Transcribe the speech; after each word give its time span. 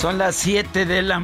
Son 0.00 0.16
las 0.16 0.34
7 0.36 0.86
de, 0.86 1.02
la 1.02 1.22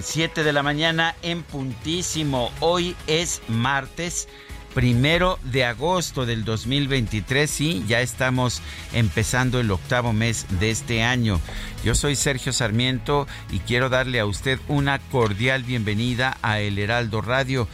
7 0.00 0.44
de 0.44 0.52
la 0.52 0.62
mañana 0.62 1.16
en 1.22 1.42
puntísimo. 1.42 2.52
Hoy 2.60 2.94
es 3.08 3.42
martes 3.48 4.28
primero 4.76 5.40
de 5.42 5.64
agosto 5.64 6.24
del 6.24 6.44
2023. 6.44 7.50
Sí, 7.50 7.84
ya 7.88 8.02
estamos 8.02 8.62
empezando 8.92 9.58
el 9.58 9.72
octavo 9.72 10.12
mes 10.12 10.46
de 10.60 10.70
este 10.70 11.02
año. 11.02 11.40
Yo 11.82 11.96
soy 11.96 12.14
Sergio 12.14 12.52
Sarmiento 12.52 13.26
y 13.50 13.58
quiero 13.58 13.88
darle 13.88 14.20
a 14.20 14.26
usted 14.26 14.60
una 14.68 15.00
cordial 15.00 15.64
bienvenida 15.64 16.38
a 16.42 16.60
El 16.60 16.78
Heraldo 16.78 17.22
Radio. 17.22 17.66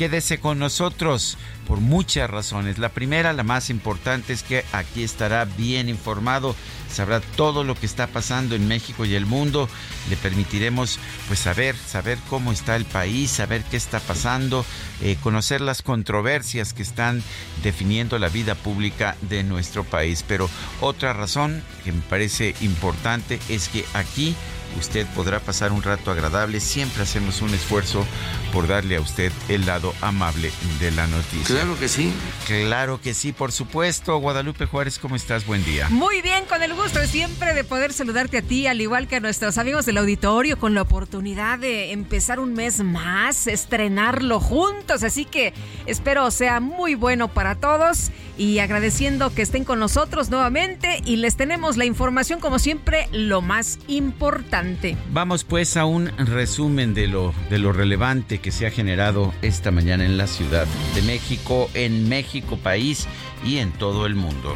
Quédese 0.00 0.40
con 0.40 0.58
nosotros 0.58 1.36
por 1.66 1.78
muchas 1.78 2.30
razones. 2.30 2.78
La 2.78 2.88
primera, 2.88 3.34
la 3.34 3.42
más 3.42 3.68
importante, 3.68 4.32
es 4.32 4.42
que 4.42 4.64
aquí 4.72 5.02
estará 5.02 5.44
bien 5.44 5.90
informado 5.90 6.56
sabrá 6.90 7.20
todo 7.20 7.64
lo 7.64 7.74
que 7.74 7.86
está 7.86 8.06
pasando 8.06 8.54
en 8.54 8.66
México 8.66 9.04
y 9.04 9.14
el 9.14 9.26
mundo. 9.26 9.68
Le 10.08 10.16
permitiremos 10.16 10.98
pues 11.28 11.38
saber, 11.38 11.76
saber 11.76 12.18
cómo 12.28 12.52
está 12.52 12.76
el 12.76 12.84
país, 12.84 13.30
saber 13.30 13.62
qué 13.70 13.76
está 13.76 14.00
pasando, 14.00 14.64
eh, 15.02 15.16
conocer 15.22 15.60
las 15.60 15.82
controversias 15.82 16.72
que 16.72 16.82
están 16.82 17.22
definiendo 17.62 18.18
la 18.18 18.28
vida 18.28 18.54
pública 18.54 19.16
de 19.22 19.44
nuestro 19.44 19.84
país. 19.84 20.24
Pero 20.26 20.50
otra 20.80 21.12
razón 21.12 21.62
que 21.84 21.92
me 21.92 22.02
parece 22.02 22.54
importante 22.60 23.38
es 23.48 23.68
que 23.68 23.84
aquí 23.94 24.34
usted 24.78 25.06
podrá 25.14 25.40
pasar 25.40 25.72
un 25.72 25.82
rato 25.82 26.10
agradable. 26.10 26.60
Siempre 26.60 27.02
hacemos 27.02 27.42
un 27.42 27.54
esfuerzo 27.54 28.06
por 28.52 28.66
darle 28.66 28.96
a 28.96 29.00
usted 29.00 29.32
el 29.48 29.66
lado 29.66 29.94
amable 30.00 30.50
de 30.78 30.90
la 30.90 31.06
noticia. 31.06 31.54
Claro 31.56 31.78
que 31.78 31.88
sí. 31.88 32.12
Claro 32.46 33.00
que 33.00 33.14
sí, 33.14 33.32
por 33.32 33.52
supuesto. 33.52 34.18
Guadalupe 34.18 34.66
Juárez, 34.66 34.98
¿cómo 34.98 35.16
estás? 35.16 35.46
Buen 35.46 35.64
día. 35.64 35.88
Muy 35.90 36.22
bien, 36.22 36.44
con 36.46 36.62
el 36.62 36.74
gusto 36.74 37.04
siempre 37.06 37.54
de 37.54 37.64
poder 37.64 37.92
saludarte 37.92 38.38
a 38.38 38.42
ti, 38.42 38.66
al 38.66 38.80
igual 38.80 39.08
que 39.08 39.16
a 39.16 39.20
nuestros 39.20 39.58
amigos 39.58 39.86
del 39.86 39.98
auditorio, 39.98 40.58
con 40.58 40.74
la 40.74 40.82
oportunidad 40.82 41.58
de 41.58 41.92
empezar 41.92 42.40
un 42.40 42.54
mes 42.54 42.82
más, 42.82 43.46
estrenarlo 43.46 44.40
juntos. 44.40 45.02
Así 45.02 45.24
que 45.24 45.52
espero 45.86 46.30
sea 46.30 46.60
muy 46.60 46.94
bueno 46.94 47.28
para 47.28 47.54
todos 47.54 48.10
y 48.40 48.58
agradeciendo 48.58 49.34
que 49.34 49.42
estén 49.42 49.64
con 49.64 49.78
nosotros 49.78 50.30
nuevamente 50.30 51.02
y 51.04 51.16
les 51.16 51.36
tenemos 51.36 51.76
la 51.76 51.84
información 51.84 52.40
como 52.40 52.58
siempre 52.58 53.06
lo 53.12 53.42
más 53.42 53.78
importante. 53.86 54.96
Vamos 55.12 55.44
pues 55.44 55.76
a 55.76 55.84
un 55.84 56.06
resumen 56.16 56.94
de 56.94 57.06
lo 57.06 57.34
de 57.50 57.58
lo 57.58 57.74
relevante 57.74 58.38
que 58.38 58.50
se 58.50 58.66
ha 58.66 58.70
generado 58.70 59.34
esta 59.42 59.70
mañana 59.70 60.06
en 60.06 60.16
la 60.16 60.26
Ciudad 60.26 60.66
de 60.94 61.02
México, 61.02 61.68
en 61.74 62.08
México 62.08 62.56
país 62.56 63.06
y 63.44 63.58
en 63.58 63.72
todo 63.72 64.06
el 64.06 64.14
mundo. 64.14 64.54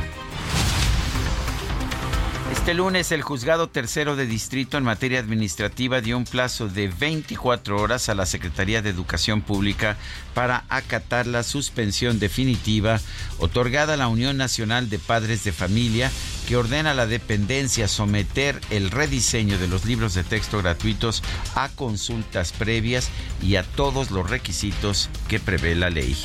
Este 2.65 2.73
lunes 2.73 3.13
el 3.13 3.21
juzgado 3.21 3.69
tercero 3.69 4.17
de 4.17 4.25
distrito 4.25 4.79
en 4.79 4.85
materia 4.85 5.21
administrativa 5.21 6.01
dio 6.01 6.17
un 6.17 6.25
plazo 6.25 6.67
de 6.67 6.89
24 6.89 7.77
horas 7.77 8.09
a 8.09 8.15
la 8.15 8.25
Secretaría 8.25 8.81
de 8.81 8.89
Educación 8.89 9.43
Pública 9.43 9.99
para 10.33 10.65
acatar 10.71 11.27
la 11.27 11.43
suspensión 11.43 12.19
definitiva 12.19 13.03
otorgada 13.39 13.93
a 13.93 13.97
la 13.99 14.09
Unión 14.09 14.39
Nacional 14.39 14.89
de 14.89 14.99
Padres 14.99 15.45
de 15.45 15.53
Familia 15.53 16.11
que 16.49 16.57
ordena 16.57 16.93
a 16.93 16.95
la 16.95 17.07
dependencia 17.07 17.87
someter 17.87 18.59
el 18.71 18.91
rediseño 18.91 19.59
de 19.59 19.69
los 19.69 19.85
libros 19.85 20.15
de 20.15 20.25
texto 20.25 20.57
gratuitos 20.57 21.23
a 21.55 21.69
consultas 21.69 22.53
previas 22.53 23.11
y 23.43 23.57
a 23.57 23.63
todos 23.63 24.11
los 24.11 24.31
requisitos 24.31 25.11
que 25.29 25.39
prevé 25.39 25.75
la 25.75 25.91
ley. 25.91 26.17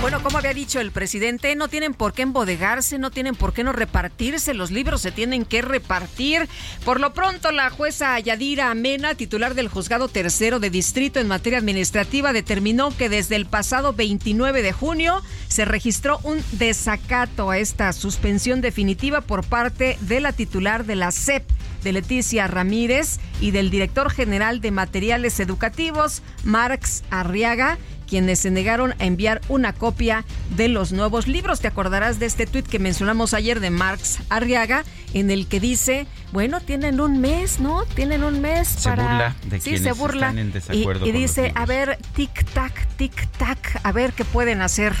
Bueno, 0.00 0.22
como 0.22 0.38
había 0.38 0.54
dicho 0.54 0.80
el 0.80 0.92
presidente, 0.92 1.56
no 1.56 1.66
tienen 1.66 1.92
por 1.92 2.12
qué 2.12 2.22
embodegarse, 2.22 2.98
no 2.98 3.10
tienen 3.10 3.34
por 3.34 3.52
qué 3.52 3.64
no 3.64 3.72
repartirse, 3.72 4.54
los 4.54 4.70
libros 4.70 5.02
se 5.02 5.10
tienen 5.10 5.44
que 5.44 5.60
repartir. 5.60 6.48
Por 6.84 7.00
lo 7.00 7.12
pronto, 7.12 7.50
la 7.50 7.68
jueza 7.68 8.18
Yadira 8.20 8.70
Amena, 8.70 9.16
titular 9.16 9.54
del 9.54 9.68
juzgado 9.68 10.08
tercero 10.08 10.60
de 10.60 10.70
distrito 10.70 11.18
en 11.18 11.26
materia 11.26 11.58
administrativa, 11.58 12.32
determinó 12.32 12.96
que 12.96 13.08
desde 13.08 13.34
el 13.34 13.46
pasado 13.46 13.92
29 13.92 14.62
de 14.62 14.72
junio 14.72 15.20
se 15.48 15.64
registró 15.64 16.20
un 16.22 16.42
desacato 16.52 17.50
a 17.50 17.58
esta 17.58 17.92
suspensión 17.92 18.60
definitiva 18.60 19.20
por 19.20 19.44
parte 19.44 19.98
de 20.02 20.20
la 20.20 20.32
titular 20.32 20.84
de 20.84 20.94
la 20.94 21.10
SEP 21.10 21.44
de 21.82 21.92
Leticia 21.92 22.46
Ramírez 22.46 23.18
y 23.40 23.50
del 23.50 23.70
director 23.70 24.10
general 24.10 24.60
de 24.60 24.70
materiales 24.70 25.40
educativos, 25.40 26.22
Marx 26.44 27.02
Arriaga, 27.10 27.78
quienes 28.08 28.40
se 28.40 28.50
negaron 28.50 28.94
a 28.98 29.04
enviar 29.04 29.40
una 29.48 29.72
copia 29.72 30.24
de 30.56 30.68
los 30.68 30.92
nuevos 30.92 31.28
libros. 31.28 31.60
Te 31.60 31.68
acordarás 31.68 32.18
de 32.18 32.26
este 32.26 32.46
tuit 32.46 32.66
que 32.66 32.78
mencionamos 32.78 33.34
ayer 33.34 33.60
de 33.60 33.70
Marx 33.70 34.18
Arriaga, 34.28 34.84
en 35.14 35.30
el 35.30 35.46
que 35.46 35.60
dice, 35.60 36.06
bueno, 36.32 36.60
tienen 36.60 37.00
un 37.00 37.20
mes, 37.20 37.60
¿no? 37.60 37.84
Tienen 37.94 38.24
un 38.24 38.40
mes 38.40 38.68
se 38.68 38.88
para... 38.88 39.02
Burla 39.02 39.36
de 39.44 39.60
sí, 39.60 39.78
se 39.78 39.92
burla. 39.92 40.30
en 40.30 40.52
desacuerdo 40.52 41.06
y, 41.06 41.10
y 41.10 41.12
dice, 41.12 41.52
a 41.54 41.66
ver, 41.66 41.98
tic-tac, 42.16 42.72
tic-tac, 42.98 43.80
a 43.82 43.92
ver 43.92 44.12
qué 44.12 44.24
pueden 44.24 44.62
hacer. 44.62 44.94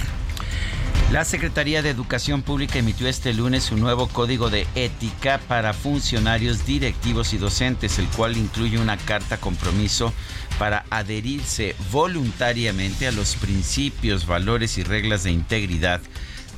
La 1.12 1.24
Secretaría 1.24 1.80
de 1.80 1.88
Educación 1.88 2.42
Pública 2.42 2.78
emitió 2.78 3.08
este 3.08 3.32
lunes 3.32 3.72
un 3.72 3.80
nuevo 3.80 4.08
código 4.08 4.50
de 4.50 4.66
ética 4.74 5.40
para 5.48 5.72
funcionarios 5.72 6.66
directivos 6.66 7.32
y 7.32 7.38
docentes, 7.38 7.98
el 7.98 8.06
cual 8.08 8.36
incluye 8.36 8.78
una 8.78 8.98
carta 8.98 9.38
compromiso 9.38 10.12
para 10.58 10.84
adherirse 10.90 11.76
voluntariamente 11.90 13.06
a 13.06 13.12
los 13.12 13.36
principios, 13.36 14.26
valores 14.26 14.78
y 14.78 14.82
reglas 14.82 15.24
de 15.24 15.30
integridad 15.30 16.00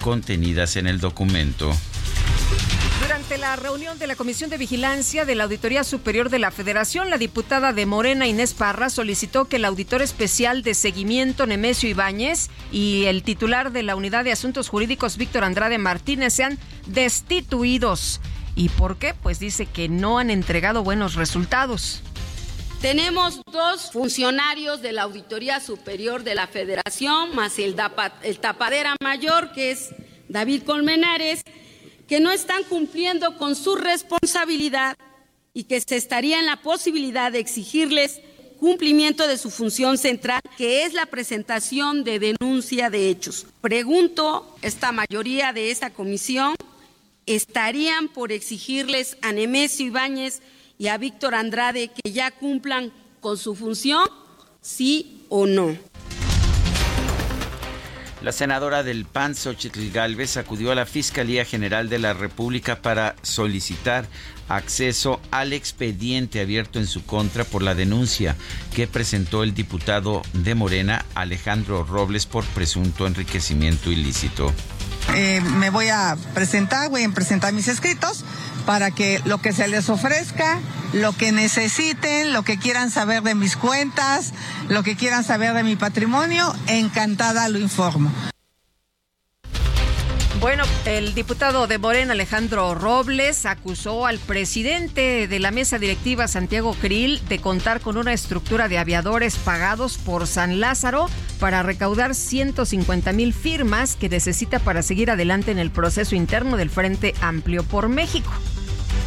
contenidas 0.01 0.77
en 0.77 0.87
el 0.87 0.99
documento. 1.01 1.71
Durante 3.03 3.39
la 3.39 3.57
reunión 3.57 3.99
de 3.99 4.07
la 4.07 4.17
Comisión 4.17 4.51
de 4.51 4.59
Vigilancia 4.59 5.25
de 5.25 5.35
la 5.35 5.45
Auditoría 5.45 5.85
Superior 5.85 6.31
de 6.31 6.39
la 6.39 6.51
Federación, 6.51 7.11
la 7.11 7.19
diputada 7.19 7.73
de 7.73 7.87
Morena 7.87 8.27
Inés 8.27 8.55
Parra 8.55 8.91
solicitó 8.91 9.47
que 9.47 9.57
el 9.57 9.65
auditor 9.65 10.03
especial 10.03 10.63
de 10.63 10.75
seguimiento 10.75 11.47
Nemesio 11.47 11.89
Ibáñez 11.89 12.51
y 12.73 13.05
el 13.07 13.23
titular 13.23 13.73
de 13.73 13.83
la 13.83 13.97
Unidad 13.97 14.25
de 14.25 14.33
Asuntos 14.33 14.69
Jurídicos 14.69 15.17
Víctor 15.17 15.45
Andrade 15.45 15.79
Martínez 15.79 16.35
sean 16.35 16.59
destituidos. 16.87 18.21
¿Y 18.55 18.69
por 18.69 18.97
qué? 18.97 19.15
Pues 19.15 19.39
dice 19.39 19.67
que 19.67 19.89
no 19.89 20.19
han 20.19 20.31
entregado 20.31 20.83
buenos 20.83 21.15
resultados. 21.15 22.03
Tenemos 22.81 23.43
dos 23.53 23.93
funcionarios 23.93 24.81
de 24.81 24.93
la 24.93 25.03
Auditoría 25.03 25.61
Superior 25.61 26.25
de 26.25 26.35
la 26.35 26.47
Federación, 26.47 27.35
más 27.35 27.59
el, 27.59 27.75
tapadera 27.75 28.97
mayor, 29.03 29.53
que 29.53 29.73
es 29.73 29.91
David 30.31 30.63
Colmenares, 30.63 31.43
que 32.09 32.21
no 32.21 32.31
están 32.31 32.65
cumpliendo 32.65 33.37
con 33.37 33.55
su 33.55 33.77
responsabilidad 33.77 34.97
y 35.53 35.65
que 35.65 35.79
se 35.83 35.97
estaría 35.97 36.41
en 36.41 36.47
la 36.47 36.63
posibilidad 36.63 37.31
de 37.31 37.41
exigirles 37.41 38.23
cumplimiento 38.59 39.29
de 39.29 39.37
su 39.37 39.51
función 39.51 39.99
central, 39.99 40.41
que 40.57 40.87
es 40.87 40.95
la 40.95 41.05
presentación 41.05 42.03
de 42.03 42.19
denuncia 42.19 42.89
de 42.89 43.11
hechos. 43.11 43.47
Pregunto, 43.61 44.57
esta 44.63 44.91
mayoría 44.91 45.53
de 45.53 45.71
esta 45.71 45.91
comisión, 45.91 46.55
¿estarían 47.27 48.09
por 48.09 48.33
exigirles 48.33 49.19
a 49.21 49.33
Nemesio 49.33 49.85
Ibáñez 49.85 50.41
y 50.81 50.89
a 50.89 50.97
Víctor 50.97 51.35
Andrade 51.35 51.89
que 51.89 52.11
ya 52.11 52.31
cumplan 52.31 52.91
con 53.21 53.37
su 53.37 53.55
función, 53.55 54.09
sí 54.63 55.27
o 55.29 55.47
no. 55.47 55.77
La 58.23 58.33
senadora 58.33 58.83
del 58.83 59.05
PAN, 59.05 59.35
Xochitl 59.35 59.91
Galvez, 59.91 60.39
acudió 60.39 60.73
a 60.73 60.75
la 60.75 60.87
Fiscalía 60.87 61.45
General 61.45 61.91
de 61.91 61.99
la 61.99 62.15
República 62.15 62.81
para 62.81 63.15
solicitar 63.21 64.07
acceso 64.49 65.21
al 65.31 65.53
expediente 65.53 66.41
abierto 66.41 66.79
en 66.79 66.87
su 66.87 67.05
contra 67.05 67.45
por 67.45 67.63
la 67.63 67.75
denuncia 67.75 68.35
que 68.75 68.87
presentó 68.87 69.43
el 69.43 69.53
diputado 69.53 70.23
de 70.33 70.55
Morena, 70.55 71.05
Alejandro 71.15 71.85
Robles, 71.85 72.25
por 72.25 72.45
presunto 72.47 73.07
enriquecimiento 73.07 73.93
ilícito. 73.93 74.51
Eh, 75.15 75.41
me 75.41 75.71
voy 75.71 75.89
a 75.89 76.17
presentar, 76.35 76.89
voy 76.89 77.03
a 77.03 77.11
presentar 77.11 77.53
mis 77.53 77.69
escritos 77.69 78.25
para 78.67 78.91
que 78.91 79.21
lo 79.25 79.39
que 79.39 79.53
se 79.53 79.69
les 79.69 79.89
ofrezca, 79.89 80.59
lo 80.93 81.13
que 81.13 81.33
necesiten, 81.33 82.33
lo 82.33 82.43
que 82.43 82.59
quieran 82.59 82.91
saber 82.91 83.23
de 83.23 83.35
mis 83.35 83.57
cuentas, 83.57 84.33
lo 84.69 84.83
que 84.83 84.97
quieran 84.97 85.25
saber 85.25 85.55
de 85.55 85.63
mi 85.63 85.77
patrimonio, 85.77 86.55
encantada 86.67 87.49
lo 87.49 87.59
informo. 87.59 88.11
Bueno, 90.41 90.65
el 90.87 91.15
diputado 91.15 91.67
de 91.67 91.77
Morena, 91.77 92.15
Alejandro 92.15 92.75
Robles, 92.75 93.45
acusó 93.45 94.07
al 94.07 94.19
presidente 94.19 95.29
de 95.29 95.39
la 95.39 95.51
mesa 95.51 95.79
directiva, 95.79 96.29
Santiago 96.29 96.75
Krill, 96.81 97.21
de 97.29 97.41
contar 97.41 97.83
con 97.83 97.99
una 97.99 98.15
estructura 98.15 98.67
de 98.67 98.79
aviadores 98.79 99.37
pagados 99.37 99.99
por 99.99 100.27
San 100.27 100.59
Lázaro 100.59 101.11
para 101.41 101.63
recaudar 101.63 102.15
150 102.15 103.13
mil 103.13 103.35
firmas 103.35 103.97
que 103.97 104.09
necesita 104.09 104.61
para 104.61 104.81
seguir 104.81 105.11
adelante 105.11 105.51
en 105.51 105.59
el 105.59 105.71
proceso 105.71 106.15
interno 106.15 106.57
del 106.57 106.71
Frente 106.71 107.15
Amplio 107.21 107.63
por 107.63 107.89
México 107.89 108.31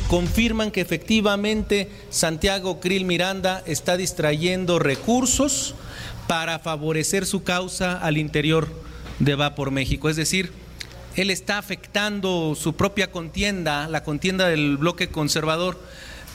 confirman 0.09 0.69
que 0.69 0.81
efectivamente 0.81 1.89
Santiago 2.11 2.79
Krill 2.79 3.05
Miranda 3.05 3.63
está 3.65 3.97
distrayendo 3.97 4.77
recursos 4.77 5.73
para 6.27 6.59
favorecer 6.59 7.25
su 7.25 7.43
causa 7.43 7.97
al 7.97 8.17
interior 8.17 8.67
de 9.17 9.33
Va 9.33 9.55
por 9.55 9.71
México. 9.71 10.09
Es 10.09 10.15
decir, 10.15 10.51
él 11.15 11.29
está 11.29 11.57
afectando 11.57 12.55
su 12.55 12.75
propia 12.75 13.11
contienda, 13.11 13.87
la 13.87 14.03
contienda 14.03 14.47
del 14.47 14.77
bloque 14.77 15.09
conservador, 15.09 15.79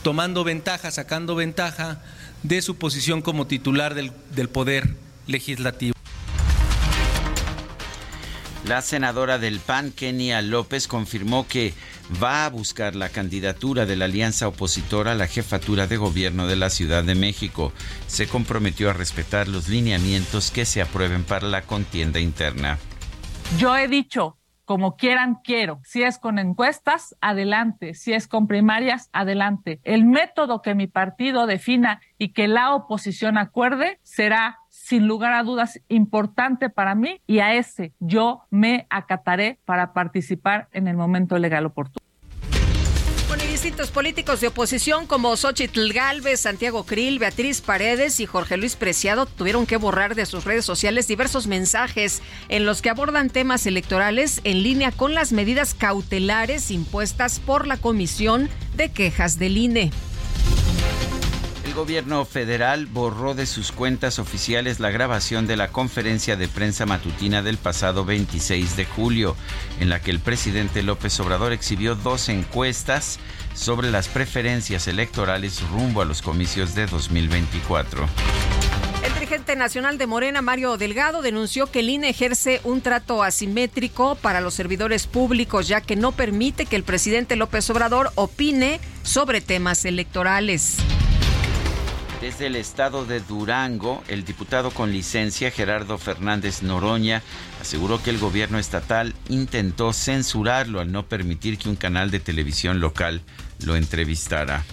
tomando 0.03 0.43
ventaja, 0.43 0.91
sacando 0.91 1.35
ventaja 1.35 2.01
de 2.43 2.61
su 2.61 2.77
posición 2.77 3.21
como 3.21 3.47
titular 3.47 3.93
del, 3.93 4.11
del 4.33 4.49
poder 4.49 4.95
legislativo. 5.27 5.93
La 8.65 8.81
senadora 8.81 9.39
del 9.39 9.59
PAN, 9.59 9.91
Kenia 9.91 10.41
López, 10.41 10.87
confirmó 10.87 11.47
que 11.47 11.73
va 12.21 12.45
a 12.45 12.49
buscar 12.49 12.95
la 12.95 13.09
candidatura 13.09 13.85
de 13.85 13.95
la 13.95 14.05
alianza 14.05 14.47
opositora 14.47 15.13
a 15.13 15.15
la 15.15 15.27
jefatura 15.27 15.87
de 15.87 15.97
gobierno 15.97 16.47
de 16.47 16.55
la 16.55 16.69
Ciudad 16.69 17.03
de 17.03 17.15
México. 17.15 17.73
Se 18.07 18.27
comprometió 18.27 18.89
a 18.89 18.93
respetar 18.93 19.47
los 19.47 19.69
lineamientos 19.69 20.51
que 20.51 20.65
se 20.65 20.81
aprueben 20.81 21.23
para 21.23 21.47
la 21.47 21.63
contienda 21.63 22.19
interna. 22.19 22.77
Yo 23.57 23.75
he 23.75 23.87
dicho, 23.87 24.38
como 24.69 24.97
quieran, 24.97 25.39
quiero. 25.43 25.79
Si 25.83 26.03
es 26.03 26.19
con 26.19 26.37
encuestas, 26.37 27.15
adelante. 27.21 27.95
Si 27.95 28.13
es 28.13 28.27
con 28.27 28.45
primarias, 28.45 29.09
adelante. 29.13 29.79
El 29.83 30.05
método 30.05 30.61
que 30.61 30.75
mi 30.75 30.85
partido 30.85 31.47
defina 31.47 32.01
y 32.19 32.33
que 32.33 32.47
la 32.47 32.75
oposición 32.75 33.39
acuerde 33.39 33.97
será 34.03 34.59
sin 34.69 35.07
lugar 35.07 35.33
a 35.33 35.41
dudas 35.41 35.81
importante 35.87 36.69
para 36.69 36.93
mí 36.93 37.19
y 37.25 37.39
a 37.39 37.55
ese 37.55 37.93
yo 37.99 38.43
me 38.51 38.85
acataré 38.91 39.57
para 39.65 39.91
participar 39.91 40.67
en 40.71 40.87
el 40.87 40.95
momento 40.95 41.39
legal 41.39 41.65
oportuno. 41.65 42.08
Distintos 43.47 43.91
políticos 43.91 44.41
de 44.41 44.47
oposición 44.47 45.05
como 45.05 45.35
Xochitl 45.35 45.91
Galvez, 45.91 46.39
Santiago 46.39 46.85
Krill, 46.85 47.19
Beatriz 47.19 47.61
Paredes 47.61 48.19
y 48.19 48.25
Jorge 48.25 48.57
Luis 48.57 48.75
Preciado 48.75 49.25
tuvieron 49.25 49.65
que 49.65 49.77
borrar 49.77 50.15
de 50.15 50.25
sus 50.25 50.45
redes 50.45 50.65
sociales 50.65 51.07
diversos 51.07 51.47
mensajes 51.47 52.21
en 52.47 52.65
los 52.65 52.81
que 52.81 52.89
abordan 52.89 53.29
temas 53.29 53.65
electorales 53.65 54.41
en 54.43 54.63
línea 54.63 54.91
con 54.91 55.13
las 55.13 55.31
medidas 55.31 55.73
cautelares 55.73 56.71
impuestas 56.71 57.39
por 57.39 57.67
la 57.67 57.77
Comisión 57.77 58.49
de 58.75 58.91
Quejas 58.91 59.39
del 59.39 59.57
INE. 59.57 59.91
Gobierno 61.79 62.25
federal 62.25 62.87
borró 62.87 63.35
de 63.35 63.45
sus 63.45 63.71
cuentas 63.71 64.19
oficiales 64.19 64.81
la 64.81 64.91
grabación 64.91 65.47
de 65.47 65.55
la 65.55 65.69
conferencia 65.69 66.35
de 66.35 66.49
prensa 66.49 66.85
matutina 66.85 67.41
del 67.41 67.57
pasado 67.57 68.03
26 68.03 68.75
de 68.75 68.83
julio, 68.83 69.37
en 69.79 69.87
la 69.87 70.01
que 70.01 70.11
el 70.11 70.19
presidente 70.19 70.83
López 70.83 71.17
Obrador 71.21 71.53
exhibió 71.53 71.95
dos 71.95 72.27
encuestas 72.27 73.17
sobre 73.53 73.91
las 73.91 74.09
preferencias 74.09 74.89
electorales 74.89 75.61
rumbo 75.69 76.01
a 76.01 76.05
los 76.05 76.21
comicios 76.21 76.75
de 76.75 76.85
2024. 76.85 78.09
El 79.01 79.13
dirigente 79.13 79.55
nacional 79.55 79.97
de 79.97 80.05
Morena, 80.05 80.41
Mario 80.41 80.75
Delgado, 80.75 81.21
denunció 81.21 81.67
que 81.67 81.79
el 81.79 81.89
INE 81.89 82.09
ejerce 82.09 82.59
un 82.65 82.81
trato 82.81 83.23
asimétrico 83.23 84.15
para 84.15 84.41
los 84.41 84.53
servidores 84.53 85.07
públicos, 85.07 85.69
ya 85.69 85.79
que 85.79 85.95
no 85.95 86.11
permite 86.11 86.65
que 86.65 86.75
el 86.75 86.83
presidente 86.83 87.37
López 87.37 87.69
Obrador 87.69 88.11
opine 88.15 88.81
sobre 89.03 89.39
temas 89.39 89.85
electorales. 89.85 90.75
Desde 92.21 92.47
el 92.47 92.57
estado 92.57 93.05
de 93.05 93.21
Durango, 93.21 94.03
el 94.09 94.25
diputado 94.25 94.71
con 94.71 94.91
licencia 94.91 95.51
Gerardo 95.51 95.97
Fernández 95.97 96.63
Noroña 96.63 97.21
aseguró 97.61 98.03
que 98.03 98.09
el 98.09 98.17
gobierno 98.17 98.59
estatal 98.59 99.13
intentó 99.29 99.93
censurarlo 99.93 100.81
al 100.81 100.91
no 100.91 101.05
permitir 101.07 101.57
que 101.57 101.69
un 101.69 101.77
canal 101.77 102.11
de 102.11 102.19
televisión 102.19 102.81
local 102.81 103.21
lo 103.65 103.77
entrevistara. 103.77 104.65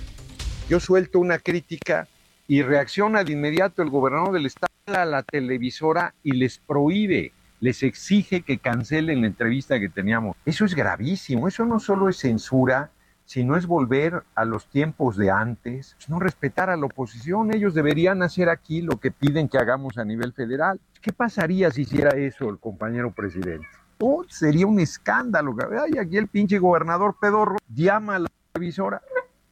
Yo 0.68 0.80
suelto 0.80 1.20
una 1.20 1.38
crítica 1.38 2.08
y 2.48 2.62
reacciona 2.62 3.22
de 3.22 3.34
inmediato 3.34 3.80
el 3.80 3.90
gobernador 3.90 4.32
del 4.32 4.46
estado 4.46 4.72
a 4.86 5.04
la 5.04 5.22
televisora 5.22 6.14
y 6.24 6.32
les 6.32 6.58
prohíbe, 6.58 7.30
les 7.60 7.84
exige 7.84 8.42
que 8.42 8.58
cancelen 8.58 9.20
la 9.20 9.28
entrevista 9.28 9.78
que 9.78 9.88
teníamos. 9.88 10.36
Eso 10.44 10.64
es 10.64 10.74
gravísimo, 10.74 11.46
eso 11.46 11.64
no 11.64 11.78
solo 11.78 12.08
es 12.08 12.16
censura, 12.16 12.90
si 13.26 13.42
no 13.42 13.56
es 13.56 13.66
volver 13.66 14.22
a 14.36 14.44
los 14.44 14.66
tiempos 14.66 15.16
de 15.16 15.32
antes, 15.32 15.96
no 16.06 16.20
respetar 16.20 16.70
a 16.70 16.76
la 16.76 16.86
oposición. 16.86 17.52
Ellos 17.52 17.74
deberían 17.74 18.22
hacer 18.22 18.48
aquí 18.48 18.82
lo 18.82 18.98
que 18.98 19.10
piden 19.10 19.48
que 19.48 19.58
hagamos 19.58 19.98
a 19.98 20.04
nivel 20.04 20.32
federal. 20.32 20.80
¿Qué 21.02 21.12
pasaría 21.12 21.72
si 21.72 21.82
hiciera 21.82 22.16
eso 22.16 22.48
el 22.48 22.58
compañero 22.58 23.10
presidente? 23.10 23.66
Oh, 23.98 24.24
sería 24.28 24.68
un 24.68 24.78
escándalo. 24.78 25.56
Ay, 25.82 25.98
aquí 25.98 26.16
el 26.16 26.28
pinche 26.28 26.58
gobernador 26.60 27.16
pedorro 27.20 27.56
llama 27.74 28.14
a 28.14 28.18
la 28.20 28.28
televisora 28.52 29.02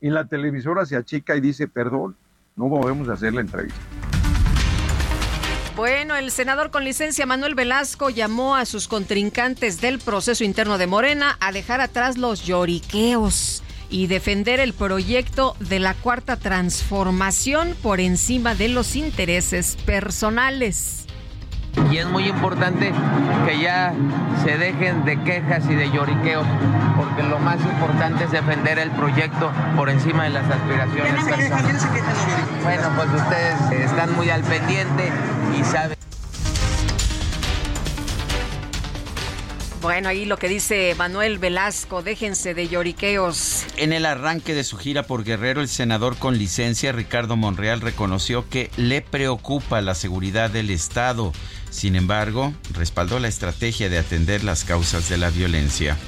y 0.00 0.08
la 0.08 0.24
televisora 0.26 0.86
se 0.86 0.96
achica 0.96 1.34
y 1.34 1.40
dice, 1.40 1.66
perdón, 1.66 2.16
no 2.54 2.68
podemos 2.68 3.08
hacer 3.08 3.34
la 3.34 3.40
entrevista. 3.40 3.80
Bueno, 5.74 6.14
el 6.14 6.30
senador 6.30 6.70
con 6.70 6.84
licencia 6.84 7.26
Manuel 7.26 7.56
Velasco 7.56 8.08
llamó 8.08 8.54
a 8.54 8.64
sus 8.64 8.86
contrincantes 8.86 9.80
del 9.80 9.98
proceso 9.98 10.44
interno 10.44 10.78
de 10.78 10.86
Morena 10.86 11.36
a 11.40 11.50
dejar 11.50 11.80
atrás 11.80 12.16
los 12.16 12.44
lloriqueos 12.44 13.64
y 13.94 14.08
defender 14.08 14.58
el 14.58 14.72
proyecto 14.72 15.54
de 15.60 15.78
la 15.78 15.94
cuarta 15.94 16.36
transformación 16.36 17.76
por 17.80 18.00
encima 18.00 18.56
de 18.56 18.68
los 18.68 18.96
intereses 18.96 19.78
personales. 19.86 21.06
Y 21.92 21.98
es 21.98 22.06
muy 22.06 22.26
importante 22.26 22.92
que 23.46 23.60
ya 23.60 23.94
se 24.42 24.58
dejen 24.58 25.04
de 25.04 25.22
quejas 25.22 25.62
y 25.70 25.76
de 25.76 25.92
lloriqueos, 25.92 26.44
porque 26.96 27.22
lo 27.22 27.38
más 27.38 27.60
importante 27.60 28.24
es 28.24 28.32
defender 28.32 28.80
el 28.80 28.90
proyecto 28.90 29.52
por 29.76 29.88
encima 29.88 30.24
de 30.24 30.30
las 30.30 30.50
aspiraciones 30.50 31.24
personales. 31.24 31.86
Bueno, 32.64 32.90
pues 32.96 33.08
ustedes 33.22 33.84
están 33.84 34.12
muy 34.16 34.28
al 34.28 34.42
pendiente 34.42 35.12
y 35.56 35.62
saben. 35.62 35.96
Bueno, 39.84 40.08
ahí 40.08 40.24
lo 40.24 40.38
que 40.38 40.48
dice 40.48 40.94
Manuel 40.96 41.38
Velasco, 41.38 42.02
déjense 42.02 42.54
de 42.54 42.68
lloriqueos. 42.68 43.66
En 43.76 43.92
el 43.92 44.06
arranque 44.06 44.54
de 44.54 44.64
su 44.64 44.78
gira 44.78 45.02
por 45.02 45.24
Guerrero, 45.24 45.60
el 45.60 45.68
senador 45.68 46.16
con 46.16 46.38
licencia 46.38 46.90
Ricardo 46.90 47.36
Monreal 47.36 47.82
reconoció 47.82 48.48
que 48.48 48.70
le 48.78 49.02
preocupa 49.02 49.82
la 49.82 49.94
seguridad 49.94 50.48
del 50.48 50.70
Estado. 50.70 51.34
Sin 51.68 51.96
embargo, 51.96 52.54
respaldó 52.72 53.18
la 53.18 53.28
estrategia 53.28 53.90
de 53.90 53.98
atender 53.98 54.42
las 54.42 54.64
causas 54.64 55.10
de 55.10 55.18
la 55.18 55.28
violencia. 55.28 55.98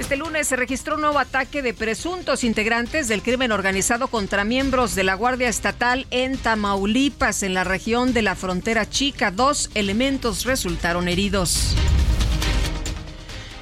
Este 0.00 0.16
lunes 0.16 0.48
se 0.48 0.56
registró 0.56 0.96
un 0.96 1.02
nuevo 1.02 1.20
ataque 1.20 1.62
de 1.62 1.72
presuntos 1.72 2.42
integrantes 2.42 3.06
del 3.06 3.22
crimen 3.22 3.52
organizado 3.52 4.08
contra 4.08 4.42
miembros 4.44 4.96
de 4.96 5.04
la 5.04 5.14
Guardia 5.14 5.48
Estatal 5.48 6.08
en 6.10 6.36
Tamaulipas, 6.36 7.44
en 7.44 7.54
la 7.54 7.62
región 7.62 8.12
de 8.12 8.22
la 8.22 8.34
frontera 8.34 8.90
chica. 8.90 9.30
Dos 9.30 9.70
elementos 9.74 10.44
resultaron 10.44 11.06
heridos. 11.06 11.76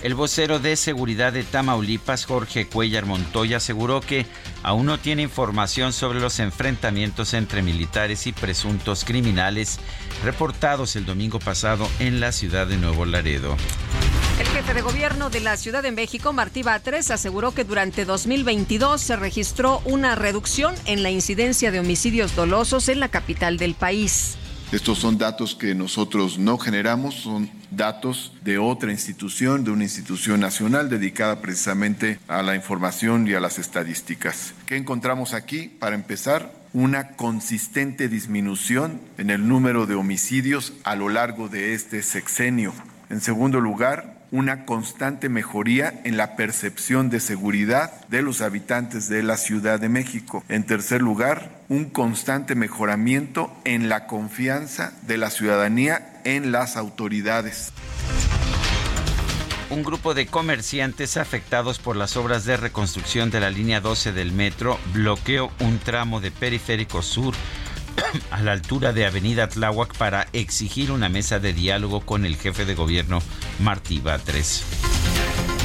El 0.05 0.15
vocero 0.15 0.59
de 0.59 0.77
seguridad 0.77 1.33
de 1.33 1.45
Tamaulipas, 1.45 2.27
Jorge 2.27 2.67
Cuellar 2.67 3.07
Montoya, 3.07 3.57
aseguró 3.57 4.03
que 4.03 4.27
aún 4.63 4.85
no 4.85 4.99
tiene 4.99 5.23
información 5.23 5.95
sobre 5.95 6.21
los 6.21 6.41
enfrentamientos 6.41 7.33
entre 7.33 7.63
militares 7.63 8.27
y 8.27 8.33
presuntos 8.33 9.03
criminales 9.07 9.79
reportados 10.23 10.95
el 10.97 11.07
domingo 11.07 11.39
pasado 11.39 11.89
en 12.01 12.21
la 12.21 12.33
ciudad 12.33 12.67
de 12.67 12.77
Nuevo 12.77 13.07
Laredo. 13.07 13.57
El 14.39 14.47
jefe 14.49 14.75
de 14.75 14.83
gobierno 14.83 15.31
de 15.31 15.41
la 15.41 15.57
Ciudad 15.57 15.83
de 15.83 15.91
México, 15.91 16.35
Martí 16.35 16.63
Batres, 16.63 17.11
aseguró 17.11 17.55
que 17.55 17.65
durante 17.65 18.05
2022 18.05 19.01
se 19.01 19.17
registró 19.17 19.81
una 19.87 20.17
reducción 20.17 20.75
en 20.85 21.03
la 21.03 21.11
incidencia 21.11 21.71
de 21.71 21.81
homicidios 21.81 22.37
dolosos 22.37 22.91
en 22.91 23.01
la 23.01 23.09
capital 23.09 23.57
del 23.57 23.75
país. 23.75 24.37
Estos 24.71 24.99
son 24.99 25.17
datos 25.17 25.55
que 25.55 25.75
nosotros 25.75 26.37
no 26.37 26.59
generamos, 26.59 27.15
son 27.15 27.49
datos 27.77 28.33
de 28.43 28.59
otra 28.59 28.91
institución, 28.91 29.65
de 29.65 29.71
una 29.71 29.85
institución 29.85 30.41
nacional 30.41 30.89
dedicada 30.89 31.41
precisamente 31.41 32.19
a 32.29 32.43
la 32.43 32.55
información 32.55 33.27
y 33.29 33.35
a 33.35 33.41
las 33.41 33.59
estadísticas. 33.59 34.55
¿Qué 34.67 34.77
encontramos 34.77 35.35
aquí? 35.35 35.69
Para 35.69 35.95
empezar, 35.95 36.53
una 36.73 37.13
consistente 37.13 38.09
disminución 38.09 39.01
en 39.17 39.31
el 39.31 39.47
número 39.47 39.87
de 39.87 39.95
homicidios 39.95 40.73
a 40.83 40.97
lo 40.97 41.09
largo 41.09 41.49
de 41.49 41.73
este 41.73 42.03
sexenio. 42.03 42.75
En 43.11 43.21
segundo 43.21 43.61
lugar, 43.61 44.15
una 44.33 44.65
constante 44.65 45.29
mejoría 45.29 46.01
en 46.03 46.17
la 46.17 46.35
percepción 46.35 47.09
de 47.09 47.21
seguridad 47.21 47.93
de 48.09 48.21
los 48.23 48.41
habitantes 48.41 49.09
de 49.09 49.23
la 49.23 49.37
Ciudad 49.37 49.79
de 49.79 49.89
México. 49.89 50.43
En 50.49 50.65
tercer 50.65 51.01
lugar, 51.01 51.53
un 51.69 51.85
constante 51.85 52.57
mejoramiento 52.57 53.57
en 53.65 53.89
la 53.89 54.09
confianza 54.09 54.93
de 55.07 55.19
la 55.19 55.31
ciudadanía 55.31 56.14
en 56.25 56.53
las 56.53 56.77
autoridades. 56.77 57.73
Un 59.71 59.83
grupo 59.83 60.15
de 60.15 60.27
comerciantes 60.27 61.17
afectados 61.17 61.79
por 61.79 61.97
las 61.97 62.17
obras 62.17 62.45
de 62.45 62.57
reconstrucción 62.57 63.31
de 63.31 63.41
la 63.41 63.51
línea 63.51 63.81
12 63.81 64.13
del 64.13 64.33
metro 64.33 64.79
bloqueó 64.93 65.51
un 65.61 65.79
tramo 65.79 66.21
de 66.21 66.31
Periférico 66.31 67.03
Sur 67.03 67.35
a 68.31 68.43
la 68.43 68.53
altura 68.53 68.93
de 68.93 69.07
Avenida 69.07 69.49
Tláhuac 69.49 69.97
para 69.97 70.29
exigir 70.33 70.93
una 70.93 71.09
mesa 71.09 71.39
de 71.39 71.53
diálogo 71.53 72.01
con 72.01 72.25
el 72.25 72.37
jefe 72.37 72.65
de 72.65 72.75
gobierno 72.75 73.21
Martí 73.61 74.01
Batres. 74.01 74.65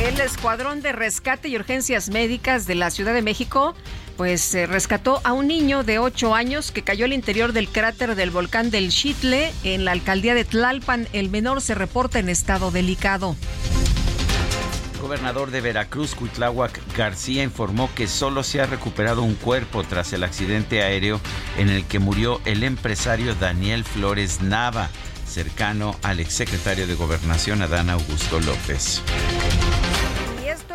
El 0.01 0.20
Escuadrón 0.22 0.82
de 0.82 0.94
Rescate 0.94 1.50
y 1.50 1.58
Urgencias 1.58 2.10
Médicas 2.10 2.66
de 2.66 2.75
la 2.75 2.89
Ciudad 2.89 3.13
de 3.13 3.22
México 3.22 3.75
pues 4.20 4.54
rescató 4.68 5.22
a 5.24 5.32
un 5.32 5.48
niño 5.48 5.86
de 5.86 5.98
8 5.98 6.36
años 6.36 6.74
que 6.74 6.82
cayó 6.82 7.06
al 7.06 7.14
interior 7.14 7.54
del 7.54 7.70
cráter 7.70 8.16
del 8.16 8.32
volcán 8.32 8.70
del 8.70 8.90
Chitle 8.90 9.54
en 9.64 9.86
la 9.86 9.94
alcaldía 9.94 10.36
de 10.36 10.44
Tlalpan. 10.44 11.08
El 11.14 11.30
menor 11.30 11.62
se 11.62 11.74
reporta 11.74 12.20
en 12.20 12.28
estado 12.28 12.70
delicado. 12.70 13.38
El 14.96 15.00
gobernador 15.00 15.52
de 15.52 15.62
Veracruz, 15.62 16.16
Cuitláhuac 16.16 16.82
García, 16.98 17.44
informó 17.44 17.90
que 17.96 18.08
solo 18.08 18.44
se 18.44 18.60
ha 18.60 18.66
recuperado 18.66 19.22
un 19.22 19.36
cuerpo 19.36 19.86
tras 19.86 20.12
el 20.12 20.26
accidente 20.26 20.84
aéreo 20.84 21.22
en 21.58 21.70
el 21.70 21.86
que 21.86 22.00
murió 22.00 22.42
el 22.44 22.66
empresario 22.66 23.36
Daniel 23.36 23.86
Flores 23.86 24.42
Nava, 24.42 24.90
cercano 25.26 25.96
al 26.02 26.20
exsecretario 26.20 26.88
de 26.88 26.96
Gobernación 26.96 27.62
Adán 27.62 27.90
Augusto 27.90 28.42
López 28.42 29.02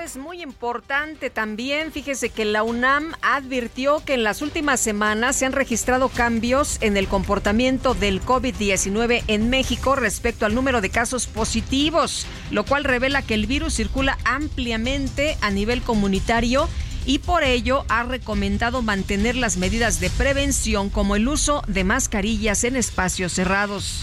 es 0.04 0.16
muy 0.18 0.42
importante 0.42 1.30
también. 1.30 1.90
Fíjese 1.90 2.28
que 2.28 2.44
la 2.44 2.62
UNAM 2.62 3.14
advirtió 3.22 4.04
que 4.04 4.14
en 4.14 4.22
las 4.22 4.42
últimas 4.42 4.78
semanas 4.78 5.36
se 5.36 5.46
han 5.46 5.52
registrado 5.52 6.10
cambios 6.10 6.76
en 6.82 6.98
el 6.98 7.08
comportamiento 7.08 7.94
del 7.94 8.20
COVID-19 8.20 9.24
en 9.28 9.48
México 9.48 9.96
respecto 9.96 10.44
al 10.44 10.54
número 10.54 10.82
de 10.82 10.90
casos 10.90 11.26
positivos, 11.26 12.26
lo 12.50 12.64
cual 12.64 12.84
revela 12.84 13.22
que 13.22 13.32
el 13.32 13.46
virus 13.46 13.74
circula 13.74 14.18
ampliamente 14.24 15.38
a 15.40 15.50
nivel 15.50 15.80
comunitario 15.80 16.68
y 17.06 17.20
por 17.20 17.42
ello 17.42 17.86
ha 17.88 18.02
recomendado 18.02 18.82
mantener 18.82 19.36
las 19.36 19.56
medidas 19.56 20.00
de 20.00 20.10
prevención 20.10 20.90
como 20.90 21.16
el 21.16 21.28
uso 21.28 21.62
de 21.66 21.82
mascarillas 21.84 22.64
en 22.64 22.76
espacios 22.76 23.32
cerrados. 23.32 24.02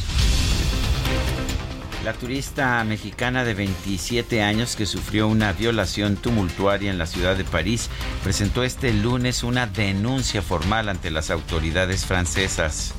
La 2.04 2.14
turista 2.14 2.84
mexicana 2.84 3.44
de 3.44 3.54
27 3.54 4.42
años 4.42 4.76
que 4.76 4.88
sufrió 4.88 5.28
una 5.28 5.54
violación 5.54 6.16
tumultuaria 6.16 6.90
en 6.90 6.98
la 6.98 7.06
ciudad 7.06 7.36
de 7.36 7.44
París 7.44 7.92
presentó 8.24 8.64
este 8.64 8.92
lunes 8.92 9.44
una 9.44 9.68
denuncia 9.68 10.42
formal 10.42 10.90
ante 10.90 11.12
las 11.12 11.30
autoridades 11.30 12.08
francesas. 12.08 12.96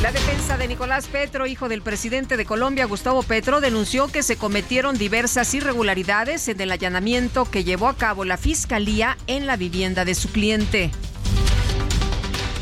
La 0.00 0.10
defensa 0.10 0.56
de 0.56 0.68
Nicolás 0.68 1.06
Petro, 1.06 1.46
hijo 1.46 1.68
del 1.68 1.82
presidente 1.82 2.38
de 2.38 2.46
Colombia, 2.46 2.86
Gustavo 2.86 3.22
Petro, 3.22 3.60
denunció 3.60 4.08
que 4.08 4.22
se 4.22 4.36
cometieron 4.36 4.96
diversas 4.96 5.52
irregularidades 5.52 6.48
en 6.48 6.62
el 6.62 6.70
allanamiento 6.70 7.44
que 7.44 7.62
llevó 7.62 7.88
a 7.88 7.96
cabo 7.96 8.24
la 8.24 8.38
fiscalía 8.38 9.18
en 9.26 9.46
la 9.46 9.56
vivienda 9.56 10.06
de 10.06 10.14
su 10.14 10.30
cliente. 10.30 10.90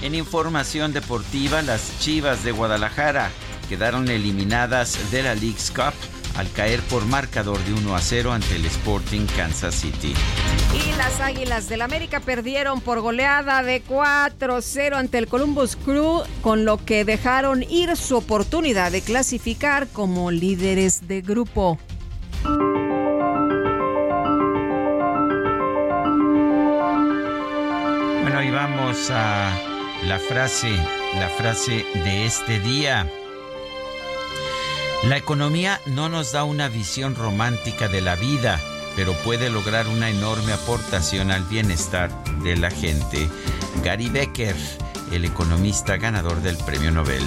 En 0.03 0.17
información 0.17 0.93
deportiva, 0.93 1.63
las 1.63 2.01
Chivas 2.01 2.43
de 2.43 2.51
Guadalajara 2.51 3.31
quedaron 3.69 4.09
eliminadas 4.09 5.11
de 5.11 5.23
la 5.23 5.35
League's 5.35 5.71
Cup 5.71 5.95
al 6.37 6.51
caer 6.53 6.81
por 6.83 7.05
marcador 7.07 7.59
de 7.65 7.73
1 7.73 7.95
a 7.95 8.01
0 8.01 8.33
ante 8.33 8.57
el 8.57 8.67
Sporting 8.67 9.27
Kansas 9.37 9.75
City. 9.75 10.15
Y 10.75 10.97
las 10.97 11.21
Águilas 11.21 11.69
del 11.69 11.83
América 11.83 12.21
perdieron 12.21 12.81
por 12.81 13.01
goleada 13.01 13.63
de 13.63 13.83
4-0 13.83 14.95
ante 14.95 15.19
el 15.19 15.29
Columbus 15.29 15.77
Crew, 15.77 16.23
con 16.43 16.65
lo 16.65 16.85
que 16.85 17.05
dejaron 17.05 17.63
ir 17.63 17.97
su 17.97 18.17
oportunidad 18.17 18.93
de 18.93 19.01
clasificar 19.01 19.89
como 19.89 20.31
líderes 20.31 21.09
de 21.09 21.23
grupo. 21.23 21.79
Bueno, 28.23 28.43
y 28.43 28.51
vamos 28.51 29.11
a 29.11 29.59
la 30.05 30.19
frase, 30.19 30.71
la 31.15 31.29
frase 31.31 31.87
de 31.95 32.27
este 32.27 32.61
día. 32.61 33.11
La 35.09 35.17
economía 35.17 35.81
no 35.87 36.09
nos 36.09 36.33
da 36.33 36.43
una 36.43 36.69
visión 36.69 37.15
romántica 37.15 37.87
de 37.87 38.01
la 38.01 38.17
vida, 38.17 38.61
pero 38.97 39.13
puede 39.23 39.51
lograr 39.51 39.87
una 39.87 40.11
enorme 40.11 40.53
aportación 40.53 41.31
al 41.31 41.45
bienestar 41.45 42.11
de 42.43 42.57
la 42.57 42.73
gente. 42.73 43.29
Gary 43.85 44.09
Becker, 44.09 44.57
el 45.13 45.25
economista 45.25 45.97
ganador 45.97 46.43
del 46.43 46.57
Premio 46.57 46.91
Nobel. 46.91 47.23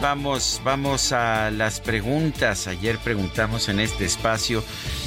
Vamos, 0.00 0.60
vamos 0.64 1.12
a 1.12 1.50
las 1.50 1.80
preguntas. 1.80 2.66
Ayer 2.66 2.98
preguntamos 2.98 3.68
en 3.68 3.80
este 3.80 4.04
espacio, 4.04 4.62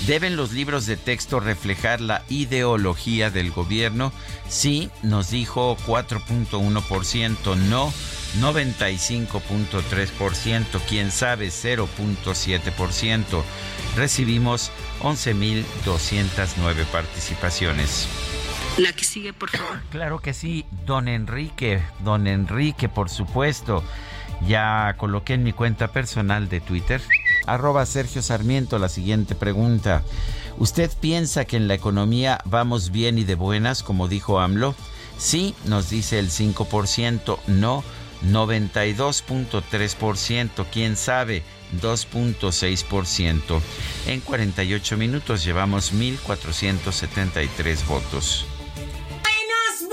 ¿deben 0.05 0.35
los 0.35 0.51
libros 0.51 0.85
de 0.85 0.97
texto 0.97 1.39
reflejar 1.39 2.01
la 2.01 2.23
ideología 2.29 3.29
del 3.29 3.51
gobierno? 3.51 4.11
Sí, 4.47 4.89
nos 5.01 5.31
dijo 5.31 5.77
4.1%, 5.85 7.55
no 7.55 7.93
95.3%, 8.39 10.81
quién 10.87 11.11
sabe 11.11 11.47
0.7%. 11.47 13.43
Recibimos 13.95 14.71
11.209 15.01 16.85
participaciones. 16.85 18.07
La 18.77 18.93
que 18.93 19.03
sigue, 19.03 19.33
por 19.33 19.51
favor. 19.51 19.81
Claro 19.91 20.19
que 20.19 20.33
sí, 20.33 20.65
don 20.85 21.07
Enrique, 21.07 21.83
don 21.99 22.25
Enrique, 22.25 22.89
por 22.89 23.09
supuesto. 23.09 23.83
Ya 24.47 24.95
coloqué 24.97 25.35
en 25.35 25.43
mi 25.43 25.53
cuenta 25.53 25.89
personal 25.89 26.49
de 26.49 26.59
Twitter, 26.59 27.01
arroba 27.45 27.85
Sergio 27.85 28.21
Sarmiento, 28.21 28.79
la 28.79 28.89
siguiente 28.89 29.35
pregunta. 29.35 30.03
¿Usted 30.57 30.91
piensa 30.99 31.45
que 31.45 31.55
en 31.57 31.67
la 31.67 31.75
economía 31.75 32.39
vamos 32.45 32.91
bien 32.91 33.17
y 33.17 33.23
de 33.23 33.33
buenas, 33.35 33.83
como 33.83 34.07
dijo 34.07 34.39
AMLO? 34.39 34.75
Sí, 35.17 35.55
nos 35.65 35.89
dice 35.89 36.19
el 36.19 36.29
5%, 36.29 37.39
no, 37.47 37.83
92.3%, 38.25 40.65
quién 40.71 40.95
sabe, 40.95 41.43
2.6%. 41.81 43.61
En 44.07 44.21
48 44.21 44.97
minutos 44.97 45.43
llevamos 45.43 45.91
1.473 45.93 47.85
votos. 47.87 48.45
¡Buenas, 49.23 49.83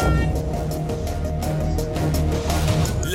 buenas! 0.00 0.21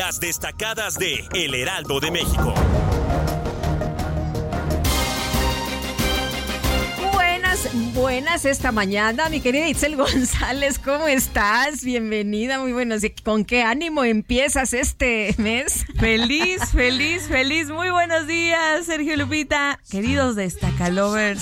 Las 0.07 0.21
destacadas 0.21 0.97
de 0.97 1.27
El 1.33 1.53
Heraldo 1.53 1.99
de 1.99 2.11
México. 2.11 2.53
Buenas, 7.11 7.67
buenas 7.93 8.45
esta 8.45 8.71
mañana, 8.71 9.27
mi 9.27 9.41
querida 9.41 9.67
Itzel 9.67 9.97
González, 9.97 10.79
¿cómo 10.79 11.09
estás? 11.09 11.83
Bienvenida, 11.83 12.57
muy 12.57 12.71
buenos. 12.71 13.01
¿Con 13.25 13.43
qué 13.43 13.63
ánimo 13.63 14.05
empiezas 14.05 14.71
este 14.71 15.35
mes? 15.39 15.85
Feliz, 15.99 16.61
feliz, 16.71 17.23
feliz. 17.27 17.69
Muy 17.69 17.89
buenos 17.89 18.27
días, 18.27 18.85
Sergio 18.85 19.17
Lupita. 19.17 19.77
Queridos 19.91 20.37
destacalovers, 20.37 21.41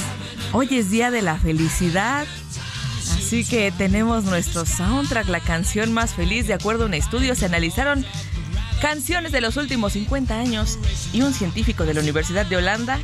hoy 0.53 0.69
es 0.71 0.89
día 0.89 1.11
de 1.11 1.21
la 1.21 1.37
felicidad. 1.37 2.25
Así 3.15 3.45
que 3.45 3.71
tenemos 3.71 4.23
nuestro 4.23 4.65
soundtrack, 4.65 5.27
la 5.27 5.39
canción 5.39 5.93
más 5.93 6.15
feliz. 6.15 6.47
De 6.47 6.55
acuerdo 6.55 6.85
a 6.85 6.87
un 6.87 6.95
estudio, 6.95 7.35
se 7.35 7.45
analizaron 7.45 8.03
canciones 8.81 9.31
de 9.31 9.41
los 9.41 9.57
últimos 9.57 9.93
50 9.93 10.39
años 10.39 10.79
y 11.13 11.21
un 11.21 11.33
científico 11.33 11.85
de 11.85 11.93
la 11.93 12.01
Universidad 12.01 12.45
de 12.45 12.57
Holanda 12.57 12.99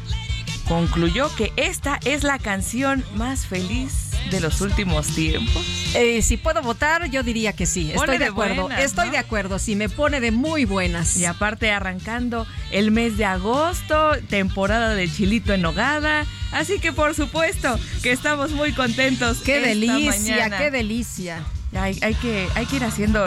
concluyó 0.67 1.33
que 1.35 1.51
esta 1.57 1.99
es 2.05 2.23
la 2.23 2.39
canción 2.39 3.03
más 3.15 3.45
feliz 3.45 4.11
de 4.29 4.39
los 4.39 4.61
últimos 4.61 5.07
tiempos? 5.07 5.63
Eh, 5.95 6.21
si 6.21 6.37
puedo 6.37 6.61
votar, 6.61 7.09
yo 7.09 7.23
diría 7.23 7.53
que 7.53 7.65
sí. 7.65 7.91
Estoy 7.91 8.17
de, 8.17 8.25
acuerdo. 8.25 8.69
Estoy 8.71 9.09
de 9.09 9.17
acuerdo. 9.17 9.59
Sí, 9.59 9.75
me 9.75 9.89
pone 9.89 10.21
de 10.21 10.31
muy 10.31 10.65
buenas. 10.65 11.17
Y 11.17 11.25
aparte 11.25 11.71
arrancando 11.71 12.47
el 12.71 12.91
mes 12.91 13.17
de 13.17 13.25
agosto, 13.25 14.13
temporada 14.29 14.95
de 14.95 15.11
chilito 15.11 15.53
en 15.53 15.61
nogada. 15.61 16.25
Así 16.51 16.79
que 16.79 16.91
por 16.93 17.15
supuesto 17.15 17.79
que 18.01 18.11
estamos 18.11 18.51
muy 18.51 18.73
contentos. 18.73 19.39
Qué 19.39 19.59
delicia, 19.59 20.57
qué 20.57 20.71
delicia. 20.71 21.43
Hay, 21.73 21.95
que, 22.15 22.47
hay 22.55 22.65
que 22.65 22.75
ir 22.75 22.83
haciendo 22.83 23.25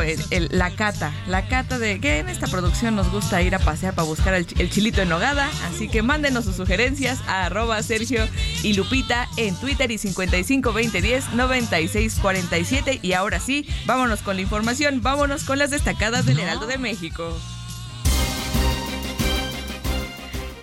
la 0.51 0.71
cata, 0.71 1.13
la 1.27 1.49
cata 1.49 1.79
de 1.79 1.99
que 1.99 2.19
en 2.19 2.29
esta 2.29 2.47
producción 2.47 2.95
nos 2.95 3.11
gusta 3.11 3.41
ir 3.41 3.55
a 3.55 3.59
pasear 3.59 3.95
para 3.95 4.07
buscar 4.07 4.35
el, 4.35 4.47
chilito 4.47 5.01
en 5.01 5.09
nogada. 5.09 5.49
Así 5.67 5.89
que 5.89 6.03
mándenos 6.03 6.45
sus 6.45 6.57
sugerencias 6.57 7.21
a 7.27 7.47
arroba 7.47 7.83
Sergio 7.83 8.29
y 8.63 8.75
Lupita 8.75 9.29
en 9.37 9.55
Twitter 9.57 9.91
y 9.91 9.99
552010 9.99 11.33
9647. 11.35 13.01
Y 13.03 13.13
ahora 13.15 13.41
sí, 13.41 13.67
vámonos 13.87 14.21
con 14.21 14.37
la 14.37 14.43
información, 14.43 15.01
vámonos 15.01 15.45
con 15.45 15.59
las 15.59 15.71
destacadas 15.71 16.27
del 16.27 16.39
Heraldo 16.39 16.67
de 16.67 16.79
México. 16.79 17.35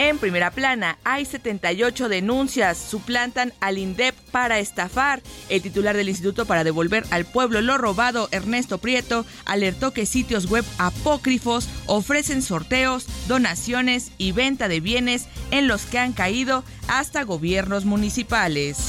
En 0.01 0.17
primera 0.17 0.49
plana, 0.49 0.97
hay 1.03 1.25
78 1.25 2.09
denuncias, 2.09 2.79
suplantan 2.79 3.53
al 3.59 3.77
INDEP 3.77 4.15
para 4.31 4.57
estafar. 4.57 5.21
El 5.47 5.61
titular 5.61 5.95
del 5.95 6.09
Instituto 6.09 6.47
para 6.47 6.63
devolver 6.63 7.05
al 7.11 7.25
pueblo 7.25 7.61
lo 7.61 7.77
robado, 7.77 8.27
Ernesto 8.31 8.79
Prieto, 8.79 9.27
alertó 9.45 9.93
que 9.93 10.07
sitios 10.07 10.49
web 10.49 10.65
apócrifos 10.79 11.69
ofrecen 11.85 12.41
sorteos, 12.41 13.05
donaciones 13.27 14.11
y 14.17 14.31
venta 14.31 14.67
de 14.67 14.79
bienes 14.79 15.27
en 15.51 15.67
los 15.67 15.85
que 15.85 15.99
han 15.99 16.13
caído 16.13 16.63
hasta 16.87 17.21
gobiernos 17.21 17.85
municipales. 17.85 18.79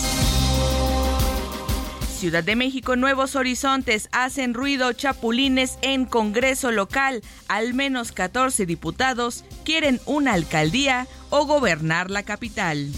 Ciudad 2.22 2.44
de 2.44 2.54
México, 2.54 2.94
Nuevos 2.94 3.34
Horizontes 3.34 4.08
hacen 4.12 4.54
ruido 4.54 4.92
chapulines 4.92 5.76
en 5.82 6.04
Congreso 6.04 6.70
local. 6.70 7.20
Al 7.48 7.74
menos 7.74 8.12
14 8.12 8.64
diputados 8.64 9.44
quieren 9.62 10.00
una 10.06 10.34
alcaldía 10.34 11.06
o 11.30 11.46
gobernar 11.46 12.10
la 12.10 12.22
capital. 12.22 12.90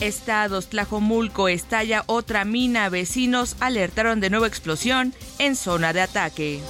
Estados 0.00 0.68
Tlajomulco 0.68 1.48
estalla 1.48 2.04
otra 2.06 2.44
mina. 2.44 2.88
Vecinos 2.88 3.56
alertaron 3.60 4.20
de 4.20 4.30
nueva 4.30 4.46
explosión 4.46 5.14
en 5.38 5.56
zona 5.56 5.92
de 5.92 6.02
ataque. 6.02 6.60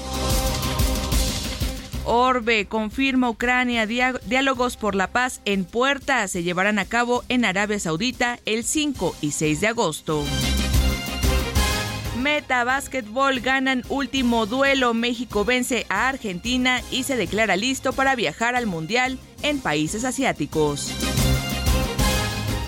Orbe 2.05 2.67
confirma 2.67 3.29
Ucrania 3.29 3.85
diálogos 3.85 4.77
por 4.77 4.95
la 4.95 5.09
paz 5.09 5.41
en 5.45 5.65
puerta 5.65 6.29
se 6.29 6.45
llevarán 6.45 6.79
a 6.79 6.85
cabo 6.85 7.25
en 7.29 7.45
Arabia 7.45 7.81
Saudita 7.81 8.39
el 8.45 8.63
5 8.63 9.17
y 9.21 9.33
6 9.33 9.61
de 9.61 9.67
agosto. 9.67 10.25
Meta 12.27 12.65
Básquetbol 12.65 13.39
ganan 13.39 13.85
último 13.89 14.47
duelo. 14.47 14.95
México 14.95 15.45
vence 15.45 15.87
a 15.89 16.09
Argentina 16.09 16.83
y 16.91 17.05
se 17.05 17.15
declara 17.15 17.55
listo 17.55 17.93
para 17.93 18.17
viajar 18.17 18.57
al 18.57 18.67
Mundial 18.67 19.21
en 19.43 19.61
países 19.61 20.05
asiáticos. 20.05 20.91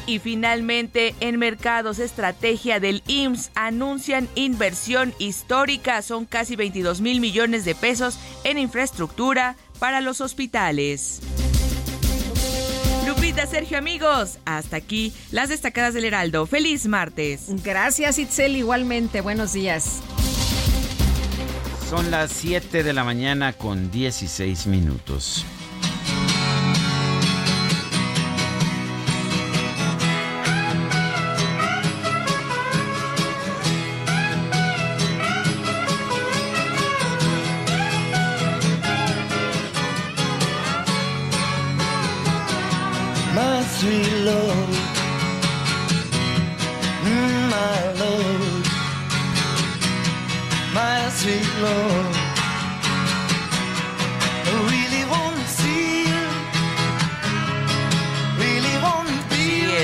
Y 0.07 0.21
finalmente, 0.21 1.17
en 1.19 1.41
mercados 1.41 1.99
estrategia 1.99 2.79
del 2.79 3.03
IMSS 3.09 3.51
anuncian 3.57 4.29
inversión 4.37 5.13
histórica. 5.19 6.03
Son 6.03 6.25
casi 6.25 6.55
22 6.55 7.01
mil 7.01 7.21
millones 7.21 7.65
de 7.65 7.75
pesos 7.75 8.17
en 8.45 8.59
infraestructura 8.59 9.57
para 9.81 10.01
los 10.01 10.21
hospitales. 10.21 11.21
Lupita, 13.19 13.49
Sergio, 13.49 13.77
amigos, 13.79 14.39
hasta 14.45 14.77
aquí 14.77 15.13
las 15.33 15.49
destacadas 15.49 15.93
del 15.93 16.05
Heraldo. 16.05 16.47
Feliz 16.47 16.87
martes. 16.87 17.47
Gracias, 17.65 18.17
Itzel, 18.17 18.55
igualmente. 18.55 19.23
Buenos 19.23 19.53
días. 19.55 19.99
Son 21.91 22.13
las 22.13 22.31
7 22.31 22.85
de 22.85 22.93
la 22.93 23.03
mañana 23.03 23.55
con 23.55 23.91
16 23.91 24.69
minutos. 24.69 25.45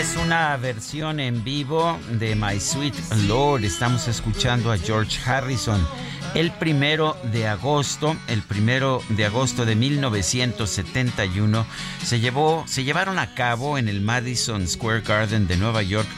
Es 0.05 0.17
una 0.17 0.57
versión 0.57 1.21
en 1.21 1.45
vivo 1.45 1.99
de 2.11 2.35
My 2.35 2.59
Sweet 2.59 2.95
Lord. 3.29 3.65
Estamos 3.65 4.09
escuchando 4.09 4.73
a 4.73 4.77
George 4.77 5.19
Harrison. 5.25 5.87
El 6.35 6.51
primero 6.51 7.17
de 7.31 7.47
agosto, 7.47 8.17
el 8.27 8.43
primero 8.43 9.01
de 9.11 9.25
agosto 9.25 9.65
de 9.65 9.77
1971, 9.77 11.65
se, 12.05 12.19
llevó, 12.19 12.65
se 12.67 12.83
llevaron 12.83 13.21
a 13.21 13.35
cabo 13.35 13.79
en 13.79 13.89
el 13.89 14.01
Madison 14.01 14.67
Square 14.67 15.03
Garden 15.03 15.47
de 15.47 15.57
Nueva 15.57 15.85
York 15.85 16.09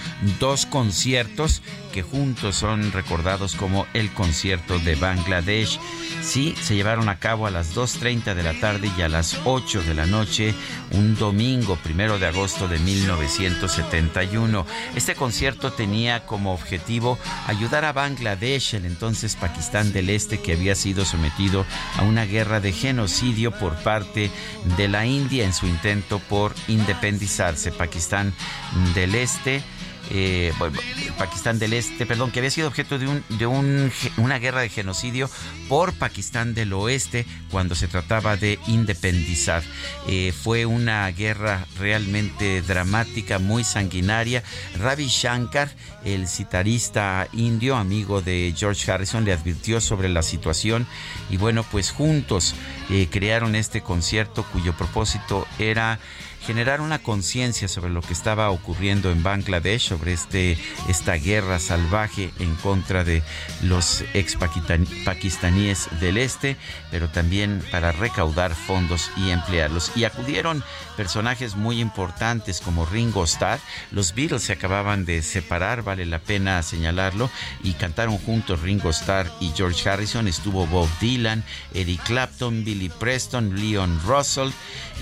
dos 0.40 0.64
conciertos 0.64 1.60
que 1.92 2.02
juntos 2.02 2.56
son 2.56 2.92
recordados 2.92 3.54
como 3.54 3.86
el 3.94 4.10
concierto 4.12 4.78
de 4.78 4.96
Bangladesh. 4.96 5.80
Sí, 6.22 6.54
se 6.60 6.74
llevaron 6.74 7.08
a 7.08 7.18
cabo 7.18 7.46
a 7.46 7.50
las 7.50 7.74
2.30 7.74 8.34
de 8.34 8.42
la 8.42 8.52
tarde 8.60 8.90
y 8.98 9.00
a 9.02 9.08
las 9.08 9.38
8 9.44 9.82
de 9.82 9.94
la 9.94 10.04
noche, 10.04 10.54
un 10.90 11.14
domingo 11.16 11.76
primero 11.76 12.18
de 12.18 12.26
agosto 12.26 12.68
de 12.68 12.78
1971. 12.80 14.66
Este 14.94 15.14
concierto 15.14 15.72
tenía 15.72 16.26
como 16.26 16.52
objetivo 16.52 17.18
ayudar 17.46 17.86
a 17.86 17.94
Bangladesh, 17.94 18.74
el 18.74 18.84
entonces 18.84 19.36
Pakistán 19.36 19.92
del 19.94 20.05
Este, 20.10 20.38
que 20.38 20.52
había 20.52 20.74
sido 20.74 21.04
sometido 21.04 21.64
a 21.96 22.02
una 22.02 22.24
guerra 22.24 22.60
de 22.60 22.72
genocidio 22.72 23.52
por 23.52 23.74
parte 23.76 24.30
de 24.76 24.88
la 24.88 25.06
India 25.06 25.44
en 25.44 25.52
su 25.52 25.66
intento 25.66 26.18
por 26.18 26.54
independizarse. 26.68 27.72
Pakistán 27.72 28.32
del 28.94 29.14
Este 29.14 29.62
eh, 30.10 30.52
Pakistán 31.18 31.58
del 31.58 31.72
Este, 31.72 32.06
perdón, 32.06 32.30
que 32.30 32.40
había 32.40 32.50
sido 32.50 32.68
objeto 32.68 32.98
de, 32.98 33.08
un, 33.08 33.24
de 33.30 33.46
un, 33.46 33.90
una 34.18 34.38
guerra 34.38 34.60
de 34.60 34.68
genocidio 34.68 35.30
por 35.68 35.92
Pakistán 35.94 36.54
del 36.54 36.72
Oeste 36.72 37.26
cuando 37.50 37.74
se 37.74 37.88
trataba 37.88 38.36
de 38.36 38.58
independizar. 38.66 39.62
Eh, 40.08 40.32
fue 40.32 40.66
una 40.66 41.08
guerra 41.10 41.66
realmente 41.78 42.62
dramática, 42.62 43.38
muy 43.38 43.64
sanguinaria. 43.64 44.42
Ravi 44.78 45.06
Shankar, 45.06 45.70
el 46.04 46.28
citarista 46.28 47.28
indio, 47.32 47.76
amigo 47.76 48.22
de 48.22 48.54
George 48.56 48.90
Harrison, 48.90 49.24
le 49.24 49.32
advirtió 49.32 49.80
sobre 49.80 50.08
la 50.08 50.22
situación 50.22 50.86
y 51.30 51.36
bueno, 51.36 51.64
pues 51.70 51.90
juntos 51.90 52.54
eh, 52.90 53.08
crearon 53.10 53.54
este 53.54 53.82
concierto 53.82 54.44
cuyo 54.52 54.76
propósito 54.76 55.46
era 55.58 55.98
generar 56.46 56.80
una 56.80 57.00
conciencia 57.00 57.66
sobre 57.66 57.90
lo 57.90 58.00
que 58.00 58.12
estaba 58.12 58.50
ocurriendo 58.50 59.10
en 59.10 59.24
Bangladesh, 59.24 59.88
sobre 59.88 60.12
este, 60.12 60.56
esta 60.88 61.14
guerra 61.14 61.58
salvaje 61.58 62.30
en 62.38 62.54
contra 62.56 63.02
de 63.02 63.24
los 63.62 64.04
ex 64.14 64.36
pakistaníes 65.04 65.88
del 66.00 66.18
este, 66.18 66.56
pero 66.92 67.08
también 67.08 67.64
para 67.72 67.90
recaudar 67.90 68.54
fondos 68.54 69.10
y 69.16 69.30
emplearlos. 69.30 69.90
Y 69.96 70.04
acudieron 70.04 70.62
personajes 70.96 71.56
muy 71.56 71.80
importantes 71.80 72.60
como 72.60 72.86
Ringo 72.86 73.24
Starr. 73.24 73.58
Los 73.90 74.14
Beatles 74.14 74.42
se 74.42 74.52
acababan 74.52 75.04
de 75.04 75.22
separar, 75.22 75.82
vale 75.82 76.06
la 76.06 76.20
pena 76.20 76.62
señalarlo, 76.62 77.28
y 77.64 77.72
cantaron 77.72 78.18
juntos 78.18 78.60
Ringo 78.60 78.90
Starr 78.90 79.28
y 79.40 79.50
George 79.56 79.88
Harrison. 79.88 80.28
Estuvo 80.28 80.64
Bob 80.68 80.88
Dylan, 81.00 81.42
Eric 81.74 82.04
Clapton, 82.04 82.64
Billy 82.64 82.88
Preston, 82.88 83.56
Leon 83.56 84.00
Russell 84.06 84.50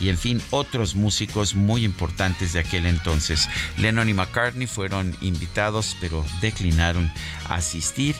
y 0.00 0.08
en 0.08 0.18
fin 0.18 0.42
otros 0.50 0.94
músicos 0.94 1.33
muy 1.54 1.84
importantes 1.84 2.52
de 2.52 2.60
aquel 2.60 2.86
entonces. 2.86 3.48
Lennon 3.78 4.08
y 4.08 4.14
McCartney 4.14 4.66
fueron 4.66 5.16
invitados 5.20 5.96
pero 6.00 6.24
declinaron 6.40 7.12
asistir. 7.48 8.14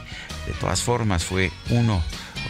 De 0.47 0.53
todas 0.55 0.83
formas 0.83 1.25
fue 1.25 1.53
uno 1.71 2.03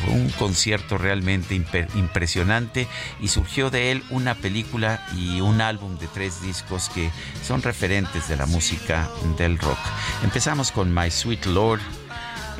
un 0.09 0.29
concierto 0.31 0.98
realmente 0.98 1.55
impresionante 1.55 2.88
y 3.20 3.29
surgió 3.29 3.70
de 3.70 3.92
él 3.92 4.03
una 4.11 4.35
película 4.35 5.07
y 5.16 5.40
un 5.40 5.61
álbum 5.61 5.98
de 5.98 6.09
tres 6.09 6.42
discos 6.42 6.90
que 6.92 7.11
son 7.42 7.62
referentes 7.62 8.29
de 8.29 8.37
la 8.37 8.46
música 8.46 9.09
del 9.38 9.59
rock. 9.59 9.79
Empezamos 10.22 10.72
con 10.72 10.92
My 10.92 11.11
Sweet 11.11 11.46
Lord 11.46 11.81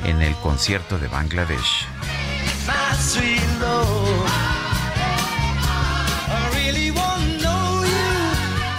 en 0.05 0.21
el 0.21 0.33
concierto 0.35 0.97
de 0.97 1.07
Bangladesh. 1.07 1.87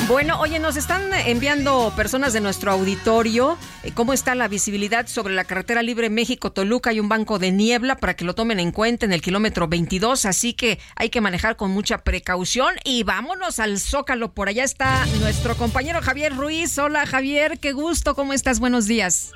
Bueno, 0.09 0.39
oye, 0.39 0.61
nos 0.61 0.77
están 0.77 1.13
enviando 1.13 1.93
personas 1.97 2.33
de 2.33 2.41
nuestro 2.41 2.71
auditorio 2.71 3.59
eh, 3.83 3.91
cómo 3.93 4.13
está 4.13 4.37
la 4.37 4.47
visibilidad 4.47 5.09
sobre 5.09 5.35
la 5.35 5.43
carretera 5.43 5.83
libre 5.83 6.11
México-Toluca. 6.11 6.91
Hay 6.91 7.01
un 7.01 7.09
banco 7.09 7.41
de 7.41 7.51
niebla 7.51 7.97
para 7.97 8.15
que 8.15 8.25
lo 8.25 8.33
tomen 8.37 8.61
en 8.61 8.71
cuenta 8.71 9.05
en 9.05 9.13
el 9.13 9.21
kilómetro 9.21 9.67
22, 9.67 10.25
así 10.25 10.55
que 10.55 10.79
hay 10.95 11.11
que 11.11 11.21
manejar 11.21 11.57
con 11.57 11.73
mucha 11.73 11.99
precaución. 12.05 12.77
Y 12.85 13.03
vámonos 13.03 13.59
al 13.59 13.79
Zócalo. 13.79 14.33
Por 14.33 14.49
allá 14.49 14.63
está 14.63 15.05
nuestro 15.21 15.57
compañero 15.57 16.01
Javier 16.01 16.37
Ruiz. 16.37 16.79
Hola 16.79 17.05
Javier, 17.05 17.59
qué 17.59 17.73
gusto, 17.73 18.15
¿cómo 18.15 18.33
estás? 18.33 18.61
Buenos 18.61 18.87
días. 18.87 19.33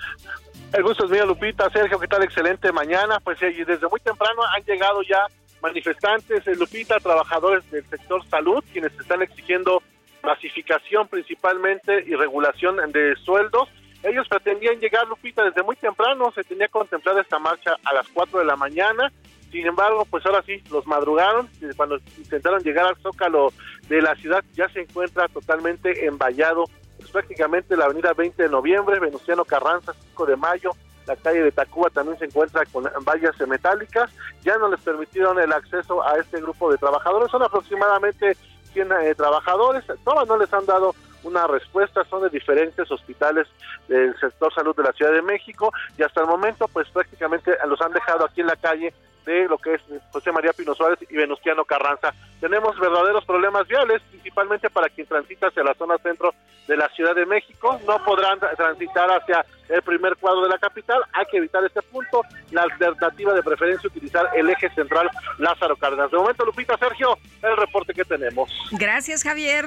El 0.73 0.85
gusto 0.85 1.07
es 1.07 1.11
mío, 1.11 1.27
Lupita. 1.27 1.69
Sergio, 1.71 1.99
¿qué 1.99 2.07
tal? 2.07 2.23
Excelente 2.23 2.71
mañana. 2.71 3.19
Pues 3.19 3.41
desde 3.41 3.89
muy 3.89 3.99
temprano 3.99 4.43
han 4.57 4.63
llegado 4.63 5.03
ya 5.03 5.27
manifestantes, 5.63 6.47
eh, 6.47 6.55
Lupita, 6.55 7.01
trabajadores 7.01 7.69
del 7.73 7.85
sector 7.87 8.25
salud, 8.29 8.63
quienes 8.73 8.93
están 9.01 9.21
exigiendo 9.21 9.83
masificación 10.23 11.09
principalmente 11.09 12.05
y 12.07 12.15
regulación 12.15 12.77
de 12.93 13.15
sueldos. 13.17 13.69
Ellos 14.03 14.27
pretendían 14.29 14.81
llegar, 14.81 15.07
Lupita, 15.07 15.45
desde 15.45 15.63
muy 15.63 15.77
temprano, 15.77 16.33
se 16.35 16.43
tenía 16.45 16.69
contemplada 16.69 17.21
esta 17.21 17.39
marcha 17.39 17.73
a 17.85 17.93
las 17.93 18.09
4 18.09 18.39
de 18.39 18.45
la 18.47 18.57
mañana, 18.57 19.13
sin 19.51 19.67
embargo, 19.67 20.07
pues 20.09 20.25
ahora 20.27 20.43
sí, 20.47 20.63
los 20.71 20.87
madrugaron, 20.87 21.49
cuando 21.77 21.99
intentaron 22.17 22.63
llegar 22.63 22.87
al 22.87 22.97
zócalo 22.99 23.53
de 23.89 24.01
la 24.01 24.15
ciudad 24.15 24.45
ya 24.55 24.69
se 24.69 24.83
encuentra 24.83 25.29
totalmente 25.29 26.07
envallado, 26.07 26.65
pues 26.99 27.11
prácticamente 27.11 27.77
la 27.77 27.87
avenida 27.87 28.13
20 28.13 28.43
de 28.43 28.49
noviembre, 28.49 29.01
Venustiano 29.01 29.45
Carranza, 29.45 29.93
5 29.93 30.27
de 30.27 30.37
mayo, 30.37 30.71
la 31.07 31.17
calle 31.17 31.43
de 31.43 31.51
Tacuba 31.51 31.91
también 31.91 32.17
se 32.19 32.27
encuentra 32.27 32.65
con 32.67 32.85
vallas 33.05 33.35
metálicas, 33.49 34.11
ya 34.45 34.57
no 34.59 34.69
les 34.69 34.81
permitieron 34.81 35.41
el 35.41 35.53
acceso 35.53 36.07
a 36.07 36.17
este 36.19 36.41
grupo 36.41 36.71
de 36.71 36.79
trabajadores, 36.79 37.31
son 37.31 37.43
aproximadamente 37.43 38.37
100 38.73 38.93
eh, 38.93 39.15
trabajadores, 39.15 39.85
todos 40.05 40.29
no 40.29 40.37
les 40.37 40.53
han 40.53 40.67
dado 40.67 40.95
una 41.23 41.47
respuesta, 41.47 42.05
son 42.05 42.23
de 42.23 42.31
diferentes 42.31 42.91
hospitales 42.91 43.47
del 43.89 44.19
sector 44.19 44.53
salud 44.55 44.75
de 44.75 44.85
la 44.85 44.93
Ciudad 44.93 45.13
de 45.13 45.23
México. 45.23 45.73
Y 45.99 46.03
hasta 46.03 46.23
el 46.23 46.27
momento 46.27 46.67
pues 46.69 46.89
prácticamente 46.89 47.53
los 47.69 47.81
han 47.81 47.93
dejado 47.93 48.25
aquí 48.25 48.41
en 48.41 48.47
la 48.47 48.57
calle 48.57 48.95
de 49.31 49.49
lo 49.49 49.59
que 49.59 49.75
es 49.75 49.81
José 50.13 50.33
María 50.33 50.53
Pino 50.53 50.75
Suárez 50.75 50.99
y 51.09 51.15
Venustiano 51.15 51.65
Carranza. 51.65 52.13
Tenemos 52.41 52.79
verdaderos 52.79 53.25
problemas 53.25 53.67
viales, 53.69 54.03
principalmente 54.11 54.69
para 54.71 54.89
quien 54.89 55.07
transita 55.07 55.49
hacia 55.49 55.63
la 55.63 55.75
zona 55.75 55.99
centro 55.99 56.35
de 56.67 56.77
la 56.77 56.89
Ciudad 56.91 57.15
de 57.15 57.27
México. 57.27 57.81
No 57.87 58.03
podrán 58.05 58.39
transitar 58.57 59.09
hacia 59.11 59.45
el 59.69 59.83
primer 59.83 60.17
cuadro 60.17 60.43
de 60.43 60.49
la 60.49 60.59
capital. 60.59 61.01
Hay 61.13 61.27
que 61.31 61.39
evitar 61.39 61.65
este 61.65 61.83
punto. 61.83 62.23
La 62.51 62.63
alternativa 62.63 63.33
de 63.35 63.43
preferencia 63.43 63.89
utilizar 63.89 64.29
el 64.35 64.51
eje 64.51 64.69
central 64.71 65.09
Lázaro 65.39 65.77
Cárdenas. 65.77 66.11
De 66.11 66.17
momento, 66.17 66.45
Lupita, 66.45 66.77
Sergio, 66.79 67.17
el 67.43 67.57
reporte 67.57 67.95
que 67.95 68.05
tenemos. 68.05 68.51
Gracias, 68.73 69.23
Javier. 69.23 69.67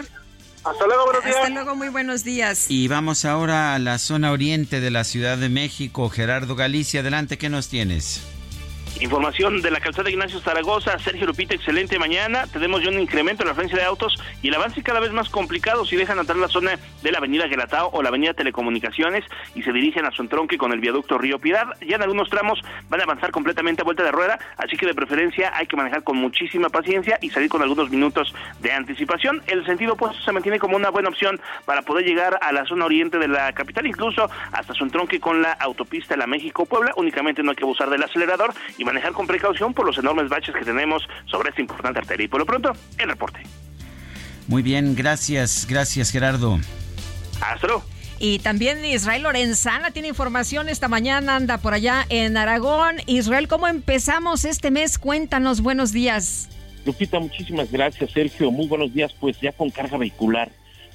Hasta 0.65 0.85
luego, 0.85 1.05
buenos 1.05 1.23
días. 1.23 1.35
Hasta 1.37 1.49
luego, 1.49 1.75
muy 1.75 1.89
buenos 1.89 2.23
días. 2.23 2.65
Y 2.69 2.87
vamos 2.87 3.25
ahora 3.25 3.75
a 3.75 3.79
la 3.79 3.97
zona 3.97 4.31
oriente 4.31 4.79
de 4.79 4.91
la 4.91 5.03
Ciudad 5.03 5.37
de 5.37 5.49
México. 5.49 6.09
Gerardo 6.09 6.55
Galicia, 6.55 7.01
adelante, 7.01 7.37
¿qué 7.37 7.49
nos 7.49 7.67
tienes? 7.67 8.25
Información 9.01 9.61
de 9.61 9.71
la 9.71 9.79
calzada 9.79 10.09
Ignacio 10.09 10.39
Zaragoza, 10.39 10.97
Sergio 10.99 11.25
Lupita, 11.25 11.55
excelente 11.55 11.99
mañana. 11.99 12.45
Tenemos 12.47 12.81
ya 12.81 12.89
un 12.89 12.99
incremento 12.99 13.43
en 13.43 13.49
la 13.49 13.53
frecuencia 13.53 13.79
de 13.79 13.85
autos 13.85 14.17
y 14.41 14.47
el 14.47 14.55
avance 14.55 14.81
cada 14.81 14.99
vez 14.99 15.11
más 15.11 15.29
complicado 15.29 15.83
si 15.83 15.95
dejan 15.95 16.19
entrar 16.19 16.37
la 16.37 16.47
zona 16.47 16.79
de 17.01 17.11
la 17.11 17.17
avenida 17.17 17.49
Gelatao 17.49 17.89
o 17.91 18.01
la 18.01 18.09
avenida 18.09 18.33
Telecomunicaciones 18.33 19.25
y 19.55 19.63
se 19.63 19.73
dirigen 19.73 20.05
a 20.05 20.11
su 20.11 20.21
entronque 20.21 20.57
con 20.57 20.71
el 20.71 20.79
viaducto 20.79 21.17
Río 21.17 21.39
Piedad. 21.39 21.67
Ya 21.81 21.95
en 21.95 22.03
algunos 22.03 22.29
tramos 22.29 22.61
van 22.87 23.01
a 23.01 23.03
avanzar 23.03 23.31
completamente 23.31 23.81
a 23.81 23.83
vuelta 23.83 24.03
de 24.03 24.11
rueda, 24.11 24.39
así 24.57 24.77
que 24.77 24.85
de 24.85 24.93
preferencia 24.93 25.51
hay 25.53 25.67
que 25.67 25.75
manejar 25.75 26.03
con 26.03 26.17
muchísima 26.17 26.69
paciencia 26.69 27.17
y 27.21 27.29
salir 27.29 27.49
con 27.49 27.61
algunos 27.61 27.89
minutos 27.89 28.33
de 28.61 28.71
anticipación. 28.71 29.41
El 29.47 29.65
sentido 29.65 29.93
opuesto 29.93 30.21
se 30.23 30.31
mantiene 30.31 30.59
como 30.59 30.77
una 30.77 30.91
buena 30.91 31.09
opción 31.09 31.41
para 31.65 31.81
poder 31.81 32.05
llegar 32.05 32.39
a 32.41 32.51
la 32.53 32.65
zona 32.65 32.85
oriente 32.85 33.17
de 33.17 33.27
la 33.27 33.51
capital, 33.53 33.85
incluso 33.85 34.29
hasta 34.51 34.73
su 34.73 34.83
entronque 34.83 35.19
con 35.19 35.41
la 35.41 35.51
autopista 35.53 36.15
La 36.15 36.27
México-Puebla. 36.27 36.93
Únicamente 36.95 37.43
no 37.43 37.49
hay 37.49 37.55
que 37.55 37.63
abusar 37.63 37.89
del 37.89 38.03
acelerador 38.03 38.53
y 38.77 38.82
manejar 38.83 39.13
con 39.13 39.27
precaución 39.27 39.73
por 39.73 39.85
los 39.85 39.97
enormes 39.97 40.29
baches 40.29 40.53
que 40.53 40.65
tenemos 40.65 41.07
sobre 41.25 41.49
esta 41.49 41.61
importante 41.61 41.99
arteria. 41.99 42.25
Y 42.25 42.27
por 42.27 42.39
lo 42.39 42.45
pronto, 42.45 42.73
el 42.97 43.09
reporte. 43.09 43.41
Muy 44.47 44.61
bien, 44.61 44.95
gracias, 44.95 45.65
gracias 45.69 46.11
Gerardo. 46.11 46.59
Hasta 47.41 47.67
luego. 47.67 47.83
Y 48.19 48.39
también 48.39 48.85
Israel 48.85 49.23
Lorenzana 49.23 49.91
tiene 49.91 50.07
información 50.07 50.69
esta 50.69 50.87
mañana, 50.87 51.35
anda 51.35 51.57
por 51.57 51.73
allá 51.73 52.05
en 52.09 52.37
Aragón. 52.37 52.97
Israel, 53.05 53.47
¿cómo 53.47 53.67
empezamos 53.67 54.45
este 54.45 54.71
mes? 54.71 54.97
Cuéntanos, 54.97 55.61
buenos 55.61 55.91
días. 55.91 56.49
Lupita, 56.85 57.19
muchísimas 57.19 57.71
gracias, 57.71 58.11
Sergio. 58.11 58.51
Muy 58.51 58.67
buenos 58.67 58.93
días, 58.93 59.13
pues 59.19 59.39
ya 59.41 59.51
con 59.51 59.69
carga 59.69 59.97
vehicular 59.97 60.51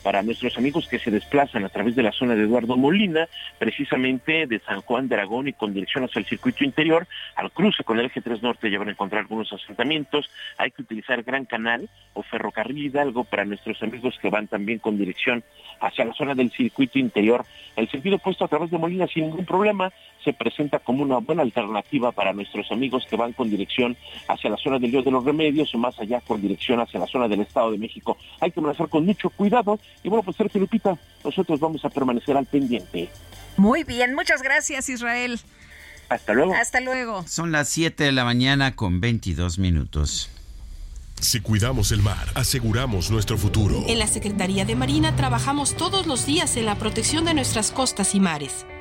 para 0.09 0.23
nuestros 0.23 0.57
amigos 0.57 0.89
que 0.89 0.99
se 0.99 1.11
desplazan 1.11 1.67
a 1.67 1.69
través 1.69 1.95
de 1.95 2.03
la 2.03 2.13
zona 2.13 2.35
de 2.35 2.45
Eduardo 2.45 2.79
Molina, 2.79 3.29
precisamente 3.59 4.47
de 4.47 4.59
San 4.61 4.81
Juan 4.81 5.07
de 5.07 5.17
Aragón 5.17 5.49
y 5.49 5.53
con 5.53 5.75
dirección 5.75 6.03
hacia 6.03 6.21
el 6.21 6.25
circuito 6.25 6.65
interior, 6.65 7.07
al 7.37 7.51
cruce 7.51 7.85
con 7.85 7.99
el 7.99 8.07
eje 8.07 8.23
3 8.23 8.43
norte 8.43 8.71
ya 8.71 8.79
van 8.79 8.89
a 8.89 8.93
encontrar 8.93 9.21
algunos 9.21 9.53
asentamientos, 9.53 10.31
hay 10.57 10.71
que 10.71 10.81
utilizar 10.81 11.23
Gran 11.25 11.45
Canal 11.45 11.91
o 12.15 12.23
Ferrocarril 12.23 12.87
Hidalgo 12.87 13.25
para 13.25 13.45
nuestros 13.45 13.83
amigos 13.83 14.19
que 14.19 14.31
van 14.31 14.47
también 14.47 14.79
con 14.79 14.97
dirección 14.97 15.45
hacia 15.79 16.07
la 16.07 16.15
zona 16.15 16.35
del 16.35 16.51
circuito 16.53 16.99
interior. 16.99 17.45
El 17.77 17.91
sentido 17.91 18.17
opuesto 18.17 18.47
a 18.47 18.49
través 18.49 18.71
de 18.71 18.79
Molina 18.79 19.07
sin 19.09 19.25
ningún 19.25 19.45
problema 19.45 19.93
se 20.29 20.35
presenta 20.35 20.79
como 20.79 21.03
una 21.05 21.19
buena 21.19 21.41
alternativa 21.41 22.13
para 22.13 22.35
nuestros 22.35 22.71
amigos 22.71 23.07
que 23.09 23.17
van 23.17 23.33
con 23.33 23.49
dirección 23.49 23.97
hacia 24.29 24.51
la 24.51 24.59
zona 24.59 24.79
del 24.79 24.93
Río 24.93 25.03
de 25.03 25.11
los 25.11 25.25
Remedios 25.25 25.75
o 25.75 25.79
más 25.79 25.99
allá 25.99 26.21
con 26.21 26.43
dirección 26.43 26.81
hacia 26.81 27.01
la 27.01 27.07
zona 27.07 27.29
del 27.29 27.41
Estado 27.41 27.71
de 27.71 27.79
México. 27.79 28.19
Hay 28.41 28.51
que 28.51 28.61
manejar 28.61 28.91
con 28.91 29.07
mucho 29.07 29.31
cuidado 29.31 29.81
y 30.03 30.11
bueno, 30.11 30.23
pues 30.23 30.37
Sergio 30.37 30.61
Lupita, 30.61 30.99
nosotros 31.25 31.59
vamos 31.61 31.83
a 31.87 31.89
permanecer 31.89 32.37
al 32.37 32.45
pendiente. 32.45 33.09
Muy 33.57 33.85
bien, 33.85 34.15
muchas 34.15 34.43
gracias 34.43 34.91
Israel. 34.91 35.41
Hasta 36.11 36.35
luego. 36.35 36.55
Hasta 36.55 36.81
luego. 36.81 37.27
Son 37.27 37.51
las 37.51 37.71
7 37.71 38.05
de 38.05 38.13
la 38.13 38.25
mañana 38.25 38.77
con 38.77 39.01
22 39.01 39.59
minutos. 39.59 40.31
Si 41.21 41.41
cuidamos 41.41 41.91
el 41.91 42.03
mar, 42.03 42.29
aseguramos 42.35 43.11
nuestro 43.11 43.39
futuro. 43.39 43.83
En 43.87 43.99
la 43.99 44.07
Secretaría 44.07 44.67
de 44.67 44.77
Marina 44.77 45.17
trabajamos 45.17 45.75
todos 45.75 46.07
los 46.07 46.27
días 46.27 46.59
en 46.59 46.67
la 46.67 46.75
protección 46.75 47.25
de 47.25 47.33
nuestras 47.33 47.73
costas 47.73 48.15
y 48.15 48.21
mares. 48.21 48.67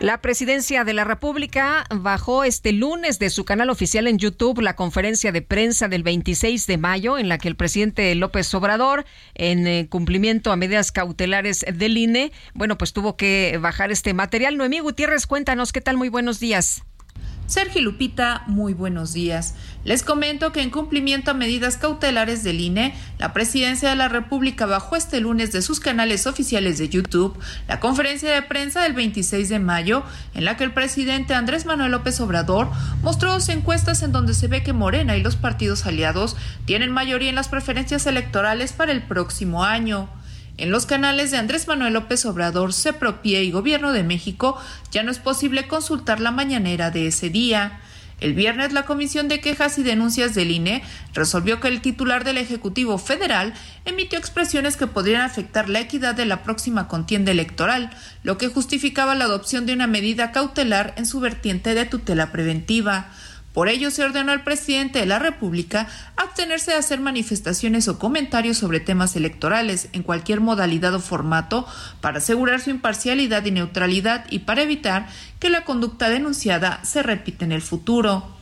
La 0.00 0.22
presidencia 0.22 0.82
de 0.82 0.94
la 0.94 1.04
República 1.04 1.84
bajó 1.94 2.42
este 2.44 2.72
lunes 2.72 3.18
de 3.18 3.28
su 3.28 3.44
canal 3.44 3.68
oficial 3.68 4.06
en 4.06 4.16
YouTube 4.16 4.62
la 4.62 4.74
conferencia 4.74 5.30
de 5.30 5.42
prensa 5.42 5.88
del 5.88 6.02
26 6.02 6.66
de 6.66 6.78
mayo 6.78 7.18
en 7.18 7.28
la 7.28 7.36
que 7.36 7.48
el 7.48 7.54
presidente 7.54 8.14
López 8.14 8.54
Obrador, 8.54 9.04
en 9.34 9.66
eh, 9.66 9.88
cumplimiento 9.90 10.52
a 10.52 10.56
medidas 10.56 10.90
cautelares 10.90 11.66
del 11.70 11.98
INE, 11.98 12.32
bueno, 12.54 12.78
pues 12.78 12.94
tuvo 12.94 13.18
que 13.18 13.58
bajar 13.60 13.92
este 13.92 14.14
material. 14.14 14.56
Noemí 14.56 14.78
Gutiérrez, 14.78 15.26
cuéntanos 15.26 15.70
qué 15.70 15.82
tal, 15.82 15.98
muy 15.98 16.08
buenos 16.08 16.40
días. 16.40 16.82
Sergio 17.50 17.82
Lupita, 17.82 18.44
muy 18.46 18.74
buenos 18.74 19.12
días. 19.12 19.56
Les 19.82 20.04
comento 20.04 20.52
que 20.52 20.62
en 20.62 20.70
cumplimiento 20.70 21.32
a 21.32 21.34
medidas 21.34 21.76
cautelares 21.78 22.44
del 22.44 22.60
INE, 22.60 22.94
la 23.18 23.32
Presidencia 23.32 23.90
de 23.90 23.96
la 23.96 24.06
República 24.06 24.66
bajó 24.66 24.94
este 24.94 25.18
lunes 25.18 25.50
de 25.50 25.60
sus 25.60 25.80
canales 25.80 26.28
oficiales 26.28 26.78
de 26.78 26.88
YouTube 26.88 27.36
la 27.66 27.80
conferencia 27.80 28.32
de 28.32 28.42
prensa 28.42 28.84
del 28.84 28.92
26 28.92 29.48
de 29.48 29.58
mayo, 29.58 30.04
en 30.34 30.44
la 30.44 30.56
que 30.56 30.62
el 30.62 30.72
presidente 30.72 31.34
Andrés 31.34 31.66
Manuel 31.66 31.90
López 31.90 32.20
Obrador 32.20 32.68
mostró 33.02 33.32
dos 33.32 33.48
encuestas 33.48 34.04
en 34.04 34.12
donde 34.12 34.34
se 34.34 34.46
ve 34.46 34.62
que 34.62 34.72
Morena 34.72 35.16
y 35.16 35.22
los 35.22 35.34
partidos 35.34 35.86
aliados 35.86 36.36
tienen 36.66 36.92
mayoría 36.92 37.30
en 37.30 37.34
las 37.34 37.48
preferencias 37.48 38.06
electorales 38.06 38.72
para 38.72 38.92
el 38.92 39.02
próximo 39.02 39.64
año. 39.64 40.08
En 40.60 40.70
los 40.70 40.84
canales 40.84 41.30
de 41.30 41.38
Andrés 41.38 41.66
Manuel 41.66 41.94
López 41.94 42.26
Obrador, 42.26 42.74
CEPROPIE 42.74 43.44
y 43.44 43.50
Gobierno 43.50 43.94
de 43.94 44.02
México 44.02 44.60
ya 44.90 45.02
no 45.02 45.10
es 45.10 45.18
posible 45.18 45.66
consultar 45.66 46.20
la 46.20 46.32
mañanera 46.32 46.90
de 46.90 47.06
ese 47.06 47.30
día. 47.30 47.80
El 48.20 48.34
viernes 48.34 48.74
la 48.74 48.84
Comisión 48.84 49.28
de 49.28 49.40
Quejas 49.40 49.78
y 49.78 49.82
Denuncias 49.82 50.34
del 50.34 50.50
INE 50.50 50.82
resolvió 51.14 51.60
que 51.60 51.68
el 51.68 51.80
titular 51.80 52.24
del 52.24 52.36
Ejecutivo 52.36 52.98
Federal 52.98 53.54
emitió 53.86 54.18
expresiones 54.18 54.76
que 54.76 54.86
podrían 54.86 55.22
afectar 55.22 55.70
la 55.70 55.80
equidad 55.80 56.14
de 56.14 56.26
la 56.26 56.42
próxima 56.42 56.88
contienda 56.88 57.30
electoral, 57.30 57.88
lo 58.22 58.36
que 58.36 58.48
justificaba 58.48 59.14
la 59.14 59.24
adopción 59.24 59.64
de 59.64 59.72
una 59.72 59.86
medida 59.86 60.30
cautelar 60.30 60.92
en 60.98 61.06
su 61.06 61.20
vertiente 61.20 61.74
de 61.74 61.86
tutela 61.86 62.32
preventiva. 62.32 63.08
Por 63.52 63.68
ello, 63.68 63.90
se 63.90 64.04
ordenó 64.04 64.30
al 64.30 64.44
presidente 64.44 65.00
de 65.00 65.06
la 65.06 65.18
República 65.18 65.88
abstenerse 66.16 66.70
de 66.70 66.76
hacer 66.76 67.00
manifestaciones 67.00 67.88
o 67.88 67.98
comentarios 67.98 68.58
sobre 68.58 68.78
temas 68.78 69.16
electorales 69.16 69.88
en 69.92 70.04
cualquier 70.04 70.40
modalidad 70.40 70.94
o 70.94 71.00
formato 71.00 71.66
para 72.00 72.18
asegurar 72.18 72.60
su 72.60 72.70
imparcialidad 72.70 73.44
y 73.44 73.50
neutralidad 73.50 74.24
y 74.30 74.40
para 74.40 74.62
evitar 74.62 75.08
que 75.40 75.50
la 75.50 75.64
conducta 75.64 76.08
denunciada 76.08 76.80
se 76.84 77.02
repita 77.02 77.44
en 77.44 77.52
el 77.52 77.62
futuro. 77.62 78.39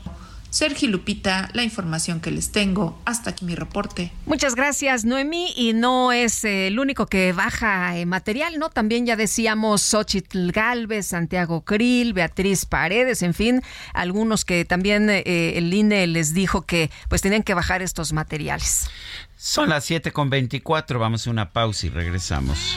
Sergio 0.51 0.89
Lupita, 0.89 1.51
la 1.53 1.63
información 1.63 2.21
que 2.21 2.31
les 2.31 2.53
tengo. 2.53 3.01
Hasta 3.05 3.31
aquí 3.31 3.45
mi 3.45 3.55
reporte. 3.55 4.13
Muchas 4.27 4.55
gracias, 4.55 5.05
Noemí. 5.05 5.53
Y 5.57 5.75
no 5.75 6.13
es 6.13 6.45
eh, 6.45 6.69
el 6.69 6.79
único 6.79 7.07
que 7.07 7.33
baja 7.33 7.97
eh, 7.99 8.07
material, 8.07 8.59
¿no? 8.59 8.71
También 8.71 9.05
ya 9.07 9.17
decíamos 9.17 9.83
Xochitl 9.83 10.51
Galvez, 10.51 11.07
Santiago 11.07 11.63
Krill, 11.63 12.13
Beatriz 12.13 12.65
Paredes, 12.65 13.23
en 13.23 13.35
fin, 13.35 13.63
algunos 13.93 14.45
que 14.45 14.65
también 14.65 15.11
eh, 15.11 15.23
el 15.57 15.73
INE 15.73 16.07
les 16.07 16.33
dijo 16.35 16.63
que 16.63 16.91
pues 17.09 17.21
tenían 17.21 17.43
que 17.43 17.55
bajar 17.55 17.83
estos 17.83 18.13
materiales. 18.13 18.89
Son 19.37 19.69
las 19.69 19.85
7 19.85 20.13
con 20.13 20.31
24. 20.31 20.99
Vamos 20.99 21.27
a 21.27 21.31
una 21.31 21.53
pausa 21.53 21.87
y 21.87 21.91
regresamos. 21.91 22.77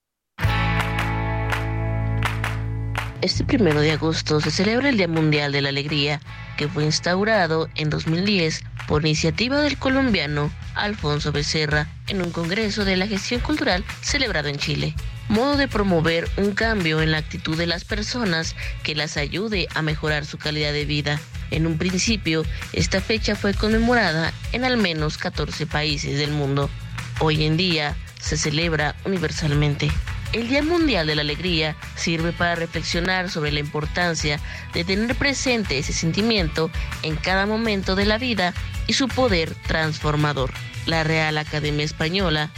Este 3.21 3.43
primero 3.43 3.81
de 3.81 3.91
agosto 3.91 4.41
se 4.41 4.49
celebra 4.49 4.89
el 4.89 4.97
Día 4.97 5.07
Mundial 5.07 5.51
de 5.51 5.61
la 5.61 5.69
Alegría, 5.69 6.19
que 6.57 6.67
fue 6.67 6.85
instaurado 6.85 7.69
en 7.75 7.91
2010 7.91 8.63
por 8.87 9.05
iniciativa 9.05 9.61
del 9.61 9.77
colombiano 9.77 10.51
Alfonso 10.73 11.31
Becerra 11.31 11.87
en 12.07 12.23
un 12.23 12.31
congreso 12.31 12.83
de 12.83 12.97
la 12.97 13.05
gestión 13.05 13.39
cultural 13.41 13.85
celebrado 14.01 14.47
en 14.47 14.57
Chile. 14.57 14.95
Modo 15.29 15.55
de 15.55 15.67
promover 15.67 16.27
un 16.37 16.53
cambio 16.53 16.99
en 16.99 17.11
la 17.11 17.19
actitud 17.19 17.55
de 17.55 17.67
las 17.67 17.85
personas 17.85 18.55
que 18.81 18.95
las 18.95 19.17
ayude 19.17 19.67
a 19.75 19.83
mejorar 19.83 20.25
su 20.25 20.39
calidad 20.39 20.73
de 20.73 20.85
vida. 20.85 21.21
En 21.51 21.67
un 21.67 21.77
principio, 21.77 22.43
esta 22.73 23.01
fecha 23.01 23.35
fue 23.35 23.53
conmemorada 23.53 24.33
en 24.51 24.65
al 24.65 24.77
menos 24.77 25.19
14 25.19 25.67
países 25.67 26.17
del 26.17 26.31
mundo. 26.31 26.71
Hoy 27.19 27.45
en 27.45 27.55
día 27.55 27.95
se 28.19 28.35
celebra 28.35 28.95
universalmente. 29.05 29.91
El 30.33 30.47
Día 30.47 30.63
Mundial 30.63 31.07
de 31.07 31.15
la 31.15 31.23
Alegría 31.23 31.75
sirve 31.95 32.31
para 32.31 32.55
reflexionar 32.55 33.29
sobre 33.29 33.51
la 33.51 33.59
importancia 33.59 34.39
de 34.73 34.85
tener 34.85 35.15
presente 35.15 35.77
ese 35.77 35.91
sentimiento 35.91 36.71
en 37.03 37.17
cada 37.17 37.45
momento 37.45 37.95
de 37.95 38.05
la 38.05 38.17
vida 38.17 38.53
y 38.87 38.93
su 38.93 39.09
poder 39.09 39.53
transformador. 39.67 40.51
La 40.85 41.03
Real 41.03 41.37
Academia 41.37 41.83
Española 41.83 42.49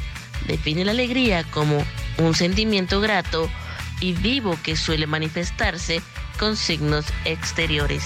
define 0.47 0.85
la 0.85 0.91
alegría 0.91 1.43
como 1.45 1.83
un 2.19 2.35
sentimiento 2.35 3.01
grato 3.01 3.49
y 3.99 4.13
vivo 4.13 4.55
que 4.61 4.75
suele 4.75 5.07
manifestarse 5.07 6.01
con 6.37 6.55
signos 6.55 7.05
exteriores. 7.25 8.03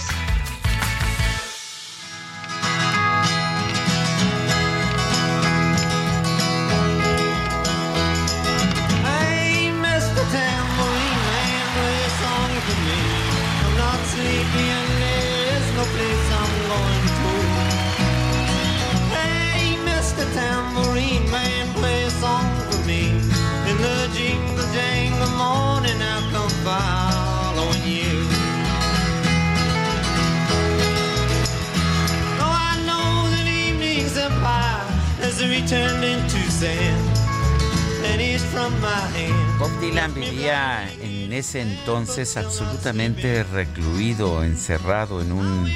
Bob 39.60 39.80
Dylan 39.80 40.14
vivía 40.14 40.92
en 41.02 41.32
ese 41.32 41.62
entonces 41.62 42.36
absolutamente 42.38 43.44
recluido, 43.44 44.44
encerrado 44.44 45.22
en 45.22 45.32
un 45.32 45.68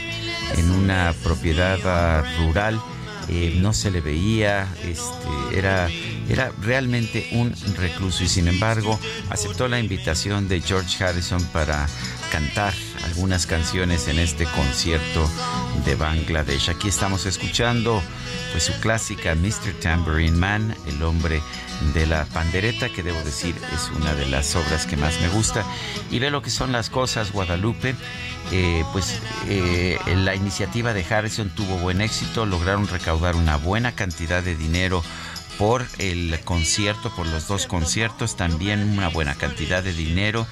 en 0.58 0.72
una 0.72 1.14
propiedad 1.24 1.80
ah, 1.86 2.24
rural. 2.40 2.82
Eh, 3.30 3.58
no 3.62 3.72
se 3.72 3.92
le 3.92 4.02
veía, 4.02 4.68
este, 4.84 5.58
era, 5.58 5.90
era 6.28 6.52
realmente 6.62 7.30
un 7.32 7.54
recluso 7.78 8.24
y 8.24 8.28
sin 8.28 8.48
embargo 8.48 9.00
aceptó 9.30 9.70
la 9.70 9.80
invitación 9.80 10.50
de 10.50 10.60
George 10.60 11.02
Harrison 11.02 11.42
para 11.54 11.88
cantar 12.32 12.74
algunas 13.06 13.46
canciones 13.46 14.08
en 14.10 14.20
este 14.20 14.46
concierto 14.46 15.30
de 15.86 15.96
Bangladesh. 15.96 16.70
Aquí 16.70 16.90
estamos 16.90 17.26
escuchando 17.26 18.02
pues 18.52 18.64
su 18.64 18.74
clásica 18.82 19.36
Mr. 19.36 19.80
Tambourine 19.82 20.38
Man, 20.38 20.76
el 20.88 21.02
hombre 21.04 21.42
de 21.94 22.06
la 22.06 22.26
pandereta, 22.26 22.90
que 22.90 23.04
debo 23.04 23.22
decir 23.24 23.56
es 23.74 23.90
una 23.96 24.14
de 24.14 24.28
las 24.28 24.56
obras 24.56 24.86
que 24.86 24.98
más 24.98 25.20
me 25.22 25.30
gusta. 25.30 25.64
Y 26.10 26.20
ve 26.20 26.32
lo 26.32 26.42
que 26.42 26.50
son 26.50 26.72
las 26.72 26.90
cosas, 26.90 27.32
Guadalupe. 27.32 27.96
Eh, 28.52 28.84
pues 28.92 29.20
eh, 29.48 29.98
la 30.16 30.36
iniciativa 30.36 30.94
de 30.94 31.06
Harrison 31.06 31.50
tuvo 31.50 31.78
buen 31.78 32.02
éxito, 32.02 32.46
lograron 32.46 32.88
recaudar 32.88 33.36
una 33.36 33.56
buena 33.56 33.94
cantidad 33.94 34.44
de 34.44 34.56
dinero 34.56 35.04
por 35.58 35.86
el 36.00 36.40
concierto, 36.44 37.12
por 37.16 37.28
los 37.28 37.48
dos 37.48 37.66
conciertos, 37.68 38.36
también 38.36 38.80
una 38.90 39.10
buena 39.10 39.36
cantidad 39.36 39.84
de 39.84 39.94
dinero 39.94 40.48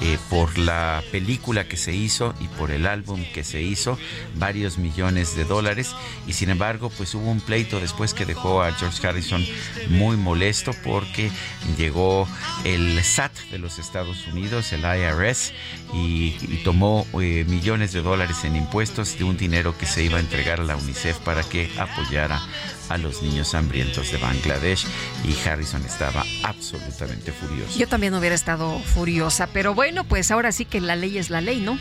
eh, 0.00 0.18
por 0.28 0.58
la 0.58 1.04
película 1.12 1.68
que 1.68 1.76
se 1.76 1.94
hizo 1.94 2.34
y 2.40 2.48
por 2.48 2.72
el 2.72 2.86
álbum 2.86 3.24
que 3.32 3.44
se 3.44 3.62
hizo, 3.62 3.96
varios 4.34 4.76
millones 4.76 5.36
de 5.36 5.44
dólares. 5.44 5.94
Y 6.26 6.32
sin 6.32 6.50
embargo, 6.50 6.90
pues 6.96 7.14
hubo 7.14 7.30
un 7.30 7.40
pleito 7.40 7.78
después 7.78 8.12
que 8.12 8.26
dejó 8.26 8.62
a 8.62 8.72
George 8.72 9.06
Harrison 9.06 9.44
muy 9.90 10.16
molesto 10.16 10.72
porque 10.82 11.30
llegó 11.78 12.26
el 12.64 13.02
SAT 13.04 13.32
de 13.52 13.58
los 13.58 13.78
Estados 13.78 14.26
Unidos, 14.26 14.72
el 14.72 14.80
IRS, 14.80 15.52
y, 15.92 16.32
tomó 16.64 17.06
eh, 17.20 17.44
millones 17.46 17.92
de 17.92 18.00
dólares 18.00 18.44
en 18.44 18.56
impuestos 18.56 19.18
de 19.18 19.24
un 19.24 19.36
dinero 19.36 19.76
que 19.76 19.86
se 19.86 20.02
iba 20.02 20.16
a 20.16 20.20
entregar 20.20 20.60
a 20.60 20.64
la 20.64 20.76
UNICEF 20.76 21.18
para 21.18 21.42
que 21.42 21.70
apoyara 21.78 22.40
a 22.88 22.98
los 22.98 23.22
niños 23.22 23.54
hambrientos 23.54 24.10
de 24.10 24.18
Bangladesh 24.18 24.86
y 25.24 25.48
Harrison 25.48 25.84
estaba 25.84 26.24
absolutamente 26.42 27.32
furioso. 27.32 27.78
Yo 27.78 27.88
también 27.88 28.14
hubiera 28.14 28.34
estado 28.34 28.78
furiosa, 28.80 29.48
pero 29.48 29.74
bueno, 29.74 30.04
pues 30.04 30.30
ahora 30.30 30.52
sí 30.52 30.64
que 30.64 30.80
la 30.80 30.96
ley 30.96 31.18
es 31.18 31.30
la 31.30 31.40
ley, 31.40 31.60
¿no? 31.60 31.78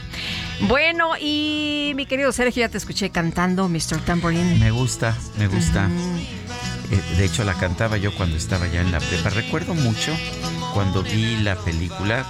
Bueno, 0.62 1.12
y 1.20 1.94
mi 1.96 2.06
querido 2.06 2.32
Sergio, 2.32 2.62
ya 2.62 2.70
te 2.70 2.78
escuché 2.78 3.10
cantando 3.10 3.68
Mr. 3.68 4.00
Tambourine. 4.06 4.58
Me 4.60 4.72
gusta, 4.72 5.18
me 5.38 5.48
gusta. 5.48 5.90
Eh, 6.92 7.18
de 7.18 7.26
hecho, 7.26 7.44
la 7.44 7.54
cantaba 7.56 7.98
yo 7.98 8.14
cuando 8.16 8.38
estaba 8.38 8.68
ya 8.68 8.82
en 8.82 8.92
la 8.92 9.00
prepa. 9.00 9.30
Recuerdo 9.30 9.74
mucho 9.74 10.16
cuando 10.74 11.04
vi 11.04 11.38
la 11.38 11.56
película, 11.56 12.26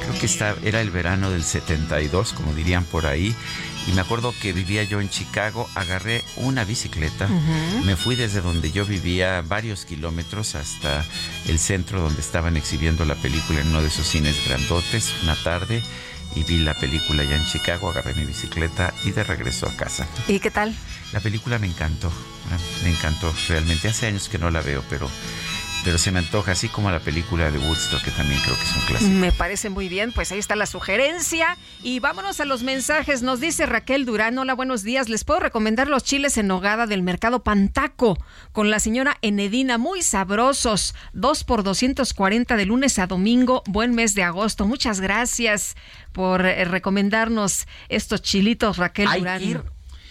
creo 0.00 0.18
que 0.20 0.68
era 0.68 0.80
el 0.80 0.90
verano 0.90 1.30
del 1.30 1.42
72, 1.44 2.32
como 2.32 2.54
dirían 2.54 2.84
por 2.84 3.06
ahí, 3.06 3.34
y 3.86 3.92
me 3.92 4.00
acuerdo 4.02 4.34
que 4.40 4.52
vivía 4.52 4.82
yo 4.84 5.00
en 5.00 5.08
Chicago, 5.10 5.68
agarré 5.74 6.22
una 6.36 6.64
bicicleta, 6.64 7.26
Ujú. 7.26 7.84
me 7.84 7.96
fui 7.96 8.14
desde 8.16 8.40
donde 8.40 8.70
yo 8.72 8.84
vivía 8.84 9.42
varios 9.42 9.84
kilómetros 9.84 10.54
hasta 10.54 11.04
el 11.46 11.58
centro 11.58 12.00
donde 12.00 12.20
estaban 12.20 12.56
exhibiendo 12.56 13.04
la 13.04 13.14
película 13.16 13.60
en 13.60 13.68
uno 13.68 13.80
de 13.82 13.88
esos 13.88 14.06
cines 14.06 14.36
grandotes, 14.46 15.12
una 15.22 15.34
tarde, 15.36 15.82
y 16.36 16.44
vi 16.44 16.58
la 16.58 16.74
película 16.74 17.24
ya 17.24 17.34
en 17.36 17.44
Chicago, 17.46 17.90
agarré 17.90 18.14
mi 18.14 18.24
bicicleta 18.24 18.94
y 19.04 19.10
de 19.10 19.24
regreso 19.24 19.66
a 19.66 19.74
casa. 19.76 20.06
¿Y 20.28 20.38
qué 20.38 20.50
tal? 20.50 20.72
La 21.12 21.18
película 21.18 21.58
me 21.58 21.66
encantó, 21.66 22.12
me 22.84 22.90
encantó 22.90 23.34
realmente. 23.48 23.88
Hace 23.88 24.06
años 24.06 24.28
que 24.28 24.38
no 24.38 24.48
la 24.50 24.60
veo, 24.62 24.84
pero, 24.88 25.10
pero 25.84 25.96
se 25.98 26.12
me 26.12 26.18
antoja, 26.18 26.52
así 26.52 26.68
como 26.68 26.90
la 26.90 27.00
película 27.00 27.50
de 27.50 27.58
Woodstock, 27.58 28.02
que 28.02 28.10
también 28.10 28.40
creo 28.42 28.54
que 28.56 28.62
es 28.62 28.76
un 28.76 28.82
clásico. 28.82 29.10
Me 29.12 29.32
parece 29.32 29.70
muy 29.70 29.88
bien, 29.88 30.12
pues 30.12 30.30
ahí 30.30 30.38
está 30.38 30.54
la 30.54 30.66
sugerencia. 30.66 31.56
Y 31.82 32.00
vámonos 32.00 32.38
a 32.40 32.44
los 32.44 32.62
mensajes. 32.62 33.22
Nos 33.22 33.40
dice 33.40 33.64
Raquel 33.66 34.04
Durán, 34.04 34.38
hola, 34.38 34.54
buenos 34.54 34.82
días. 34.82 35.08
Les 35.08 35.24
puedo 35.24 35.40
recomendar 35.40 35.88
los 35.88 36.04
chiles 36.04 36.36
en 36.36 36.48
nogada 36.48 36.86
del 36.86 37.02
mercado 37.02 37.42
Pantaco 37.42 38.18
con 38.52 38.70
la 38.70 38.78
señora 38.78 39.16
Enedina, 39.22 39.78
muy 39.78 40.02
sabrosos. 40.02 40.94
Dos 41.14 41.44
por 41.44 41.62
240 41.62 42.56
de 42.56 42.66
lunes 42.66 42.98
a 42.98 43.06
domingo, 43.06 43.62
buen 43.66 43.94
mes 43.94 44.14
de 44.14 44.22
agosto. 44.22 44.66
Muchas 44.66 45.00
gracias 45.00 45.76
por 46.12 46.44
eh, 46.44 46.64
recomendarnos 46.66 47.66
estos 47.88 48.20
chilitos, 48.20 48.76
Raquel 48.76 49.08
Hay 49.08 49.20
Durán. 49.20 49.38
que 49.38 49.44
ir. 49.46 49.62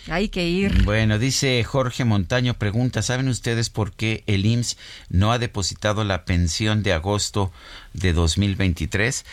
Hay 0.10 0.30
que 0.30 0.48
ir. 0.48 0.84
Bueno, 0.84 1.20
dice 1.20 1.64
Jorge 1.64 2.04
Montaño, 2.04 2.56
pregunta, 2.56 3.02
¿saben 3.02 3.28
ustedes 3.28 3.70
por 3.70 3.94
qué 3.94 4.24
el 4.28 4.46
IMSS 4.46 4.78
no 5.10 5.32
ha 5.32 5.40
depositado 5.40 6.04
la 6.04 6.26
pensión 6.26 6.82
de 6.84 6.94
agosto 6.94 7.52
de 7.94 8.14
2023? 8.14 9.26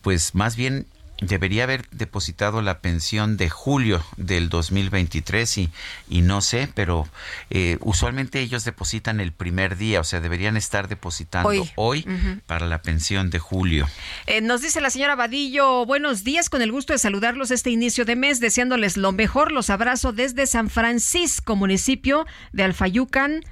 Pues 0.00 0.34
más 0.34 0.56
bien 0.56 0.86
debería 1.20 1.64
haber 1.64 1.88
depositado 1.90 2.62
la 2.62 2.80
pensión 2.80 3.36
de 3.36 3.48
julio 3.48 4.04
del 4.16 4.48
2023 4.48 5.58
y, 5.58 5.70
y 6.08 6.20
no 6.22 6.40
sé, 6.40 6.68
pero 6.74 7.08
eh, 7.50 7.78
usualmente 7.80 8.40
ellos 8.40 8.64
depositan 8.64 9.20
el 9.20 9.32
primer 9.32 9.76
día, 9.76 10.00
o 10.00 10.04
sea, 10.04 10.20
deberían 10.20 10.56
estar 10.56 10.88
depositando 10.88 11.48
Hoy. 11.48 11.70
hoy, 11.76 12.06
para 12.46 12.66
la 12.66 12.82
pensión 12.82 13.30
de 13.30 13.38
julio. 13.38 13.88
Eh, 14.26 14.40
nos 14.40 14.62
dice 14.62 14.80
la 14.80 14.90
señora 14.90 15.14
Vadillo, 15.14 15.86
buenos 15.86 16.24
días, 16.24 16.50
con 16.50 16.62
el 16.62 16.72
gusto 16.72 16.92
de 16.92 16.98
saludarlos 16.98 17.50
este 17.50 17.70
inicio 17.70 18.04
de 18.04 18.16
mes, 18.16 18.40
deseándoles 18.40 18.96
lo 18.96 19.12
mejor, 19.12 19.52
los 19.52 19.70
abrazo 19.70 20.12
desde 20.12 20.46
San 20.46 20.70
Francisco, 20.70 21.56
municipio 21.56 22.26
de 22.52 22.64
Alfayucan. 22.64 23.42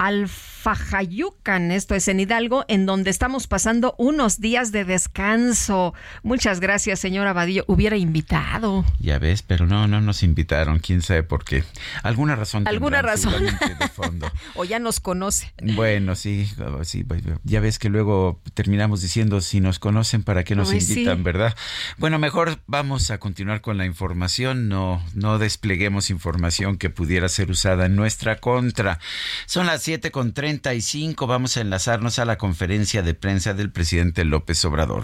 Alfajayucan, 0.00 1.70
esto 1.70 1.94
es 1.94 2.08
en 2.08 2.20
Hidalgo, 2.20 2.64
en 2.68 2.86
donde 2.86 3.10
estamos 3.10 3.46
pasando 3.46 3.94
unos 3.98 4.40
días 4.40 4.72
de 4.72 4.86
descanso. 4.86 5.92
Muchas 6.22 6.58
gracias, 6.60 7.00
señora 7.00 7.34
Vadillo. 7.34 7.66
Hubiera 7.68 7.98
invitado. 7.98 8.86
Ya 8.98 9.18
ves, 9.18 9.42
pero 9.42 9.66
no, 9.66 9.88
no 9.88 10.00
nos 10.00 10.22
invitaron, 10.22 10.78
quién 10.78 11.02
sabe 11.02 11.22
por 11.22 11.44
qué. 11.44 11.64
Alguna 12.02 12.34
razón. 12.34 12.66
¿Alguna 12.66 13.02
razón? 13.02 13.44
de 13.44 13.88
fondo. 13.88 14.32
o 14.54 14.64
ya 14.64 14.78
nos 14.78 15.00
conoce. 15.00 15.52
Bueno, 15.62 16.16
sí, 16.16 16.50
sí, 16.84 17.06
ya 17.44 17.60
ves 17.60 17.78
que 17.78 17.90
luego 17.90 18.40
terminamos 18.54 19.02
diciendo 19.02 19.42
si 19.42 19.60
nos 19.60 19.78
conocen 19.78 20.22
para 20.22 20.44
qué 20.44 20.56
nos 20.56 20.70
Ay, 20.70 20.80
sí. 20.80 20.92
invitan, 20.94 21.24
¿verdad? 21.24 21.54
Bueno, 21.98 22.18
mejor 22.18 22.58
vamos 22.66 23.10
a 23.10 23.18
continuar 23.18 23.60
con 23.60 23.76
la 23.76 23.84
información, 23.84 24.70
no 24.70 25.02
no 25.12 25.38
despleguemos 25.38 26.08
información 26.08 26.78
que 26.78 26.88
pudiera 26.88 27.28
ser 27.28 27.50
usada 27.50 27.84
en 27.84 27.96
nuestra 27.96 28.36
contra. 28.36 28.98
Son 29.44 29.66
las 29.66 29.89
siete 29.90 30.12
con 30.12 30.32
35, 30.32 31.26
vamos 31.26 31.56
a 31.56 31.62
enlazarnos 31.62 32.20
a 32.20 32.24
la 32.24 32.38
conferencia 32.38 33.02
de 33.02 33.12
prensa 33.14 33.54
del 33.54 33.72
presidente 33.72 34.24
López 34.24 34.64
Obrador. 34.64 35.02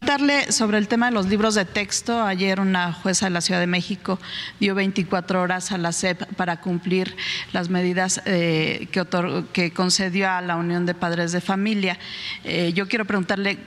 Darle 0.00 0.50
sobre 0.50 0.78
el 0.78 0.88
tema 0.88 1.06
de 1.10 1.12
los 1.12 1.26
libros 1.26 1.54
de 1.54 1.66
texto, 1.66 2.22
ayer 2.24 2.58
una 2.58 2.94
jueza 2.94 3.26
de 3.26 3.30
la 3.32 3.42
Ciudad 3.42 3.60
de 3.60 3.66
México 3.66 4.18
dio 4.60 4.74
24 4.74 5.42
horas 5.42 5.72
a 5.72 5.76
la 5.78 5.92
SEP 5.92 6.22
para 6.36 6.62
cumplir 6.62 7.14
las 7.52 7.68
medidas 7.68 8.22
eh, 8.24 8.88
que, 8.90 9.02
otor- 9.02 9.46
que 9.52 9.72
concedió 9.74 10.30
a 10.30 10.40
la 10.40 10.56
Unión 10.56 10.86
de 10.86 10.94
Padres 10.94 11.32
de 11.32 11.42
Familia. 11.42 11.98
Eh, 12.44 12.72
yo 12.74 12.88
quiero 12.88 13.04
preguntarle 13.04 13.58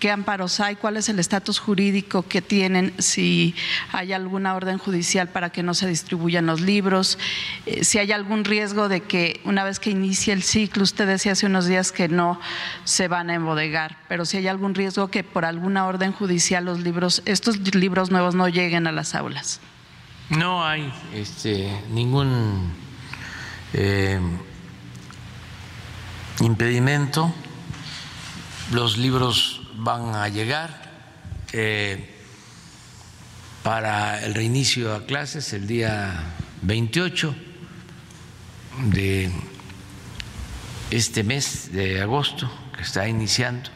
qué 0.00 0.10
amparos 0.10 0.60
hay, 0.60 0.76
cuál 0.76 0.96
es 0.96 1.08
el 1.08 1.18
estatus 1.18 1.58
jurídico 1.58 2.22
que 2.22 2.42
tienen, 2.42 2.92
si 2.98 3.54
hay 3.92 4.12
alguna 4.12 4.54
orden 4.54 4.78
judicial 4.78 5.28
para 5.28 5.50
que 5.50 5.62
no 5.62 5.74
se 5.74 5.86
distribuyan 5.86 6.46
los 6.46 6.60
libros, 6.60 7.18
eh, 7.66 7.84
si 7.84 7.98
hay 7.98 8.12
algún 8.12 8.44
riesgo 8.44 8.88
de 8.88 9.00
que 9.00 9.40
una 9.44 9.64
vez 9.64 9.78
que 9.78 9.90
inicie 9.90 10.32
el 10.32 10.42
ciclo, 10.42 10.82
usted 10.82 11.06
decía 11.06 11.32
hace 11.32 11.46
unos 11.46 11.66
días 11.66 11.92
que 11.92 12.08
no 12.08 12.40
se 12.84 13.08
van 13.08 13.30
a 13.30 13.34
embodegar, 13.34 13.98
pero 14.08 14.24
si 14.24 14.36
hay 14.36 14.48
algún 14.48 14.74
riesgo 14.74 15.08
que 15.08 15.24
por 15.24 15.44
alguna 15.44 15.86
orden 15.86 16.12
judicial 16.12 16.64
los 16.64 16.80
libros, 16.80 17.22
estos 17.24 17.74
libros 17.74 18.10
nuevos 18.10 18.34
no 18.34 18.48
lleguen 18.48 18.86
a 18.86 18.92
las 18.92 19.14
aulas. 19.14 19.60
No 20.30 20.66
hay 20.66 20.92
este, 21.14 21.70
ningún 21.90 22.72
eh, 23.72 24.18
impedimento. 26.40 27.32
Los 28.72 28.98
libros 28.98 29.65
van 29.76 30.14
a 30.14 30.28
llegar 30.28 30.70
eh, 31.52 32.14
para 33.62 34.24
el 34.24 34.34
reinicio 34.34 34.94
a 34.94 35.06
clases 35.06 35.52
el 35.52 35.66
día 35.66 36.12
28 36.62 37.34
de 38.90 39.30
este 40.90 41.24
mes 41.24 41.72
de 41.72 42.00
agosto 42.00 42.50
que 42.76 42.82
está 42.82 43.08
iniciando. 43.08 43.70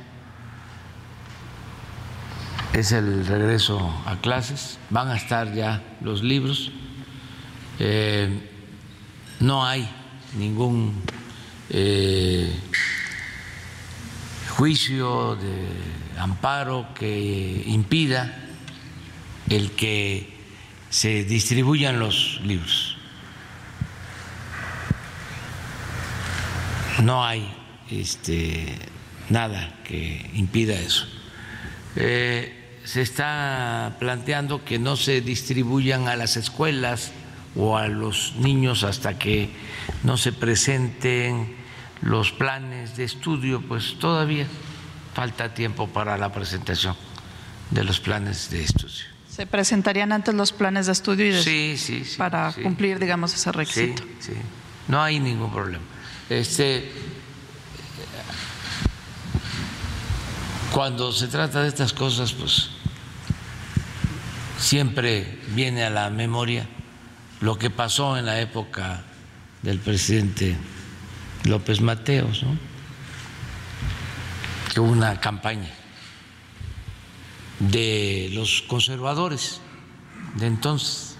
Es 2.73 2.93
el 2.93 3.27
regreso 3.27 3.79
a 4.07 4.17
clases, 4.21 4.79
van 4.91 5.09
a 5.09 5.17
estar 5.17 5.53
ya 5.53 5.83
los 6.01 6.23
libros. 6.23 6.71
Eh, 7.79 8.49
no 9.41 9.67
hay 9.67 9.89
ningún 10.37 11.03
eh, 11.71 12.55
juicio 14.61 15.37
de 15.37 15.69
amparo 16.19 16.89
que 16.95 17.63
impida 17.65 18.45
el 19.49 19.71
que 19.71 20.37
se 20.91 21.25
distribuyan 21.25 21.99
los 21.99 22.43
libros. 22.45 22.99
No 27.03 27.25
hay 27.25 27.51
este, 27.91 28.77
nada 29.31 29.81
que 29.83 30.31
impida 30.35 30.75
eso. 30.75 31.07
Eh, 31.97 32.81
se 32.85 33.01
está 33.01 33.97
planteando 33.99 34.63
que 34.63 34.79
no 34.79 34.97
se 34.97 35.23
distribuyan 35.23 36.07
a 36.07 36.17
las 36.17 36.37
escuelas 36.37 37.13
o 37.57 37.79
a 37.79 37.89
los 37.89 38.35
niños 38.37 38.85
hasta 38.85 39.19
que 39.19 39.49
no 40.05 40.19
se 40.19 40.35
presenten 40.35 41.60
los 42.03 42.33
planes 42.33 42.97
de 42.97 43.05
estudio, 43.05 43.61
pues 43.61 43.99
todavía 43.99 44.47
falta 45.15 45.53
tiempo 45.55 45.89
para 45.89 46.17
la 46.17 46.33
presentación 46.33 46.97
de 47.71 47.85
los 47.85 48.01
planes 48.01 48.51
de 48.51 48.63
estudio. 48.65 49.05
¿Se 49.29 49.47
presentarían 49.47 50.13
antes 50.13 50.35
los 50.35 50.53
planes 50.53 50.87
de 50.87 50.93
estudio 50.93 51.27
y 51.27 51.31
de- 51.31 51.43
Sí, 51.43 51.75
sí, 51.77 52.05
sí, 52.05 52.17
para 52.19 52.53
cumplir, 52.53 52.99
digamos, 52.99 53.35
ese 53.35 53.53
requisito? 53.53 54.03
Sí, 54.03 54.33
sí. 54.33 54.33
No 54.89 55.01
hay 55.03 55.21
ningún 55.21 55.53
problema. 55.53 55.85
Este, 56.29 56.91
cuando 60.73 61.13
se 61.13 61.27
trata 61.29 61.63
de 61.63 61.69
estas 61.69 61.93
cosas, 61.93 62.33
pues 62.33 62.71
siempre 64.59 65.41
viene 65.55 65.85
a 65.85 65.91
la 65.91 66.11
memoria 66.11 66.67
lo 67.41 67.59
que 67.59 67.71
pasó 67.71 68.17
en 68.17 68.27
la 68.27 68.41
época 68.41 69.03
del 69.63 69.79
presidente 69.79 70.57
López 71.51 71.81
Mateos, 71.81 72.45
¿no? 72.45 72.57
Que 74.73 74.79
hubo 74.79 74.93
una 74.93 75.21
campaña 75.21 75.69
de 77.59 78.31
los 78.33 78.63
conservadores 78.63 79.61
de 80.37 80.47
entonces 80.47 81.19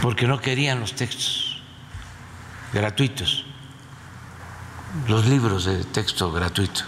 porque 0.00 0.28
no 0.28 0.40
querían 0.40 0.78
los 0.78 0.94
textos 0.94 1.60
gratuitos, 2.72 3.44
los 5.08 5.26
libros 5.26 5.64
de 5.64 5.82
texto 5.84 6.30
gratuito. 6.30 6.82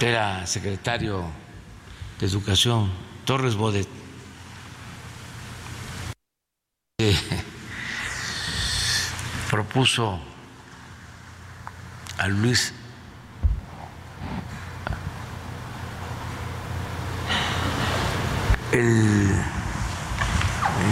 Era 0.00 0.44
secretario 0.44 1.24
de 2.18 2.26
Educación 2.26 2.90
Torres 3.24 3.54
Bodet. 3.54 3.88
Eh, 6.98 7.16
propuso 9.56 10.20
a 12.18 12.28
Luis 12.28 12.74
el 18.72 19.32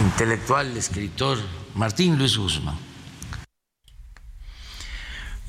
intelectual, 0.03 0.75
escritor 0.77 1.37
Martín 1.75 2.17
Luis 2.17 2.37
Guzmán. 2.37 2.75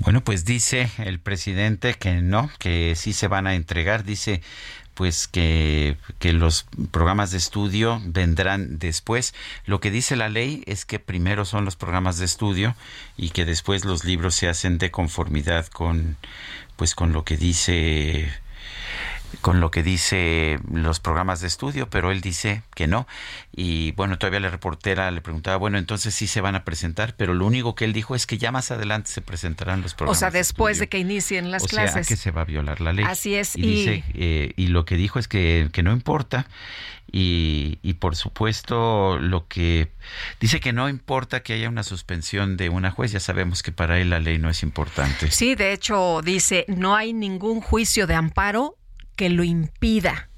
Bueno, 0.00 0.22
pues 0.22 0.44
dice 0.44 0.90
el 0.98 1.18
presidente 1.18 1.94
que 1.94 2.20
no, 2.20 2.50
que 2.58 2.96
sí 2.96 3.14
se 3.14 3.28
van 3.28 3.46
a 3.46 3.54
entregar. 3.54 4.04
Dice 4.04 4.42
pues 4.96 5.28
que, 5.28 5.98
que, 6.18 6.32
los 6.32 6.66
programas 6.90 7.30
de 7.30 7.36
estudio 7.36 8.00
vendrán 8.04 8.78
después. 8.78 9.34
Lo 9.66 9.78
que 9.78 9.90
dice 9.90 10.16
la 10.16 10.30
ley 10.30 10.64
es 10.66 10.86
que 10.86 10.98
primero 10.98 11.44
son 11.44 11.66
los 11.66 11.76
programas 11.76 12.18
de 12.18 12.24
estudio 12.24 12.74
y 13.16 13.30
que 13.30 13.44
después 13.44 13.84
los 13.84 14.04
libros 14.04 14.34
se 14.34 14.48
hacen 14.48 14.78
de 14.78 14.90
conformidad 14.90 15.66
con 15.66 16.16
pues 16.76 16.94
con 16.94 17.12
lo 17.12 17.24
que 17.24 17.36
dice 17.36 18.30
con 19.40 19.60
lo 19.60 19.70
que 19.70 19.82
dice 19.82 20.58
los 20.70 21.00
programas 21.00 21.40
de 21.40 21.46
estudio, 21.46 21.88
pero 21.88 22.10
él 22.10 22.20
dice 22.20 22.62
que 22.74 22.86
no. 22.86 23.06
Y 23.54 23.92
bueno, 23.92 24.18
todavía 24.18 24.40
la 24.40 24.50
reportera 24.50 25.10
le 25.10 25.20
preguntaba, 25.20 25.56
bueno, 25.56 25.78
entonces 25.78 26.14
sí 26.14 26.26
se 26.26 26.40
van 26.40 26.54
a 26.54 26.64
presentar, 26.64 27.14
pero 27.16 27.34
lo 27.34 27.46
único 27.46 27.74
que 27.74 27.84
él 27.84 27.92
dijo 27.92 28.14
es 28.14 28.26
que 28.26 28.38
ya 28.38 28.52
más 28.52 28.70
adelante 28.70 29.10
se 29.10 29.20
presentarán 29.20 29.82
los 29.82 29.94
programas. 29.94 30.16
O 30.16 30.20
sea, 30.20 30.30
después 30.30 30.78
de, 30.78 30.88
que 30.88 30.98
inicien 30.98 31.50
las 31.50 31.64
o 31.64 31.66
clases. 31.66 32.06
Sea, 32.06 32.16
que 32.16 32.20
se 32.20 32.30
va 32.30 32.42
a 32.42 32.44
violar 32.44 32.80
la 32.80 32.92
ley. 32.92 33.04
Así 33.06 33.34
es. 33.34 33.56
Y, 33.56 33.62
dice, 33.62 34.04
eh, 34.14 34.52
y 34.56 34.68
lo 34.68 34.84
que 34.84 34.96
dijo 34.96 35.18
es 35.18 35.28
que, 35.28 35.68
que 35.72 35.82
no 35.82 35.92
importa. 35.92 36.46
Y, 37.12 37.78
y, 37.82 37.94
por 37.94 38.16
supuesto 38.16 39.18
lo 39.20 39.46
que 39.46 39.92
dice 40.40 40.58
que 40.58 40.72
no 40.72 40.88
importa 40.88 41.40
que 41.44 41.52
haya 41.52 41.68
una 41.68 41.84
suspensión 41.84 42.56
de 42.56 42.68
una 42.68 42.90
juez, 42.90 43.12
ya 43.12 43.20
sabemos 43.20 43.62
que 43.62 43.70
para 43.70 44.00
él 44.00 44.10
la 44.10 44.18
ley 44.18 44.38
no 44.38 44.50
es 44.50 44.64
importante. 44.64 45.30
Sí, 45.30 45.54
de 45.54 45.72
hecho 45.72 46.20
dice, 46.22 46.64
no 46.66 46.96
hay 46.96 47.12
ningún 47.12 47.60
juicio 47.60 48.08
de 48.08 48.16
amparo 48.16 48.76
que 49.16 49.28
lo 49.30 49.42
impida. 49.42 50.28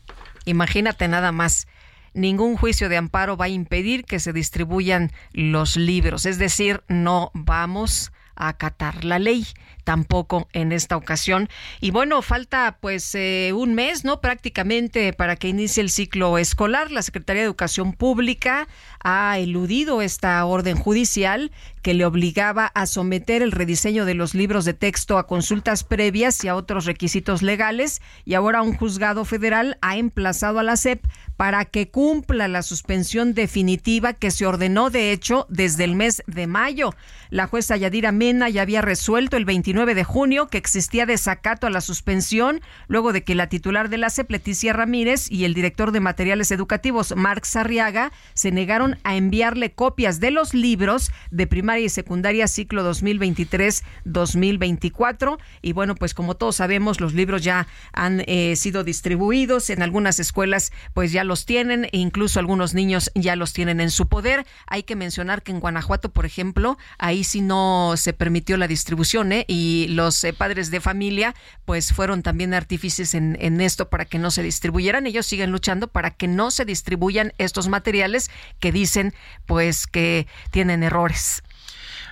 Imagínate 0.44 1.08
nada 1.08 1.32
más. 1.32 1.66
Ningún 2.14 2.56
juicio 2.56 2.88
de 2.88 2.96
amparo 2.96 3.36
va 3.36 3.44
a 3.46 3.50
impedir 3.50 4.04
que 4.04 4.18
se 4.18 4.32
distribuyan 4.32 5.12
los 5.32 5.76
libros. 5.76 6.24
Es 6.26 6.38
decir, 6.38 6.82
no 6.88 7.30
vamos 7.34 8.12
a 8.38 8.48
acatar 8.48 9.04
la 9.04 9.18
ley 9.18 9.46
tampoco 9.88 10.48
en 10.52 10.72
esta 10.72 10.98
ocasión. 10.98 11.48
Y 11.80 11.92
bueno, 11.92 12.20
falta 12.20 12.76
pues 12.78 13.14
eh, 13.14 13.52
un 13.54 13.74
mes, 13.74 14.04
¿no? 14.04 14.20
Prácticamente 14.20 15.14
para 15.14 15.36
que 15.36 15.48
inicie 15.48 15.82
el 15.82 15.88
ciclo 15.88 16.36
escolar. 16.36 16.90
La 16.90 17.00
Secretaría 17.00 17.40
de 17.40 17.46
Educación 17.46 17.94
Pública 17.94 18.68
ha 19.02 19.38
eludido 19.38 20.02
esta 20.02 20.44
orden 20.44 20.76
judicial 20.76 21.50
que 21.80 21.94
le 21.94 22.04
obligaba 22.04 22.66
a 22.66 22.84
someter 22.84 23.40
el 23.40 23.50
rediseño 23.50 24.04
de 24.04 24.12
los 24.12 24.34
libros 24.34 24.66
de 24.66 24.74
texto 24.74 25.16
a 25.16 25.26
consultas 25.26 25.84
previas 25.84 26.44
y 26.44 26.48
a 26.48 26.56
otros 26.56 26.84
requisitos 26.84 27.40
legales. 27.40 28.02
Y 28.26 28.34
ahora 28.34 28.60
un 28.60 28.76
juzgado 28.76 29.24
federal 29.24 29.78
ha 29.80 29.96
emplazado 29.96 30.58
a 30.58 30.64
la 30.64 30.76
SEP 30.76 31.02
para 31.38 31.64
que 31.66 31.88
cumpla 31.88 32.48
la 32.48 32.62
suspensión 32.62 33.32
definitiva 33.32 34.12
que 34.12 34.32
se 34.32 34.44
ordenó, 34.44 34.90
de 34.90 35.12
hecho, 35.12 35.46
desde 35.48 35.84
el 35.84 35.94
mes 35.94 36.24
de 36.26 36.48
mayo. 36.48 36.96
La 37.30 37.46
jueza 37.46 37.76
Yadira 37.76 38.10
Mena 38.10 38.48
ya 38.48 38.62
había 38.62 38.82
resuelto 38.82 39.36
el 39.36 39.44
29 39.44 39.94
de 39.94 40.02
junio 40.02 40.48
que 40.48 40.58
existía 40.58 41.06
desacato 41.06 41.68
a 41.68 41.70
la 41.70 41.80
suspensión 41.80 42.60
luego 42.88 43.12
de 43.12 43.22
que 43.22 43.36
la 43.36 43.48
titular 43.48 43.88
de 43.88 43.98
la 43.98 44.10
CEP, 44.10 44.32
Leticia 44.32 44.72
Ramírez, 44.72 45.30
y 45.30 45.44
el 45.44 45.54
director 45.54 45.92
de 45.92 46.00
materiales 46.00 46.50
educativos, 46.50 47.14
Marc 47.14 47.44
Sarriaga, 47.44 48.10
se 48.34 48.50
negaron 48.50 48.98
a 49.04 49.14
enviarle 49.14 49.70
copias 49.70 50.18
de 50.18 50.32
los 50.32 50.54
libros 50.54 51.12
de 51.30 51.46
primaria 51.46 51.84
y 51.84 51.88
secundaria 51.88 52.48
ciclo 52.48 52.82
2023-2024. 52.92 55.38
Y 55.62 55.72
bueno, 55.72 55.94
pues 55.94 56.14
como 56.14 56.34
todos 56.34 56.56
sabemos, 56.56 57.00
los 57.00 57.14
libros 57.14 57.44
ya 57.44 57.68
han 57.92 58.24
eh, 58.26 58.56
sido 58.56 58.82
distribuidos. 58.82 59.70
En 59.70 59.82
algunas 59.82 60.18
escuelas 60.18 60.72
pues 60.94 61.12
ya 61.12 61.27
los 61.28 61.46
tienen 61.46 61.84
e 61.84 61.98
incluso 61.98 62.40
algunos 62.40 62.74
niños 62.74 63.12
ya 63.14 63.36
los 63.36 63.52
tienen 63.52 63.80
en 63.80 63.92
su 63.92 64.08
poder. 64.08 64.44
Hay 64.66 64.82
que 64.82 64.96
mencionar 64.96 65.42
que 65.44 65.52
en 65.52 65.60
Guanajuato, 65.60 66.10
por 66.10 66.26
ejemplo, 66.26 66.76
ahí 66.98 67.22
sí 67.22 67.40
no 67.40 67.94
se 67.96 68.12
permitió 68.12 68.56
la 68.56 68.66
distribución 68.66 69.30
¿eh? 69.30 69.44
y 69.46 69.86
los 69.90 70.24
eh, 70.24 70.32
padres 70.32 70.72
de 70.72 70.80
familia 70.80 71.36
pues 71.64 71.92
fueron 71.92 72.22
también 72.24 72.54
artífices 72.54 73.14
en, 73.14 73.36
en 73.40 73.60
esto 73.60 73.88
para 73.88 74.04
que 74.06 74.18
no 74.18 74.32
se 74.32 74.42
distribuyeran. 74.42 75.06
Ellos 75.06 75.26
siguen 75.26 75.52
luchando 75.52 75.86
para 75.86 76.10
que 76.10 76.26
no 76.26 76.50
se 76.50 76.64
distribuyan 76.64 77.32
estos 77.38 77.68
materiales 77.68 78.30
que 78.58 78.72
dicen 78.72 79.14
pues 79.46 79.86
que 79.86 80.26
tienen 80.50 80.82
errores. 80.82 81.44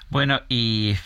Bueno, 0.09 0.43
y 0.49 0.97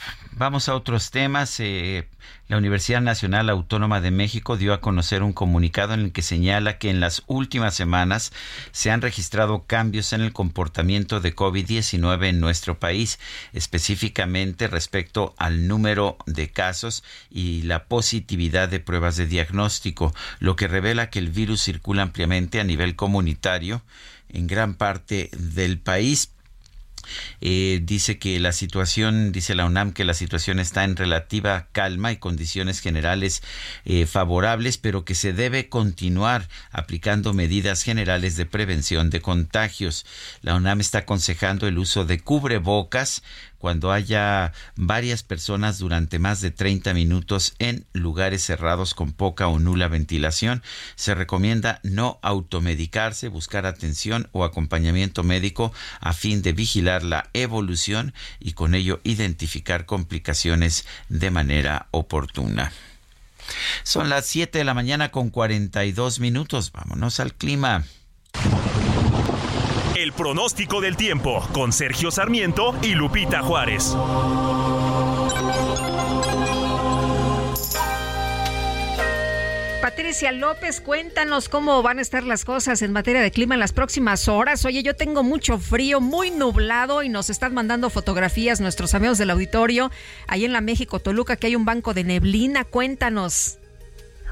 vamos 0.40 0.70
a 0.70 0.74
otros 0.74 1.10
temas. 1.10 1.60
Eh, 1.60 2.08
la 2.48 2.56
Universidad 2.56 3.02
Nacional 3.02 3.50
Autónoma 3.50 4.00
de 4.00 4.10
México 4.10 4.56
dio 4.56 4.72
a 4.72 4.80
conocer 4.80 5.22
un 5.22 5.34
comunicado 5.34 5.92
en 5.92 6.00
el 6.00 6.12
que 6.12 6.22
señala 6.22 6.78
que 6.78 6.88
en 6.88 6.98
las 6.98 7.22
últimas 7.26 7.74
semanas 7.74 8.32
se 8.72 8.90
han 8.90 9.02
registrado 9.02 9.64
cambios 9.66 10.14
en 10.14 10.22
el 10.22 10.32
comportamiento 10.32 11.20
de 11.20 11.36
COVID-19 11.36 12.24
en 12.26 12.40
nuestro 12.40 12.80
país, 12.80 13.20
específicamente 13.52 14.66
respecto 14.66 15.34
al 15.36 15.68
número 15.68 16.16
de 16.24 16.48
casos 16.48 17.04
y 17.30 17.60
la 17.62 17.84
positividad 17.84 18.70
de 18.70 18.80
pruebas 18.80 19.16
de 19.16 19.26
diagnóstico, 19.26 20.14
lo 20.38 20.56
que 20.56 20.68
revela 20.68 21.10
que 21.10 21.18
el 21.18 21.28
virus 21.28 21.62
circula 21.62 22.00
ampliamente 22.00 22.60
a 22.60 22.64
nivel 22.64 22.96
comunitario 22.96 23.82
en 24.30 24.46
gran 24.46 24.72
parte 24.72 25.28
del 25.36 25.78
país 25.78 26.30
eh, 27.40 27.80
dice 27.82 28.18
que 28.18 28.38
la 28.40 28.52
situación, 28.52 29.32
dice 29.32 29.54
la 29.54 29.66
UNAM, 29.66 29.92
que 29.92 30.04
la 30.04 30.14
situación 30.14 30.58
está 30.58 30.84
en 30.84 30.96
relativa 30.96 31.68
calma 31.72 32.12
y 32.12 32.16
condiciones 32.16 32.80
generales 32.80 33.42
eh, 33.84 34.06
favorables, 34.06 34.78
pero 34.78 35.04
que 35.04 35.14
se 35.14 35.32
debe 35.32 35.68
continuar 35.68 36.48
aplicando 36.70 37.32
medidas 37.32 37.82
generales 37.82 38.36
de 38.36 38.46
prevención 38.46 39.10
de 39.10 39.20
contagios. 39.20 40.06
La 40.42 40.54
UNAM 40.54 40.80
está 40.80 40.98
aconsejando 40.98 41.66
el 41.66 41.78
uso 41.78 42.04
de 42.04 42.20
cubrebocas, 42.20 43.22
cuando 43.60 43.92
haya 43.92 44.52
varias 44.74 45.22
personas 45.22 45.78
durante 45.78 46.18
más 46.18 46.40
de 46.40 46.50
30 46.50 46.94
minutos 46.94 47.54
en 47.58 47.86
lugares 47.92 48.42
cerrados 48.42 48.94
con 48.94 49.12
poca 49.12 49.48
o 49.48 49.58
nula 49.58 49.86
ventilación. 49.86 50.62
Se 50.96 51.14
recomienda 51.14 51.78
no 51.82 52.18
automedicarse, 52.22 53.28
buscar 53.28 53.66
atención 53.66 54.28
o 54.32 54.44
acompañamiento 54.44 55.22
médico 55.22 55.72
a 56.00 56.14
fin 56.14 56.40
de 56.40 56.54
vigilar 56.54 57.04
la 57.04 57.28
evolución 57.34 58.14
y 58.40 58.52
con 58.52 58.74
ello 58.74 59.00
identificar 59.04 59.84
complicaciones 59.84 60.86
de 61.10 61.30
manera 61.30 61.86
oportuna. 61.90 62.72
Son 63.82 64.08
las 64.08 64.24
7 64.26 64.56
de 64.58 64.64
la 64.64 64.74
mañana 64.74 65.10
con 65.10 65.28
42 65.28 66.18
minutos. 66.20 66.72
Vámonos 66.72 67.20
al 67.20 67.34
clima. 67.34 67.84
El 70.00 70.14
pronóstico 70.14 70.80
del 70.80 70.96
tiempo 70.96 71.46
con 71.52 71.74
Sergio 71.74 72.10
Sarmiento 72.10 72.74
y 72.80 72.94
Lupita 72.94 73.42
Juárez. 73.42 73.94
Patricia 79.82 80.32
López, 80.32 80.80
cuéntanos 80.80 81.50
cómo 81.50 81.82
van 81.82 81.98
a 81.98 82.00
estar 82.00 82.22
las 82.22 82.46
cosas 82.46 82.80
en 82.80 82.94
materia 82.94 83.20
de 83.20 83.30
clima 83.30 83.54
en 83.54 83.60
las 83.60 83.74
próximas 83.74 84.26
horas. 84.26 84.64
Oye, 84.64 84.82
yo 84.82 84.96
tengo 84.96 85.22
mucho 85.22 85.58
frío, 85.58 86.00
muy 86.00 86.30
nublado 86.30 87.02
y 87.02 87.10
nos 87.10 87.28
están 87.28 87.52
mandando 87.52 87.90
fotografías 87.90 88.62
nuestros 88.62 88.94
amigos 88.94 89.18
del 89.18 89.28
auditorio 89.28 89.90
ahí 90.26 90.46
en 90.46 90.54
la 90.54 90.62
México 90.62 91.00
Toluca 91.00 91.36
que 91.36 91.48
hay 91.48 91.56
un 91.56 91.66
banco 91.66 91.92
de 91.92 92.04
neblina. 92.04 92.64
Cuéntanos. 92.64 93.58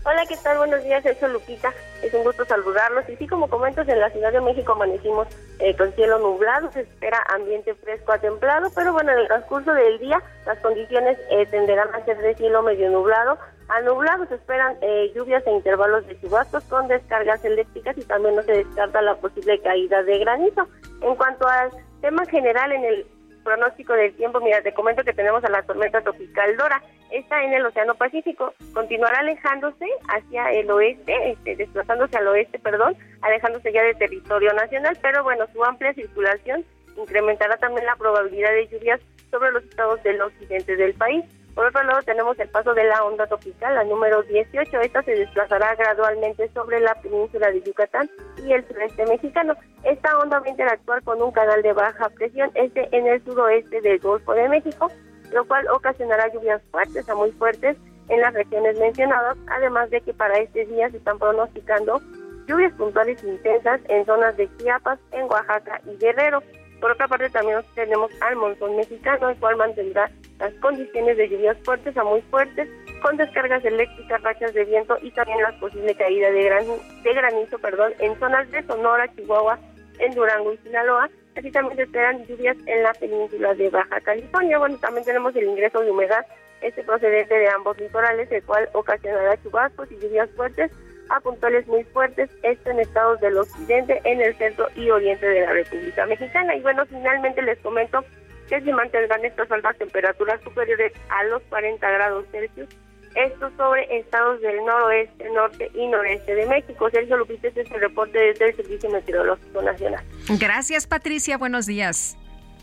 Hola, 0.07 0.25
¿qué 0.27 0.37
tal? 0.39 0.57
Buenos 0.57 0.83
días, 0.83 1.05
soy 1.21 1.31
Lupita. 1.31 1.75
Es 2.03 2.15
un 2.15 2.23
gusto 2.23 2.47
saludarlos. 2.47 3.05
Y 3.11 3.17
sí, 3.17 3.27
como 3.27 3.51
comentas, 3.51 3.87
en 3.87 4.01
la 4.01 4.09
Ciudad 4.09 4.33
de 4.33 4.41
México 4.41 4.73
amanecimos 4.73 5.29
eh, 5.61 5.77
con 5.77 5.93
cielo 5.95 6.19
nublado, 6.19 6.71
se 6.73 6.81
espera 6.83 7.19
ambiente 7.35 7.75
fresco 7.75 8.13
a 8.13 8.19
templado, 8.19 8.71
pero 8.75 8.93
bueno, 8.93 9.13
en 9.13 9.19
el 9.19 9.27
transcurso 9.27 9.73
del 9.73 9.99
día 9.99 10.23
las 10.47 10.59
condiciones 10.61 11.19
eh, 11.31 11.47
tenderán 11.47 11.93
a 11.95 12.05
ser 12.05 12.19
de 12.19 12.35
cielo 12.35 12.63
medio 12.63 12.91
nublado. 12.91 13.39
A 13.69 13.81
nublado 13.83 14.25
se 14.27 14.37
esperan 14.37 14.77
eh, 14.81 15.13
lluvias 15.15 15.47
e 15.47 15.51
intervalos 15.51 16.07
de 16.07 16.19
chubascos 16.21 16.65
con 16.65 16.89
descargas 16.89 17.45
eléctricas 17.45 17.99
y 17.99 18.05
también 18.05 18.37
no 18.37 18.43
se 18.43 18.53
descarta 18.53 19.03
la 19.03 19.17
posible 19.17 19.61
caída 19.61 20.03
de 20.05 20.19
granizo. 20.19 20.69
En 21.03 21.15
cuanto 21.17 21.47
al 21.47 21.71
tema 22.01 22.25
general 22.27 22.73
en 22.73 22.85
el 22.85 23.07
pronóstico 23.49 23.95
del 23.95 24.13
tiempo, 24.15 24.41
mira, 24.41 24.61
te 24.61 24.75
comento 24.75 25.03
que 25.03 25.15
tenemos 25.15 25.43
a 25.43 25.49
la 25.49 25.63
tormenta 25.63 26.03
tropical 26.03 26.55
Dora. 26.59 26.83
Está 27.11 27.43
en 27.43 27.55
el 27.55 27.65
Océano 27.65 27.95
Pacífico. 27.95 28.53
Continuará 28.75 29.21
alejándose 29.21 29.87
hacia 30.09 30.53
el 30.53 30.71
oeste, 30.71 31.31
este, 31.31 31.57
desplazándose 31.57 32.19
al 32.19 32.29
oeste, 32.29 32.59
perdón, 32.59 32.95
alejándose 33.23 33.73
ya 33.73 33.83
de 33.83 33.95
territorio 33.95 34.53
nacional, 34.53 34.99
pero 35.01 35.25
bueno, 35.25 35.47
su 35.55 35.65
amplia 35.65 35.95
circulación 35.95 36.63
incrementará 36.99 37.57
también 37.57 37.87
la 37.87 37.97
probabilidad 37.97 38.51
de 38.51 38.69
lluvias 38.69 39.01
sobre 39.31 39.51
los 39.53 39.65
estados 39.65 40.03
del 40.03 40.21
occidente 40.21 40.77
del 40.77 40.93
país. 40.93 41.25
Por 41.59 41.67
otro 41.67 41.83
lado, 41.83 42.01
tenemos 42.03 42.39
el 42.39 42.49
paso 42.51 42.73
de 42.73 42.85
la 42.85 43.03
onda 43.03 43.27
tropical, 43.27 43.75
la 43.75 43.83
número 43.83 44.23
18. 44.23 44.81
Esta 44.81 45.03
se 45.03 45.11
desplazará 45.11 45.75
gradualmente 45.75 46.49
sobre 46.55 46.79
la 46.79 46.95
península 47.03 47.51
de 47.51 47.61
Yucatán 47.63 48.09
y 48.47 48.53
el 48.53 48.65
sureste 48.69 49.05
mexicano. 49.07 49.57
Esta 49.83 50.17
onda 50.19 50.39
va 50.39 50.47
a 50.47 50.51
interactuar 50.51 51.03
con 51.03 51.21
un 51.21 51.33
canal 51.33 51.61
de 51.63 51.73
baja 51.73 52.11
presión, 52.11 52.53
este 52.55 52.89
en 52.97 53.09
el 53.09 53.25
suroeste 53.25 53.81
del 53.81 53.99
Golfo 53.99 54.35
de 54.35 54.49
México, 54.49 54.89
lo 55.33 55.45
cual 55.49 55.67
ocasionará 55.71 56.33
lluvias 56.33 56.63
fuertes 56.71 57.09
a 57.09 57.17
muy 57.17 57.33
fuertes 57.33 57.77
en 58.09 58.21
las 58.21 58.35
regiones 58.35 58.79
mencionadas, 58.79 59.37
además 59.49 59.91
de 59.91 60.01
que 60.01 60.15
para 60.15 60.39
este 60.39 60.65
día 60.65 60.89
se 60.91 60.99
están 60.99 61.19
pronosticando 61.19 62.01
lluvias 62.47 62.73
puntuales 62.75 63.21
intensas 63.25 63.81
en 63.89 64.07
zonas 64.07 64.37
de 64.37 64.49
Chiapas, 64.59 65.01
en 65.11 65.25
Oaxaca 65.25 65.81
y 65.87 65.97
Guerrero. 65.97 66.41
Por 66.81 66.93
otra 66.93 67.09
parte, 67.09 67.29
también 67.31 67.59
tenemos 67.75 68.11
al 68.21 68.37
monzón 68.37 68.77
mexicano, 68.77 69.31
el 69.31 69.37
cual 69.39 69.57
mantendrá 69.57 70.11
las 70.39 70.53
condiciones 70.55 71.17
de 71.17 71.29
lluvias 71.29 71.57
fuertes 71.65 71.97
a 71.97 72.05
muy 72.05 72.21
fuertes, 72.23 72.69
con 73.03 73.17
descargas 73.17 73.65
eléctricas, 73.65 74.23
rachas 74.23 74.55
de 74.55 74.65
viento 74.65 74.97
y 75.03 75.11
también 75.11 75.43
la 75.43 75.59
posible 75.59 75.95
caída 75.95 76.31
de, 76.31 76.43
gran, 76.45 76.65
de 77.03 77.15
granizo 77.15 77.59
perdón, 77.59 77.93
en 77.99 78.19
zonas 78.19 78.49
de 78.51 78.63
Sonora, 78.65 79.13
Chihuahua, 79.15 79.59
en 79.99 80.15
Durango 80.15 80.53
y 80.53 80.59
Sinaloa. 80.59 81.11
Así 81.37 81.51
también 81.51 81.77
se 81.77 81.83
esperan 81.85 82.25
lluvias 82.27 82.57
en 82.67 82.83
la 82.83 82.93
península 82.95 83.55
de 83.55 83.71
Baja 83.71 84.01
California. 84.01 84.59
Bueno, 84.59 84.77
también 84.79 85.05
tenemos 85.05 85.35
el 85.37 85.45
ingreso 85.45 85.81
de 85.81 85.91
humedad, 85.91 86.27
este 86.61 86.83
procedente 86.83 87.35
de 87.35 87.49
ambos 87.49 87.79
litorales, 87.79 88.31
el 88.31 88.43
cual 88.43 88.69
ocasionará 88.73 89.41
chubascos 89.43 89.91
y 89.93 89.99
lluvias 89.99 90.31
fuertes 90.37 90.71
a 91.11 91.21
puntuales 91.21 91.67
muy 91.67 91.85
fuertes, 91.85 92.31
esto 92.43 92.71
en 92.71 92.81
estados 92.81 93.21
del 93.21 93.37
occidente, 93.37 94.01
en 94.05 94.21
el 94.21 94.37
centro 94.37 94.69
y 94.77 94.91
oriente 94.91 95.27
de 95.27 95.41
la 95.41 95.53
República 95.53 96.07
Mexicana. 96.07 96.55
Y 96.57 96.61
bueno, 96.61 96.85
finalmente 96.87 97.43
les 97.43 97.59
comento 97.59 98.05
que 98.49 98.61
se 98.61 98.73
mantendrán 98.73 99.25
estas 99.25 99.51
altas 99.51 99.77
temperaturas 99.79 100.41
superiores 100.43 100.93
a 101.11 101.25
los 101.25 101.43
40 101.45 101.91
grados 101.91 102.25
Celsius, 102.33 102.69
esto 103.15 103.51
sobre 103.57 103.99
estados 103.99 104.41
del 104.41 104.57
noroeste, 104.65 105.29
norte 105.31 105.71
y 105.75 105.87
noreste 105.87 106.35
de 106.35 106.47
México. 106.47 106.89
Sergio 106.91 107.17
Lupita, 107.17 107.49
este 107.49 107.63
es 107.63 107.71
el 107.71 107.81
reporte 107.81 108.19
desde 108.19 108.51
el 108.51 108.57
Servicio 108.57 108.91
Meteorológico 108.91 109.63
Nacional. 109.63 110.05
Gracias, 110.39 110.87
Patricia. 110.87 111.37
Buenos 111.37 111.67
días. 111.67 112.17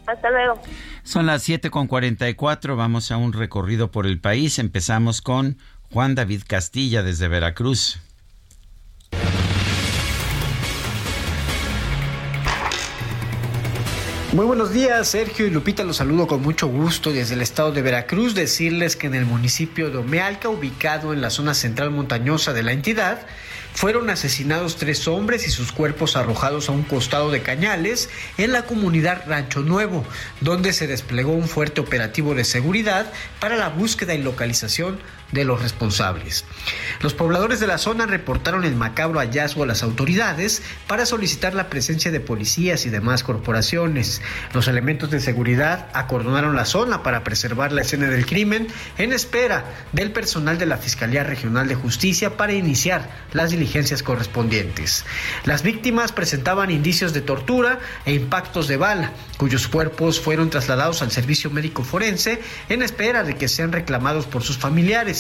Hasta 0.07 0.29
luego. 0.29 0.61
Son 1.03 1.25
las 1.25 1.47
7.44. 1.49 2.77
Vamos 2.77 3.11
a 3.11 3.17
un 3.17 3.33
recorrido 3.33 3.91
por 3.91 4.05
el 4.05 4.19
país. 4.19 4.59
Empezamos 4.59 5.21
con 5.21 5.57
Juan 5.91 6.15
David 6.15 6.43
Castilla 6.47 7.03
desde 7.03 7.27
Veracruz. 7.27 7.99
Muy 14.36 14.45
buenos 14.45 14.73
días, 14.73 15.07
Sergio 15.07 15.47
y 15.47 15.49
Lupita, 15.49 15.86
los 15.86 15.95
saludo 15.95 16.27
con 16.27 16.41
mucho 16.41 16.67
gusto 16.67 17.13
desde 17.13 17.36
el 17.36 17.41
estado 17.41 17.71
de 17.71 17.81
Veracruz. 17.81 18.36
Decirles 18.36 18.97
que 18.97 19.07
en 19.07 19.15
el 19.15 19.25
municipio 19.25 19.89
de 19.89 19.99
Omealca, 19.99 20.49
ubicado 20.49 21.13
en 21.13 21.21
la 21.21 21.29
zona 21.29 21.53
central 21.53 21.89
montañosa 21.89 22.51
de 22.51 22.61
la 22.61 22.73
entidad, 22.73 23.25
fueron 23.73 24.09
asesinados 24.09 24.75
tres 24.75 25.07
hombres 25.07 25.47
y 25.47 25.51
sus 25.51 25.71
cuerpos 25.71 26.17
arrojados 26.17 26.67
a 26.67 26.73
un 26.73 26.83
costado 26.83 27.31
de 27.31 27.43
cañales 27.43 28.09
en 28.38 28.51
la 28.51 28.63
comunidad 28.63 29.23
Rancho 29.25 29.61
Nuevo, 29.61 30.03
donde 30.41 30.73
se 30.73 30.88
desplegó 30.88 31.31
un 31.31 31.47
fuerte 31.47 31.79
operativo 31.79 32.36
de 32.36 32.43
seguridad 32.43 33.09
para 33.39 33.55
la 33.55 33.69
búsqueda 33.69 34.15
y 34.15 34.21
localización 34.21 34.99
de 35.32 35.45
los 35.45 35.61
responsables. 35.61 36.45
Los 37.01 37.13
pobladores 37.13 37.59
de 37.59 37.67
la 37.67 37.78
zona 37.78 38.05
reportaron 38.05 38.63
el 38.63 38.76
macabro 38.76 39.19
hallazgo 39.19 39.63
a 39.63 39.67
las 39.67 39.84
autoridades 39.84 40.61
para 40.88 41.05
solicitar 41.05 41.53
la 41.53 41.69
presencia 41.69 42.11
de 42.11 42.19
policías 42.19 42.86
y 42.86 42.89
demás 42.89 43.23
corporaciones. 43.23 44.21
Los 44.53 44.67
elementos 44.67 45.11
de 45.11 45.19
seguridad 45.19 45.88
acordonaron 45.93 46.55
la 46.55 46.65
zona 46.65 47.03
para 47.03 47.23
preservar 47.23 47.71
la 47.71 47.82
escena 47.82 48.09
del 48.09 48.26
crimen 48.26 48.67
en 48.97 49.13
espera 49.13 49.65
del 49.91 50.11
personal 50.11 50.57
de 50.57 50.65
la 50.65 50.78
Fiscalía 50.78 51.23
Regional 51.23 51.67
de 51.67 51.76
Justicia 51.76 52.38
para 52.38 52.53
iniciar 52.53 53.09
las 53.34 53.51
diligencias 53.51 54.03
correspondientes. 54.03 55.05
Las 55.43 55.63
víctimas 55.63 56.11
presentaban 56.11 56.71
indicios 56.71 57.13
de 57.13 57.21
tortura 57.21 57.80
e 58.05 58.13
impactos 58.13 58.67
de 58.67 58.78
bala, 58.78 59.11
cuyos 59.38 59.67
cuerpos 59.67 60.19
fueron 60.19 60.49
trasladados 60.49 61.01
al 61.01 61.11
servicio 61.11 61.49
médico 61.49 61.84
forense 61.84 62.41
en 62.69 62.82
espera 62.82 63.23
de 63.23 63.36
que 63.36 63.47
sean 63.47 63.71
reclamados 63.71 64.26
por 64.26 64.43
sus 64.43 64.57
familiares. 64.57 65.14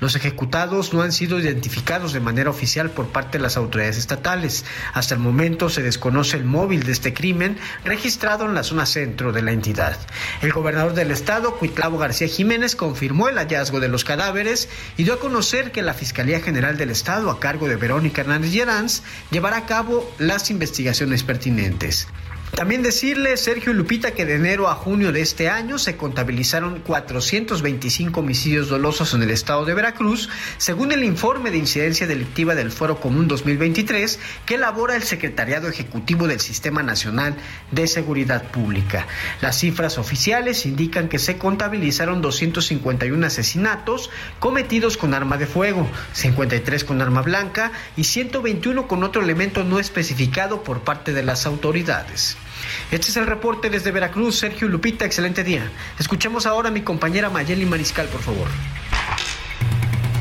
Los 0.00 0.16
ejecutados 0.16 0.92
no 0.92 1.02
han 1.02 1.12
sido 1.12 1.38
identificados 1.38 2.12
de 2.12 2.20
manera 2.20 2.50
oficial 2.50 2.90
por 2.90 3.08
parte 3.08 3.38
de 3.38 3.42
las 3.42 3.56
autoridades 3.56 3.98
estatales. 3.98 4.64
Hasta 4.92 5.14
el 5.14 5.20
momento 5.20 5.68
se 5.68 5.82
desconoce 5.82 6.36
el 6.36 6.44
móvil 6.44 6.84
de 6.84 6.92
este 6.92 7.12
crimen 7.12 7.58
registrado 7.84 8.44
en 8.46 8.54
la 8.54 8.62
zona 8.62 8.86
centro 8.86 9.32
de 9.32 9.42
la 9.42 9.52
entidad. 9.52 9.96
El 10.42 10.52
gobernador 10.52 10.94
del 10.94 11.10
estado, 11.10 11.56
Cuitlavo 11.56 11.98
García 11.98 12.28
Jiménez, 12.28 12.76
confirmó 12.76 13.28
el 13.28 13.36
hallazgo 13.36 13.80
de 13.80 13.88
los 13.88 14.04
cadáveres 14.04 14.68
y 14.96 15.04
dio 15.04 15.14
a 15.14 15.20
conocer 15.20 15.72
que 15.72 15.82
la 15.82 15.94
Fiscalía 15.94 16.40
General 16.40 16.76
del 16.76 16.90
Estado, 16.90 17.30
a 17.30 17.40
cargo 17.40 17.68
de 17.68 17.76
Verónica 17.76 18.20
Hernández 18.22 18.52
Lleranz, 18.52 19.02
llevará 19.30 19.58
a 19.58 19.66
cabo 19.66 20.10
las 20.18 20.50
investigaciones 20.50 21.22
pertinentes. 21.22 22.06
También 22.54 22.82
decirle, 22.82 23.36
Sergio 23.36 23.72
y 23.72 23.74
Lupita, 23.74 24.10
que 24.10 24.26
de 24.26 24.34
enero 24.34 24.68
a 24.68 24.74
junio 24.74 25.12
de 25.12 25.22
este 25.22 25.48
año 25.48 25.78
se 25.78 25.96
contabilizaron 25.96 26.80
425 26.80 28.20
homicidios 28.20 28.68
dolosos 28.68 29.14
en 29.14 29.22
el 29.22 29.30
estado 29.30 29.64
de 29.64 29.72
Veracruz, 29.72 30.28
según 30.58 30.92
el 30.92 31.04
informe 31.04 31.50
de 31.50 31.58
incidencia 31.58 32.06
delictiva 32.06 32.54
del 32.54 32.72
Foro 32.72 33.00
Común 33.00 33.28
2023 33.28 34.18
que 34.44 34.56
elabora 34.56 34.96
el 34.96 35.04
Secretariado 35.04 35.68
Ejecutivo 35.68 36.26
del 36.26 36.40
Sistema 36.40 36.82
Nacional 36.82 37.36
de 37.70 37.86
Seguridad 37.86 38.50
Pública. 38.50 39.06
Las 39.40 39.58
cifras 39.58 39.96
oficiales 39.96 40.66
indican 40.66 41.08
que 41.08 41.18
se 41.18 41.38
contabilizaron 41.38 42.20
251 42.20 43.26
asesinatos 43.26 44.10
cometidos 44.38 44.96
con 44.96 45.14
arma 45.14 45.38
de 45.38 45.46
fuego, 45.46 45.88
53 46.12 46.84
con 46.84 47.00
arma 47.00 47.22
blanca 47.22 47.72
y 47.96 48.04
121 48.04 48.88
con 48.88 49.04
otro 49.04 49.22
elemento 49.22 49.64
no 49.64 49.78
especificado 49.78 50.62
por 50.62 50.80
parte 50.80 51.12
de 51.12 51.22
las 51.22 51.46
autoridades. 51.46 52.36
Este 52.90 53.08
es 53.08 53.16
el 53.16 53.26
reporte 53.26 53.70
desde 53.70 53.90
Veracruz, 53.90 54.38
Sergio 54.38 54.68
Lupita, 54.68 55.04
excelente 55.04 55.44
día. 55.44 55.70
Escuchemos 55.98 56.46
ahora 56.46 56.68
a 56.68 56.72
mi 56.72 56.82
compañera 56.82 57.30
Mayeli 57.30 57.66
Mariscal, 57.66 58.08
por 58.08 58.22
favor. 58.22 58.48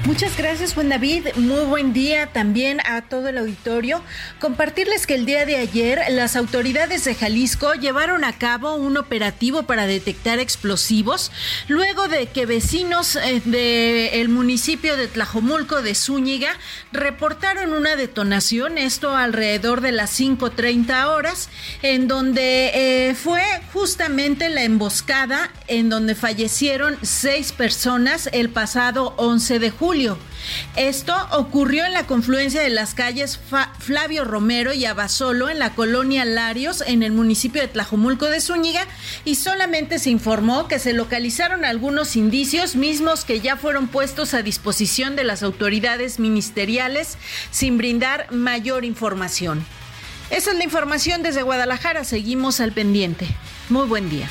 Muchas 0.10 0.36
gracias 0.36 0.74
Juan 0.74 0.89
David, 0.89 1.28
muy 1.36 1.66
buen 1.66 1.93
día 1.93 2.26
también 2.34 2.80
a 2.84 3.03
todo 3.03 3.28
el 3.28 3.38
auditorio. 3.38 4.01
Compartirles 4.39 5.05
que 5.05 5.14
el 5.14 5.28
día 5.28 5.45
de 5.45 5.57
ayer 5.57 6.01
las 6.10 6.36
autoridades 6.36 7.05
de 7.05 7.14
Jalisco 7.14 7.76
llevaron 7.76 8.24
a 8.24 8.34
cabo 8.34 8.74
un 8.74 8.97
operativo 8.97 9.64
para 9.64 9.86
detectar 9.86 10.39
explosivos 10.39 11.32
luego 11.68 12.07
de 12.07 12.26
que 12.26 12.47
vecinos 12.47 13.18
eh, 13.18 13.43
del 13.45 14.30
municipio 14.30 14.97
de 14.97 15.07
Tlajomulco 15.07 15.84
de 15.84 15.93
Zúñiga 15.93 16.57
reportaron 16.91 17.74
una 17.74 17.95
detonación, 17.95 18.80
esto 18.80 19.16
alrededor 19.16 19.82
de 19.82 19.91
las 19.91 20.20
5.30 20.20 21.05
horas, 21.05 21.49
en 21.84 22.07
donde 22.07 22.72
eh, 22.74 23.14
fue 23.14 23.43
justamente 23.74 24.49
la 24.49 24.64
emboscada 24.64 25.51
en 25.68 25.89
donde 25.89 26.16
fallecieron 26.16 26.97
seis 27.03 27.51
personas 27.51 28.28
el 28.34 28.49
pasado 28.49 29.14
11 29.18 29.60
de 29.60 29.70
julio. 29.70 29.99
Esto 30.76 31.14
ocurrió 31.32 31.86
en 31.86 31.93
la 31.93 32.08
confluencia 32.08 32.62
de 32.62 32.70
las 32.70 32.93
calles 32.93 33.39
Flavio 33.80 34.24
Romero 34.24 34.74
y 34.74 34.86
Abasolo 34.86 35.50
en 35.50 35.60
la 35.60 35.76
colonia 35.76 36.24
Larios 36.26 36.82
en 36.86 37.04
el 37.04 37.12
municipio 37.12 37.62
de 37.62 37.68
Tlajomulco 37.68 38.28
de 38.28 38.39
Zúñiga 38.39 38.88
y 39.26 39.36
solamente 39.36 40.00
se 40.00 40.10
informó 40.10 40.68
que 40.68 40.80
se 40.80 40.93
localizaron 40.93 41.66
algunos 41.66 42.16
indicios 42.16 42.76
mismos 42.76 43.26
que 43.26 43.41
ya 43.41 43.58
fueron 43.58 43.88
puestos 43.88 44.34
a 44.34 44.41
disposición 44.41 45.16
de 45.16 45.26
las 45.26 45.43
autoridades 45.43 46.20
ministeriales 46.20 47.18
sin 47.52 47.78
brindar 47.78 48.32
mayor 48.32 48.86
información. 48.86 49.66
Esa 50.30 50.52
es 50.52 50.58
la 50.58 50.64
información 50.64 51.24
desde 51.24 51.41
Guadalajara, 51.41 52.04
seguimos 52.04 52.60
al 52.60 52.72
pendiente. 52.72 53.28
Muy 53.70 53.88
buen 53.88 54.10
día. 54.10 54.30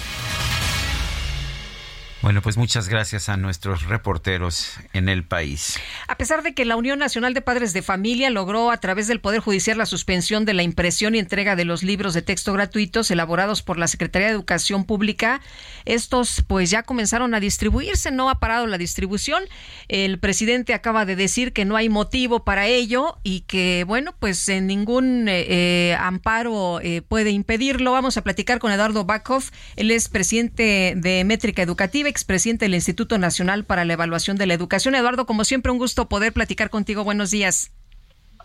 Bueno, 2.20 2.42
pues 2.42 2.56
muchas 2.56 2.88
gracias 2.88 3.28
a 3.28 3.36
nuestros 3.36 3.86
reporteros 3.86 4.74
en 4.92 5.08
el 5.08 5.22
país. 5.22 5.78
A 6.08 6.16
pesar 6.16 6.42
de 6.42 6.52
que 6.52 6.64
la 6.64 6.74
Unión 6.74 6.98
Nacional 6.98 7.32
de 7.32 7.42
Padres 7.42 7.72
de 7.72 7.80
Familia 7.80 8.28
logró 8.28 8.72
a 8.72 8.78
través 8.78 9.06
del 9.06 9.20
Poder 9.20 9.38
Judicial 9.38 9.78
la 9.78 9.86
suspensión 9.86 10.44
de 10.44 10.52
la 10.52 10.64
impresión 10.64 11.14
y 11.14 11.20
entrega 11.20 11.54
de 11.54 11.64
los 11.64 11.84
libros 11.84 12.14
de 12.14 12.22
texto 12.22 12.52
gratuitos 12.52 13.12
elaborados 13.12 13.62
por 13.62 13.78
la 13.78 13.86
Secretaría 13.86 14.26
de 14.26 14.34
Educación 14.34 14.84
Pública, 14.84 15.40
estos 15.84 16.42
pues 16.48 16.70
ya 16.70 16.82
comenzaron 16.82 17.34
a 17.34 17.40
distribuirse, 17.40 18.10
no 18.10 18.30
ha 18.30 18.40
parado 18.40 18.66
la 18.66 18.78
distribución. 18.78 19.44
El 19.86 20.18
presidente 20.18 20.74
acaba 20.74 21.04
de 21.04 21.14
decir 21.14 21.52
que 21.52 21.64
no 21.64 21.76
hay 21.76 21.88
motivo 21.88 22.42
para 22.42 22.66
ello 22.66 23.18
y 23.22 23.42
que 23.42 23.84
bueno, 23.86 24.12
pues 24.18 24.48
en 24.48 24.66
ningún 24.66 25.28
eh, 25.28 25.46
eh, 25.48 25.96
amparo 26.00 26.80
eh, 26.80 27.00
puede 27.00 27.30
impedirlo. 27.30 27.92
Vamos 27.92 28.16
a 28.16 28.22
platicar 28.22 28.58
con 28.58 28.72
Eduardo 28.72 29.04
Backhoff, 29.04 29.50
él 29.76 29.92
es 29.92 30.08
presidente 30.08 30.94
de 30.96 31.22
Métrica 31.24 31.62
Educativa 31.62 32.07
expresidente 32.08 32.64
del 32.64 32.74
Instituto 32.74 33.18
Nacional 33.18 33.64
para 33.64 33.84
la 33.84 33.92
Evaluación 33.92 34.36
de 34.36 34.46
la 34.46 34.54
Educación. 34.54 34.94
Eduardo, 34.94 35.26
como 35.26 35.44
siempre, 35.44 35.72
un 35.72 35.78
gusto 35.78 36.08
poder 36.08 36.32
platicar 36.32 36.70
contigo. 36.70 37.04
Buenos 37.04 37.30
días. 37.30 37.70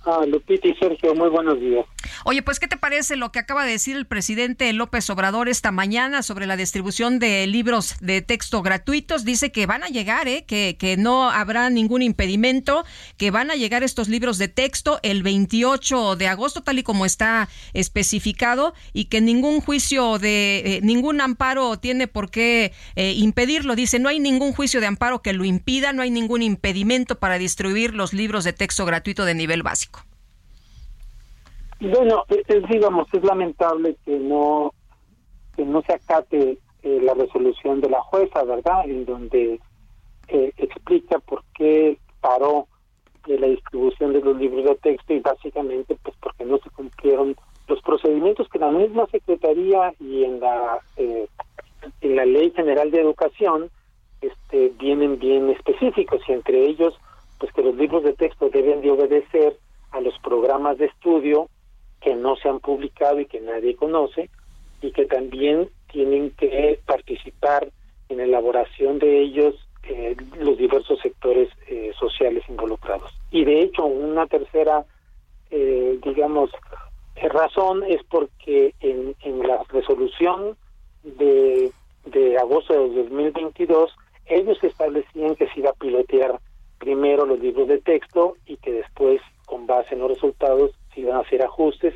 Ah, 0.06 0.26
Lupita 0.28 0.68
y 0.68 0.76
Sergio, 0.76 1.16
muy 1.16 1.30
buenos 1.30 1.60
días. 1.62 1.86
Oye, 2.26 2.42
pues, 2.42 2.60
¿qué 2.60 2.68
te 2.68 2.76
parece 2.76 3.16
lo 3.16 3.32
que 3.32 3.40
acaba 3.40 3.64
de 3.64 3.72
decir 3.72 3.96
el 3.96 4.06
presidente 4.06 4.72
López 4.74 5.10
Obrador 5.10 5.48
esta 5.48 5.72
mañana 5.72 6.24
sobre 6.24 6.46
la 6.46 6.58
distribución 6.58 7.20
de 7.20 7.48
libros 7.48 7.96
de 8.02 8.22
texto 8.22 8.62
gratuitos? 8.62 9.24
Dice 9.24 9.54
que 9.54 9.66
van 9.66 9.82
a 9.82 9.88
llegar, 9.88 10.28
¿eh? 10.28 10.44
que, 10.46 10.76
que 10.78 10.98
no 10.98 11.30
habrá 11.30 11.70
ningún 11.70 12.02
impedimento, 12.02 12.84
que 13.16 13.32
van 13.32 13.50
a 13.50 13.56
llegar 13.56 13.82
estos 13.84 14.10
libros 14.10 14.38
de 14.38 14.50
texto 14.50 15.00
el 15.04 15.24
28 15.24 16.18
de 16.18 16.28
agosto, 16.28 16.64
tal 16.64 16.80
y 16.80 16.84
como 16.84 17.06
está 17.06 17.48
especificado, 17.72 18.74
y 18.92 19.06
que 19.06 19.22
ningún 19.22 19.62
juicio 19.62 20.20
de, 20.20 20.64
eh, 20.66 20.80
ningún 20.84 21.22
amparo 21.22 21.78
tiene 21.80 22.08
por 22.08 22.30
qué 22.30 22.74
eh, 22.96 23.14
impedirlo. 23.14 23.76
Dice, 23.76 24.00
no 24.00 24.10
hay 24.10 24.20
ningún 24.20 24.52
juicio 24.52 24.82
de 24.82 24.88
amparo 24.88 25.22
que 25.22 25.32
lo 25.32 25.46
impida, 25.46 25.94
no 25.94 26.02
hay 26.02 26.12
ningún 26.12 26.42
impedimento 26.42 27.20
para 27.20 27.38
distribuir 27.38 27.94
los 27.94 28.12
libros 28.14 28.44
de 28.44 28.52
texto 28.52 28.86
gratuito 28.86 29.24
de 29.24 29.34
nivel 29.34 29.64
básico. 29.64 29.93
Bueno, 31.84 32.24
es, 32.30 32.64
digamos, 32.70 33.08
es 33.14 33.22
lamentable 33.26 33.98
que 34.06 34.18
no 34.18 34.72
que 35.54 35.66
no 35.66 35.82
se 35.82 35.94
acate 35.94 36.58
eh, 36.82 37.00
la 37.02 37.14
resolución 37.14 37.82
de 37.82 37.90
la 37.90 38.02
jueza, 38.02 38.44
¿verdad? 38.44 38.86
En 38.90 39.06
donde 39.06 39.60
eh, 40.30 40.54
explica 40.56 41.20
por 41.20 41.44
qué 41.54 41.98
paró 42.22 42.68
de 43.28 43.38
la 43.38 43.48
distribución 43.48 44.14
de 44.14 44.22
los 44.22 44.38
libros 44.38 44.64
de 44.64 44.76
texto 44.76 45.14
y 45.14 45.20
básicamente 45.20 45.98
pues 46.02 46.16
porque 46.22 46.46
no 46.46 46.58
se 46.60 46.70
cumplieron 46.70 47.36
los 47.68 47.82
procedimientos 47.82 48.48
que 48.48 48.60
la 48.60 48.72
misma 48.72 49.06
secretaría 49.08 49.94
y 50.00 50.24
en 50.24 50.40
la 50.40 50.80
eh, 50.96 51.28
en 52.00 52.16
la 52.16 52.26
ley 52.26 52.52
general 52.52 52.92
de 52.92 53.02
educación 53.02 53.70
este 54.22 54.70
vienen 54.80 55.20
bien 55.20 55.50
específicos 55.50 56.22
y 56.30 56.32
entre 56.32 56.66
ellos 56.66 56.98
pues 57.40 57.52
que 57.52 57.62
los 57.62 57.76
libros 57.76 58.04
de 58.04 58.14
texto 58.14 58.50
deben 58.50 58.82
de 58.82 58.92
obedecer 58.92 59.58
a 59.92 60.00
los 60.00 60.18
programas 60.20 60.78
de 60.78 60.86
estudio 60.86 61.50
que 62.04 62.16
no 62.16 62.36
se 62.36 62.50
han 62.50 62.60
publicado 62.60 63.20
y 63.20 63.26
que 63.26 63.40
nadie 63.40 63.76
conoce 63.76 64.30
y 64.82 64.92
que 64.92 65.06
también 65.06 65.70
tienen 65.92 66.32
que 66.32 66.80
participar 66.86 67.70
en 68.10 68.18
la 68.18 68.24
elaboración 68.24 69.00
de 69.00 69.22
ellos 69.22 69.56
eh, 69.84 70.16
los 70.40 70.58
diversos 70.58 71.00
sectores 71.00 71.50
eh, 71.68 71.92
sociales 71.98 72.44
involucrados. 72.50 73.12
Y 73.32 73.46
de 73.46 73.62
hecho, 73.62 73.86
una 73.86 74.28
tercera, 74.28 74.86
eh, 75.50 75.98
digamos, 76.04 76.52
razón 77.16 77.84
es 77.84 78.04
porque 78.10 78.74
en, 78.82 79.16
en 79.22 79.48
la 79.48 79.64
resolución 79.70 80.58
de, 81.04 81.72
de 82.06 82.38
agosto 82.38 82.74
de 82.74 83.04
2022, 83.04 83.92
ellos 84.26 84.58
establecían 84.64 85.36
que 85.36 85.48
se 85.48 85.60
iba 85.60 85.70
a 85.70 85.74
pilotear 85.74 86.40
primero 86.80 87.26
los 87.26 87.40
libros 87.40 87.68
de 87.68 87.80
texto 87.80 88.36
y 88.46 88.58
que 88.58 88.74
después, 88.74 89.22
con 89.46 89.68
base 89.68 89.96
en 89.96 90.02
los 90.02 90.10
resultados, 90.10 90.72
se 90.94 91.02
iban 91.02 91.18
a 91.18 91.22
hacer 91.22 91.44
ajustes, 91.44 91.94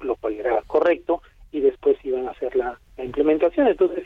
lo 0.00 0.16
cual 0.16 0.34
era 0.34 0.62
correcto, 0.66 1.22
y 1.52 1.60
después 1.60 1.96
iban 2.04 2.28
a 2.28 2.32
hacer 2.32 2.54
la, 2.56 2.78
implementación. 2.98 3.66
Entonces, 3.66 4.04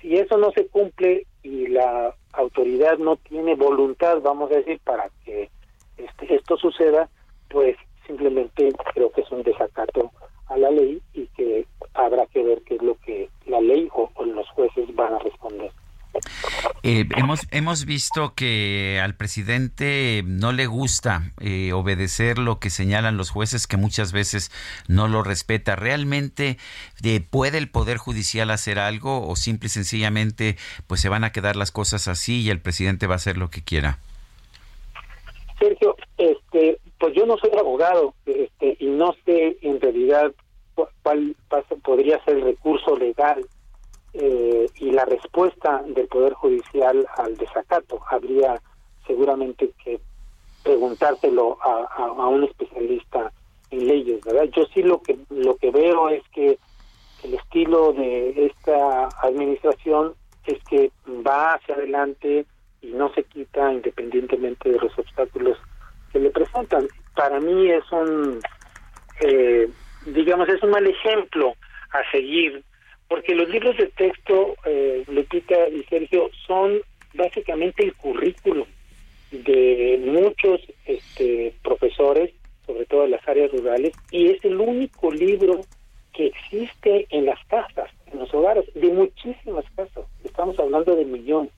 si 0.00 0.16
eso 0.16 0.36
no 0.36 0.50
se 0.50 0.66
cumple 0.66 1.26
y 1.42 1.68
la 1.68 2.14
autoridad 2.34 2.98
no 2.98 3.16
tiene 3.16 3.54
voluntad, 3.54 4.20
vamos 4.20 4.50
a 4.50 4.56
decir, 4.56 4.78
para 4.84 5.10
que 5.24 5.48
este, 5.96 6.34
esto 6.34 6.58
suceda, 6.58 7.08
pues 7.48 7.76
simplemente 8.06 8.72
creo 8.92 9.10
que 9.10 9.22
es 9.22 9.30
un 9.30 9.42
desacato 9.42 10.10
a 10.48 10.58
la 10.58 10.70
ley 10.70 11.00
y 11.14 11.26
que 11.28 11.66
habrá 11.94 12.26
que 12.26 12.42
ver 12.42 12.60
qué 12.62 12.74
es 12.74 12.82
lo 12.82 12.96
que 12.96 13.30
la 13.46 13.60
ley 13.60 13.88
o, 13.94 14.10
o 14.14 14.24
los 14.24 14.48
jueces 14.50 14.94
van 14.94 15.14
a 15.14 15.18
responder. 15.18 15.70
Eh, 16.82 17.06
hemos, 17.16 17.40
hemos 17.50 17.84
visto 17.84 18.34
que 18.34 19.00
al 19.02 19.14
presidente 19.16 20.22
no 20.24 20.52
le 20.52 20.66
gusta 20.66 21.32
eh, 21.40 21.72
obedecer 21.72 22.38
lo 22.38 22.58
que 22.58 22.70
señalan 22.70 23.16
los 23.16 23.30
jueces, 23.30 23.66
que 23.66 23.76
muchas 23.76 24.12
veces 24.12 24.50
no 24.88 25.08
lo 25.08 25.22
respeta. 25.22 25.76
¿Realmente 25.76 26.58
eh, 27.02 27.20
puede 27.20 27.58
el 27.58 27.68
Poder 27.68 27.98
Judicial 27.98 28.50
hacer 28.50 28.78
algo 28.78 29.26
o 29.28 29.36
simple 29.36 29.66
y 29.66 29.70
sencillamente 29.70 30.56
pues 30.86 31.00
se 31.00 31.08
van 31.08 31.24
a 31.24 31.32
quedar 31.32 31.56
las 31.56 31.72
cosas 31.72 32.08
así 32.08 32.42
y 32.42 32.50
el 32.50 32.60
presidente 32.60 33.06
va 33.06 33.14
a 33.14 33.16
hacer 33.16 33.36
lo 33.36 33.50
que 33.50 33.62
quiera? 33.62 33.98
Sergio, 35.58 35.96
este, 36.18 36.78
pues 36.98 37.14
yo 37.14 37.24
no 37.26 37.36
soy 37.38 37.50
abogado 37.58 38.14
este, 38.26 38.76
y 38.78 38.86
no 38.86 39.14
sé 39.24 39.56
en 39.62 39.80
realidad 39.80 40.30
cu- 40.74 40.86
cuál 41.02 41.34
pasa- 41.48 41.76
podría 41.82 42.22
ser 42.24 42.36
el 42.36 42.42
recurso 42.44 42.94
legal 42.96 43.40
eh, 44.12 44.66
y 44.76 44.90
la 44.90 45.04
respuesta 45.04 45.82
del 45.86 46.08
Poder 46.08 46.34
Judicial 46.34 47.06
al 47.16 47.36
desacato. 47.36 48.00
Habría 48.08 48.60
seguramente 49.06 49.70
que 49.82 50.00
preguntárselo 50.62 51.58
a, 51.62 51.84
a, 51.96 52.28
un 52.28 52.44
especialista 52.44 53.32
en 53.70 53.86
leyes, 53.86 54.20
¿verdad? 54.24 54.44
Yo 54.54 54.64
sí 54.74 54.82
lo 54.82 55.00
que 55.00 55.16
lo 55.30 55.56
que 55.56 55.70
veo 55.70 56.08
es 56.08 56.22
que 56.32 56.58
el 57.22 57.34
estilo 57.34 57.92
de 57.92 58.46
esta 58.46 59.08
administración 59.22 60.14
es 60.46 60.62
que 60.64 60.90
va 61.26 61.54
hacia 61.54 61.74
adelante 61.74 62.46
y 62.82 62.88
no 62.88 63.12
se 63.14 63.24
quita 63.24 63.72
independientemente 63.72 64.70
de 64.70 64.78
los 64.78 64.96
obstáculos 64.98 65.58
que 66.12 66.20
le 66.20 66.30
presentan. 66.30 66.86
Para 67.14 67.40
mí 67.40 67.70
es 67.70 67.84
un, 67.90 68.40
eh, 69.20 69.68
digamos, 70.06 70.48
es 70.48 70.62
un 70.62 70.70
mal 70.70 70.86
ejemplo 70.86 71.54
a 71.92 72.10
seguir, 72.10 72.62
porque 73.08 73.34
los 73.34 73.48
libros 73.48 73.76
de 73.76 73.86
texto, 73.88 74.56
eh, 74.64 75.04
Lupita 75.08 75.68
y 75.68 75.82
Sergio, 75.84 76.30
son 76.46 76.80
básicamente 77.14 77.84
el 77.84 77.94
currículum 77.94 78.66
de 79.30 80.00
muchos 80.04 80.60
este, 80.86 81.54
profesores, 81.62 82.32
sobre 82.66 82.86
todo 82.86 83.04
en 83.04 83.12
las 83.12 83.26
áreas 83.28 83.52
rurales, 83.52 83.94
y 84.10 84.28
es 84.28 84.44
el 84.44 84.60
único 84.60 85.10
libro 85.10 85.60
que 86.12 86.26
existe 86.26 87.06
en 87.10 87.26
las 87.26 87.44
casas, 87.46 87.90
en 88.12 88.18
los 88.18 88.32
hogares, 88.32 88.64
de 88.74 88.88
muchísimas 88.88 89.64
casas. 89.76 90.06
Estamos 90.24 90.58
hablando 90.58 90.96
de 90.96 91.04
millones 91.04 91.52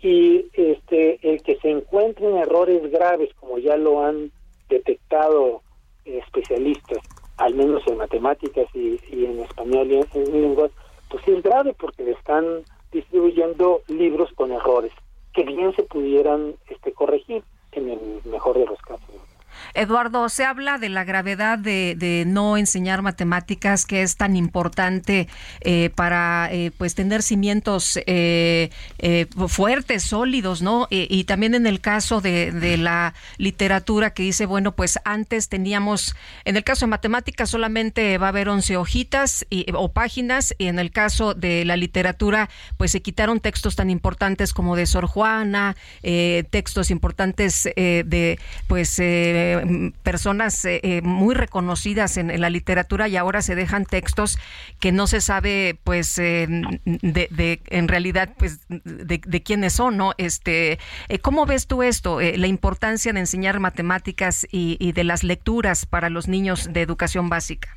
y 0.00 0.46
este 0.52 1.18
el 1.22 1.42
que 1.42 1.56
se 1.56 1.70
encuentren 1.70 2.36
errores 2.36 2.90
graves 2.92 3.30
como 3.40 3.58
ya 3.58 3.78
lo 3.78 4.04
han 4.04 4.30
detectado 4.68 5.62
eh, 6.04 6.20
especialistas 6.22 6.98
al 7.36 7.54
menos 7.54 7.82
en 7.86 7.98
matemáticas 7.98 8.66
y, 8.74 9.00
y 9.10 9.26
en 9.26 9.40
español 9.40 9.90
y 9.90 9.96
en, 9.96 10.06
en 10.14 10.42
lenguas 10.42 10.70
pues 11.10 11.26
es 11.28 11.42
grave 11.42 11.74
porque 11.78 12.04
le 12.04 12.12
están 12.12 12.64
distribuyendo 12.92 13.82
libros 13.88 14.30
con 14.34 14.52
errores 14.52 14.92
que 15.32 15.44
bien 15.44 15.74
se 15.74 15.82
pudieran 15.82 16.54
este 16.68 16.92
corregir 16.92 17.42
en 17.72 17.90
el 17.90 18.20
mejor 18.24 18.58
de 18.58 18.66
los 18.66 18.80
casos 18.82 19.33
Eduardo, 19.74 20.28
se 20.28 20.44
habla 20.44 20.78
de 20.78 20.88
la 20.88 21.04
gravedad 21.04 21.58
de, 21.58 21.94
de 21.98 22.24
no 22.26 22.56
enseñar 22.56 23.02
matemáticas, 23.02 23.86
que 23.86 24.02
es 24.02 24.16
tan 24.16 24.36
importante 24.36 25.28
eh, 25.60 25.90
para 25.94 26.48
eh, 26.52 26.70
pues 26.76 26.94
tener 26.94 27.22
cimientos 27.22 27.98
eh, 28.06 28.70
eh, 28.98 29.26
fuertes, 29.48 30.02
sólidos, 30.04 30.62
¿no? 30.62 30.86
Y 30.90 31.24
también 31.24 31.54
en 31.54 31.66
el 31.66 31.80
caso 31.80 32.20
de, 32.20 32.52
de 32.52 32.76
la 32.76 33.14
literatura 33.38 34.10
que 34.10 34.22
dice, 34.22 34.46
bueno, 34.46 34.72
pues 34.72 34.98
antes 35.04 35.48
teníamos, 35.48 36.14
en 36.44 36.56
el 36.56 36.64
caso 36.64 36.86
de 36.86 36.90
matemáticas 36.90 37.50
solamente 37.50 38.18
va 38.18 38.26
a 38.26 38.28
haber 38.30 38.48
11 38.48 38.76
hojitas 38.76 39.46
y, 39.50 39.66
o 39.74 39.92
páginas, 39.92 40.54
y 40.58 40.66
en 40.66 40.78
el 40.78 40.90
caso 40.90 41.34
de 41.34 41.64
la 41.64 41.76
literatura, 41.76 42.48
pues 42.76 42.92
se 42.92 43.02
quitaron 43.02 43.40
textos 43.40 43.76
tan 43.76 43.90
importantes 43.90 44.52
como 44.52 44.76
de 44.76 44.86
Sor 44.86 45.06
Juana, 45.06 45.76
eh, 46.02 46.44
textos 46.50 46.90
importantes 46.90 47.68
eh, 47.76 48.04
de, 48.06 48.38
pues, 48.66 48.98
eh, 48.98 49.62
personas 50.02 50.64
eh, 50.64 50.80
eh, 50.82 51.02
muy 51.02 51.34
reconocidas 51.34 52.16
en, 52.16 52.40
la 52.40 52.50
literatura 52.50 53.08
y 53.08 53.16
ahora 53.16 53.42
se 53.42 53.54
dejan 53.54 53.84
textos 53.84 54.38
que 54.80 54.92
no 54.92 55.06
se 55.06 55.20
sabe 55.20 55.78
pues 55.84 56.18
eh, 56.18 56.46
de, 56.84 57.60
en 57.66 57.88
realidad 57.88 58.30
pues 58.38 58.66
de, 58.68 59.42
quiénes 59.42 59.72
son 59.72 59.96
no 59.96 60.12
este 60.18 60.78
eh, 61.08 61.18
cómo 61.18 61.46
ves 61.46 61.66
tú 61.66 61.82
esto 61.82 62.20
eh, 62.20 62.36
la 62.36 62.46
importancia 62.46 63.12
de 63.12 63.20
enseñar 63.20 63.60
matemáticas 63.60 64.46
y, 64.50 64.76
y, 64.80 64.92
de 64.92 65.04
las 65.04 65.24
lecturas 65.24 65.86
para 65.86 66.10
los 66.10 66.28
niños 66.28 66.72
de 66.72 66.82
educación 66.82 67.28
básica. 67.28 67.68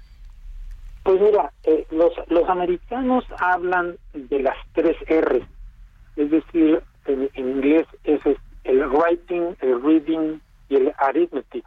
Pues 1.03 1.21
mira 1.21 1.51
los 1.91 2.11
los 2.27 2.49
americanos 2.49 3.23
hablan 3.39 3.95
de 4.13 4.39
las 4.39 4.57
tres 4.73 4.97
R 5.07 5.41
es 6.15 6.31
decir 6.31 6.81
en, 7.05 7.29
en 7.33 7.49
inglés 7.49 7.87
es 8.03 8.19
el 8.63 8.85
writing 8.87 9.55
el 9.61 9.81
reading 9.81 10.39
y 10.69 10.75
el 10.75 10.93
arithmetic 10.97 11.65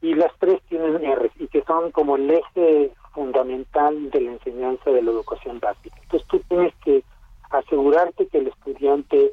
y 0.00 0.14
las 0.14 0.32
tres 0.38 0.60
tienen 0.68 1.04
R 1.04 1.30
y 1.38 1.48
que 1.48 1.62
son 1.64 1.90
como 1.90 2.16
el 2.16 2.30
eje 2.30 2.92
fundamental 3.12 4.10
de 4.10 4.20
la 4.20 4.32
enseñanza 4.32 4.90
de 4.90 5.02
la 5.02 5.10
educación 5.10 5.58
básica. 5.58 5.96
Entonces 6.02 6.28
tú 6.28 6.40
tienes 6.48 6.72
que 6.84 7.02
asegurarte 7.50 8.26
que 8.28 8.38
el 8.38 8.48
estudiante 8.48 9.32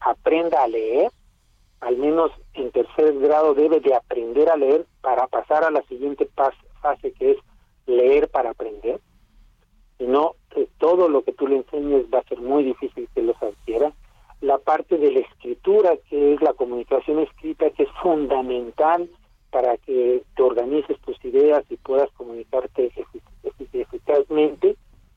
aprenda 0.00 0.62
a 0.62 0.68
leer, 0.68 1.10
al 1.80 1.96
menos 1.96 2.30
en 2.54 2.70
tercer 2.70 3.18
grado 3.18 3.54
debe 3.54 3.80
de 3.80 3.94
aprender 3.94 4.48
a 4.48 4.56
leer 4.56 4.86
para 5.00 5.26
pasar 5.26 5.64
a 5.64 5.70
la 5.70 5.82
siguiente 5.82 6.28
fase 6.34 7.12
que 7.12 7.32
es 7.32 7.38
leer 7.86 8.28
para 8.28 8.50
aprender. 8.50 9.00
Si 9.98 10.04
no, 10.04 10.34
eh, 10.56 10.68
todo 10.78 11.08
lo 11.08 11.22
que 11.24 11.32
tú 11.32 11.46
le 11.46 11.56
enseñes 11.56 12.06
va 12.12 12.20
a 12.20 12.28
ser 12.28 12.40
muy 12.40 12.64
difícil 12.64 13.08
que 13.14 13.22
los 13.22 13.40
adquiera 13.42 13.92
la 14.44 14.58
parte 14.58 14.98
de 14.98 15.10
la 15.10 15.20
escritura, 15.20 15.96
que 16.10 16.34
es 16.34 16.42
la 16.42 16.52
comunicación 16.52 17.18
escrita, 17.20 17.70
que 17.70 17.84
es 17.84 17.88
fundamental 18.02 19.08
para 19.50 19.78
que 19.78 20.22
te 20.36 20.42
organices 20.42 21.00
tus 21.00 21.16
ideas 21.24 21.64
y 21.70 21.76
puedas 21.76 22.10
comunicarte 22.12 22.92
eficazmente, 23.72 24.76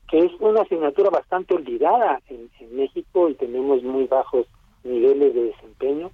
que 0.09 0.19
es 0.19 0.31
una 0.39 0.61
asignatura 0.61 1.09
bastante 1.09 1.55
olvidada 1.55 2.21
en, 2.29 2.47
México 2.71 3.27
y 3.27 3.33
tenemos 3.33 3.81
muy 3.81 4.05
bajos 4.05 4.45
niveles 4.83 5.33
de 5.33 5.43
desempeño. 5.45 6.11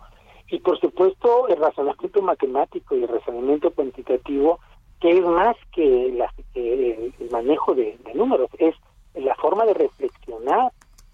Y 0.50 0.60
por 0.60 0.80
supuesto 0.80 1.48
el 1.50 1.58
razonamiento 1.58 2.22
matemático 2.22 2.96
y 2.96 3.04
el 3.04 3.10
razonamiento 3.10 3.72
cuantitativo, 3.72 4.60
que 5.02 5.10
es 5.10 5.22
más 5.26 5.58
que, 5.74 6.14
la, 6.14 6.34
el 6.56 7.14
manejo 7.32 7.76
de 7.76 7.98
números, 8.16 8.50
es 8.60 8.76
la 9.14 9.36
forma 9.36 9.66
de 9.66 9.74
reflexionar 9.74 10.72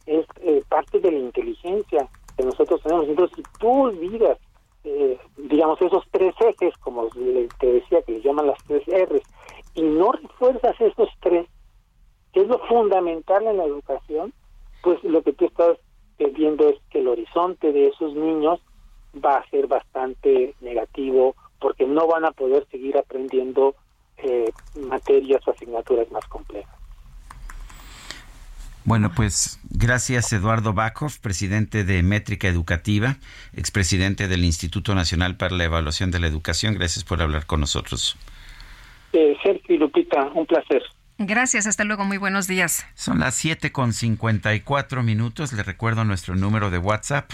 es 0.10 0.26
eh, 0.41 0.64
parte 0.68 0.99
de 0.99 1.12
la 1.12 1.20
inteligencia 1.20 2.07
que 2.36 2.43
nosotros 2.43 2.82
tenemos. 2.82 3.07
Entonces, 3.07 3.36
si 3.38 3.43
tú 3.60 3.84
olvidas, 3.84 4.38
eh, 4.84 5.20
digamos, 5.38 5.80
esos 5.82 6.03
tres 6.12 6.34
ejes, 6.39 6.76
como 6.80 7.07
te 7.60 7.74
decía, 7.74 8.01
que 8.01 8.14
les 8.14 8.24
llaman 8.24 8.47
las 8.47 8.64
tres 8.66 8.84
R's, 8.88 9.22
y 9.76 9.84
no 9.84 10.12
refuerzas 10.12 10.80
esos 10.82 11.10
tres, 11.22 11.47
que 12.34 12.41
es 12.41 12.47
lo 12.47 12.60
fundamental 12.68 13.45
en 13.45 13.57
la 13.57 13.66
educación, 13.66 14.34
pues 14.82 15.03
lo 15.03 15.22
que 15.22 15.34
tú 15.34 15.45
estás 15.45 15.78
eh, 16.18 16.32
viendo 16.36 16.68
es 16.70 16.78
que 16.89 16.99
el 16.99 17.07
horizonte 17.07 17.72
de 17.72 17.88
esos 17.88 18.14
niños 18.16 18.60
va 19.24 19.38
a 19.38 19.49
ser 19.49 19.68
bastante 19.68 20.55
negativo 20.62 21.36
porque 21.60 21.86
no 21.86 22.07
van 22.07 22.26
a 22.26 22.32
poder 22.32 22.66
seguir 22.72 22.97
aprendiendo 22.97 23.76
eh, 24.18 24.51
materias 24.76 25.47
o 25.47 25.51
asignaturas 25.51 26.10
más 26.12 26.26
complejas. 26.28 26.79
Bueno, 28.90 29.12
pues 29.16 29.60
gracias 29.70 30.34
Eduardo 30.34 30.74
Bakov, 30.74 31.20
presidente 31.22 31.84
de 31.84 32.02
Métrica 32.02 32.48
Educativa, 32.48 33.18
expresidente 33.56 34.28
del 34.28 34.44
Instituto 34.44 34.96
Nacional 34.96 35.38
para 35.38 35.56
la 35.56 35.66
Evaluación 35.66 36.10
de 36.10 36.20
la 36.20 36.26
Educación. 36.26 36.74
Gracias 36.74 37.06
por 37.06 37.22
hablar 37.22 37.46
con 37.46 37.60
nosotros. 37.60 38.18
Eh, 39.14 39.38
Sergio 39.44 39.76
y 39.76 39.78
Lupita, 39.78 40.32
un 40.34 40.48
placer. 40.48 40.82
Gracias, 41.20 41.68
hasta 41.68 41.84
luego, 41.84 42.04
muy 42.04 42.18
buenos 42.18 42.48
días. 42.48 42.88
Son 42.96 43.20
las 43.20 43.36
7 43.36 43.72
con 43.72 43.94
54 43.94 45.04
minutos. 45.04 45.54
Le 45.54 45.62
recuerdo 45.62 46.04
nuestro 46.04 46.36
número 46.36 46.72
de 46.72 46.80
WhatsApp. 46.80 47.30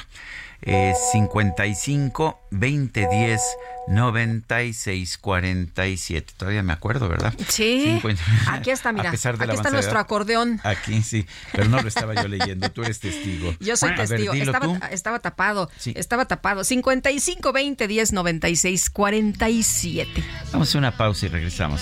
Eh, 0.66 0.94
55 1.12 2.40
2010 2.50 3.42
96 3.88 5.18
47. 5.20 6.34
Todavía 6.38 6.64
me 6.64 6.74
acuerdo, 6.74 7.08
¿verdad? 7.08 7.34
Sí. 7.50 7.84
50. 8.02 8.24
Aquí 8.52 8.72
está, 8.72 8.92
mira. 8.92 9.10
A 9.10 9.12
pesar 9.12 9.38
del 9.38 9.50
aquí 9.50 9.58
está 9.58 9.70
nuestro 9.70 10.00
acordeón. 10.00 10.60
Aquí 10.64 11.04
sí, 11.04 11.26
pero 11.52 11.70
no 11.70 11.82
lo 11.82 11.88
estaba 11.88 12.16
yo 12.16 12.28
leyendo. 12.28 12.70
Tú 12.72 12.84
eres 12.84 13.00
testigo. 13.00 13.54
Yo 13.60 13.78
soy 13.78 13.90
ver, 13.90 14.08
testigo. 14.08 14.34
dilo 14.34 14.52
estaba, 14.52 14.78
estaba 14.88 15.20
tapado. 15.20 15.70
Sí. 15.78 15.94
Estaba 15.96 16.26
tapado. 16.26 16.64
55 16.64 17.54
20 17.54 17.88
10 17.88 18.14
96 18.14 18.90
47. 18.90 20.24
Vamos 20.52 20.68
a 20.68 20.70
hacer 20.70 20.80
una 20.80 20.98
pausa 20.98 21.28
y 21.28 21.30
regresamos. 21.30 21.82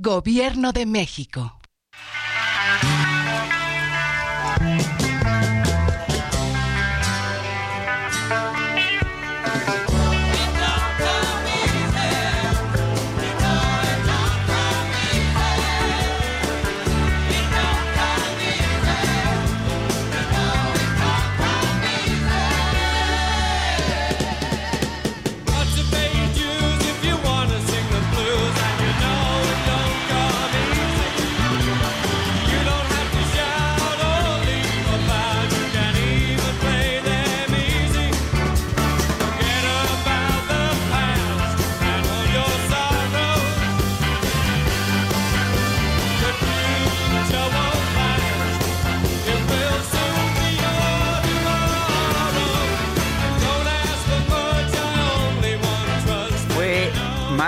Gobierno 0.00 0.70
de 0.72 0.86
México. 0.86 1.58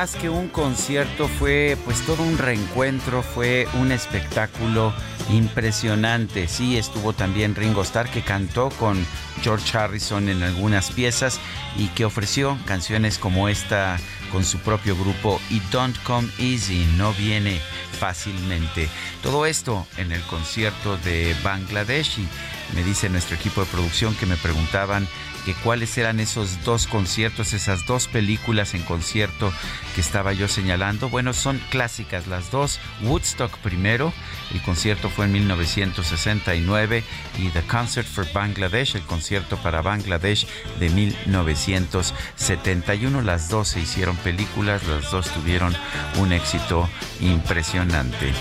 Más 0.00 0.16
que 0.16 0.30
un 0.30 0.48
concierto, 0.48 1.28
fue 1.28 1.76
pues 1.84 2.00
todo 2.06 2.22
un 2.22 2.38
reencuentro, 2.38 3.22
fue 3.22 3.68
un 3.74 3.92
espectáculo 3.92 4.94
impresionante. 5.28 6.48
Sí, 6.48 6.78
estuvo 6.78 7.12
también 7.12 7.54
Ringo 7.54 7.82
Starr 7.82 8.08
que 8.08 8.22
cantó 8.22 8.70
con 8.70 8.96
George 9.42 9.76
Harrison 9.76 10.30
en 10.30 10.42
algunas 10.42 10.90
piezas 10.90 11.38
y 11.76 11.88
que 11.88 12.06
ofreció 12.06 12.56
canciones 12.64 13.18
como 13.18 13.50
esta 13.50 13.98
con 14.32 14.42
su 14.42 14.56
propio 14.60 14.96
grupo 14.96 15.38
y 15.50 15.60
Don't 15.70 16.02
Come 16.04 16.30
Easy, 16.38 16.86
no 16.96 17.12
viene 17.12 17.60
fácilmente. 17.98 18.88
Todo 19.22 19.44
esto 19.44 19.86
en 19.98 20.12
el 20.12 20.22
concierto 20.22 20.96
de 20.96 21.36
Bangladesh 21.44 22.20
me 22.74 22.84
dice 22.84 23.08
nuestro 23.08 23.36
equipo 23.36 23.62
de 23.62 23.70
producción 23.70 24.14
que 24.14 24.26
me 24.26 24.36
preguntaban 24.36 25.08
que 25.44 25.54
cuáles 25.54 25.96
eran 25.98 26.20
esos 26.20 26.62
dos 26.64 26.86
conciertos, 26.86 27.52
esas 27.52 27.84
dos 27.86 28.06
películas 28.06 28.74
en 28.74 28.82
concierto 28.82 29.52
que 29.94 30.00
estaba 30.00 30.32
yo 30.32 30.48
señalando. 30.48 31.08
Bueno, 31.08 31.32
son 31.32 31.60
clásicas 31.70 32.26
las 32.26 32.50
dos. 32.50 32.80
Woodstock 33.02 33.56
primero, 33.58 34.12
el 34.52 34.60
concierto 34.62 35.08
fue 35.08 35.26
en 35.26 35.32
1969 35.32 37.04
y 37.38 37.48
The 37.48 37.62
Concert 37.62 38.06
for 38.06 38.30
Bangladesh, 38.32 38.96
el 38.96 39.02
concierto 39.02 39.56
para 39.56 39.82
Bangladesh 39.82 40.46
de 40.78 40.88
1971. 40.90 43.22
Las 43.22 43.48
dos 43.48 43.68
se 43.68 43.80
hicieron 43.80 44.16
películas, 44.16 44.86
las 44.86 45.10
dos 45.10 45.30
tuvieron 45.30 45.74
un 46.18 46.32
éxito 46.32 46.88
impresionante. 47.20 48.32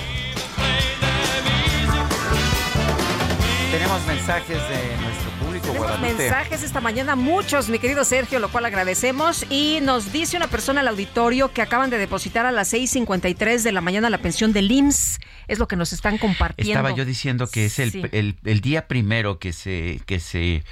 Tenemos 3.72 4.06
mensajes 4.08 4.58
de 4.58 4.98
nuestro 5.02 5.30
público, 5.40 5.68
Tenemos 5.68 5.88
Guadalupe. 5.88 6.14
mensajes 6.24 6.64
esta 6.64 6.82
mañana, 6.82 7.16
muchos, 7.16 7.70
mi 7.70 7.78
querido 7.78 8.04
Sergio, 8.04 8.40
lo 8.40 8.50
cual 8.50 8.66
agradecemos. 8.66 9.46
Y 9.50 9.80
nos 9.84 10.12
dice 10.12 10.38
una 10.38 10.48
persona 10.48 10.82
al 10.82 10.88
auditorio 10.88 11.54
que 11.54 11.62
acaban 11.62 11.92
de 11.92 12.00
depositar 12.00 12.48
a 12.48 12.52
las 12.52 12.74
6.53 12.74 13.62
de 13.64 13.72
la 13.72 13.82
mañana 13.82 14.10
la 14.10 14.18
pensión 14.18 14.54
del 14.54 14.72
IMSS. 14.72 15.20
Es 15.48 15.60
lo 15.60 15.68
que 15.68 15.76
nos 15.76 15.94
están 15.94 16.18
compartiendo. 16.18 16.72
Estaba 16.74 16.96
yo 16.96 17.06
diciendo 17.06 17.48
que 17.48 17.66
es 17.66 17.78
el, 17.80 17.92
Sí. 17.92 18.02
el- 18.12 18.36
el 18.44 18.62
día 18.62 18.88
primero 18.88 19.38
que 19.38 19.54
se, 19.54 20.02
que 20.08 20.20
se 20.20 20.64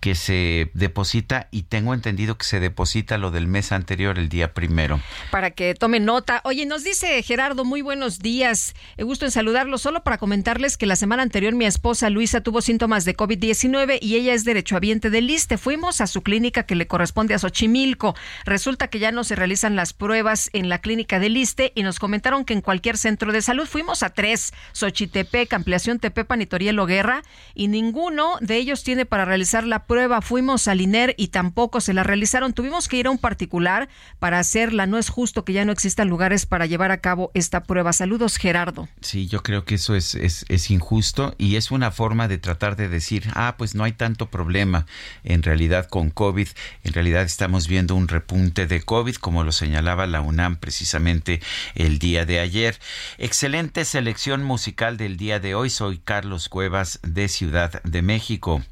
que 0.00 0.14
se 0.14 0.70
deposita 0.74 1.48
y 1.50 1.62
tengo 1.64 1.94
entendido 1.94 2.38
que 2.38 2.44
se 2.44 2.60
deposita 2.60 3.18
lo 3.18 3.30
del 3.30 3.46
mes 3.46 3.72
anterior 3.72 4.18
el 4.18 4.28
día 4.28 4.54
primero. 4.54 5.00
para 5.30 5.50
que 5.50 5.74
tomen 5.74 6.04
nota. 6.04 6.40
Oye, 6.44 6.66
nos 6.66 6.84
dice 6.84 7.22
Gerardo, 7.22 7.64
muy 7.64 7.82
buenos 7.82 8.18
días. 8.20 8.74
He 8.96 9.02
gusto 9.02 9.24
en 9.24 9.30
saludarlos. 9.30 9.82
Solo 9.82 10.02
para 10.02 10.18
comentarles 10.18 10.76
que 10.76 10.86
la 10.86 10.96
semana 10.96 11.22
anterior 11.22 11.54
mi 11.54 11.66
esposa 11.66 12.10
Luisa 12.10 12.40
tuvo 12.40 12.60
síntomas 12.60 13.04
de 13.04 13.16
COVID-19 13.16 13.98
y 14.00 14.16
ella 14.16 14.34
es 14.34 14.44
derechohabiente 14.44 15.10
del 15.10 15.30
ISTE. 15.30 15.58
Fuimos 15.58 16.00
a 16.00 16.06
su 16.06 16.22
clínica 16.22 16.64
que 16.64 16.74
le 16.74 16.86
corresponde 16.86 17.34
a 17.34 17.38
Xochimilco. 17.38 18.14
Resulta 18.44 18.88
que 18.88 18.98
ya 18.98 19.12
no 19.12 19.24
se 19.24 19.34
realizan 19.34 19.76
las 19.76 19.92
pruebas 19.92 20.50
en 20.52 20.68
la 20.68 20.80
clínica 20.80 21.18
del 21.18 21.36
ISTE 21.36 21.72
y 21.74 21.82
nos 21.82 21.98
comentaron 21.98 22.44
que 22.44 22.54
en 22.54 22.60
cualquier 22.60 22.96
centro 22.96 23.32
de 23.32 23.42
salud 23.42 23.66
fuimos 23.66 24.02
a 24.02 24.10
tres, 24.10 24.52
Xochitepec, 24.72 25.52
Ampliación 25.52 25.98
Tepepan 25.98 26.42
y 26.42 26.46
Torielo 26.46 26.86
Guerra, 26.86 27.22
y 27.54 27.68
ninguno 27.68 28.36
de 28.40 28.56
ellos 28.56 28.84
tiene 28.84 29.06
para 29.06 29.24
realizar 29.24 29.64
la 29.64 29.84
prueba. 29.88 30.20
Fuimos 30.22 30.68
al 30.68 30.80
INER 30.80 31.14
y 31.18 31.28
tampoco 31.28 31.80
se 31.80 31.92
la 31.92 32.04
realizaron. 32.04 32.52
Tuvimos 32.52 32.86
que 32.86 32.98
ir 32.98 33.08
a 33.08 33.10
un 33.10 33.18
particular 33.18 33.88
para 34.20 34.38
hacerla. 34.38 34.86
No 34.86 34.98
es 34.98 35.08
justo 35.08 35.44
que 35.44 35.52
ya 35.52 35.64
no 35.64 35.72
existan 35.72 36.08
lugares 36.08 36.46
para 36.46 36.66
llevar 36.66 36.92
a 36.92 37.00
cabo 37.00 37.32
esta 37.34 37.64
prueba. 37.64 37.92
Saludos, 37.92 38.36
Gerardo. 38.36 38.88
Sí, 39.00 39.26
yo 39.26 39.42
creo 39.42 39.64
que 39.64 39.74
eso 39.74 39.96
es, 39.96 40.14
es, 40.14 40.44
es 40.48 40.70
injusto 40.70 41.34
y 41.38 41.56
es 41.56 41.72
una 41.72 41.90
forma 41.90 42.28
de 42.28 42.38
tratar 42.38 42.76
de 42.76 42.88
decir, 42.88 43.24
ah, 43.34 43.56
pues 43.58 43.74
no 43.74 43.82
hay 43.82 43.92
tanto 43.92 44.30
problema 44.30 44.86
en 45.24 45.42
realidad 45.42 45.88
con 45.88 46.10
COVID. 46.10 46.48
En 46.84 46.92
realidad 46.92 47.22
estamos 47.22 47.66
viendo 47.66 47.96
un 47.96 48.06
repunte 48.06 48.66
de 48.66 48.82
COVID, 48.82 49.16
como 49.16 49.42
lo 49.42 49.50
señalaba 49.50 50.06
la 50.06 50.20
UNAM 50.20 50.56
precisamente 50.56 51.40
el 51.74 51.98
día 51.98 52.26
de 52.26 52.40
ayer. 52.40 52.78
Excelente 53.16 53.84
selección 53.86 54.44
musical 54.44 54.98
del 54.98 55.16
día 55.16 55.40
de 55.40 55.54
hoy. 55.54 55.70
Soy 55.70 55.98
Carlos 55.98 56.50
Cuevas 56.50 57.00
de 57.02 57.28
Ciudad 57.28 57.82
de 57.82 58.02
México. 58.02 58.62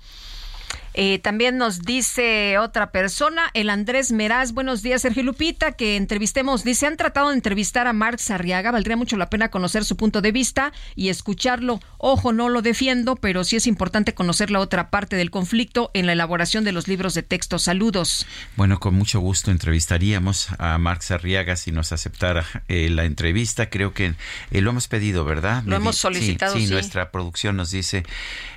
Eh, 0.99 1.19
también 1.19 1.59
nos 1.59 1.83
dice 1.83 2.57
otra 2.57 2.91
persona, 2.91 3.51
el 3.53 3.69
Andrés 3.69 4.13
Meraz. 4.13 4.53
Buenos 4.53 4.83
días, 4.83 5.03
Sergio 5.03 5.23
Lupita, 5.23 5.73
que 5.73 5.97
entrevistemos. 5.97 6.65
Dice, 6.65 6.87
han 6.87 6.97
tratado 6.97 7.29
de 7.29 7.35
entrevistar 7.35 7.87
a 7.87 7.93
Marx 7.93 8.31
Arriaga. 8.31 8.71
Valdría 8.71 8.97
mucho 8.97 9.19
la 9.19 9.29
pena 9.29 9.51
conocer 9.51 9.85
su 9.85 9.99
punto 9.99 10.23
de 10.23 10.33
vista 10.33 10.73
y 10.95 11.11
escucharlo. 11.11 11.81
Ojo, 11.99 12.33
no 12.33 12.49
lo 12.49 12.63
defiendo, 12.63 13.17
pero 13.17 13.45
sí 13.45 13.57
es 13.57 13.67
importante 13.67 14.15
conocer 14.15 14.51
la 14.51 14.59
otra 14.59 14.89
parte 14.89 15.17
del 15.17 15.31
conflicto 15.31 15.91
en 15.93 16.07
la 16.07 16.15
elaboración 16.15 16.65
de 16.65 16.73
los 16.73 16.89
libros 16.89 17.13
de 17.13 17.23
texto. 17.23 17.59
Saludos. 17.59 18.27
Bueno, 18.57 18.81
con 18.81 18.95
mucho 18.95 19.21
gusto 19.21 19.51
entrevistaríamos 19.51 20.49
a 20.59 20.79
Marx 20.79 21.11
Arriaga 21.11 21.57
si 21.57 21.73
nos 21.73 21.93
aceptara 21.93 22.47
eh, 22.69 22.89
la 22.89 23.05
entrevista. 23.05 23.69
Creo 23.69 23.93
que 23.93 24.15
eh, 24.51 24.61
lo 24.63 24.71
hemos 24.71 24.89
pedido, 24.89 25.27
¿verdad? 25.27 25.63
Lo 25.67 25.77
hemos 25.77 25.97
solicitado. 25.97 26.55
Sí, 26.55 26.67
sí, 26.67 26.73
nuestra 26.73 27.11
producción 27.11 27.55
nos 27.55 27.71
dice 27.71 28.03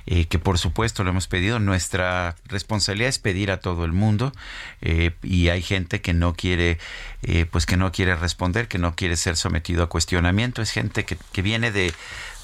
que 0.06 0.38
por 0.40 0.58
supuesto 0.58 1.04
lo 1.04 1.10
hemos 1.10 1.28
pedido. 1.28 1.58
Nuestra 1.60 2.29
responsabilidad 2.46 3.08
es 3.08 3.18
pedir 3.18 3.50
a 3.50 3.60
todo 3.60 3.84
el 3.84 3.92
mundo 3.92 4.32
eh, 4.80 5.12
y 5.22 5.48
hay 5.48 5.62
gente 5.62 6.00
que 6.00 6.12
no 6.12 6.34
quiere, 6.34 6.78
eh, 7.22 7.46
pues 7.50 7.66
que 7.66 7.76
no 7.76 7.92
quiere 7.92 8.14
responder, 8.16 8.68
que 8.68 8.78
no 8.78 8.94
quiere 8.94 9.16
ser 9.16 9.36
sometido 9.36 9.82
a 9.82 9.88
cuestionamiento. 9.88 10.62
Es 10.62 10.70
gente 10.70 11.04
que, 11.04 11.16
que 11.32 11.42
viene 11.42 11.70
de 11.70 11.92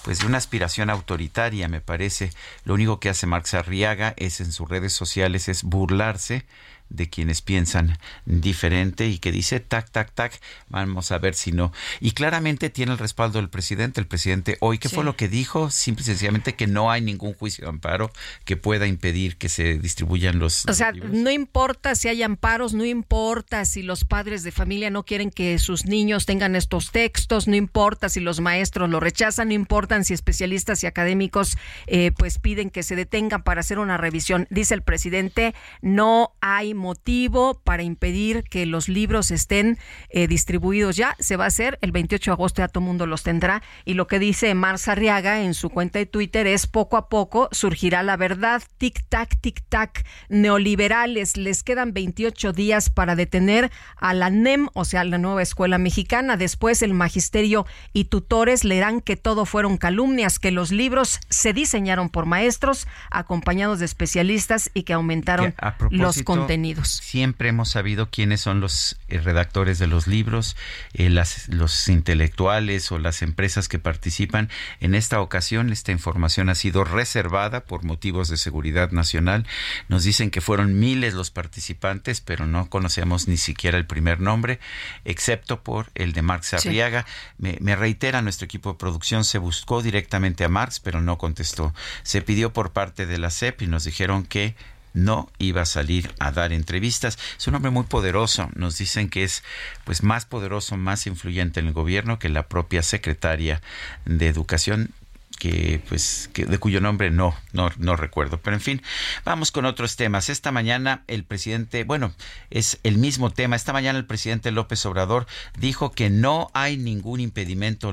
pues 0.04 0.20
de 0.20 0.26
una 0.26 0.38
aspiración 0.38 0.88
autoritaria, 0.88 1.66
me 1.66 1.80
parece. 1.80 2.30
Lo 2.64 2.74
único 2.74 3.00
que 3.00 3.08
hace 3.08 3.26
Marx 3.26 3.54
Arriaga 3.54 4.14
es 4.16 4.40
en 4.40 4.52
sus 4.52 4.68
redes 4.68 4.92
sociales 4.92 5.48
es 5.48 5.64
burlarse 5.64 6.44
de 6.88 7.08
quienes 7.08 7.42
piensan 7.42 7.98
diferente 8.24 9.08
y 9.08 9.18
que 9.18 9.32
dice 9.32 9.60
tac, 9.60 9.90
tac, 9.90 10.12
tac, 10.12 10.40
vamos 10.68 11.10
a 11.12 11.18
ver 11.18 11.34
si 11.34 11.52
no. 11.52 11.72
Y 12.00 12.12
claramente 12.12 12.70
tiene 12.70 12.92
el 12.92 12.98
respaldo 12.98 13.38
del 13.38 13.48
presidente. 13.48 14.00
El 14.00 14.06
presidente 14.06 14.56
hoy, 14.60 14.78
¿qué 14.78 14.88
fue 14.88 15.04
lo 15.04 15.16
que 15.16 15.28
dijo? 15.28 15.70
Simple 15.70 16.02
y 16.02 16.06
sencillamente 16.06 16.54
que 16.54 16.66
no 16.66 16.90
hay 16.90 17.00
ningún 17.00 17.34
juicio 17.34 17.64
de 17.64 17.70
amparo 17.70 18.10
que 18.44 18.56
pueda 18.56 18.86
impedir 18.86 19.36
que 19.36 19.48
se 19.48 19.78
distribuyan 19.78 20.38
los... 20.38 20.66
O 20.66 20.74
sea, 20.74 20.92
no 20.92 21.30
importa 21.30 21.94
si 21.94 22.08
hay 22.08 22.22
amparos, 22.22 22.74
no 22.74 22.84
importa 22.84 23.64
si 23.64 23.82
los 23.82 24.04
padres 24.04 24.42
de 24.42 24.52
familia 24.52 24.90
no 24.90 25.04
quieren 25.04 25.30
que 25.30 25.58
sus 25.58 25.86
niños 25.86 26.26
tengan 26.26 26.54
estos 26.56 26.92
textos, 26.92 27.48
no 27.48 27.56
importa 27.56 28.08
si 28.08 28.20
los 28.20 28.40
maestros 28.40 28.88
lo 28.90 29.00
rechazan, 29.00 29.48
no 29.48 29.54
importa 29.54 30.02
si 30.04 30.14
especialistas 30.14 30.82
y 30.82 30.86
académicos 30.86 31.56
eh, 31.86 32.12
pues 32.16 32.38
piden 32.38 32.70
que 32.70 32.82
se 32.82 32.96
detengan 32.96 33.42
para 33.42 33.60
hacer 33.60 33.78
una 33.78 33.96
revisión. 33.96 34.46
Dice 34.50 34.74
el 34.74 34.82
presidente, 34.82 35.54
no 35.80 36.32
hay 36.40 36.74
motivo 36.76 37.60
para 37.64 37.82
impedir 37.82 38.44
que 38.44 38.66
los 38.66 38.88
libros 38.88 39.30
estén 39.30 39.78
eh, 40.10 40.28
distribuidos 40.28 40.96
ya. 40.96 41.16
Se 41.18 41.36
va 41.36 41.44
a 41.44 41.48
hacer 41.48 41.78
el 41.82 41.92
28 41.92 42.30
de 42.30 42.32
agosto, 42.32 42.62
ya 42.62 42.68
todo 42.68 42.82
el 42.82 42.86
mundo 42.86 43.06
los 43.06 43.22
tendrá. 43.22 43.62
Y 43.84 43.94
lo 43.94 44.06
que 44.06 44.18
dice 44.18 44.54
Marza 44.54 44.92
Arriaga 44.92 45.42
en 45.42 45.54
su 45.54 45.70
cuenta 45.70 45.98
de 45.98 46.06
Twitter 46.06 46.46
es 46.46 46.66
poco 46.66 46.96
a 46.96 47.08
poco 47.08 47.48
surgirá 47.52 48.02
la 48.02 48.16
verdad. 48.16 48.62
Tic-tac, 48.78 49.40
tic-tac. 49.40 50.04
Neoliberales, 50.28 51.36
les 51.36 51.62
quedan 51.62 51.92
28 51.92 52.52
días 52.52 52.90
para 52.90 53.16
detener 53.16 53.70
a 53.96 54.14
la 54.14 54.30
NEM, 54.30 54.68
o 54.74 54.84
sea, 54.84 55.04
la 55.04 55.18
nueva 55.18 55.42
escuela 55.42 55.78
mexicana. 55.78 56.36
Después 56.36 56.82
el 56.82 56.94
magisterio 56.94 57.66
y 57.92 58.04
tutores 58.04 58.64
leerán 58.64 59.00
que 59.00 59.16
todo 59.16 59.46
fueron 59.46 59.76
calumnias, 59.76 60.38
que 60.38 60.50
los 60.50 60.70
libros 60.70 61.20
se 61.28 61.52
diseñaron 61.52 62.08
por 62.08 62.26
maestros 62.26 62.86
acompañados 63.10 63.78
de 63.78 63.84
especialistas 63.84 64.70
y 64.74 64.82
que 64.82 64.92
aumentaron 64.92 65.54
los 65.90 66.22
contenidos. 66.22 66.65
Siempre 66.84 67.48
hemos 67.48 67.70
sabido 67.70 68.10
quiénes 68.10 68.40
son 68.40 68.60
los 68.60 68.96
eh, 69.08 69.18
redactores 69.18 69.78
de 69.78 69.86
los 69.86 70.06
libros, 70.06 70.56
eh, 70.94 71.10
las, 71.10 71.48
los 71.48 71.88
intelectuales 71.88 72.90
o 72.92 72.98
las 72.98 73.22
empresas 73.22 73.68
que 73.68 73.78
participan. 73.78 74.48
En 74.80 74.94
esta 74.94 75.20
ocasión, 75.20 75.70
esta 75.70 75.92
información 75.92 76.48
ha 76.48 76.54
sido 76.54 76.84
reservada 76.84 77.64
por 77.64 77.84
motivos 77.84 78.28
de 78.28 78.36
seguridad 78.36 78.90
nacional. 78.90 79.46
Nos 79.88 80.04
dicen 80.04 80.30
que 80.30 80.40
fueron 80.40 80.78
miles 80.78 81.14
los 81.14 81.30
participantes, 81.30 82.20
pero 82.20 82.46
no 82.46 82.68
conocemos 82.68 83.28
ni 83.28 83.36
siquiera 83.36 83.78
el 83.78 83.86
primer 83.86 84.20
nombre, 84.20 84.58
excepto 85.04 85.62
por 85.62 85.90
el 85.94 86.12
de 86.12 86.22
Marx 86.22 86.54
Arriaga. 86.54 87.06
Me, 87.38 87.58
me 87.60 87.76
reitera, 87.76 88.22
nuestro 88.22 88.46
equipo 88.46 88.72
de 88.72 88.78
producción 88.78 89.24
se 89.24 89.38
buscó 89.38 89.82
directamente 89.82 90.44
a 90.44 90.48
Marx, 90.48 90.80
pero 90.80 91.00
no 91.00 91.18
contestó. 91.18 91.74
Se 92.02 92.22
pidió 92.22 92.52
por 92.52 92.72
parte 92.72 93.06
de 93.06 93.18
la 93.18 93.30
CEP 93.30 93.62
y 93.62 93.66
nos 93.66 93.84
dijeron 93.84 94.24
que 94.24 94.54
no 94.96 95.30
iba 95.38 95.62
a 95.62 95.66
salir 95.66 96.12
a 96.18 96.32
dar 96.32 96.52
entrevistas. 96.52 97.18
Es 97.38 97.46
un 97.46 97.54
hombre 97.54 97.70
muy 97.70 97.84
poderoso. 97.84 98.48
Nos 98.54 98.78
dicen 98.78 99.08
que 99.10 99.22
es 99.22 99.44
pues 99.84 100.02
más 100.02 100.24
poderoso, 100.24 100.76
más 100.76 101.06
influyente 101.06 101.60
en 101.60 101.66
el 101.66 101.72
gobierno 101.72 102.18
que 102.18 102.30
la 102.30 102.48
propia 102.48 102.82
secretaria 102.82 103.60
de 104.06 104.26
Educación 104.26 104.90
que 105.38 105.82
pues 105.88 106.30
que, 106.32 106.46
de 106.46 106.58
cuyo 106.58 106.80
nombre 106.80 107.10
no, 107.10 107.36
no 107.52 107.70
no 107.76 107.94
recuerdo 107.94 108.38
pero 108.38 108.56
en 108.56 108.62
fin 108.62 108.82
vamos 109.22 109.50
con 109.50 109.66
otros 109.66 109.96
temas 109.96 110.30
esta 110.30 110.50
mañana 110.50 111.02
el 111.08 111.24
presidente 111.24 111.84
bueno 111.84 112.14
es 112.48 112.78
el 112.84 112.96
mismo 112.96 113.30
tema 113.30 113.54
esta 113.54 113.74
mañana 113.74 113.98
el 113.98 114.06
presidente 114.06 114.50
López 114.50 114.86
Obrador 114.86 115.26
dijo 115.58 115.92
que 115.92 116.08
no 116.08 116.50
hay 116.54 116.78
ningún 116.78 117.20
impedimento 117.20 117.92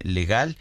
legal 0.00 0.56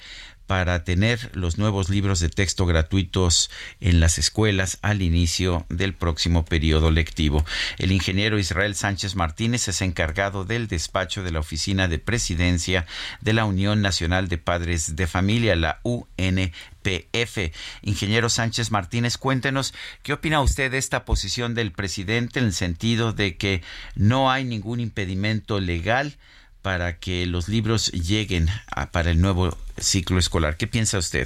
para 0.48 0.84
tener 0.84 1.30
los 1.36 1.58
nuevos 1.58 1.90
libros 1.90 2.20
de 2.20 2.30
texto 2.30 2.66
gratuitos 2.66 3.52
en 3.82 4.00
las 4.00 4.18
escuelas 4.18 4.80
al 4.82 5.02
inicio 5.02 5.66
del 5.70 5.94
próximo 5.94 6.46
periodo 6.46 6.90
lectivo. 6.90 7.46
El 7.78 7.92
ingeniero 7.92 8.40
Israel 8.40 8.74
Sánchez 8.74 9.16
Martínez 9.16 9.68
es 9.68 9.82
encargado 9.82 10.46
del 10.46 10.68
despacho 10.68 11.24
de 11.24 11.32
la 11.32 11.40
Oficina 11.40 11.88
de 11.88 12.00
Presidencia 12.00 12.86
de 13.22 13.34
la 13.34 13.46
Unión 13.46 13.82
Nacional 13.82 14.30
de 14.30 14.38
Padres 14.38 14.96
de 14.96 15.06
Familia, 15.06 15.56
la 15.56 15.82
UNPF. 15.84 17.52
Ingeniero 17.82 18.30
Sánchez 18.30 18.72
Martínez, 18.72 19.18
cuéntenos 19.18 19.74
qué 20.02 20.14
opina 20.14 20.42
usted 20.42 20.72
de 20.72 20.78
esta 20.78 21.04
posición 21.04 21.54
del 21.54 21.74
presidente 21.74 22.40
en 22.40 22.46
el 22.46 22.54
sentido 22.54 23.12
de 23.12 23.36
que 23.36 23.62
no 23.96 24.32
hay 24.32 24.46
ningún 24.46 24.80
impedimento 24.80 25.60
legal 25.60 26.18
para 26.68 27.00
que 27.00 27.26
los 27.26 27.48
libros 27.48 27.94
lleguen 27.94 28.48
para 28.92 29.10
el 29.10 29.22
nuevo 29.22 29.52
ciclo 29.78 30.20
escolar. 30.20 30.58
¿Qué 30.58 30.68
piensa 30.68 30.98
usted? 30.98 31.26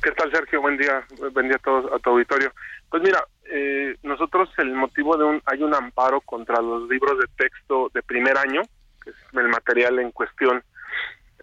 ¿Qué 0.00 0.12
tal, 0.12 0.30
Sergio? 0.30 0.60
Buen 0.60 0.76
día, 0.76 1.04
buen 1.32 1.48
día 1.48 1.56
a 1.56 1.58
todos, 1.58 1.92
a 1.92 1.98
tu 1.98 2.10
auditorio. 2.10 2.52
Pues 2.88 3.02
mira, 3.02 3.24
eh, 3.50 3.96
nosotros 4.04 4.48
el 4.58 4.72
motivo 4.72 5.16
de 5.16 5.24
un, 5.24 5.42
hay 5.46 5.64
un 5.64 5.74
amparo 5.74 6.20
contra 6.20 6.62
los 6.62 6.88
libros 6.88 7.18
de 7.18 7.26
texto 7.36 7.90
de 7.92 8.04
primer 8.04 8.38
año, 8.38 8.62
que 9.02 9.10
es 9.10 9.16
el 9.32 9.48
material 9.48 9.98
en 9.98 10.12
cuestión, 10.12 10.62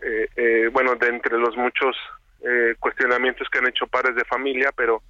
eh, 0.01 0.29
eh, 0.37 0.69
bueno, 0.71 0.95
de 0.95 1.09
entre 1.09 1.37
los 1.37 1.57
muchos 1.57 1.93
cuestionamientos 2.79 3.49
que 3.49 3.57
han 3.57 3.67
hecho 3.67 3.87
padres 3.87 4.15
de 4.15 4.23
familia, 4.23 4.71
pero 4.73 5.01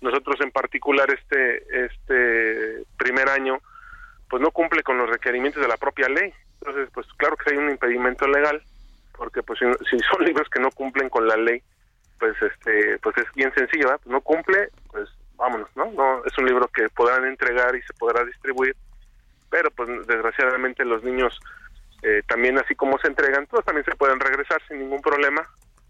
nosotros 0.00 0.36
en 0.40 0.50
particular 0.50 1.06
este, 1.10 1.84
este 1.84 2.84
primer 2.96 3.28
año, 3.28 3.58
pues 4.30 4.40
no 4.40 4.50
cumple 4.50 4.82
con 4.82 4.96
los 4.96 5.10
requerimientos 5.10 5.60
de 5.60 5.68
la 5.68 5.76
propia 5.76 6.08
ley. 6.08 6.32
Entonces, 6.60 6.88
pues 6.92 7.06
claro 7.16 7.36
que 7.36 7.52
hay 7.52 7.58
un 7.58 7.70
impedimento 7.70 8.26
legal, 8.26 8.62
porque 9.16 9.42
pues 9.42 9.58
si, 9.58 9.98
son 10.00 10.24
libros 10.24 10.48
que 10.48 10.60
no 10.60 10.70
cumplen 10.70 11.08
con 11.08 11.26
la 11.26 11.36
ley, 11.36 11.62
pues 12.18 12.34
este 12.42 12.98
pues 12.98 13.16
es 13.18 13.26
bien 13.34 13.52
sencillo, 13.54 13.88
pues 13.88 14.06
no 14.06 14.20
cumple, 14.20 14.70
pues 14.90 15.08
vámonos, 15.36 15.68
¿no? 15.76 15.90
No 15.92 16.24
es 16.24 16.36
un 16.38 16.46
libro 16.46 16.66
que 16.68 16.88
podrán 16.88 17.24
entregar 17.26 17.74
y 17.76 17.82
se 17.82 17.94
podrá 17.94 18.24
distribuir, 18.24 18.74
pero 19.50 19.70
pues 19.70 19.88
desgraciadamente 20.06 20.84
los 20.84 21.02
niños 21.04 21.38
eh, 22.02 22.22
también 22.28 22.58
así 22.58 22.74
como 22.74 22.98
se 22.98 23.08
entregan, 23.08 23.46
pues 23.46 23.64
también 23.64 23.84
se 23.84 23.96
pueden 23.96 24.20
regresar 24.20 24.60
sin 24.68 24.80
ningún 24.80 25.00
problema. 25.00 25.42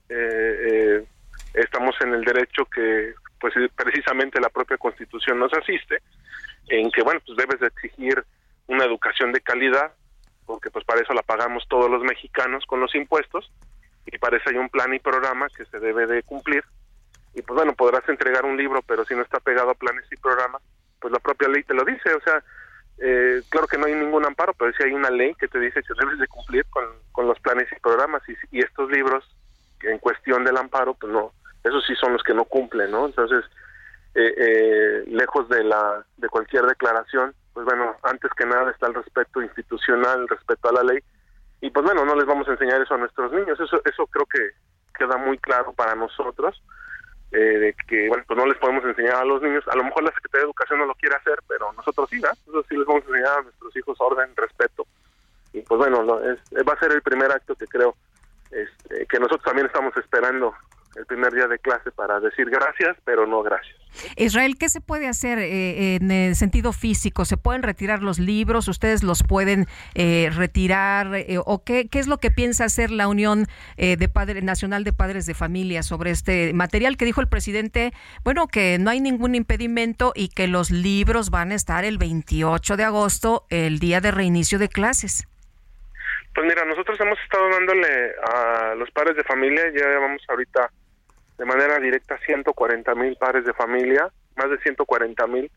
Eh, 0.09 0.97
eh, 1.01 1.07
estamos 1.55 1.95
en 2.01 2.15
el 2.15 2.25
derecho 2.25 2.65
que 2.67 3.15
pues 3.41 3.55
precisamente 3.77 4.41
la 4.41 4.49
propia 4.49 4.79
Constitución 4.79 5.39
nos 5.39 5.53
asiste 5.53 6.03
en 6.69 6.91
que 6.91 7.03
bueno 7.03 7.21
pues 7.25 7.37
debes 7.37 7.61
de 7.61 7.69
exigir 7.69 8.25
una 8.67 8.85
educación 8.85 9.33
de 9.33 9.41
calidad 9.41 9.93
porque 10.49 10.71
pues 10.71 10.83
para 10.87 11.03
eso 11.03 11.13
la 11.13 11.23
pagamos 11.23 11.69
todos 11.69 11.91
los 11.91 12.03
mexicanos 12.03 12.65
con 12.65 12.81
los 12.81 12.95
impuestos 12.95 13.53
y 14.07 14.17
para 14.17 14.39
eso 14.39 14.49
hay 14.49 14.57
un 14.57 14.71
plan 14.71 14.93
y 14.95 14.99
programa 14.99 15.47
que 15.55 15.67
se 15.67 15.79
debe 15.79 16.07
de 16.07 16.23
cumplir. 16.23 16.65
Y 17.35 17.43
pues 17.43 17.55
bueno, 17.55 17.75
podrás 17.75 18.09
entregar 18.09 18.47
un 18.47 18.57
libro, 18.57 18.81
pero 18.81 19.05
si 19.05 19.15
no 19.15 19.21
está 19.21 19.41
pegado 19.41 19.71
a 19.71 19.75
planes 19.75 20.07
y 20.11 20.17
programas, 20.17 20.63
pues 21.01 21.13
la 21.13 21.19
propia 21.19 21.49
ley 21.49 21.63
te 21.65 21.75
lo 21.75 21.85
dice, 21.85 22.15
o 22.15 22.21
sea, 22.23 22.43
eh, 22.97 23.43
claro 23.51 23.67
que 23.67 23.77
no 23.77 23.85
hay 23.85 23.95
ningún 23.95 24.25
amparo, 24.25 24.55
pero 24.55 24.73
sí 24.73 24.83
hay 24.85 24.93
una 24.93 25.11
ley 25.11 25.35
que 25.35 25.49
te 25.49 25.61
dice 25.61 25.83
que 25.83 25.95
debes 26.01 26.19
de 26.19 26.27
cumplir 26.29 26.65
con, 26.71 26.85
con 27.13 27.27
los 27.27 27.39
planes 27.41 27.69
y 27.71 27.81
programas. 27.81 28.23
Y, 28.51 28.61
estos 28.61 28.91
libros 28.91 29.29
en 29.83 29.99
cuestión 29.99 30.45
del 30.45 30.57
amparo, 30.57 30.95
pues 30.95 31.13
no, 31.13 31.33
esos 31.63 31.85
sí 31.87 31.95
son 31.97 32.15
los 32.15 32.23
que 32.23 32.33
no 32.33 32.47
cumplen, 32.47 32.91
¿no? 32.91 33.05
Entonces, 33.05 33.45
eh, 34.15 34.35
eh, 34.35 35.05
lejos 35.09 35.47
de 35.51 35.63
la 35.63 36.07
de 36.17 36.29
cualquier 36.31 36.63
declaración, 36.63 37.35
pues 37.59 37.67
bueno, 37.67 37.97
antes 38.05 38.31
que 38.37 38.47
nada 38.47 38.71
está 38.71 38.87
el 38.87 38.95
respeto 38.95 39.43
institucional, 39.43 40.21
el 40.21 40.29
respeto 40.29 40.69
a 40.69 40.73
la 40.75 40.85
ley, 40.85 41.01
y 41.61 41.71
pues 41.71 41.85
bueno, 41.85 42.05
no 42.05 42.15
les 42.15 42.25
vamos 42.25 42.47
a 42.47 42.53
enseñar 42.53 42.81
eso 42.81 42.95
a 42.95 42.99
nuestros 42.99 43.33
niños, 43.33 43.59
eso 43.59 43.81
eso 43.85 44.07
creo 44.07 44.27
que 44.27 44.51
queda 44.97 45.17
muy 45.17 45.39
claro 45.39 45.73
para 45.73 45.97
nosotros, 45.97 46.63
eh, 47.33 47.37
de 47.39 47.75
que 47.89 48.07
bueno, 48.07 48.23
pues 48.29 48.39
no 48.39 48.47
les 48.47 48.57
podemos 48.59 48.85
enseñar 48.85 49.17
a 49.17 49.25
los 49.25 49.43
niños, 49.43 49.65
a 49.67 49.75
lo 49.75 49.83
mejor 49.83 50.05
la 50.05 50.13
Secretaría 50.13 50.43
de 50.43 50.51
Educación 50.51 50.79
no 50.79 50.87
lo 50.87 50.95
quiere 50.95 51.17
hacer, 51.17 51.41
pero 51.49 51.73
nosotros 51.73 52.09
sí, 52.09 52.21
¿verdad? 52.21 52.37
Nosotros 52.47 52.67
sí 52.69 52.77
les 52.77 52.87
vamos 52.87 53.03
a 53.03 53.07
enseñar 53.09 53.39
a 53.39 53.43
nuestros 53.43 53.77
hijos 53.77 53.97
orden, 54.01 54.37
respeto, 54.37 54.87
y 55.53 55.63
pues 55.63 55.79
bueno, 55.79 56.21
es- 56.31 56.65
va 56.65 56.75
a 56.75 56.79
ser 56.79 56.93
el 56.93 57.03
primer 57.03 57.33
acto 57.33 57.57
que 57.57 57.67
creo 57.67 57.97
este, 58.53 59.05
que 59.07 59.19
nosotros 59.19 59.43
también 59.43 59.67
estamos 59.67 59.97
esperando 59.97 60.55
el 60.97 61.07
primer 61.07 61.33
día 61.33 61.47
de 61.47 61.59
clase 61.59 61.91
para 61.91 62.21
decir 62.21 62.51
gracias, 62.51 62.97
pero 63.05 63.27
no 63.27 63.43
gracias. 63.43 63.77
Israel, 64.17 64.57
¿qué 64.59 64.69
se 64.69 64.81
puede 64.81 65.09
hacer 65.09 65.39
eh, 65.39 65.97
en 65.97 66.11
el 66.11 66.37
sentido 66.37 66.73
físico? 66.73 67.25
¿Se 67.25 67.37
pueden 67.37 67.63
retirar 67.63 68.03
los 68.03 68.19
libros? 68.19 68.69
¿Ustedes 68.69 69.03
los 69.03 69.23
pueden 69.23 69.67
eh, 69.95 70.31
retirar? 70.35 71.15
Eh, 71.15 71.39
¿O 71.45 71.65
qué, 71.65 71.89
qué 71.89 71.99
es 71.99 72.07
lo 72.07 72.19
que 72.19 72.31
piensa 72.31 72.65
hacer 72.65 72.91
la 72.91 73.09
Unión 73.09 73.47
eh, 73.77 73.97
de 73.97 74.09
Padre, 74.09 74.43
Nacional 74.43 74.85
de 74.85 74.93
Padres 74.93 75.27
de 75.27 75.35
Familia 75.35 75.83
sobre 75.83 76.11
este 76.11 76.53
material 76.53 76.97
que 76.97 77.05
dijo 77.05 77.21
el 77.21 77.29
presidente? 77.29 77.93
Bueno, 78.25 78.47
que 78.47 78.79
no 78.79 78.91
hay 78.91 79.01
ningún 79.01 79.35
impedimento 79.35 80.13
y 80.15 80.29
que 80.29 80.49
los 80.49 80.71
libros 80.71 81.31
van 81.31 81.53
a 81.53 81.55
estar 81.55 81.85
el 81.85 81.99
28 81.99 82.77
de 82.77 82.85
agosto, 82.85 83.47
el 83.51 83.79
día 83.79 84.01
de 84.01 84.11
reinicio 84.11 84.59
de 84.59 84.69
clases. 84.69 85.27
Pues 86.39 86.47
mira, 86.47 86.65
nosotros 86.65 87.01
hemos 87.01 87.19
estado 87.19 87.51
dándole 87.51 88.15
a 88.23 88.77
los 88.77 88.89
padres 88.93 89.17
de 89.17 89.25
familia, 89.25 89.73
ya 89.75 89.89
llevamos 89.89 90.23
ahorita 90.29 90.71
de 91.37 91.45
manera 91.45 91.81
directa 91.81 92.17
140 92.25 92.95
mil 92.95 93.17
padres 93.17 93.45
de 93.45 93.53
familia, 93.55 94.09
más 94.37 94.49
de 94.49 94.59
140 94.59 95.27
mil, 95.27 95.51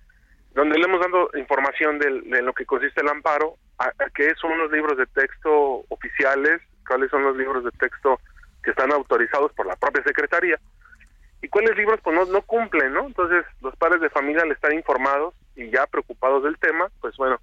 donde 0.56 0.80
le 0.80 0.86
hemos 0.86 1.00
dado 1.00 1.30
información 1.36 2.00
de, 2.00 2.42
lo 2.42 2.52
que 2.54 2.66
consiste 2.66 3.02
el 3.02 3.10
amparo, 3.10 3.58
a, 3.78 3.90
a 3.90 4.36
son 4.42 4.58
los 4.58 4.72
libros 4.72 4.98
de 4.98 5.06
texto 5.06 5.86
oficiales, 5.90 6.60
cuáles 6.88 7.12
son 7.12 7.26
los 7.26 7.38
libros 7.38 7.64
de 7.64 7.72
texto 7.78 8.20
que 8.64 8.72
están 8.72 8.92
autorizados 8.92 9.54
por 9.54 9.68
la 9.68 9.76
propia 9.76 10.02
Secretaría 10.02 10.58
y 11.44 11.48
cuáles 11.48 11.78
libros 11.78 12.00
pues 12.04 12.16
no, 12.16 12.26
no 12.26 12.42
cumplen, 12.42 12.92
¿no? 12.92 13.06
Entonces 13.06 13.46
los 13.62 13.76
padres 13.76 14.02
de 14.02 14.10
familia 14.10 14.42
al 14.42 14.52
estar 14.52 14.74
informados 14.74 15.36
y 15.56 15.70
ya 15.70 15.86
preocupados 15.86 16.44
del 16.44 16.58
tema, 16.58 16.90
pues 17.02 17.16
bueno, 17.18 17.40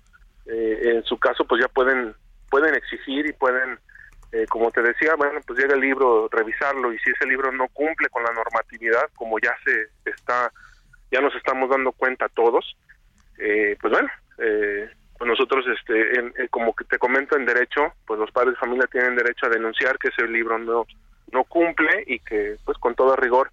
eh, 0.46 0.80
en 0.96 1.04
su 1.04 1.20
caso 1.20 1.44
pues 1.44 1.62
ya 1.62 1.68
pueden 1.68 2.16
pueden 2.50 2.74
exigir 2.74 3.26
y 3.26 3.32
pueden 3.32 3.78
eh, 4.30 4.46
como 4.46 4.70
te 4.70 4.82
decía, 4.82 5.14
bueno, 5.16 5.40
pues 5.46 5.58
llega 5.58 5.74
el 5.74 5.80
libro, 5.80 6.28
revisarlo 6.30 6.92
y 6.92 6.98
si 6.98 7.10
ese 7.10 7.26
libro 7.26 7.50
no 7.50 7.66
cumple 7.68 8.10
con 8.10 8.22
la 8.22 8.32
normatividad, 8.32 9.08
como 9.14 9.38
ya 9.38 9.56
se 9.64 9.88
está, 10.10 10.52
ya 11.10 11.22
nos 11.22 11.34
estamos 11.34 11.70
dando 11.70 11.92
cuenta 11.92 12.28
todos, 12.28 12.76
eh, 13.38 13.78
pues 13.80 13.90
bueno, 13.90 14.08
eh, 14.36 14.90
pues 15.16 15.28
nosotros, 15.30 15.64
este, 15.74 16.18
en- 16.18 16.34
en- 16.36 16.48
como 16.48 16.76
que 16.76 16.84
te 16.84 16.98
comento 16.98 17.36
en 17.36 17.46
derecho, 17.46 17.94
pues 18.06 18.20
los 18.20 18.30
padres 18.30 18.52
de 18.52 18.60
familia 18.60 18.86
tienen 18.92 19.16
derecho 19.16 19.46
a 19.46 19.50
denunciar 19.50 19.98
que 19.98 20.08
ese 20.08 20.26
libro 20.28 20.58
no 20.58 20.84
no 21.32 21.44
cumple 21.44 22.04
y 22.06 22.20
que, 22.20 22.56
pues 22.64 22.78
con 22.78 22.94
todo 22.94 23.14
rigor, 23.14 23.50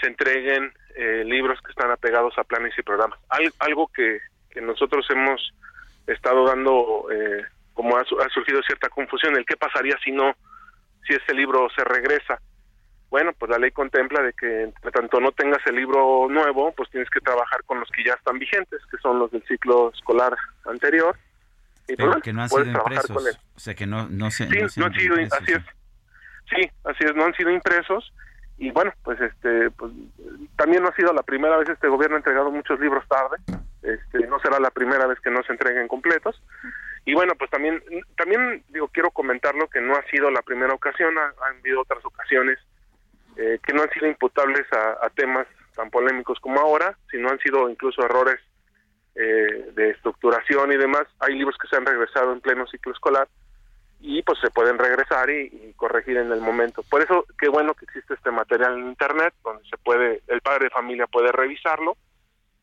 se 0.00 0.06
entreguen 0.06 0.70
eh, 0.96 1.24
libros 1.24 1.58
que 1.62 1.70
están 1.70 1.90
apegados 1.90 2.36
a 2.38 2.44
planes 2.44 2.72
y 2.78 2.82
programas. 2.82 3.18
Al- 3.30 3.52
algo 3.58 3.88
que, 3.88 4.18
que 4.50 4.60
nosotros 4.62 5.06
hemos 5.10 5.52
estado 6.06 6.46
dando, 6.46 7.06
eh, 7.10 7.42
como 7.76 7.96
ha, 7.96 8.00
ha 8.00 8.28
surgido 8.30 8.62
cierta 8.62 8.88
confusión, 8.88 9.36
el 9.36 9.44
qué 9.44 9.56
pasaría 9.56 9.96
si 10.02 10.10
no, 10.10 10.34
si 11.06 11.14
ese 11.14 11.34
libro 11.34 11.68
se 11.76 11.84
regresa. 11.84 12.40
Bueno, 13.10 13.32
pues 13.38 13.50
la 13.50 13.58
ley 13.58 13.70
contempla 13.70 14.22
de 14.22 14.32
que 14.32 14.62
entre 14.64 14.90
tanto 14.90 15.20
no 15.20 15.30
tengas 15.32 15.64
el 15.66 15.76
libro 15.76 16.26
nuevo, 16.28 16.72
pues 16.72 16.90
tienes 16.90 17.08
que 17.10 17.20
trabajar 17.20 17.62
con 17.64 17.78
los 17.78 17.88
que 17.90 18.02
ya 18.02 18.14
están 18.14 18.38
vigentes, 18.38 18.80
que 18.90 18.96
son 18.98 19.18
los 19.18 19.30
del 19.30 19.44
ciclo 19.46 19.92
escolar 19.94 20.34
anterior. 20.64 21.14
Y 21.86 21.94
pues, 21.94 21.96
Pero 21.98 22.08
bueno, 22.08 22.22
que 22.22 22.32
no 22.32 22.42
han 22.42 22.48
puedes 22.48 22.68
sido 22.68 22.80
trabajar 22.82 23.06
con 23.06 23.16
impresos. 23.18 23.36
él. 23.36 23.50
O 23.54 23.60
sea, 23.60 23.74
que 23.74 23.86
no, 23.86 24.08
no 24.08 24.30
se. 24.30 24.48
Sí, 24.48 24.58
no 24.60 24.68
se 24.68 24.80
no 24.80 24.86
han 24.86 24.94
sido, 24.94 25.20
impresos. 25.20 25.42
así 25.42 25.52
es. 25.52 25.62
Sí, 26.50 26.70
así 26.84 27.04
es, 27.04 27.14
no 27.14 27.24
han 27.26 27.34
sido 27.34 27.50
impresos 27.50 28.12
y 28.58 28.70
bueno, 28.70 28.92
pues 29.02 29.20
este, 29.20 29.70
pues, 29.72 29.92
también 30.56 30.82
no 30.82 30.88
ha 30.88 30.94
sido 30.94 31.12
la 31.12 31.22
primera 31.22 31.56
vez 31.58 31.68
este 31.68 31.88
gobierno 31.88 32.16
ha 32.16 32.20
entregado 32.20 32.50
muchos 32.50 32.80
libros 32.80 33.04
tarde, 33.06 33.36
este, 33.82 34.26
no 34.26 34.38
será 34.40 34.58
la 34.58 34.70
primera 34.70 35.06
vez 35.06 35.20
que 35.20 35.30
no 35.30 35.42
se 35.42 35.52
entreguen 35.52 35.88
completos 35.88 36.40
y 37.06 37.14
bueno, 37.14 37.32
pues 37.38 37.50
también, 37.50 37.82
también 38.16 38.62
digo 38.68 38.88
quiero 38.88 39.10
comentarlo 39.10 39.68
que 39.68 39.80
no 39.80 39.94
ha 39.96 40.02
sido 40.10 40.30
la 40.30 40.42
primera 40.42 40.74
ocasión, 40.74 41.16
ha- 41.16 41.32
han 41.48 41.56
habido 41.60 41.80
otras 41.80 42.04
ocasiones 42.04 42.58
eh, 43.38 43.58
que 43.64 43.72
no 43.72 43.82
han 43.82 43.90
sido 43.90 44.06
imputables 44.06 44.66
a, 44.72 45.06
a 45.06 45.10
temas 45.10 45.46
tan 45.74 45.88
polémicos 45.90 46.38
como 46.40 46.60
ahora, 46.60 46.96
sino 47.10 47.28
han 47.30 47.38
sido 47.38 47.68
incluso 47.70 48.02
errores 48.04 48.40
eh, 49.14 49.70
de 49.74 49.90
estructuración 49.90 50.72
y 50.72 50.76
demás. 50.76 51.04
Hay 51.20 51.34
libros 51.34 51.56
que 51.58 51.68
se 51.68 51.76
han 51.76 51.86
regresado 51.86 52.32
en 52.32 52.40
pleno 52.40 52.66
ciclo 52.66 52.92
escolar 52.92 53.28
y 54.00 54.22
pues 54.22 54.38
se 54.40 54.50
pueden 54.50 54.78
regresar 54.78 55.30
y, 55.30 55.46
y 55.52 55.72
corregir 55.76 56.16
en 56.18 56.30
el 56.32 56.40
momento. 56.40 56.82
Por 56.90 57.02
eso 57.02 57.24
qué 57.38 57.48
bueno 57.48 57.74
que 57.74 57.84
existe 57.86 58.14
este 58.14 58.30
material 58.30 58.78
en 58.78 58.88
internet 58.88 59.32
donde 59.44 59.64
se 59.68 59.76
puede 59.78 60.22
el 60.28 60.40
padre 60.42 60.64
de 60.64 60.70
familia 60.70 61.06
puede 61.06 61.30
revisarlo. 61.32 61.96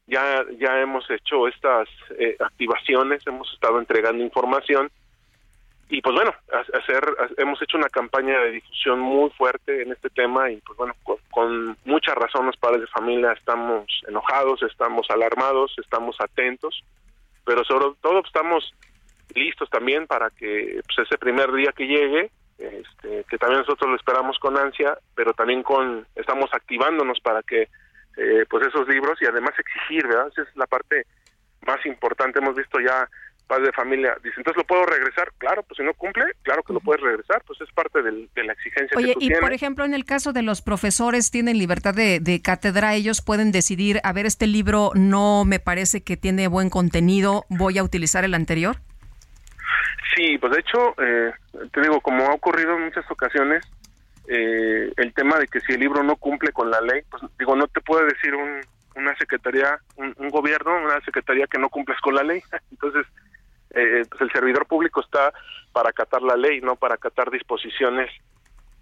Ya 0.07 0.43
ya 0.59 0.79
hemos 0.81 1.09
hecho 1.09 1.47
estas 1.47 1.87
eh, 2.19 2.35
activaciones, 2.39 3.25
hemos 3.25 3.51
estado 3.53 3.79
entregando 3.79 4.23
información 4.23 4.91
y 5.89 6.01
pues 6.01 6.15
bueno, 6.15 6.33
ha- 6.51 6.77
hacer 6.77 7.03
ha- 7.19 7.41
hemos 7.41 7.61
hecho 7.61 7.77
una 7.77 7.87
campaña 7.87 8.37
de 8.39 8.51
difusión 8.51 8.99
muy 8.99 9.29
fuerte 9.31 9.81
en 9.83 9.91
este 9.93 10.09
tema 10.09 10.49
y 10.51 10.57
pues 10.57 10.77
bueno, 10.77 10.93
con, 11.03 11.17
con 11.31 11.77
mucha 11.85 12.13
razón 12.15 12.47
los 12.47 12.57
padres 12.57 12.81
de 12.81 12.87
familia 12.87 13.31
estamos 13.33 13.85
enojados, 14.07 14.61
estamos 14.63 15.09
alarmados, 15.09 15.73
estamos 15.77 16.15
atentos, 16.19 16.83
pero 17.45 17.63
sobre 17.63 17.95
todo 18.01 18.21
estamos 18.25 18.73
listos 19.35 19.69
también 19.69 20.05
para 20.07 20.29
que 20.31 20.81
pues, 20.85 21.07
ese 21.07 21.17
primer 21.17 21.51
día 21.53 21.71
que 21.71 21.87
llegue, 21.87 22.29
este, 22.57 23.23
que 23.29 23.37
también 23.37 23.61
nosotros 23.61 23.89
lo 23.89 23.95
esperamos 23.95 24.37
con 24.39 24.57
ansia, 24.57 24.97
pero 25.15 25.33
también 25.33 25.63
con 25.63 26.05
estamos 26.15 26.49
activándonos 26.53 27.19
para 27.21 27.41
que 27.41 27.67
eh, 28.17 28.45
pues 28.49 28.65
esos 28.67 28.87
libros 28.87 29.17
y 29.21 29.25
además 29.25 29.53
exigir, 29.57 30.07
¿verdad? 30.07 30.27
Esa 30.31 30.41
es 30.43 30.55
la 30.55 30.67
parte 30.67 31.05
más 31.65 31.83
importante. 31.85 32.39
Hemos 32.39 32.55
visto 32.55 32.79
ya 32.79 33.07
padres 33.47 33.67
de 33.67 33.73
familia, 33.73 34.15
dicen, 34.23 34.35
entonces 34.37 34.57
lo 34.57 34.63
puedo 34.65 34.85
regresar, 34.85 35.29
claro, 35.37 35.63
pues 35.63 35.75
si 35.77 35.83
no 35.83 35.93
cumple, 35.93 36.23
claro 36.43 36.63
que 36.63 36.71
lo 36.71 36.79
puedes 36.79 37.01
regresar, 37.03 37.43
pues 37.45 37.59
es 37.59 37.69
parte 37.73 38.01
del- 38.01 38.29
de 38.33 38.43
la 38.45 38.53
exigencia 38.53 38.97
Oye, 38.97 39.07
que 39.07 39.13
tú 39.15 39.19
y 39.19 39.27
tienes. 39.27 39.41
por 39.41 39.51
ejemplo, 39.51 39.83
en 39.83 39.93
el 39.93 40.05
caso 40.05 40.31
de 40.31 40.43
los 40.43 40.61
profesores, 40.61 41.29
tienen 41.29 41.57
libertad 41.57 41.93
de, 41.93 42.19
de 42.21 42.41
cátedra, 42.41 42.95
ellos 42.95 43.21
pueden 43.21 43.51
decidir, 43.51 43.99
a 44.03 44.13
ver, 44.13 44.25
este 44.25 44.47
libro 44.47 44.91
no 44.95 45.43
me 45.45 45.59
parece 45.59 46.01
que 46.03 46.15
tiene 46.15 46.47
buen 46.47 46.69
contenido, 46.69 47.43
voy 47.49 47.77
a 47.77 47.83
utilizar 47.83 48.23
el 48.23 48.33
anterior. 48.33 48.77
Sí, 50.15 50.37
pues 50.37 50.53
de 50.53 50.59
hecho, 50.59 50.95
eh, 51.01 51.33
te 51.73 51.81
digo, 51.81 51.99
como 52.01 52.23
ha 52.25 52.33
ocurrido 52.33 52.75
en 52.77 52.85
muchas 52.85 53.09
ocasiones, 53.11 53.65
eh, 54.27 54.91
el 54.95 55.13
tema 55.13 55.37
de 55.37 55.47
que 55.47 55.59
si 55.61 55.73
el 55.73 55.79
libro 55.79 56.03
no 56.03 56.15
cumple 56.15 56.51
con 56.51 56.71
la 56.71 56.81
ley, 56.81 57.01
pues 57.09 57.23
digo, 57.37 57.55
no 57.55 57.67
te 57.67 57.81
puede 57.81 58.05
decir 58.05 58.35
un, 58.35 58.61
una 58.95 59.15
secretaría, 59.17 59.79
un, 59.97 60.13
un 60.17 60.29
gobierno, 60.29 60.75
una 60.77 61.01
secretaría 61.01 61.47
que 61.47 61.59
no 61.59 61.69
cumples 61.69 61.99
con 61.99 62.15
la 62.15 62.23
ley. 62.23 62.41
Entonces, 62.71 63.05
eh, 63.71 64.05
pues 64.09 64.21
el 64.21 64.31
servidor 64.31 64.65
público 64.65 65.01
está 65.01 65.33
para 65.71 65.89
acatar 65.89 66.21
la 66.21 66.37
ley, 66.37 66.61
no 66.61 66.75
para 66.75 66.95
acatar 66.95 67.31
disposiciones, 67.31 68.09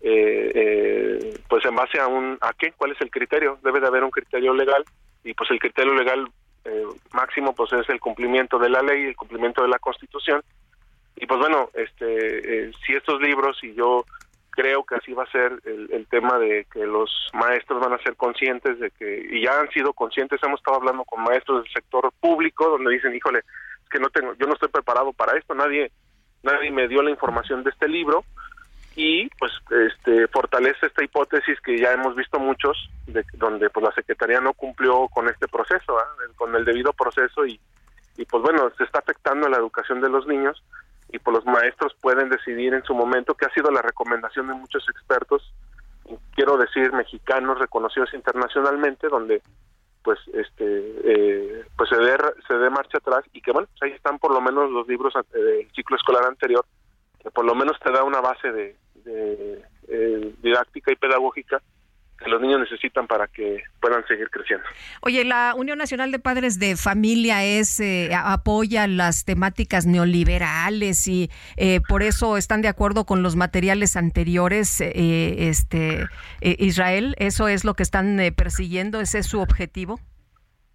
eh, 0.01 0.51
eh, 0.53 1.39
pues 1.47 1.63
en 1.65 1.75
base 1.75 1.99
a 1.99 2.07
un, 2.07 2.37
¿a 2.41 2.53
qué? 2.53 2.73
¿Cuál 2.75 2.91
es 2.91 3.01
el 3.01 3.11
criterio? 3.11 3.59
Debe 3.63 3.79
de 3.79 3.87
haber 3.87 4.03
un 4.03 4.11
criterio 4.11 4.53
legal 4.53 4.83
y 5.23 5.33
pues 5.33 5.49
el 5.51 5.59
criterio 5.59 5.93
legal 5.93 6.27
eh, 6.65 6.85
máximo 7.13 7.53
pues 7.53 7.71
es 7.73 7.87
el 7.89 7.99
cumplimiento 7.99 8.57
de 8.57 8.69
la 8.69 8.81
ley, 8.81 9.05
el 9.05 9.15
cumplimiento 9.15 9.61
de 9.61 9.67
la 9.67 9.79
Constitución 9.79 10.41
y 11.15 11.25
pues 11.27 11.39
bueno, 11.39 11.69
este, 11.73 12.67
eh, 12.67 12.71
si 12.85 12.93
estos 12.93 13.21
libros 13.21 13.59
y 13.61 13.73
yo 13.75 14.05
creo 14.51 14.83
que 14.83 14.95
así 14.95 15.13
va 15.13 15.23
a 15.23 15.31
ser 15.31 15.59
el, 15.65 15.91
el 15.91 16.05
tema 16.07 16.37
de 16.37 16.67
que 16.71 16.85
los 16.85 17.09
maestros 17.33 17.79
van 17.79 17.93
a 17.93 18.03
ser 18.03 18.15
conscientes 18.15 18.79
de 18.79 18.91
que 18.91 19.27
y 19.31 19.43
ya 19.43 19.59
han 19.59 19.69
sido 19.69 19.93
conscientes, 19.93 20.43
hemos 20.43 20.59
estado 20.59 20.77
hablando 20.77 21.03
con 21.05 21.23
maestros 21.23 21.63
del 21.63 21.73
sector 21.73 22.11
público 22.19 22.69
donde 22.69 22.91
dicen, 22.91 23.15
híjole, 23.15 23.39
es 23.39 23.89
que 23.89 23.99
no 23.99 24.09
tengo, 24.09 24.33
yo 24.35 24.45
no 24.45 24.53
estoy 24.53 24.69
preparado 24.69 25.13
para 25.13 25.37
esto, 25.37 25.55
nadie, 25.55 25.91
nadie 26.43 26.69
me 26.69 26.87
dio 26.87 27.01
la 27.01 27.09
información 27.09 27.63
de 27.63 27.71
este 27.71 27.87
libro 27.87 28.23
y 28.95 29.29
pues 29.39 29.53
este 29.87 30.27
fortalece 30.27 30.85
esta 30.85 31.03
hipótesis 31.03 31.59
que 31.61 31.79
ya 31.79 31.93
hemos 31.93 32.13
visto 32.13 32.37
muchos 32.37 32.89
de 33.07 33.23
donde 33.35 33.69
pues 33.69 33.85
la 33.85 33.93
secretaría 33.93 34.41
no 34.41 34.53
cumplió 34.53 35.07
con 35.07 35.29
este 35.29 35.47
proceso 35.47 35.97
¿ah? 35.97 36.05
con 36.35 36.53
el 36.55 36.65
debido 36.65 36.91
proceso 36.91 37.45
y 37.45 37.57
pues 38.29 38.43
bueno 38.43 38.69
se 38.77 38.83
está 38.83 38.99
afectando 38.99 39.47
a 39.47 39.49
la 39.49 39.57
educación 39.57 40.01
de 40.01 40.09
los 40.09 40.27
niños 40.27 40.61
y 41.11 41.19
pues 41.19 41.37
los 41.37 41.45
maestros 41.45 41.95
pueden 42.01 42.29
decidir 42.29 42.73
en 42.73 42.83
su 42.83 42.93
momento 42.93 43.35
que 43.35 43.45
ha 43.45 43.53
sido 43.53 43.71
la 43.71 43.81
recomendación 43.81 44.47
de 44.47 44.53
muchos 44.53 44.87
expertos 44.89 45.53
quiero 46.35 46.57
decir 46.57 46.91
mexicanos 46.93 47.59
reconocidos 47.59 48.13
internacionalmente 48.13 49.07
donde 49.07 49.41
pues 50.03 50.19
este 50.33 50.95
eh, 51.03 51.65
pues 51.77 51.89
se 51.89 51.97
dé 51.97 52.17
se 52.47 52.55
dé 52.55 52.69
marcha 52.69 52.97
atrás 52.97 53.23
y 53.33 53.41
que 53.41 53.51
bueno 53.51 53.67
pues 53.67 53.83
ahí 53.83 53.95
están 53.95 54.19
por 54.19 54.33
lo 54.33 54.41
menos 54.41 54.71
los 54.71 54.87
libros 54.87 55.13
eh, 55.15 55.37
del 55.37 55.71
ciclo 55.73 55.95
escolar 55.95 56.25
anterior 56.25 56.65
que 57.21 57.29
por 57.29 57.45
lo 57.45 57.53
menos 57.53 57.77
te 57.79 57.91
da 57.91 58.03
una 58.03 58.19
base 58.19 58.51
de, 58.51 58.75
de, 58.95 59.63
eh, 59.87 60.33
didáctica 60.41 60.91
y 60.91 60.95
pedagógica 60.95 61.61
que 62.21 62.29
los 62.29 62.41
niños 62.41 62.59
necesitan 62.59 63.07
para 63.07 63.27
que 63.27 63.63
puedan 63.79 64.05
seguir 64.07 64.29
creciendo. 64.29 64.65
Oye, 65.01 65.25
la 65.25 65.53
Unión 65.55 65.77
Nacional 65.77 66.11
de 66.11 66.19
Padres 66.19 66.59
de 66.59 66.75
Familia 66.75 67.43
es 67.43 67.79
eh, 67.79 68.11
apoya 68.15 68.87
las 68.87 69.25
temáticas 69.25 69.85
neoliberales 69.85 71.07
y 71.07 71.29
eh, 71.57 71.81
por 71.87 72.03
eso 72.03 72.37
están 72.37 72.61
de 72.61 72.67
acuerdo 72.67 73.05
con 73.05 73.23
los 73.23 73.35
materiales 73.35 73.95
anteriores. 73.95 74.81
Eh, 74.81 75.49
este 75.49 76.07
Israel, 76.41 77.15
eso 77.17 77.47
es 77.47 77.65
lo 77.65 77.73
que 77.73 77.83
están 77.83 78.17
persiguiendo, 78.35 78.99
ese 78.99 79.19
es 79.19 79.27
su 79.27 79.39
objetivo. 79.39 79.99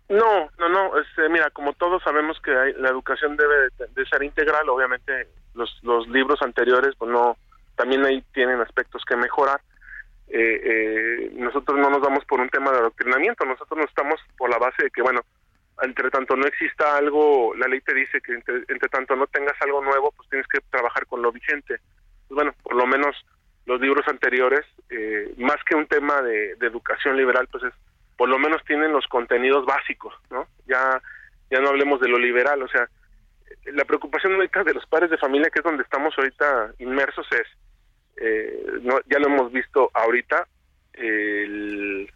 No, 0.08 0.48
no, 0.58 0.68
no. 0.68 0.98
Este, 0.98 1.28
mira, 1.28 1.50
como 1.50 1.72
todos 1.72 2.02
sabemos 2.02 2.38
que 2.40 2.52
la 2.78 2.88
educación 2.88 3.36
debe 3.36 3.68
de, 3.94 4.06
ser 4.06 4.22
integral, 4.22 4.68
obviamente 4.68 5.28
los, 5.54 5.78
los 5.82 6.06
libros 6.08 6.40
anteriores, 6.42 6.94
pues 6.96 7.10
no, 7.10 7.36
también 7.74 8.04
ahí 8.04 8.22
tienen 8.32 8.60
aspectos 8.60 9.02
que 9.04 9.16
mejorar 9.16 9.60
eh, 10.28 10.60
eh, 10.64 11.30
nosotros 11.34 11.78
no 11.78 11.88
nos 11.88 12.00
vamos 12.00 12.24
por 12.24 12.40
un 12.40 12.48
tema 12.48 12.72
de 12.72 12.78
adoctrinamiento, 12.78 13.44
nosotros 13.44 13.78
nos 13.78 13.88
estamos 13.88 14.20
por 14.36 14.50
la 14.50 14.58
base 14.58 14.84
de 14.84 14.90
que, 14.90 15.02
bueno, 15.02 15.20
entre 15.82 16.10
tanto 16.10 16.36
no 16.36 16.46
exista 16.46 16.96
algo, 16.96 17.54
la 17.54 17.68
ley 17.68 17.80
te 17.80 17.94
dice 17.94 18.20
que 18.20 18.32
entre, 18.34 18.88
tanto 18.88 19.14
no 19.14 19.26
tengas 19.26 19.54
algo 19.60 19.82
nuevo, 19.82 20.12
pues 20.12 20.28
tienes 20.28 20.46
que 20.48 20.60
trabajar 20.70 21.06
con 21.06 21.22
lo 21.22 21.30
vigente. 21.30 21.78
Pues 22.28 22.34
bueno, 22.34 22.54
por 22.62 22.74
lo 22.74 22.86
menos 22.86 23.14
los 23.66 23.80
libros 23.80 24.06
anteriores, 24.08 24.64
eh, 24.90 25.32
más 25.36 25.56
que 25.68 25.76
un 25.76 25.86
tema 25.86 26.22
de, 26.22 26.52
educación 26.60 27.16
liberal, 27.16 27.46
pues 27.50 27.64
es, 27.64 27.74
por 28.16 28.28
lo 28.28 28.38
menos 28.38 28.64
tienen 28.64 28.92
los 28.92 29.06
contenidos 29.06 29.66
básicos, 29.66 30.14
¿no? 30.30 30.46
Ya, 30.66 31.00
ya 31.50 31.60
no 31.60 31.68
hablemos 31.68 32.00
de 32.00 32.08
lo 32.08 32.18
liberal, 32.18 32.62
o 32.62 32.68
sea, 32.68 32.88
la 33.66 33.84
preocupación 33.84 34.34
ahorita 34.34 34.64
de 34.64 34.74
los 34.74 34.86
padres 34.86 35.10
de 35.10 35.18
familia, 35.18 35.50
que 35.50 35.60
es 35.60 35.64
donde 35.64 35.82
estamos 35.82 36.14
ahorita 36.16 36.72
inmersos, 36.78 37.26
es 37.32 37.46
eh, 38.20 38.80
no, 38.82 38.98
ya 39.10 39.18
lo 39.18 39.26
hemos 39.26 39.52
visto 39.52 39.90
ahorita, 39.94 40.46
el, 40.94 42.10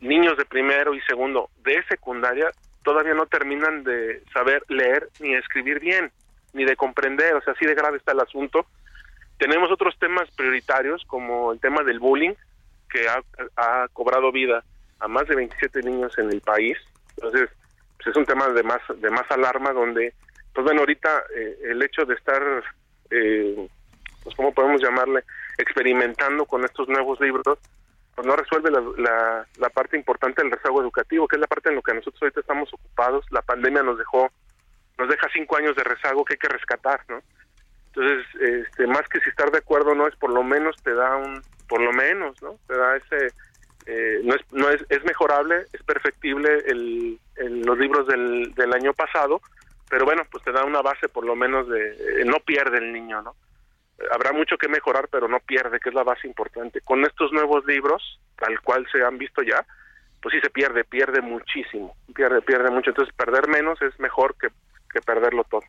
niños 0.00 0.36
de 0.36 0.44
primero 0.44 0.94
y 0.94 1.00
segundo 1.02 1.48
de 1.62 1.82
secundaria 1.88 2.50
todavía 2.82 3.14
no 3.14 3.26
terminan 3.26 3.82
de 3.82 4.22
saber 4.32 4.62
leer 4.68 5.08
ni 5.20 5.34
escribir 5.34 5.80
bien, 5.80 6.12
ni 6.52 6.64
de 6.64 6.76
comprender, 6.76 7.34
o 7.34 7.42
sea, 7.42 7.52
así 7.52 7.66
de 7.66 7.74
grave 7.74 7.98
está 7.98 8.12
el 8.12 8.20
asunto. 8.20 8.64
Tenemos 9.38 9.70
otros 9.72 9.98
temas 9.98 10.30
prioritarios 10.36 11.02
como 11.06 11.52
el 11.52 11.60
tema 11.60 11.82
del 11.82 11.98
bullying, 11.98 12.34
que 12.88 13.06
ha, 13.08 13.88
cobrado 13.92 14.30
vida 14.30 14.62
a 15.00 15.08
más 15.08 15.26
de 15.26 15.34
27 15.34 15.82
niños 15.82 16.16
en 16.18 16.30
el 16.30 16.40
país. 16.40 16.78
Entonces, 17.16 17.50
pues 17.96 18.06
es 18.08 18.16
un 18.16 18.24
tema 18.24 18.48
de 18.48 18.62
más 18.62 18.80
de 18.96 19.10
más 19.10 19.28
alarma 19.30 19.72
donde, 19.72 20.14
pues 20.54 20.64
bueno, 20.64 20.80
ahorita 20.80 21.24
eh, 21.34 21.58
el 21.70 21.82
hecho 21.82 22.04
de 22.04 22.14
estar, 22.14 22.42
eh, 23.10 23.68
pues 24.22 24.36
cómo 24.36 24.54
podemos 24.54 24.80
llamarle, 24.80 25.24
experimentando 25.58 26.46
con 26.46 26.64
estos 26.64 26.88
nuevos 26.88 27.20
libros, 27.20 27.58
pues 28.14 28.26
no 28.26 28.34
resuelve 28.34 28.70
la, 28.70 29.46
la, 29.58 29.70
parte 29.70 29.96
importante 29.96 30.42
del 30.42 30.50
rezago 30.50 30.80
educativo, 30.80 31.28
que 31.28 31.36
es 31.36 31.40
la 31.40 31.46
parte 31.46 31.68
en 31.68 31.74
lo 31.74 31.82
que 31.82 31.92
nosotros 31.92 32.20
ahorita 32.22 32.40
estamos 32.40 32.72
ocupados. 32.72 33.26
La 33.30 33.42
pandemia 33.42 33.82
nos 33.82 33.98
dejó, 33.98 34.30
nos 34.98 35.08
deja 35.08 35.28
cinco 35.34 35.56
años 35.56 35.76
de 35.76 35.84
rezago 35.84 36.24
que 36.24 36.34
hay 36.34 36.38
que 36.38 36.48
rescatar, 36.48 37.00
¿no? 37.08 37.20
Entonces, 37.88 38.26
este, 38.40 38.86
más 38.86 39.06
que 39.08 39.20
si 39.20 39.28
estar 39.28 39.50
de 39.50 39.58
acuerdo 39.58 39.94
no 39.94 40.06
es 40.06 40.16
por 40.16 40.32
lo 40.32 40.42
menos 40.42 40.76
te 40.82 40.94
da 40.94 41.16
un, 41.16 41.42
por 41.68 41.80
lo 41.80 41.92
menos, 41.92 42.40
¿no? 42.42 42.58
Te 42.66 42.76
da 42.76 42.96
ese, 42.96 43.32
eh, 43.86 44.20
no 44.24 44.34
es, 44.34 44.40
no 44.52 44.68
es, 44.70 44.84
es 44.88 45.04
mejorable, 45.04 45.66
es 45.72 45.82
perfectible 45.82 46.58
el, 46.66 47.18
los 47.36 47.78
libros 47.78 48.06
del, 48.06 48.52
del 48.54 48.72
año 48.72 48.92
pasado, 48.94 49.40
pero 49.88 50.04
bueno, 50.04 50.22
pues 50.30 50.42
te 50.42 50.52
da 50.52 50.64
una 50.64 50.82
base 50.82 51.08
por 51.08 51.24
lo 51.24 51.36
menos 51.36 51.68
de, 51.68 51.90
eh, 51.90 52.24
no 52.24 52.40
pierde 52.40 52.78
el 52.78 52.92
niño, 52.92 53.22
¿no? 53.22 53.34
Habrá 54.12 54.32
mucho 54.32 54.56
que 54.58 54.68
mejorar, 54.68 55.08
pero 55.10 55.28
no 55.28 55.40
pierde, 55.40 55.80
que 55.80 55.88
es 55.88 55.94
la 55.94 56.04
base 56.04 56.26
importante. 56.26 56.80
Con 56.82 57.04
estos 57.04 57.32
nuevos 57.32 57.64
libros, 57.66 58.20
tal 58.36 58.60
cual 58.60 58.86
se 58.92 59.02
han 59.02 59.18
visto 59.18 59.42
ya, 59.42 59.64
pues 60.20 60.34
sí 60.34 60.40
se 60.40 60.50
pierde, 60.50 60.84
pierde 60.84 61.20
muchísimo, 61.22 61.96
pierde, 62.14 62.42
pierde 62.42 62.70
mucho. 62.70 62.90
Entonces, 62.90 63.14
perder 63.14 63.48
menos 63.48 63.80
es 63.82 63.98
mejor 64.00 64.36
que, 64.40 64.48
perderlo 65.04 65.44
todo. 65.44 65.60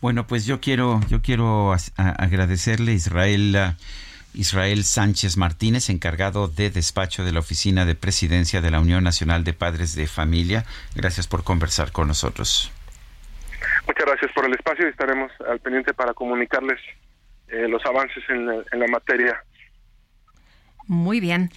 Bueno, 0.00 0.24
pues 0.28 0.46
yo 0.46 0.60
quiero, 0.60 1.00
yo 1.08 1.20
quiero 1.20 1.74
agradecerle 1.96 2.92
a 2.92 2.94
Israel, 2.94 3.56
Israel 4.34 4.84
Sánchez 4.84 5.36
Martínez, 5.36 5.90
encargado 5.90 6.46
de 6.46 6.70
despacho 6.70 7.24
de 7.24 7.32
la 7.32 7.40
Oficina 7.40 7.84
de 7.84 7.96
Presidencia 7.96 8.60
de 8.60 8.70
la 8.70 8.78
Unión 8.78 9.02
Nacional 9.02 9.42
de 9.42 9.52
Padres 9.52 9.96
de 9.96 10.06
Familia. 10.06 10.64
Gracias 10.94 11.26
por 11.26 11.42
conversar 11.42 11.90
con 11.90 12.06
nosotros. 12.06 12.70
Muchas 13.86 14.06
gracias 14.06 14.32
por 14.32 14.46
el 14.46 14.54
espacio 14.54 14.86
y 14.86 14.90
estaremos 14.90 15.32
al 15.48 15.60
pendiente 15.60 15.94
para 15.94 16.14
comunicarles 16.14 16.78
eh, 17.48 17.66
los 17.68 17.84
avances 17.86 18.22
en 18.28 18.46
la, 18.46 18.86
materia. 18.88 19.42
Muy 20.86 21.20
bien. 21.20 21.50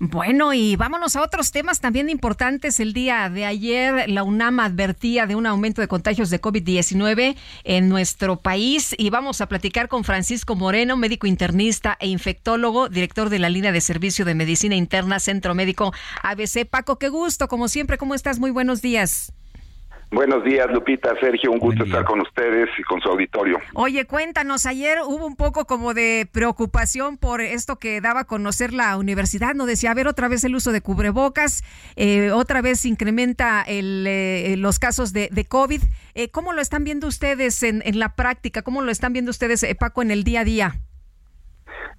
Bueno, 0.00 0.52
y 0.52 0.76
vámonos 0.76 1.16
a 1.16 1.22
otros 1.22 1.50
temas 1.50 1.80
también 1.80 2.08
importantes. 2.08 2.78
El 2.78 2.92
día 2.92 3.28
de 3.30 3.46
ayer 3.46 4.08
la 4.08 4.22
UNAM 4.22 4.60
advertía 4.60 5.26
de 5.26 5.34
un 5.34 5.46
aumento 5.46 5.80
de 5.80 5.88
contagios 5.88 6.30
de 6.30 6.40
COVID-19 6.40 7.36
en 7.64 7.88
nuestro 7.88 8.36
país 8.36 8.94
y 8.96 9.10
vamos 9.10 9.40
a 9.40 9.48
platicar 9.48 9.88
con 9.88 10.04
Francisco 10.04 10.54
Moreno, 10.54 10.96
médico 10.96 11.26
internista 11.26 11.96
e 11.98 12.06
infectólogo, 12.06 12.88
director 12.88 13.28
de 13.28 13.40
la 13.40 13.48
línea 13.48 13.72
de 13.72 13.80
servicio 13.80 14.24
de 14.24 14.36
medicina 14.36 14.76
interna 14.76 15.18
Centro 15.18 15.54
Médico 15.54 15.92
ABC. 16.22 16.64
Paco, 16.68 16.98
qué 16.98 17.08
gusto, 17.08 17.48
como 17.48 17.66
siempre, 17.66 17.98
¿cómo 17.98 18.14
estás? 18.14 18.38
Muy 18.38 18.52
buenos 18.52 18.82
días. 18.82 19.32
Buenos 20.10 20.42
días, 20.42 20.66
Lupita, 20.72 21.14
Sergio, 21.20 21.52
un 21.52 21.58
gusto 21.58 21.84
estar 21.84 22.02
con 22.04 22.20
ustedes 22.22 22.70
y 22.78 22.82
con 22.82 22.98
su 23.00 23.10
auditorio. 23.10 23.60
Oye, 23.74 24.06
cuéntanos, 24.06 24.64
ayer 24.64 25.00
hubo 25.04 25.26
un 25.26 25.36
poco 25.36 25.66
como 25.66 25.92
de 25.92 26.26
preocupación 26.32 27.18
por 27.18 27.42
esto 27.42 27.76
que 27.76 28.00
daba 28.00 28.20
a 28.20 28.24
conocer 28.24 28.72
la 28.72 28.96
universidad, 28.96 29.54
¿no? 29.54 29.66
Decía, 29.66 29.90
a 29.90 29.94
ver, 29.94 30.08
otra 30.08 30.28
vez 30.28 30.44
el 30.44 30.54
uso 30.54 30.72
de 30.72 30.80
cubrebocas, 30.80 31.62
eh, 31.96 32.30
otra 32.30 32.62
vez 32.62 32.86
incrementa 32.86 33.62
el, 33.62 34.06
eh, 34.08 34.54
los 34.56 34.78
casos 34.78 35.12
de, 35.12 35.28
de 35.30 35.44
COVID. 35.44 35.82
Eh, 36.14 36.30
¿Cómo 36.30 36.54
lo 36.54 36.62
están 36.62 36.84
viendo 36.84 37.06
ustedes 37.06 37.62
en, 37.62 37.82
en 37.84 37.98
la 37.98 38.14
práctica? 38.14 38.62
¿Cómo 38.62 38.80
lo 38.80 38.90
están 38.90 39.12
viendo 39.12 39.30
ustedes, 39.30 39.66
Paco, 39.78 40.00
en 40.00 40.10
el 40.10 40.24
día 40.24 40.40
a 40.40 40.44
día? 40.44 40.74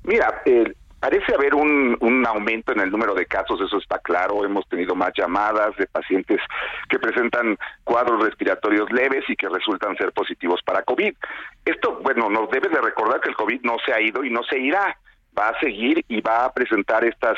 Mira, 0.04 0.42
el 0.46 0.76
Parece 1.00 1.34
haber 1.34 1.56
un, 1.56 1.98
un, 2.02 2.26
aumento 2.28 2.74
en 2.74 2.82
el 2.82 2.92
número 2.92 3.14
de 3.14 3.26
casos, 3.26 3.62
eso 3.62 3.78
está 3.78 4.00
claro. 4.00 4.44
Hemos 4.44 4.68
tenido 4.68 4.96
más 4.96 5.12
llamadas 5.16 5.76
de 5.78 5.88
pacientes 5.88 6.42
que 6.90 7.00
presentan 7.00 7.58
cuadros 7.84 8.22
respiratorios 8.22 8.92
leves 8.92 9.24
y 9.30 9.36
que 9.36 9.48
resultan 9.48 9.96
ser 9.96 10.12
positivos 10.12 10.62
para 10.64 10.84
COVID. 10.84 11.14
Esto, 11.66 12.00
bueno, 12.04 12.30
nos 12.30 12.50
debe 12.50 12.70
de 12.70 12.82
recordar 12.82 13.22
que 13.22 13.30
el 13.30 13.36
COVID 13.36 13.62
no 13.64 13.78
se 13.86 13.94
ha 13.94 14.02
ido 14.02 14.24
y 14.24 14.30
no 14.30 14.44
se 14.44 14.60
irá 14.60 14.98
va 15.38 15.50
a 15.50 15.60
seguir 15.60 16.04
y 16.08 16.22
va 16.22 16.46
a 16.46 16.54
presentar 16.54 17.04
estas 17.06 17.38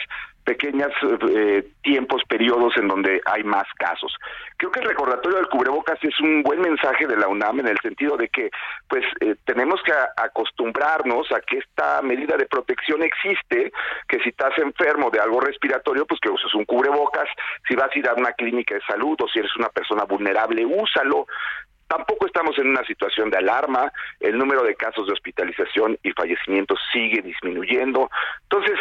pequeñas 0.51 0.91
eh, 1.29 1.63
tiempos, 1.81 2.23
periodos 2.27 2.75
en 2.75 2.89
donde 2.89 3.21
hay 3.25 3.41
más 3.43 3.63
casos. 3.77 4.13
Creo 4.57 4.69
que 4.69 4.81
el 4.81 4.89
recordatorio 4.89 5.37
del 5.37 5.47
cubrebocas 5.47 5.97
es 6.03 6.19
un 6.19 6.43
buen 6.43 6.59
mensaje 6.59 7.07
de 7.07 7.15
la 7.15 7.29
UNAM 7.29 7.61
en 7.61 7.69
el 7.69 7.79
sentido 7.79 8.17
de 8.17 8.27
que 8.27 8.49
pues 8.89 9.05
eh, 9.21 9.35
tenemos 9.45 9.81
que 9.83 9.93
acostumbrarnos 10.17 11.31
a 11.31 11.39
que 11.39 11.59
esta 11.59 12.01
medida 12.01 12.35
de 12.35 12.47
protección 12.47 13.01
existe, 13.01 13.71
que 14.09 14.19
si 14.19 14.29
estás 14.29 14.57
enfermo 14.57 15.09
de 15.09 15.21
algo 15.21 15.39
respiratorio, 15.39 16.05
pues 16.05 16.19
que 16.19 16.29
uses 16.29 16.53
un 16.53 16.65
cubrebocas, 16.65 17.29
si 17.65 17.75
vas 17.75 17.89
a 17.95 17.99
ir 17.99 18.09
a 18.09 18.13
una 18.13 18.33
clínica 18.33 18.75
de 18.75 18.81
salud 18.81 19.15
o 19.21 19.29
si 19.29 19.39
eres 19.39 19.55
una 19.55 19.69
persona 19.69 20.03
vulnerable, 20.03 20.65
úsalo. 20.65 21.27
Tampoco 21.87 22.25
estamos 22.25 22.57
en 22.57 22.67
una 22.67 22.83
situación 22.83 23.29
de 23.29 23.37
alarma, 23.37 23.91
el 24.19 24.37
número 24.37 24.63
de 24.63 24.75
casos 24.75 25.07
de 25.07 25.13
hospitalización 25.13 25.97
y 26.03 26.11
fallecimientos 26.11 26.79
sigue 26.91 27.21
disminuyendo. 27.21 28.09
Entonces, 28.43 28.79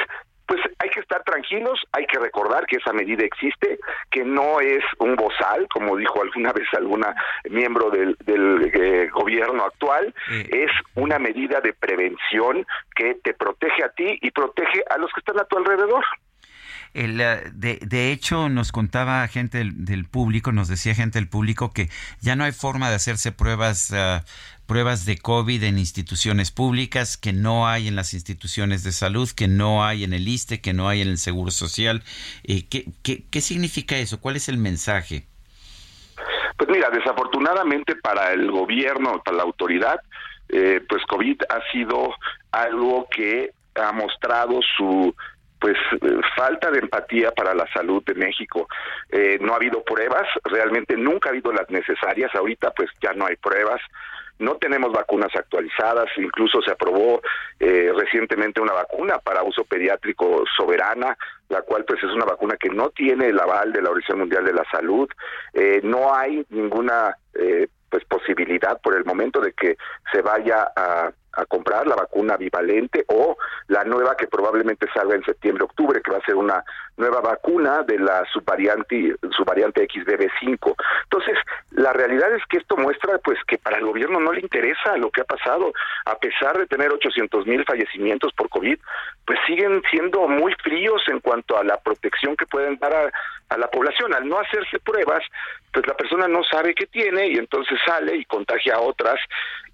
pues 0.51 0.63
hay 0.81 0.91
que 0.91 0.99
estar 0.99 1.23
tranquilos, 1.23 1.79
hay 1.93 2.07
que 2.07 2.19
recordar 2.19 2.67
que 2.67 2.79
esa 2.79 2.93
medida 2.93 3.23
existe, 3.25 3.79
que 4.11 4.25
no 4.25 4.59
es 4.59 4.83
un 4.99 5.15
bozal, 5.15 5.69
como 5.73 5.97
dijo 5.97 6.21
alguna 6.21 6.53
vez 6.53 6.67
alguna 6.73 7.15
miembro 7.49 7.89
del, 7.89 8.17
eh, 8.27 9.09
gobierno 9.13 9.63
actual, 9.65 10.13
es 10.29 10.73
una 10.97 11.21
medida 11.21 11.61
de 11.61 11.73
prevención 11.73 12.67
que 12.97 13.15
te 13.23 13.33
protege 13.33 13.85
a 13.85 13.91
ti 13.91 14.19
y 14.21 14.33
protege 14.33 14.83
a 14.91 14.99
los 14.99 15.13
que 15.13 15.21
están 15.21 15.39
a 15.39 15.45
tu 15.45 15.57
alrededor. 15.57 16.05
El, 16.95 17.21
eh, 17.21 17.43
de, 17.53 17.79
de, 17.83 18.11
hecho, 18.11 18.49
nos 18.49 18.73
contaba 18.73 19.27
gente 19.29 19.63
del, 19.65 20.05
público, 20.07 20.51
nos 20.51 20.67
decía 20.67 20.97
gente 20.97 21.21
del 21.21 21.29
público 21.29 21.73
que 21.73 21.89
ya 22.21 22.35
no 22.35 22.43
hay 22.43 22.51
forma 22.51 22.89
de 22.89 22.97
hacerse 22.97 23.31
pruebas, 23.31 23.93
uh, 23.93 24.25
pruebas 24.71 25.05
de 25.05 25.19
COVID 25.19 25.65
en 25.65 25.79
instituciones 25.81 26.53
públicas, 26.53 27.17
que 27.17 27.33
no 27.33 27.67
hay 27.67 27.89
en 27.89 27.97
las 27.97 28.15
instituciones 28.15 28.85
de 28.85 28.93
salud, 28.93 29.29
que 29.37 29.49
no 29.49 29.85
hay 29.85 30.05
en 30.05 30.13
el 30.13 30.29
ISTE, 30.29 30.61
que 30.61 30.73
no 30.73 30.89
hay 30.89 31.03
en 31.03 31.09
el 31.09 31.19
Seguro 31.19 31.51
Social. 31.51 32.05
Eh, 32.45 32.69
¿qué, 32.71 32.85
qué, 33.03 33.25
qué 33.33 33.41
significa 33.41 33.97
eso? 33.97 34.21
¿Cuál 34.21 34.37
es 34.37 34.49
el 34.49 34.59
mensaje? 34.59 35.25
Pues 36.57 36.71
mira, 36.71 36.89
desafortunadamente 36.89 37.97
para 37.97 38.33
el 38.33 38.49
gobierno, 38.49 39.21
para 39.25 39.39
la 39.39 39.43
autoridad, 39.43 39.99
eh, 40.49 40.81
pues 40.89 41.03
COVID 41.07 41.41
ha 41.49 41.73
sido 41.73 42.15
algo 42.53 43.09
que 43.11 43.51
ha 43.75 43.91
mostrado 43.91 44.61
su 44.77 45.13
pues 45.59 45.77
eh, 46.01 46.21
falta 46.37 46.71
de 46.71 46.79
empatía 46.79 47.33
para 47.33 47.55
la 47.55 47.67
salud 47.73 48.05
de 48.05 48.15
México. 48.15 48.69
No 49.41 49.53
ha 49.53 49.57
habido 49.57 49.83
pruebas, 49.83 50.29
realmente 50.45 50.97
nunca 50.97 51.29
ha 51.29 51.33
habido 51.33 51.53
las 51.53 51.69
necesarias, 51.71 52.33
ahorita 52.37 52.71
pues 52.71 52.89
ya 53.03 53.13
no 53.15 53.27
hay 53.27 53.35
pruebas. 53.35 53.81
No 54.41 54.57
tenemos 54.57 54.91
vacunas 54.93 55.31
actualizadas, 55.35 56.07
incluso 56.17 56.61
se 56.63 56.73
aprobó 56.73 57.21
eh, 57.59 57.93
recientemente 57.95 58.61
una 58.61 58.73
vacuna 58.73 59.19
para 59.19 59.43
uso 59.43 59.65
pediátrico 59.65 60.45
soberana, 60.57 61.17
la 61.49 61.63
cual 61.63 61.85
pues 61.85 62.03
es 62.03 62.11
una 62.11 62.25
vacuna 62.25 62.57
que 62.57 62.71
no 62.71 62.91
tiene 62.91 63.29
el 63.29 63.39
aval 63.39 63.73
de 63.73 63.83
la 63.83 63.91
Organización 63.91 64.21
Mundial 64.21 64.45
de 64.45 64.55
la 64.55 64.65
Salud, 64.71 65.09
eh, 65.53 65.81
no 65.85 66.15
hay 66.15 66.45
ninguna 66.49 67.17
eh, 67.35 67.69
pues 67.91 68.05
posibilidad 68.05 68.81
por 68.81 68.97
el 68.97 69.05
momento 69.05 69.41
de 69.41 69.53
que 69.53 69.77
se 70.13 70.23
vaya 70.23 70.69
a 70.75 71.13
a 71.33 71.45
comprar 71.47 71.87
la 71.87 71.97
vacuna 71.97 72.37
bivalente 72.37 73.05
o 73.09 73.37
la 73.69 73.85
nueva 73.85 74.17
que 74.17 74.27
probablemente 74.27 74.87
salga 74.93 75.15
en 75.15 75.25
septiembre 75.25 75.65
octubre 75.65 76.01
que 76.03 76.11
va 76.11 76.19
a 76.19 76.25
ser 76.25 76.35
una 76.35 76.65
nueva 76.97 77.21
vacuna 77.21 77.83
de 77.83 77.99
la 77.99 78.25
subvariante 78.33 79.17
subvariante 79.31 79.87
XBB5 79.89 80.75
entonces 81.05 81.39
la 81.71 81.93
realidad 81.93 82.33
es 82.35 82.43
que 82.49 82.59
esto 82.59 82.77
muestra 82.77 83.19
pues 83.19 83.39
que 83.47 83.59
para 83.59 83.79
el 83.79 83.85
gobierno 83.85 84.21
no 84.21 84.33
le 84.33 84.41
interesa 84.41 84.97
lo 84.97 85.11
que 85.11 85.23
ha 85.23 85.25
pasado. 85.25 85.73
A 86.05 86.19
pesar 86.19 86.59
de 86.59 86.67
tener 86.67 86.93
800 86.93 87.47
mil 87.47 87.65
fallecimientos 87.65 88.33
por 88.33 88.49
covid 88.49 88.79
pues 89.27 89.39
siguen 89.47 89.83
siendo 89.91 90.27
muy 90.27 90.53
fríos 90.63 91.03
en 91.09 91.21
cuanto 91.21 91.57
a 91.57 91.65
la 91.65 91.79
protección 91.79 92.37
que 92.37 92.47
pueden 92.47 92.77
dar 92.79 93.13
a, 93.49 93.57
la 93.57 93.69
población. 93.69 94.15
Al 94.15 94.29
no 94.29 94.39
hacerse 94.39 94.79
pruebas 94.81 95.23
pues 95.73 95.87
la 95.87 95.95
persona 95.95 96.27
no 96.27 96.43
sabe 96.45 96.75
qué 96.75 96.87
tiene 96.87 97.29
y 97.29 97.37
entonces 97.37 97.79
sale 97.87 98.17
y 98.17 98.25
contagia 98.25 98.75
a 98.75 98.81
otras 98.81 99.21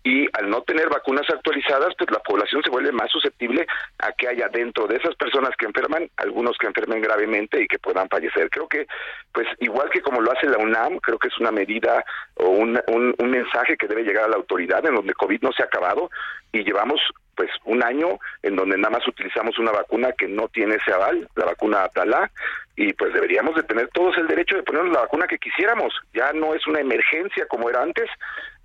y 0.06 0.28
al 0.34 0.48
no 0.48 0.62
tener 0.62 0.88
vacunas 0.88 1.28
actualizadas, 1.28 1.92
pues 1.98 2.08
la 2.12 2.20
población 2.20 2.62
se 2.62 2.70
vuelve 2.70 2.92
más 2.92 3.10
susceptible 3.10 3.66
a 3.98 4.12
que 4.12 4.28
haya 4.28 4.48
dentro 4.48 4.86
de 4.86 4.98
esas 4.98 5.16
personas 5.16 5.50
que 5.58 5.66
enferman, 5.66 6.08
algunos 6.18 6.56
que 6.58 6.68
enfermen 6.68 7.00
gravemente 7.00 7.60
y 7.60 7.66
que 7.66 7.80
puedan 7.80 8.08
fallecer. 8.08 8.48
Creo 8.48 8.68
que, 8.68 8.86
pues 9.32 9.48
igual 9.58 9.90
que 9.90 10.02
como 10.02 10.20
lo 10.20 10.30
hace 10.30 10.46
la 10.46 10.58
UNAM, 10.58 10.98
creo 10.98 11.18
que 11.18 11.26
es 11.26 11.36
una 11.38 11.50
medida 11.50 12.04
o 12.36 12.50
un, 12.50 12.80
un, 12.86 13.16
un 13.18 13.30
mensaje 13.30 13.76
que 13.76 13.88
debe 13.88 14.04
llegar 14.04 14.26
a 14.26 14.28
la 14.28 14.36
autoridad 14.36 14.86
en 14.86 14.94
donde 14.94 15.12
COVID 15.12 15.42
no 15.42 15.50
se 15.50 15.64
ha 15.64 15.66
acabado 15.66 16.08
y 16.52 16.62
llevamos 16.62 17.00
pues 17.36 17.50
un 17.64 17.82
año 17.84 18.18
en 18.42 18.56
donde 18.56 18.76
nada 18.76 18.98
más 18.98 19.06
utilizamos 19.06 19.58
una 19.58 19.72
vacuna 19.72 20.12
que 20.12 20.26
no 20.26 20.48
tiene 20.48 20.76
ese 20.76 20.92
aval, 20.92 21.28
la 21.36 21.44
vacuna 21.44 21.84
Atalá, 21.84 22.30
y 22.76 22.92
pues 22.92 23.12
deberíamos 23.14 23.54
de 23.54 23.62
tener 23.62 23.88
todos 23.88 24.16
el 24.18 24.26
derecho 24.26 24.56
de 24.56 24.62
ponernos 24.62 24.92
la 24.92 25.00
vacuna 25.00 25.26
que 25.26 25.38
quisiéramos. 25.38 25.94
Ya 26.12 26.32
no 26.32 26.54
es 26.54 26.66
una 26.66 26.80
emergencia 26.80 27.46
como 27.48 27.70
era 27.70 27.82
antes 27.82 28.08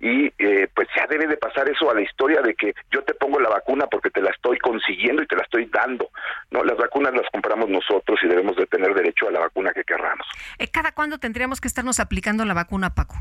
y 0.00 0.32
eh, 0.38 0.68
pues 0.74 0.88
ya 0.94 1.06
debe 1.06 1.26
de 1.26 1.36
pasar 1.36 1.68
eso 1.68 1.90
a 1.90 1.94
la 1.94 2.02
historia 2.02 2.42
de 2.42 2.54
que 2.54 2.74
yo 2.90 3.02
te 3.04 3.14
pongo 3.14 3.40
la 3.40 3.48
vacuna 3.48 3.86
porque 3.86 4.10
te 4.10 4.20
la 4.20 4.30
estoy 4.30 4.58
consiguiendo 4.58 5.22
y 5.22 5.26
te 5.26 5.36
la 5.36 5.42
estoy 5.42 5.66
dando. 5.66 6.10
No, 6.50 6.62
las 6.62 6.76
vacunas 6.76 7.14
las 7.14 7.30
compramos 7.32 7.68
nosotros 7.70 8.18
y 8.22 8.28
debemos 8.28 8.56
de 8.56 8.66
tener 8.66 8.92
derecho 8.94 9.28
a 9.28 9.30
la 9.30 9.40
vacuna 9.40 9.72
que 9.72 9.84
querramos. 9.84 10.26
Eh, 10.58 10.68
¿Cada 10.68 10.92
cuándo 10.92 11.18
tendríamos 11.18 11.60
que 11.60 11.68
estarnos 11.68 12.00
aplicando 12.00 12.44
la 12.44 12.54
vacuna, 12.54 12.94
Paco? 12.94 13.14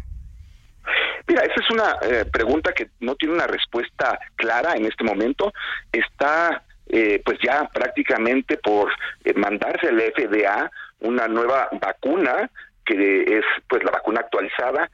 Mira, 1.28 1.44
esa 1.44 1.56
es 1.56 1.70
una 1.70 1.96
eh, 2.02 2.26
pregunta 2.32 2.74
que 2.74 2.90
no 3.00 3.16
tiene 3.16 3.36
una 3.36 3.48
respuesta 3.48 4.20
clara 4.36 4.74
en 4.74 4.86
este 4.86 5.04
momento. 5.04 5.54
Está 5.92 6.64
eh, 6.88 7.22
pues 7.24 7.38
ya 7.42 7.70
prácticamente 7.74 8.58
por 8.58 8.92
eh, 9.24 9.34
mandarse 9.36 9.88
al 9.88 10.02
FDA 10.02 10.70
una 11.00 11.28
nueva 11.28 11.70
vacuna 11.80 12.50
que 12.86 13.24
es 13.24 13.46
pues 13.70 13.84
la 13.84 13.92
vacuna 13.92 14.22
actualizada 14.22 14.90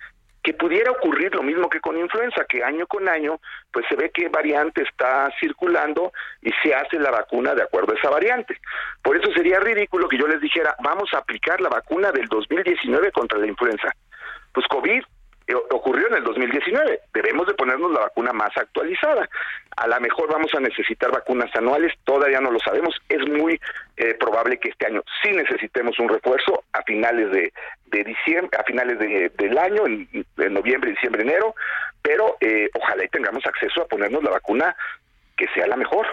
que 0.48 0.54
pudiera 0.54 0.92
ocurrir 0.92 1.36
lo 1.36 1.44
mismo 1.44 1.70
que 1.70 1.82
con 1.82 1.98
influenza, 1.98 2.46
que 2.48 2.64
año 2.64 2.88
con 2.88 3.10
año, 3.10 3.42
pues 3.70 3.86
se 3.90 3.98
ve 3.98 4.12
qué 4.14 4.30
variante 4.30 4.82
está 4.82 5.30
circulando 5.42 6.14
y 6.42 6.52
se 6.64 6.74
hace 6.74 6.98
la 7.00 7.12
vacuna 7.12 7.54
de 7.54 7.64
acuerdo 7.64 7.92
a 7.92 7.98
esa 7.98 8.10
variante. 8.10 8.58
Por 9.04 9.18
eso 9.18 9.30
sería 9.34 9.60
ridículo 9.60 10.08
que 10.08 10.18
yo 10.18 10.26
les 10.26 10.40
dijera, 10.40 10.74
vamos 10.82 11.10
a 11.14 11.18
aplicar 11.18 11.60
la 11.60 11.68
vacuna 11.68 12.14
del 12.14 12.28
2019 12.30 13.12
contra 13.12 13.40
la 13.40 13.48
influenza. 13.48 13.90
Pues 14.54 14.66
COVID 14.68 15.04
ocurrió 15.72 16.08
en 16.08 16.16
el 16.16 16.24
2019. 16.24 17.00
Debemos 17.14 17.48
de 17.48 17.54
ponernos 17.54 17.92
la 17.92 18.02
vacuna 18.02 18.34
más 18.34 18.56
actualizada. 18.56 19.30
A 19.76 19.88
lo 19.88 20.00
mejor 20.00 20.32
vamos 20.32 20.54
a 20.54 20.60
necesitar 20.60 21.12
vacunas 21.12 21.56
anuales, 21.56 21.94
todavía 22.04 22.42
no 22.42 22.52
lo 22.52 22.60
sabemos. 22.60 22.96
Es 23.08 23.28
muy 23.30 23.60
eh, 23.96 24.14
probable 24.16 24.60
que 24.60 24.70
este 24.70 24.88
año 24.88 25.04
sí 25.22 25.32
necesitemos 25.32 25.98
un 26.00 26.10
refuerzo 26.10 26.64
a 26.74 26.82
finales 26.84 27.32
de, 27.32 27.54
de 27.88 28.04
diciembre, 28.04 28.58
a 28.60 28.64
finales 28.64 29.00
de, 29.00 29.32
del 29.38 29.58
año, 29.58 29.86
en, 29.86 30.08
en, 30.14 30.54
noviembre, 30.54 30.92
diciembre, 30.92 31.22
enero, 31.22 31.56
pero 32.02 32.38
eh, 32.42 32.70
ojalá 32.74 33.06
y 33.06 33.10
tengamos 33.10 33.46
acceso 33.46 33.82
a 33.82 33.88
ponernos 33.88 34.24
la 34.24 34.32
vacuna 34.32 34.76
que 35.38 35.48
sea 35.54 35.68
la 35.68 35.78
mejor. 35.78 36.08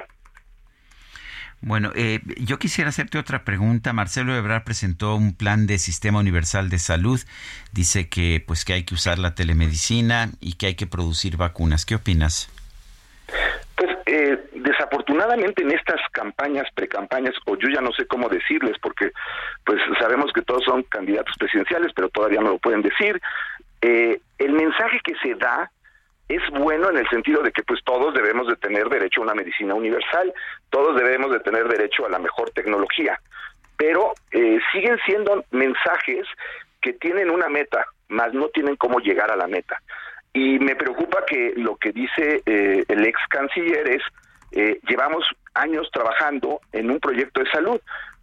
Bueno, 1.60 1.92
eh, 1.94 2.20
yo 2.38 2.58
quisiera 2.58 2.90
hacerte 2.90 3.18
otra 3.18 3.44
pregunta. 3.44 3.92
Marcelo 3.92 4.36
Ebrard 4.36 4.64
presentó 4.64 5.16
un 5.16 5.34
plan 5.34 5.66
de 5.66 5.78
sistema 5.78 6.18
universal 6.18 6.68
de 6.68 6.78
salud. 6.78 7.20
Dice 7.72 8.08
que 8.08 8.42
pues 8.46 8.64
que 8.64 8.74
hay 8.74 8.84
que 8.84 8.94
usar 8.94 9.18
la 9.18 9.34
telemedicina 9.34 10.28
y 10.40 10.54
que 10.54 10.66
hay 10.66 10.74
que 10.74 10.86
producir 10.86 11.36
vacunas. 11.36 11.86
¿Qué 11.86 11.94
opinas? 11.94 12.50
Pues 13.76 13.90
eh, 14.06 14.38
desafortunadamente 14.54 15.62
en 15.62 15.72
estas 15.72 16.00
campañas, 16.12 16.66
precampañas, 16.74 17.34
o 17.46 17.56
yo 17.56 17.68
ya 17.68 17.80
no 17.80 17.92
sé 17.92 18.06
cómo 18.06 18.28
decirles, 18.28 18.76
porque 18.80 19.10
pues 19.64 19.80
sabemos 19.98 20.32
que 20.32 20.42
todos 20.42 20.64
son 20.64 20.82
candidatos 20.84 21.34
presidenciales, 21.38 21.92
pero 21.94 22.08
todavía 22.10 22.40
no 22.40 22.50
lo 22.50 22.58
pueden 22.58 22.82
decir. 22.82 23.20
Eh, 23.80 24.20
el 24.38 24.52
mensaje 24.52 25.00
que 25.02 25.14
se 25.22 25.34
da 25.34 25.70
es 26.36 26.50
bueno 26.50 26.90
en 26.90 26.98
el 26.98 27.08
sentido 27.08 27.42
de 27.42 27.52
que 27.52 27.62
pues 27.62 27.80
todos 27.84 28.14
debemos 28.14 28.46
de 28.48 28.56
tener 28.56 28.88
derecho 28.88 29.20
a 29.20 29.24
una 29.24 29.34
medicina 29.34 29.74
universal, 29.74 30.32
todos 30.70 30.96
debemos 30.96 31.30
de 31.32 31.40
tener 31.40 31.68
derecho 31.68 32.06
a 32.06 32.10
la 32.10 32.18
mejor 32.18 32.50
tecnología, 32.50 33.20
pero 33.76 34.12
eh, 34.30 34.58
siguen 34.72 34.98
siendo 35.06 35.44
mensajes 35.50 36.26
que 36.80 36.92
tienen 36.94 37.30
una 37.30 37.48
meta, 37.48 37.86
más 38.08 38.32
no 38.34 38.48
tienen 38.48 38.76
cómo 38.76 38.98
llegar 38.98 39.30
a 39.30 39.36
la 39.36 39.46
meta. 39.46 39.80
Y 40.32 40.58
me 40.58 40.74
preocupa 40.74 41.24
que 41.26 41.54
lo 41.56 41.76
que 41.76 41.92
dice 41.92 42.42
eh, 42.44 42.84
el 42.88 43.06
ex 43.06 43.18
canciller 43.28 43.88
es, 43.88 44.02
eh, 44.52 44.80
llevamos 44.88 45.24
años 45.54 45.88
trabajando 45.92 46.60
en 46.72 46.90
un 46.90 46.98
proyecto 46.98 47.40
de 47.40 47.50
salud. 47.50 47.80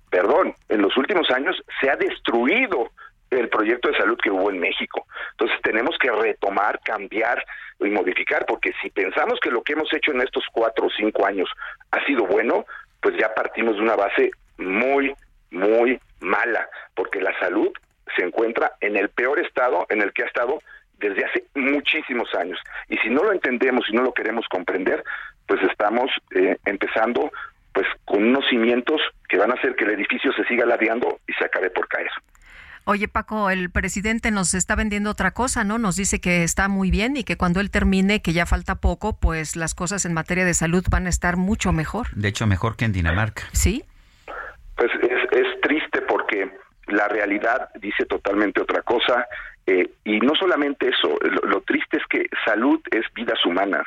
Perdón, 0.10 0.54
en 0.68 0.82
los 0.82 0.96
últimos 0.98 1.30
años 1.32 1.56
se 1.80 1.90
ha 1.90 1.96
destruido 1.96 2.92
el 3.32 3.50
proyecto 3.50 3.90
de 3.90 3.98
salud 3.98 4.18
que 4.22 4.30
hubo 4.30 4.50
en 4.50 4.60
México. 4.60 5.08
Entonces 5.32 5.58
tenemos 5.64 5.98
que 5.98 6.12
retomar, 6.12 6.80
cambiar 6.84 7.44
y 7.80 7.90
modificar, 7.90 8.46
porque 8.46 8.74
si 8.82 8.90
pensamos 8.90 9.40
que 9.40 9.50
lo 9.50 9.64
que 9.64 9.74
hemos 9.74 9.92
hecho 9.94 10.12
en 10.12 10.22
estos 10.22 10.44
cuatro 10.52 10.88
o 10.88 10.90
cinco 10.90 11.26
años 11.26 11.50
ha 11.92 12.04
sido 12.06 12.26
bueno, 12.26 12.66
pues 13.02 13.16
ya 13.18 13.34
partimos 13.34 13.76
de 13.76 13.82
una 13.82 13.96
base 13.96 14.32
muy, 14.58 15.14
muy 15.50 16.00
mala, 16.20 16.68
porque 16.94 17.22
la 17.22 17.38
salud 17.40 17.72
se 18.16 18.24
encuentra 18.24 18.74
en 18.82 18.98
el 18.98 19.10
peor 19.10 19.40
estado 19.40 19.86
en 19.90 20.02
el 20.02 20.12
que 20.14 20.24
ha 20.24 20.28
estado 20.28 20.60
desde 20.98 21.26
hace 21.26 21.46
muchísimos 21.56 22.34
años. 22.36 22.60
Y 22.90 22.98
si 22.98 23.10
no 23.10 23.24
lo 23.24 23.32
entendemos 23.32 23.86
y 23.90 23.94
no 23.94 24.04
lo 24.04 24.14
queremos 24.14 24.46
comprender, 24.50 25.04
pues 25.48 25.62
estamos 25.64 26.12
eh, 26.36 26.58
empezando 26.66 27.32
pues 27.74 27.88
con 28.06 28.24
unos 28.24 28.46
cimientos 28.50 29.02
que 29.28 29.38
van 29.38 29.52
a 29.52 29.56
hacer 29.56 29.76
que 29.76 29.86
el 29.86 29.92
edificio 29.92 30.32
se 30.34 30.44
siga 30.44 30.66
ladeando 30.66 31.20
y 31.28 31.34
se 31.34 31.46
acabe 31.46 31.70
por 31.70 31.88
caer. 31.88 32.12
Oye, 32.86 33.08
Paco, 33.08 33.52
el 33.52 33.70
presidente 33.70 34.32
nos 34.32 34.54
está 34.56 34.76
vendiendo 34.76 35.12
otra 35.12 35.32
cosa, 35.32 35.64
¿no? 35.64 35.78
Nos 35.78 35.96
dice 35.96 36.20
que 36.20 36.44
está 36.44 36.68
muy 36.68 36.90
bien 36.90 37.16
y 37.16 37.24
que 37.24 37.38
cuando 37.38 37.60
él 37.60 37.70
termine, 37.70 38.22
que 38.22 38.34
ya 38.34 38.48
falta 38.48 38.76
poco, 38.76 39.20
pues 39.20 39.56
las 39.56 39.76
cosas 39.76 40.06
en 40.06 40.14
materia 40.14 40.46
de 40.46 40.56
salud 40.56 40.84
van 40.90 41.06
a 41.06 41.10
estar 41.10 41.38
mucho 41.38 41.72
mejor. 41.74 42.08
De 42.16 42.28
hecho, 42.28 42.48
mejor 42.48 42.76
que 42.76 42.86
en 42.86 42.94
Dinamarca. 42.94 43.44
Sí. 43.52 43.84
Pues 44.76 44.90
es, 45.04 45.40
es 45.40 45.62
triste 45.62 46.02
porque 46.02 46.52
la 46.88 47.08
realidad 47.08 47.70
dice 47.80 48.06
totalmente 48.06 48.62
otra 48.62 48.82
cosa. 48.82 49.28
Eh, 49.68 49.88
y 50.04 50.20
no 50.20 50.34
solamente 50.34 50.90
eso, 50.90 51.20
lo, 51.22 51.48
lo 51.48 51.62
triste 51.62 51.98
es 51.98 52.04
que 52.10 52.26
salud 52.46 52.82
es 52.90 53.06
vidas 53.14 53.46
humanas. 53.46 53.86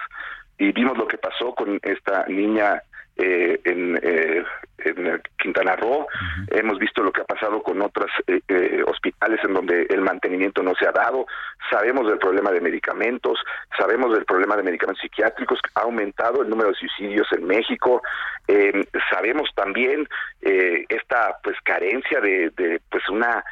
Y 0.57 0.71
vimos 0.71 0.97
lo 0.97 1.09
que 1.09 1.19
pasó 1.19 1.53
con 1.55 1.81
esta 1.83 2.27
niña 2.29 2.81
eh, 3.17 3.61
en, 3.65 3.99
eh, 4.03 4.45
en, 4.79 5.23
Quintana 5.39 5.77
Roo. 5.77 6.01
Uh 6.01 6.07
-huh. 6.07 6.59
Hemos 6.59 6.79
visto 6.79 7.03
lo 7.03 7.13
que 7.13 7.21
ha 7.21 7.25
pasado 7.25 7.63
con 7.63 7.81
otros 7.81 8.11
eh, 8.27 8.41
eh, 8.49 8.83
hospitales 8.87 9.41
en 9.45 9.55
donde 9.55 9.87
el 9.89 10.01
mantenimiento 10.01 10.63
no 10.63 10.75
se 10.75 10.87
ha 10.87 10.93
dado. 10.93 11.27
Sabemos 11.71 12.09
del 12.09 12.19
problema 12.19 12.51
de 12.51 12.61
medicamentos, 12.61 13.39
sabemos 13.79 14.13
del 14.15 14.25
problema 14.25 14.57
de 14.57 14.63
medicamentos 14.65 15.03
psiquiátricos. 15.03 15.61
Ha 15.75 15.83
aumentado 15.83 16.43
el 16.43 16.49
número 16.49 16.71
de 16.71 16.77
suicidios 16.77 17.29
en 17.33 17.47
México. 17.47 18.03
Eh, 18.49 18.85
sabemos 19.11 19.49
también 19.55 20.09
esta 20.41 21.39
pues 21.43 21.57
carencia 21.65 22.21
de, 22.21 22.51
de 22.51 22.81
pues 22.91 23.09
una 23.09 23.43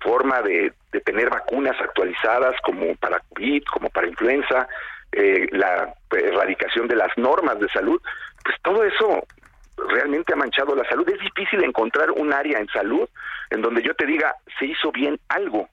forma 0.00 0.42
de, 0.42 0.72
de 0.92 1.00
tener 1.00 1.30
vacunas 1.30 1.76
actualizadas 1.80 2.54
como 2.62 2.96
para 2.96 3.20
COVID, 3.30 3.62
como 3.72 3.88
para 3.90 4.08
influenza. 4.08 4.66
Eh, 5.16 5.46
la 5.52 5.94
erradicación 6.10 6.88
de 6.88 6.96
las 6.96 7.16
normas 7.16 7.60
de 7.60 7.68
salud, 7.68 8.02
pues 8.44 8.56
todo 8.62 8.84
eso 8.84 9.26
realmente 9.90 10.32
ha 10.32 10.36
manchado 10.36 10.74
la 10.76 10.88
salud. 10.88 11.08
Es 11.08 11.20
difícil 11.20 11.64
encontrar 11.64 12.10
un 12.10 12.32
área 12.32 12.58
en 12.58 12.68
salud 12.68 13.08
en 13.50 13.62
donde 13.62 13.82
yo 13.82 13.94
te 13.94 14.06
diga 14.06 14.34
se 14.58 14.66
hizo 14.66 14.92
bien 14.92 15.18
algo. 15.28 15.68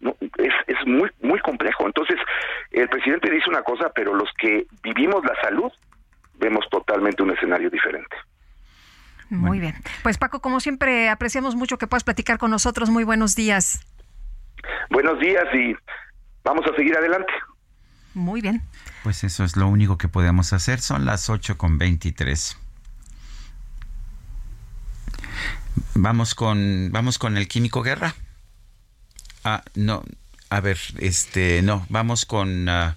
No, 0.00 0.16
es, 0.20 0.52
es 0.66 0.86
muy 0.86 1.10
muy 1.20 1.38
complejo. 1.40 1.86
Entonces, 1.86 2.16
el 2.70 2.88
presidente 2.88 3.30
dice 3.30 3.48
una 3.48 3.62
cosa, 3.62 3.90
pero 3.94 4.14
los 4.14 4.30
que 4.38 4.66
vivimos 4.82 5.24
la 5.24 5.34
salud 5.42 5.70
vemos 6.34 6.66
totalmente 6.70 7.22
un 7.22 7.30
escenario 7.30 7.70
diferente. 7.70 8.16
Muy 9.30 9.60
bien. 9.60 9.74
Pues 10.02 10.18
Paco, 10.18 10.40
como 10.40 10.60
siempre, 10.60 11.08
apreciamos 11.08 11.54
mucho 11.54 11.78
que 11.78 11.86
puedas 11.86 12.04
platicar 12.04 12.36
con 12.36 12.50
nosotros. 12.50 12.90
Muy 12.90 13.04
buenos 13.04 13.34
días. 13.34 13.80
Buenos 14.90 15.18
días 15.20 15.44
y 15.54 15.74
vamos 16.44 16.66
a 16.70 16.76
seguir 16.76 16.96
adelante. 16.96 17.32
Muy 18.14 18.40
bien. 18.40 18.62
Pues 19.02 19.24
eso 19.24 19.44
es 19.44 19.56
lo 19.56 19.68
único 19.68 19.98
que 19.98 20.08
podemos 20.08 20.52
hacer. 20.52 20.80
Son 20.80 21.04
las 21.04 21.30
8 21.30 21.56
con 21.56 21.78
23. 21.78 22.56
Vamos 25.94 26.34
con, 26.34 26.90
vamos 26.92 27.18
con 27.18 27.36
el 27.36 27.48
Químico 27.48 27.82
Guerra. 27.82 28.14
Ah, 29.44 29.62
no, 29.74 30.04
a 30.50 30.60
ver, 30.60 30.78
este, 30.98 31.62
no, 31.62 31.86
vamos 31.88 32.26
con... 32.26 32.68
Uh, 32.68 32.92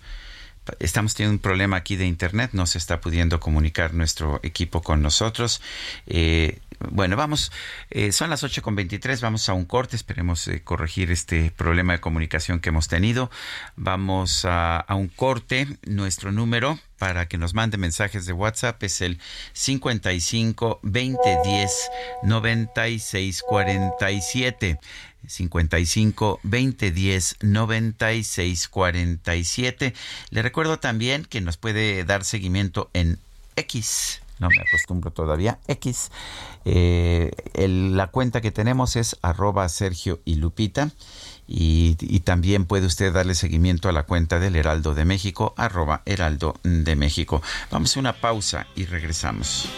estamos 0.80 1.14
teniendo 1.14 1.36
un 1.36 1.40
problema 1.40 1.78
aquí 1.78 1.96
de 1.96 2.06
internet, 2.06 2.52
no 2.54 2.66
se 2.66 2.78
está 2.78 3.00
pudiendo 3.00 3.40
comunicar 3.40 3.94
nuestro 3.94 4.40
equipo 4.44 4.82
con 4.82 5.02
nosotros. 5.02 5.62
Eh, 6.08 6.60
bueno, 6.80 7.15
vamos, 7.15 7.52
eh, 7.89 8.11
son 8.11 8.30
las 8.30 8.43
8 8.43 8.61
con 8.61 8.76
23, 8.76 9.22
vamos 9.22 9.47
a 9.49 9.53
un 9.53 9.65
corte, 9.65 9.95
esperemos 9.95 10.47
eh, 10.47 10.61
corregir 10.64 11.11
este 11.11 11.52
problema 11.52 11.93
de 11.93 11.99
comunicación 11.99 12.60
que 12.60 12.69
hemos 12.69 12.88
tenido. 12.88 13.30
Vamos 13.76 14.45
a, 14.45 14.77
a, 14.77 14.95
un 14.95 15.07
corte, 15.07 15.68
nuestro 15.85 16.31
número 16.31 16.80
para 16.97 17.27
que 17.27 17.38
nos 17.38 17.53
mande 17.53 17.77
mensajes 17.77 18.26
de 18.26 18.34
WhatsApp 18.34 18.81
es 18.84 19.02
el 19.02 19.19
55 19.53 20.80
20 20.84 21.38
10 21.43 21.89
96 22.23 23.43
47. 23.47 24.80
55 25.27 26.39
20 26.43 26.91
10 26.91 27.38
96 27.41 28.68
47. 28.68 29.93
Le 30.30 30.41
recuerdo 30.41 30.80
también 30.80 31.26
que 31.26 31.41
nos 31.41 31.57
puede 31.57 32.03
dar 32.06 32.23
seguimiento 32.23 32.89
en 32.93 33.19
X. 33.56 34.22
No 34.40 34.49
me 34.49 34.62
acostumbro 34.62 35.12
todavía. 35.12 35.60
X. 35.68 36.12
Eh, 36.66 37.32
la 37.56 38.07
cuenta 38.07 38.41
que 38.41 38.52
tenemos 38.52 38.95
es 38.95 39.18
arroba 39.22 39.68
Sergio 39.70 40.22
y 40.26 40.36
Lupita. 40.36 40.91
Y, 41.48 41.95
y, 41.99 42.22
también 42.22 42.66
puede 42.66 42.88
usted 42.88 43.14
darle 43.14 43.36
seguimiento 43.36 43.88
a 43.88 43.91
la 43.91 44.03
cuenta 44.03 44.40
del 44.40 44.56
Heraldo 44.56 44.95
de 44.95 45.06
México, 45.06 45.53
arroba 45.57 46.02
Heraldo 46.06 46.56
de 46.64 46.95
México. 46.95 47.44
Vamos 47.70 47.95
a 47.95 47.99
una 47.99 48.14
pausa 48.14 48.66
y 48.76 48.86
regresamos. 48.86 49.70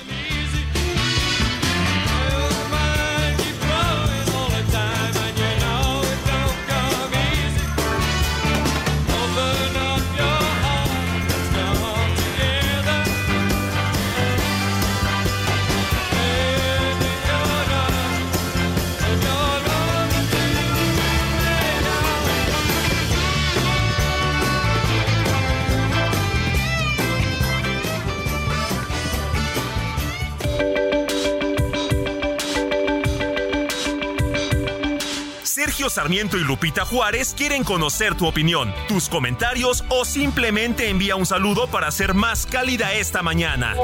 Sarmiento 35.98 36.38
y 36.38 36.44
Lupita 36.44 36.86
Juárez 36.86 37.34
quieren 37.36 37.64
conocer 37.64 38.14
tu 38.14 38.28
opinión, 38.28 38.72
tus 38.88 39.10
comentarios 39.10 39.84
o 39.90 40.06
simplemente 40.06 40.90
envía 40.90 41.16
un 41.16 41.26
saludo 41.26 41.66
para 41.72 41.90
ser 41.90 42.14
más 42.14 42.46
cálida 42.46 42.94
esta 42.94 43.24
mañana. 43.24 43.76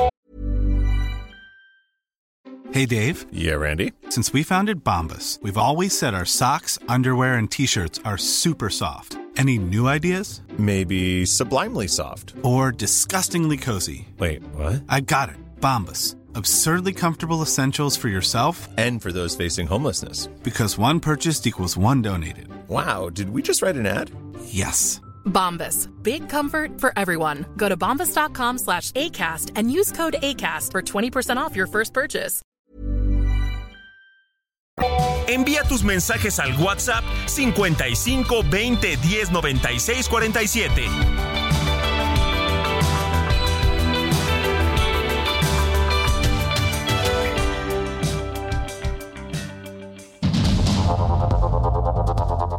Hey 2.71 2.85
Dave. 2.85 3.25
Yeah, 3.31 3.55
Randy. 3.55 3.93
Since 4.09 4.31
we 4.31 4.43
founded 4.43 4.83
Bombus, 4.83 5.39
we've 5.41 5.57
always 5.57 5.97
said 5.97 6.13
our 6.13 6.25
socks, 6.25 6.77
underwear, 6.87 7.33
and 7.33 7.49
t-shirts 7.49 7.99
are 8.05 8.19
super 8.19 8.69
soft. 8.69 9.17
Any 9.35 9.57
new 9.57 9.87
ideas? 9.87 10.43
Maybe 10.59 11.25
sublimely 11.25 11.87
soft. 11.87 12.35
Or 12.43 12.71
disgustingly 12.71 13.57
cozy. 13.57 14.07
Wait, 14.19 14.43
what? 14.53 14.83
I 14.87 15.01
got 15.01 15.29
it. 15.29 15.37
Bombus. 15.59 16.15
Absurdly 16.35 16.93
comfortable 16.93 17.41
essentials 17.41 17.97
for 17.97 18.07
yourself 18.07 18.67
and 18.77 19.01
for 19.01 19.11
those 19.11 19.35
facing 19.35 19.67
homelessness. 19.67 20.27
Because 20.43 20.77
one 20.77 20.99
purchased 20.99 21.45
equals 21.45 21.77
one 21.77 22.01
donated. 22.01 22.47
Wow, 22.67 23.09
did 23.09 23.29
we 23.29 23.41
just 23.41 23.61
write 23.61 23.75
an 23.75 23.85
ad? 23.85 24.09
Yes. 24.45 24.99
Bombas. 25.25 25.89
Big 26.01 26.29
comfort 26.29 26.79
for 26.79 26.91
everyone. 26.97 27.45
Go 27.57 27.69
to 27.69 27.77
bombas.com 27.77 28.57
slash 28.57 28.91
ACAST 28.91 29.51
and 29.55 29.71
use 29.71 29.91
code 29.91 30.15
ACAST 30.21 30.71
for 30.71 30.81
20% 30.81 31.37
off 31.37 31.55
your 31.55 31.67
first 31.67 31.93
purchase. 31.93 32.41
Envía 35.27 35.63
tus 35.67 35.83
mensajes 35.83 36.39
al 36.39 36.51
WhatsApp 36.57 37.03
55 37.29 38.25
20 38.27 38.95
10 38.97 39.31
96 39.31 40.07
47. 40.07 41.32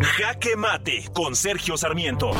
Jaque 0.00 0.54
Mate 0.54 1.10
con 1.12 1.34
Sergio 1.34 1.76
Sarmiento. 1.76 2.30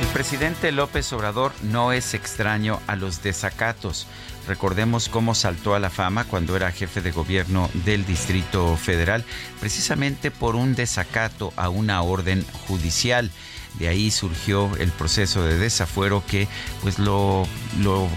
El 0.00 0.06
presidente 0.14 0.72
López 0.72 1.12
Obrador 1.12 1.52
no 1.62 1.92
es 1.92 2.14
extraño 2.14 2.80
a 2.86 2.96
los 2.96 3.22
desacatos. 3.22 4.06
Recordemos 4.46 5.10
cómo 5.10 5.34
saltó 5.34 5.74
a 5.74 5.80
la 5.80 5.90
fama 5.90 6.24
cuando 6.24 6.56
era 6.56 6.72
jefe 6.72 7.02
de 7.02 7.10
gobierno 7.10 7.68
del 7.84 8.06
Distrito 8.06 8.74
Federal, 8.78 9.22
precisamente 9.60 10.30
por 10.30 10.56
un 10.56 10.74
desacato 10.74 11.52
a 11.56 11.68
una 11.68 12.00
orden 12.00 12.42
judicial. 12.66 13.30
De 13.74 13.88
ahí 13.88 14.10
surgió 14.10 14.74
el 14.78 14.90
proceso 14.90 15.44
de 15.44 15.56
desafuero 15.56 16.24
que 16.26 16.48
pues 16.82 16.98
lo, 16.98 17.46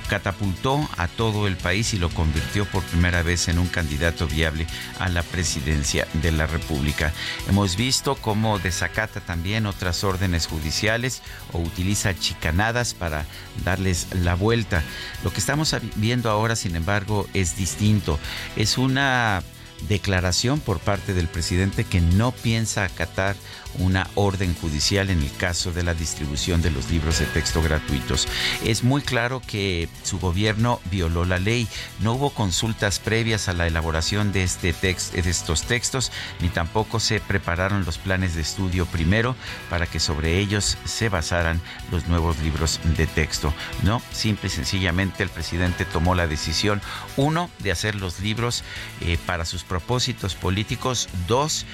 catapultó 0.09 0.89
a 0.97 1.07
todo 1.07 1.47
el 1.47 1.55
país 1.55 1.93
y 1.93 1.99
lo 1.99 2.09
convirtió 2.09 2.65
por 2.65 2.83
primera 2.83 3.21
vez 3.21 3.47
en 3.47 3.59
un 3.59 3.67
candidato 3.67 4.27
viable 4.27 4.65
a 4.99 5.09
la 5.09 5.23
presidencia 5.23 6.07
de 6.13 6.31
la 6.31 6.47
República. 6.47 7.13
Hemos 7.47 7.75
visto 7.75 8.15
cómo 8.15 8.59
desacata 8.59 9.21
también 9.21 9.65
otras 9.65 10.03
órdenes 10.03 10.47
judiciales 10.47 11.21
o 11.53 11.59
utiliza 11.59 12.17
chicanadas 12.17 12.93
para 12.93 13.25
darles 13.63 14.07
la 14.13 14.35
vuelta. 14.35 14.83
Lo 15.23 15.31
que 15.31 15.39
estamos 15.39 15.75
viendo 15.95 16.29
ahora, 16.29 16.55
sin 16.55 16.75
embargo, 16.75 17.27
es 17.33 17.55
distinto. 17.55 18.19
Es 18.55 18.77
una 18.77 19.43
declaración 19.87 20.59
por 20.59 20.79
parte 20.79 21.13
del 21.13 21.27
presidente 21.27 21.83
que 21.83 22.01
no 22.01 22.31
piensa 22.31 22.83
acatar 22.83 23.35
una 23.79 24.07
orden 24.15 24.55
judicial 24.55 25.09
en 25.09 25.21
el 25.21 25.31
caso 25.37 25.71
de 25.71 25.83
la 25.83 25.93
distribución 25.93 26.61
de 26.61 26.71
los 26.71 26.89
libros 26.89 27.19
de 27.19 27.25
texto 27.25 27.61
gratuitos. 27.61 28.27
Es 28.63 28.83
muy 28.83 29.01
claro 29.01 29.41
que 29.45 29.89
su 30.03 30.19
gobierno 30.19 30.79
violó 30.91 31.25
la 31.25 31.39
ley. 31.39 31.67
No 31.99 32.13
hubo 32.13 32.31
consultas 32.31 32.99
previas 32.99 33.47
a 33.47 33.53
la 33.53 33.67
elaboración 33.67 34.31
de, 34.31 34.43
este 34.43 34.73
de 34.73 35.29
estos 35.29 35.63
textos, 35.63 36.11
ni 36.41 36.49
tampoco 36.49 36.99
se 36.99 37.19
prepararon 37.19 37.85
los 37.85 37.97
planes 37.97 38.35
de 38.35 38.41
estudio 38.41 38.85
primero 38.85 39.35
para 39.69 39.87
que 39.87 39.99
sobre 39.99 40.39
ellos 40.39 40.77
se 40.85 41.09
basaran 41.09 41.61
los 41.91 42.07
nuevos 42.07 42.39
libros 42.39 42.79
de 42.97 43.07
texto. 43.07 43.53
No, 43.83 44.01
simple 44.11 44.47
y 44.47 44.51
sencillamente 44.51 45.23
el 45.23 45.29
presidente 45.29 45.85
tomó 45.85 46.15
la 46.15 46.27
decisión, 46.27 46.81
uno, 47.17 47.49
de 47.59 47.71
hacer 47.71 47.95
los 47.95 48.19
libros 48.19 48.63
eh, 49.01 49.17
para 49.25 49.45
sus 49.45 49.63
propósitos 49.63 50.35
políticos, 50.35 51.09
dos, 51.27 51.65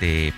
de 0.00 0.32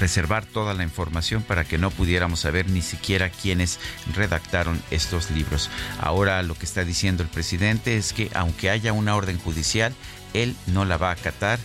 reservar 0.00 0.44
toda 0.46 0.74
la 0.74 0.82
información 0.82 1.42
para 1.42 1.64
que 1.64 1.78
no 1.78 1.90
pudiéramos 1.90 2.40
saber 2.40 2.68
ni 2.68 2.82
siquiera 2.82 3.30
quiénes 3.30 3.78
redactaron 4.14 4.82
estos 4.90 5.30
libros. 5.30 5.70
Ahora 6.00 6.42
lo 6.42 6.54
que 6.54 6.64
está 6.64 6.84
diciendo 6.84 7.22
el 7.22 7.28
presidente 7.28 7.96
es 7.96 8.12
que 8.12 8.30
aunque 8.34 8.70
haya 8.70 8.92
una 8.92 9.14
orden 9.14 9.38
judicial, 9.38 9.94
él 10.32 10.56
no 10.66 10.84
la 10.84 10.96
va 10.96 11.10
a 11.10 11.12
acatar 11.12 11.58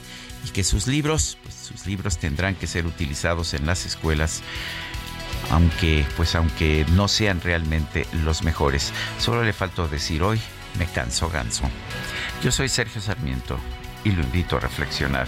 y 0.46 0.50
que 0.50 0.64
sus 0.64 0.86
libros, 0.86 1.38
pues 1.42 1.56
sus 1.56 1.88
libros 1.88 2.18
tendrán 2.18 2.56
que 2.56 2.68
ser 2.68 2.86
utilizados 2.86 3.54
en 3.54 3.66
las 3.66 3.86
escuelas 3.86 4.44
aunque 5.52 6.06
pues 6.16 6.36
aunque 6.36 6.86
no 6.92 7.08
sean 7.08 7.42
realmente 7.42 8.08
los 8.24 8.44
mejores. 8.44 8.94
Solo 9.20 9.44
le 9.44 9.54
faltó 9.54 9.88
decir 9.88 10.24
hoy 10.24 10.40
me 10.78 10.86
canso 10.88 11.30
ganso. 11.30 11.70
Yo 12.44 12.52
soy 12.52 12.70
Sergio 12.70 13.02
Sarmiento 13.02 13.60
y 14.04 14.12
lo 14.12 14.24
invito 14.24 14.58
a 14.58 14.60
reflexionar. 14.60 15.28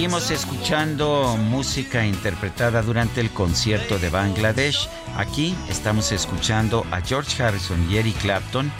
Seguimos 0.00 0.30
escuchando 0.30 1.36
música 1.36 2.06
interpretada 2.06 2.80
durante 2.80 3.20
el 3.20 3.28
concierto 3.28 3.98
de 3.98 4.08
Bangladesh. 4.08 4.88
Aquí 5.18 5.54
estamos 5.68 6.10
escuchando 6.10 6.86
a 6.90 7.02
George 7.02 7.42
Harrison 7.42 7.86
y 7.90 7.98
Eric 7.98 8.16
Clapton 8.22 8.72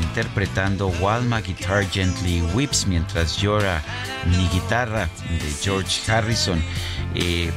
interpretando 0.00 0.92
My 1.24 1.42
Guitar 1.42 1.84
Gently 1.90 2.42
Weeps 2.54 2.86
mientras 2.86 3.38
llora 3.38 3.82
mi 4.26 4.46
guitarra 4.50 5.10
de 5.28 5.52
George 5.60 6.08
Harrison. 6.08 6.62
Eh, 7.16 7.50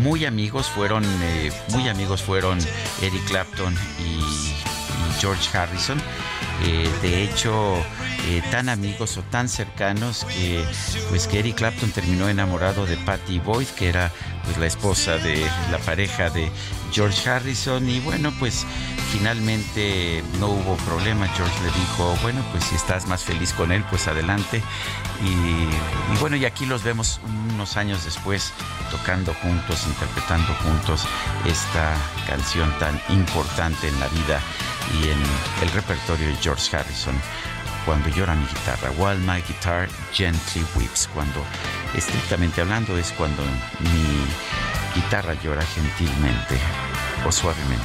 muy 0.00 0.24
amigos 0.24 0.68
fueron, 0.68 1.02
eh, 1.04 1.50
muy 1.70 1.88
amigos 1.88 2.22
fueron 2.22 2.60
Eric 3.02 3.24
Clapton 3.24 3.74
y, 4.06 4.54
George 5.20 5.56
Harrison. 5.56 5.98
Eh, 6.64 6.90
de 7.02 7.22
hecho, 7.22 7.76
eh, 8.26 8.42
tan 8.50 8.68
amigos 8.68 9.16
o 9.16 9.22
tan 9.22 9.48
cercanos 9.48 10.24
que 10.24 10.64
pues 11.08 11.28
que 11.28 11.38
Eric 11.38 11.56
Clapton 11.56 11.90
terminó 11.90 12.28
enamorado 12.28 12.84
de 12.84 12.96
Patty 12.96 13.38
Boyd, 13.38 13.68
que 13.68 13.88
era 13.88 14.10
pues 14.44 14.58
la 14.58 14.66
esposa 14.66 15.18
de 15.18 15.46
la 15.70 15.78
pareja 15.78 16.30
de 16.30 16.50
George 16.92 17.28
Harrison 17.28 17.88
y 17.88 18.00
bueno, 18.00 18.32
pues 18.38 18.66
finalmente 19.12 20.22
no 20.40 20.48
hubo 20.48 20.76
problema. 20.78 21.28
George 21.28 21.54
le 21.62 21.70
dijo, 21.70 22.16
bueno, 22.22 22.42
pues 22.50 22.64
si 22.64 22.74
estás 22.74 23.06
más 23.06 23.22
feliz 23.22 23.52
con 23.52 23.72
él, 23.72 23.84
pues 23.88 24.08
adelante. 24.08 24.62
Y 25.24 26.18
bueno, 26.20 26.36
y 26.36 26.44
aquí 26.44 26.66
los 26.66 26.82
vemos 26.82 27.20
unos 27.52 27.76
años 27.76 28.04
después 28.04 28.52
tocando 28.90 29.34
juntos, 29.34 29.86
interpretando 29.86 30.52
juntos 30.54 31.06
esta 31.46 31.94
canción 32.26 32.72
tan 32.78 33.00
importante 33.08 33.88
en 33.88 34.00
la 34.00 34.08
vida 34.08 34.40
y 34.94 35.08
en 35.08 35.18
el 35.62 35.70
repertorio 35.72 36.28
de 36.28 36.36
George 36.36 36.76
Harrison. 36.76 37.14
Cuando 37.84 38.08
llora 38.10 38.34
mi 38.34 38.46
guitarra, 38.46 38.90
While 38.98 39.20
My 39.20 39.40
Guitar 39.42 39.88
Gently 40.12 40.64
Weeps. 40.76 41.08
Cuando, 41.14 41.42
estrictamente 41.94 42.60
hablando, 42.60 42.96
es 42.98 43.12
cuando 43.12 43.42
mi 43.80 44.26
guitarra 44.94 45.34
llora 45.42 45.62
gentilmente 45.62 46.58
o 47.26 47.32
suavemente. 47.32 47.84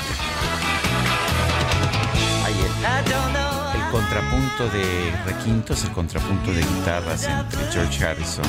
Contrapunto 3.94 4.68
de 4.70 5.14
requintos, 5.24 5.84
el 5.84 5.92
contrapunto 5.92 6.52
de 6.52 6.62
guitarras 6.64 7.26
entre 7.26 7.60
George 7.72 8.04
Harrison 8.04 8.44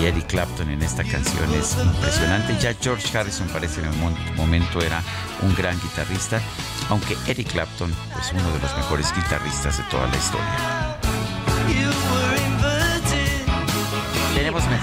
y 0.00 0.04
Eric 0.04 0.28
Clapton 0.28 0.70
en 0.70 0.80
esta 0.84 1.02
canción 1.02 1.52
es 1.52 1.76
impresionante. 1.82 2.56
Ya 2.60 2.72
George 2.80 3.18
Harrison 3.18 3.48
parece 3.48 3.80
en 3.80 3.86
el 3.86 3.96
mo- 3.96 4.16
momento 4.36 4.80
era 4.80 5.02
un 5.42 5.52
gran 5.56 5.80
guitarrista, 5.80 6.40
aunque 6.90 7.16
Eric 7.26 7.50
Clapton 7.50 7.90
es 7.90 7.96
pues, 8.12 8.32
uno 8.34 8.52
de 8.52 8.60
los 8.60 8.76
mejores 8.76 9.12
guitarristas 9.16 9.78
de 9.78 9.82
toda 9.90 10.06
la 10.06 10.16
historia. 10.16 10.94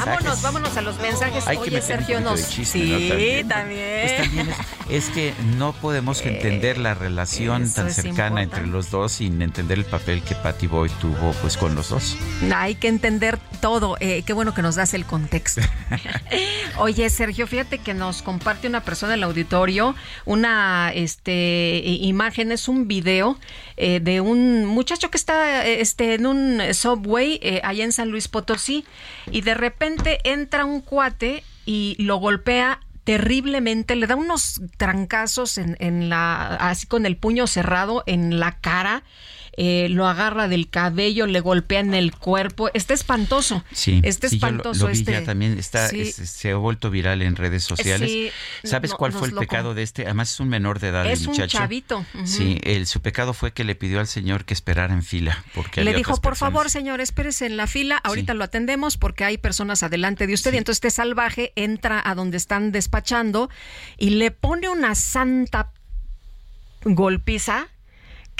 Mensajes. 0.05 0.25
Vámonos, 0.25 0.41
vámonos 0.41 0.77
a 0.77 0.81
los 0.81 0.99
mensajes. 0.99 1.47
Hay 1.47 1.57
que 1.57 1.63
Oye, 1.63 1.71
meter 1.71 1.81
un 1.81 1.87
Sergio, 1.87 2.15
poquito 2.15 2.31
nos. 2.31 2.39
de 2.39 2.47
chisme, 2.47 2.65
sí, 2.65 2.91
¿no? 2.91 3.07
También, 3.09 3.47
también. 3.47 4.01
Pues 4.01 4.17
también 4.21 4.49
es, 4.89 5.07
es 5.07 5.09
que 5.13 5.33
no 5.57 5.73
podemos 5.73 6.21
entender 6.21 6.77
la 6.77 6.93
relación 6.93 7.71
tan 7.71 7.91
cercana 7.91 8.43
entre 8.43 8.67
los 8.67 8.91
dos 8.91 9.13
sin 9.13 9.41
entender 9.41 9.79
el 9.79 9.85
papel 9.85 10.21
que 10.23 10.35
Patty 10.35 10.67
Boyd 10.67 10.91
tuvo 10.99 11.31
pues 11.41 11.57
con 11.57 11.75
los 11.75 11.89
dos. 11.89 12.17
Hay 12.53 12.75
que 12.75 12.87
entender 12.87 13.39
todo. 13.59 13.97
Eh, 13.99 14.23
qué 14.25 14.33
bueno 14.33 14.53
que 14.53 14.61
nos 14.61 14.75
das 14.75 14.93
el 14.93 15.05
contexto. 15.05 15.61
Oye, 16.77 17.09
Sergio, 17.09 17.47
fíjate 17.47 17.79
que 17.79 17.93
nos 17.93 18.21
comparte 18.21 18.67
una 18.67 18.83
persona 18.83 19.13
en 19.13 19.19
el 19.19 19.23
auditorio 19.23 19.95
una 20.25 20.91
este, 20.93 21.81
imagen, 21.85 22.51
es 22.51 22.67
un 22.67 22.87
video 22.87 23.37
eh, 23.77 23.99
de 23.99 24.21
un 24.21 24.65
muchacho 24.65 25.09
que 25.09 25.17
está 25.17 25.65
eh, 25.65 25.81
este, 25.81 26.15
en 26.15 26.25
un 26.25 26.61
subway 26.73 27.39
eh, 27.41 27.61
allá 27.63 27.83
en 27.83 27.91
San 27.91 28.09
Luis 28.09 28.27
Potosí 28.27 28.85
y 29.31 29.41
de 29.41 29.53
repente 29.53 29.90
entra 30.23 30.65
un 30.65 30.81
cuate 30.81 31.43
y 31.65 31.95
lo 31.99 32.17
golpea 32.17 32.79
terriblemente, 33.03 33.95
le 33.95 34.07
da 34.07 34.15
unos 34.15 34.61
trancazos 34.77 35.57
en, 35.57 35.75
en 35.79 36.09
la, 36.09 36.55
así 36.55 36.87
con 36.87 37.05
el 37.05 37.17
puño 37.17 37.47
cerrado 37.47 38.03
en 38.05 38.39
la 38.39 38.59
cara, 38.59 39.03
eh, 39.63 39.89
lo 39.89 40.07
agarra 40.07 40.47
del 40.47 40.69
cabello, 40.71 41.27
le 41.27 41.39
golpea 41.39 41.81
en 41.81 41.93
el 41.93 42.15
cuerpo, 42.15 42.71
está 42.73 42.95
espantoso, 42.95 43.63
Sí, 43.71 44.01
está 44.03 44.27
sí, 44.27 44.39
yo 44.39 44.47
lo- 44.47 44.53
espantoso 44.53 44.85
lo, 44.87 44.91
vi 44.91 44.97
este. 44.99 45.11
ya 45.11 45.23
también, 45.23 45.59
está, 45.59 45.87
Sí. 45.87 46.01
es- 46.01 46.15
se 46.15 46.49
ha 46.49 46.55
vuelto 46.55 46.89
viral 46.89 47.21
en 47.21 47.35
redes 47.35 47.63
sociales. 47.63 48.09
Sí, 48.09 48.31
¿Sabes 48.63 48.89
no- 48.89 48.97
cuál 48.97 49.11
fue 49.11 49.27
el 49.27 49.35
pecado 49.35 49.75
de 49.75 49.83
este? 49.83 50.05
Además 50.05 50.31
es 50.33 50.39
un 50.39 50.49
menor 50.49 50.79
de 50.79 50.87
edad 50.87 51.05
Es 51.05 51.21
el 51.21 51.27
un 51.27 51.33
muchacho. 51.33 51.59
chavito, 51.59 52.03
ujú. 52.15 52.25
Sí, 52.25 52.57
el, 52.63 52.87
su 52.87 53.01
pecado 53.01 53.33
fue 53.33 53.51
que 53.53 53.63
le 53.63 53.75
pidió 53.75 53.99
al 53.99 54.07
señor 54.07 54.45
que 54.45 54.55
esperara 54.55 54.93
en 54.95 55.03
fila 55.03 55.43
porque 55.53 55.83
Le 55.83 55.93
dijo, 55.93 56.13
por 56.15 56.31
personas". 56.31 56.53
favor, 56.53 56.69
señor, 56.71 56.99
espérese 56.99 57.45
en 57.45 57.55
la 57.55 57.67
fila, 57.67 57.97
ahorita 57.97 58.33
lo 58.33 58.43
atendemos 58.43 58.97
porque 58.97 59.25
hay 59.25 59.37
personas 59.37 59.83
adelante 59.83 60.25
de 60.25 60.33
usted. 60.33 60.53
Y 60.53 60.57
entonces 60.57 60.77
este 60.77 60.89
salvaje 60.89 61.53
entra 61.55 62.01
a 62.03 62.15
donde 62.15 62.37
están 62.37 62.71
despachando 62.71 63.49
y 63.99 64.09
le 64.11 64.31
pone 64.31 64.69
una 64.69 64.95
santa 64.95 65.69
golpiza 66.83 67.67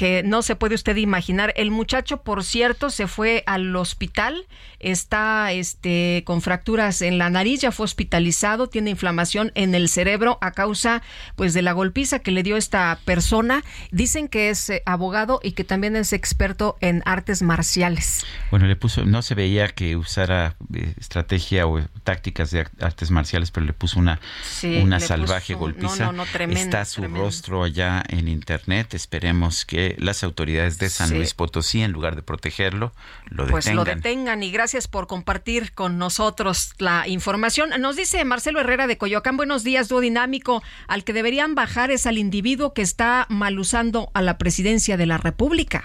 que 0.02 0.24
no 0.24 0.42
se 0.42 0.56
puede 0.56 0.74
usted 0.74 0.96
imaginar. 0.96 1.54
El 1.56 1.70
muchacho, 1.70 2.24
por 2.24 2.44
cierto, 2.44 2.90
se 2.90 3.06
fue 3.06 3.44
al 3.46 3.76
hospital, 3.76 4.48
está 4.80 5.52
este, 5.52 6.24
con 6.26 6.42
fracturas 6.42 7.04
en 7.04 7.20
la 7.20 7.30
nariz, 7.30 7.62
ya 7.62 7.72
fue 7.72 7.84
hospitalizado, 7.84 8.66
tiene 8.68 8.90
inflamación 8.90 9.52
en 9.54 9.76
el 9.76 9.90
cerebro 9.90 10.40
a 10.42 10.54
causa 10.54 11.04
pues 11.36 11.54
de 11.54 11.62
la 11.62 11.74
golpiza 11.74 12.18
que 12.18 12.32
le 12.32 12.42
dio 12.42 12.58
esta 12.58 12.98
persona. 13.06 13.64
Dicen 13.92 14.28
que 14.28 14.50
es 14.50 14.72
eh, 14.72 14.82
abogado 14.88 15.40
y 15.44 15.52
que 15.52 15.64
también 15.64 15.96
es 15.96 16.14
experto 16.14 16.78
en 16.82 17.04
artes 17.06 17.44
marciales. 17.44 18.26
Bueno, 18.50 18.66
le 18.66 18.76
puso, 18.76 19.06
no 19.06 19.22
se 19.22 19.36
veía 19.36 19.68
que 19.68 19.96
usara 19.98 20.56
eh, 20.74 20.96
estrategia 21.00 21.68
o 21.68 21.80
tácticas 22.04 22.50
de 22.50 22.62
ar- 22.62 22.72
artes 22.80 23.12
marciales, 23.12 23.52
pero 23.52 23.68
le 23.68 23.74
puso 23.74 24.00
una, 24.00 24.20
Sí, 24.44 24.78
una 24.82 25.00
salvaje 25.00 25.54
puso- 25.54 25.60
golpiza. 25.60 26.06
no, 26.06 26.12
no, 26.12 26.26
no, 26.26 26.32
tremendo, 26.32 26.60
Está 26.60 26.86
su 26.86 27.02
tremendo. 27.02 27.26
rostro 27.26 27.64
allá 27.64 28.04
en 28.10 28.28
internet. 28.28 28.96
Esperemos 28.96 29.64
que 29.64 29.91
las 30.00 30.24
autoridades 30.24 30.78
de 30.78 30.90
San 30.90 31.10
Sí. 31.10 31.16
Luis 31.16 31.34
Potosí, 31.34 31.82
en 31.82 31.92
lugar 31.92 32.16
de 32.16 32.22
protegerlo, 32.22 32.94
lo 33.26 33.48
Pues 33.48 33.66
lo 33.74 33.84
detengan. 33.84 34.02
detengan 34.02 34.44
y 34.44 34.52
gracias 34.52 34.88
por 34.88 35.08
compartir 35.08 35.74
con 35.74 35.98
nosotros 35.98 36.74
la 36.78 37.08
información. 37.08 37.70
Nos 37.80 37.96
dice 37.96 38.24
Marcelo 38.26 38.60
Herrera 38.60 38.88
de 38.88 38.98
Coyoacán, 38.98 39.38
buenos 39.38 39.64
días, 39.64 39.88
dúo 39.90 40.00
dinámico. 40.00 40.62
Al 40.88 41.04
que 41.04 41.14
deberían 41.14 41.56
bajar 41.56 41.92
es 41.92 42.06
al 42.06 42.18
individuo 42.18 42.74
que 42.74 42.82
está 42.82 43.26
mal 43.30 43.58
usando 43.60 44.10
a 44.14 44.22
la 44.22 44.38
presidencia 44.38 44.98
de 44.98 45.06
la 45.06 45.18
República. 45.18 45.84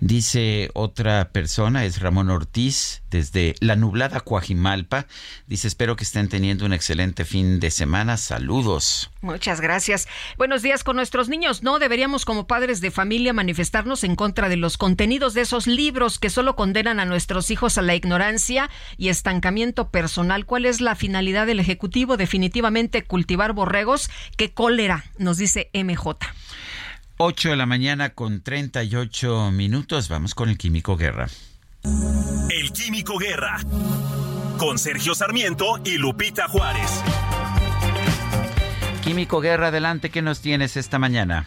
Dice 0.00 0.70
otra 0.74 1.30
persona, 1.32 1.84
es 1.84 2.00
Ramón 2.00 2.30
Ortiz, 2.30 3.02
desde 3.10 3.54
la 3.60 3.74
nublada 3.76 4.20
Coajimalpa. 4.20 5.06
Dice, 5.46 5.66
espero 5.68 5.96
que 5.96 6.04
estén 6.04 6.28
teniendo 6.28 6.64
un 6.66 6.72
excelente 6.72 7.24
fin 7.24 7.58
de 7.58 7.70
semana. 7.70 8.16
Saludos. 8.16 9.10
Muchas 9.20 9.60
gracias. 9.60 10.06
Buenos 10.36 10.62
días 10.62 10.84
con 10.84 10.96
nuestros 10.96 11.28
niños. 11.28 11.62
No 11.62 11.78
deberíamos 11.78 12.24
como 12.24 12.46
padres 12.46 12.80
de 12.80 12.90
familia 12.90 13.32
manifestarnos 13.38 14.02
en 14.02 14.16
contra 14.16 14.48
de 14.48 14.56
los 14.56 14.76
contenidos 14.76 15.32
de 15.32 15.42
esos 15.42 15.68
libros 15.68 16.18
que 16.18 16.28
solo 16.28 16.56
condenan 16.56 16.98
a 16.98 17.04
nuestros 17.04 17.52
hijos 17.52 17.78
a 17.78 17.82
la 17.82 17.94
ignorancia 17.94 18.68
y 18.96 19.10
estancamiento 19.10 19.92
personal. 19.92 20.44
¿Cuál 20.44 20.66
es 20.66 20.80
la 20.80 20.96
finalidad 20.96 21.46
del 21.46 21.60
Ejecutivo? 21.60 22.16
Definitivamente 22.16 23.04
cultivar 23.04 23.52
borregos. 23.52 24.10
¡Qué 24.36 24.52
cólera! 24.52 25.04
Nos 25.18 25.38
dice 25.38 25.70
MJ. 25.72 26.18
8 27.18 27.50
de 27.50 27.56
la 27.56 27.66
mañana 27.66 28.10
con 28.10 28.42
38 28.42 29.52
minutos. 29.52 30.08
Vamos 30.08 30.34
con 30.34 30.48
el 30.48 30.58
Químico 30.58 30.96
Guerra. 30.96 31.28
El 31.84 32.72
Químico 32.72 33.18
Guerra. 33.18 33.60
Con 34.58 34.78
Sergio 34.78 35.14
Sarmiento 35.14 35.80
y 35.84 35.96
Lupita 35.96 36.48
Juárez. 36.48 36.90
Químico 39.04 39.40
Guerra, 39.40 39.68
adelante, 39.68 40.10
¿qué 40.10 40.22
nos 40.22 40.40
tienes 40.40 40.76
esta 40.76 40.98
mañana? 40.98 41.46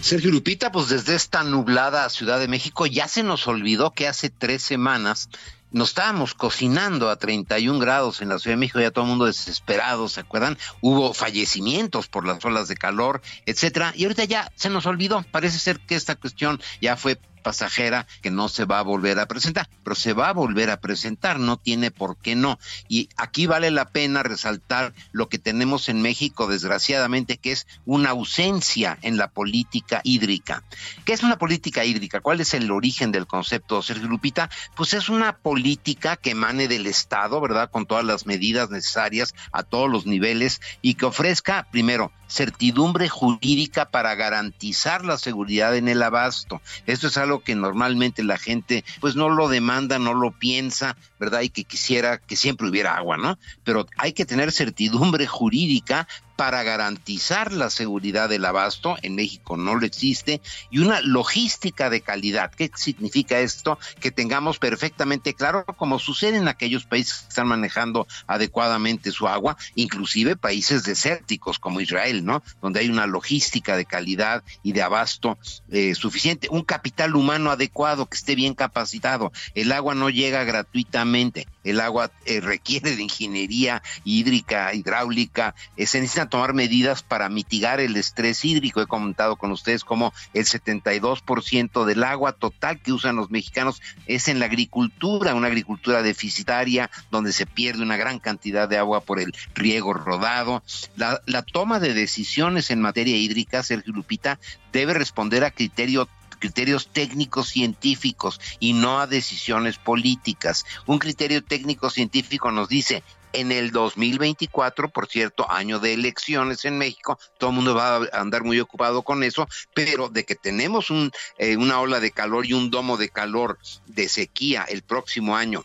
Sergio 0.00 0.30
Lupita, 0.30 0.70
pues 0.70 0.88
desde 0.88 1.14
esta 1.14 1.42
nublada 1.42 2.08
Ciudad 2.08 2.38
de 2.38 2.48
México 2.48 2.86
ya 2.86 3.08
se 3.08 3.22
nos 3.22 3.46
olvidó 3.46 3.90
que 3.90 4.06
hace 4.08 4.30
tres 4.30 4.62
semanas 4.62 5.28
nos 5.70 5.90
estábamos 5.90 6.34
cocinando 6.34 7.10
a 7.10 7.16
31 7.16 7.78
grados 7.78 8.22
en 8.22 8.30
la 8.30 8.38
Ciudad 8.38 8.54
de 8.54 8.60
México, 8.60 8.80
ya 8.80 8.90
todo 8.90 9.04
el 9.04 9.10
mundo 9.10 9.26
desesperado, 9.26 10.08
¿se 10.08 10.20
acuerdan? 10.20 10.56
Hubo 10.80 11.12
fallecimientos 11.12 12.08
por 12.08 12.26
las 12.26 12.42
olas 12.44 12.68
de 12.68 12.76
calor, 12.76 13.20
etcétera, 13.44 13.92
y 13.94 14.04
ahorita 14.04 14.24
ya 14.24 14.50
se 14.54 14.70
nos 14.70 14.86
olvidó. 14.86 15.24
Parece 15.30 15.58
ser 15.58 15.80
que 15.80 15.94
esta 15.94 16.16
cuestión 16.16 16.60
ya 16.80 16.96
fue 16.96 17.18
pasajera 17.48 18.06
que 18.20 18.30
no 18.30 18.50
se 18.50 18.66
va 18.66 18.78
a 18.78 18.82
volver 18.82 19.18
a 19.18 19.26
presentar, 19.26 19.70
pero 19.82 19.96
se 19.96 20.12
va 20.12 20.28
a 20.28 20.34
volver 20.34 20.68
a 20.68 20.82
presentar, 20.82 21.38
no 21.38 21.56
tiene 21.56 21.90
por 21.90 22.18
qué 22.18 22.34
no. 22.34 22.58
Y 22.88 23.08
aquí 23.16 23.46
vale 23.46 23.70
la 23.70 23.88
pena 23.88 24.22
resaltar 24.22 24.92
lo 25.12 25.30
que 25.30 25.38
tenemos 25.38 25.88
en 25.88 26.02
México, 26.02 26.46
desgraciadamente, 26.46 27.38
que 27.38 27.52
es 27.52 27.66
una 27.86 28.10
ausencia 28.10 28.98
en 29.00 29.16
la 29.16 29.30
política 29.30 30.02
hídrica. 30.04 30.62
¿Qué 31.06 31.14
es 31.14 31.22
una 31.22 31.38
política 31.38 31.86
hídrica? 31.86 32.20
¿Cuál 32.20 32.42
es 32.42 32.52
el 32.52 32.70
origen 32.70 33.12
del 33.12 33.26
concepto, 33.26 33.80
Sergio 33.80 34.08
Lupita? 34.08 34.50
Pues 34.76 34.92
es 34.92 35.08
una 35.08 35.38
política 35.38 36.16
que 36.16 36.32
emane 36.32 36.68
del 36.68 36.86
Estado, 36.86 37.40
¿verdad? 37.40 37.70
Con 37.70 37.86
todas 37.86 38.04
las 38.04 38.26
medidas 38.26 38.68
necesarias 38.68 39.34
a 39.52 39.62
todos 39.62 39.88
los 39.88 40.04
niveles 40.04 40.60
y 40.82 40.96
que 40.96 41.06
ofrezca, 41.06 41.66
primero, 41.70 42.12
certidumbre 42.28 43.08
jurídica 43.08 43.90
para 43.90 44.14
garantizar 44.14 45.04
la 45.04 45.18
seguridad 45.18 45.74
en 45.76 45.88
el 45.88 46.02
abasto. 46.02 46.60
Esto 46.86 47.06
es 47.08 47.16
algo 47.16 47.37
que 47.40 47.54
normalmente 47.54 48.22
la 48.22 48.38
gente 48.38 48.84
pues 49.00 49.16
no 49.16 49.28
lo 49.28 49.48
demanda, 49.48 49.98
no 49.98 50.14
lo 50.14 50.32
piensa, 50.32 50.96
¿verdad? 51.18 51.42
Y 51.42 51.50
que 51.50 51.64
quisiera 51.64 52.18
que 52.18 52.36
siempre 52.36 52.68
hubiera 52.68 52.96
agua, 52.96 53.16
¿no? 53.16 53.38
Pero 53.64 53.86
hay 53.96 54.12
que 54.12 54.26
tener 54.26 54.52
certidumbre 54.52 55.26
jurídica 55.26 56.06
para 56.38 56.62
garantizar 56.62 57.52
la 57.52 57.68
seguridad 57.68 58.28
del 58.28 58.44
abasto, 58.44 58.96
en 59.02 59.16
México 59.16 59.56
no 59.56 59.74
lo 59.74 59.84
existe, 59.84 60.40
y 60.70 60.78
una 60.78 61.00
logística 61.00 61.90
de 61.90 62.00
calidad. 62.00 62.52
¿Qué 62.52 62.70
significa 62.76 63.40
esto? 63.40 63.76
Que 63.98 64.12
tengamos 64.12 64.60
perfectamente 64.60 65.34
claro, 65.34 65.64
como 65.64 65.98
sucede 65.98 66.36
en 66.36 66.46
aquellos 66.46 66.84
países 66.84 67.22
que 67.22 67.28
están 67.30 67.48
manejando 67.48 68.06
adecuadamente 68.28 69.10
su 69.10 69.26
agua, 69.26 69.56
inclusive 69.74 70.36
países 70.36 70.84
desérticos 70.84 71.58
como 71.58 71.80
Israel, 71.80 72.24
¿no? 72.24 72.44
Donde 72.62 72.78
hay 72.78 72.88
una 72.88 73.08
logística 73.08 73.76
de 73.76 73.84
calidad 73.84 74.44
y 74.62 74.70
de 74.74 74.82
abasto 74.82 75.38
eh, 75.72 75.96
suficiente, 75.96 76.46
un 76.52 76.62
capital 76.62 77.16
humano 77.16 77.50
adecuado 77.50 78.06
que 78.06 78.16
esté 78.16 78.36
bien 78.36 78.54
capacitado. 78.54 79.32
El 79.56 79.72
agua 79.72 79.96
no 79.96 80.08
llega 80.08 80.44
gratuitamente, 80.44 81.48
el 81.70 81.80
agua 81.80 82.10
eh, 82.24 82.40
requiere 82.40 82.96
de 82.96 83.02
ingeniería 83.02 83.82
hídrica, 84.04 84.74
hidráulica, 84.74 85.54
eh, 85.76 85.86
se 85.86 86.00
necesitan 86.00 86.30
tomar 86.30 86.54
medidas 86.54 87.02
para 87.02 87.28
mitigar 87.28 87.80
el 87.80 87.96
estrés 87.96 88.44
hídrico. 88.44 88.80
He 88.80 88.86
comentado 88.86 89.36
con 89.36 89.50
ustedes 89.52 89.84
como 89.84 90.12
el 90.34 90.44
72% 90.44 91.84
del 91.84 92.04
agua 92.04 92.32
total 92.32 92.80
que 92.80 92.92
usan 92.92 93.16
los 93.16 93.30
mexicanos 93.30 93.80
es 94.06 94.28
en 94.28 94.38
la 94.38 94.46
agricultura, 94.46 95.34
una 95.34 95.48
agricultura 95.48 96.02
deficitaria 96.02 96.90
donde 97.10 97.32
se 97.32 97.46
pierde 97.46 97.82
una 97.82 97.96
gran 97.96 98.18
cantidad 98.18 98.68
de 98.68 98.78
agua 98.78 99.00
por 99.00 99.20
el 99.20 99.34
riego 99.54 99.92
rodado. 99.92 100.62
La, 100.96 101.20
la 101.26 101.42
toma 101.42 101.80
de 101.80 101.94
decisiones 101.94 102.70
en 102.70 102.80
materia 102.80 103.16
hídrica, 103.16 103.62
Sergio 103.62 103.92
Lupita, 103.92 104.38
debe 104.72 104.94
responder 104.94 105.44
a 105.44 105.50
criterio 105.50 106.08
criterios 106.38 106.88
técnicos 106.92 107.48
científicos 107.48 108.40
y 108.60 108.72
no 108.72 109.00
a 109.00 109.06
decisiones 109.06 109.78
políticas. 109.78 110.64
Un 110.86 110.98
criterio 110.98 111.42
técnico 111.42 111.90
científico 111.90 112.50
nos 112.50 112.68
dice 112.68 113.02
en 113.32 113.52
el 113.52 113.70
2024, 113.70 114.88
por 114.88 115.06
cierto, 115.06 115.50
año 115.50 115.78
de 115.80 115.94
elecciones 115.94 116.64
en 116.64 116.78
México, 116.78 117.18
todo 117.38 117.50
el 117.50 117.56
mundo 117.56 117.74
va 117.74 117.96
a 117.96 118.20
andar 118.20 118.42
muy 118.42 118.58
ocupado 118.58 119.02
con 119.02 119.22
eso, 119.22 119.46
pero 119.74 120.08
de 120.08 120.24
que 120.24 120.34
tenemos 120.34 120.90
un, 120.90 121.12
eh, 121.36 121.56
una 121.56 121.80
ola 121.80 122.00
de 122.00 122.10
calor 122.10 122.46
y 122.46 122.54
un 122.54 122.70
domo 122.70 122.96
de 122.96 123.10
calor 123.10 123.58
de 123.86 124.08
sequía 124.08 124.64
el 124.64 124.82
próximo 124.82 125.36
año 125.36 125.64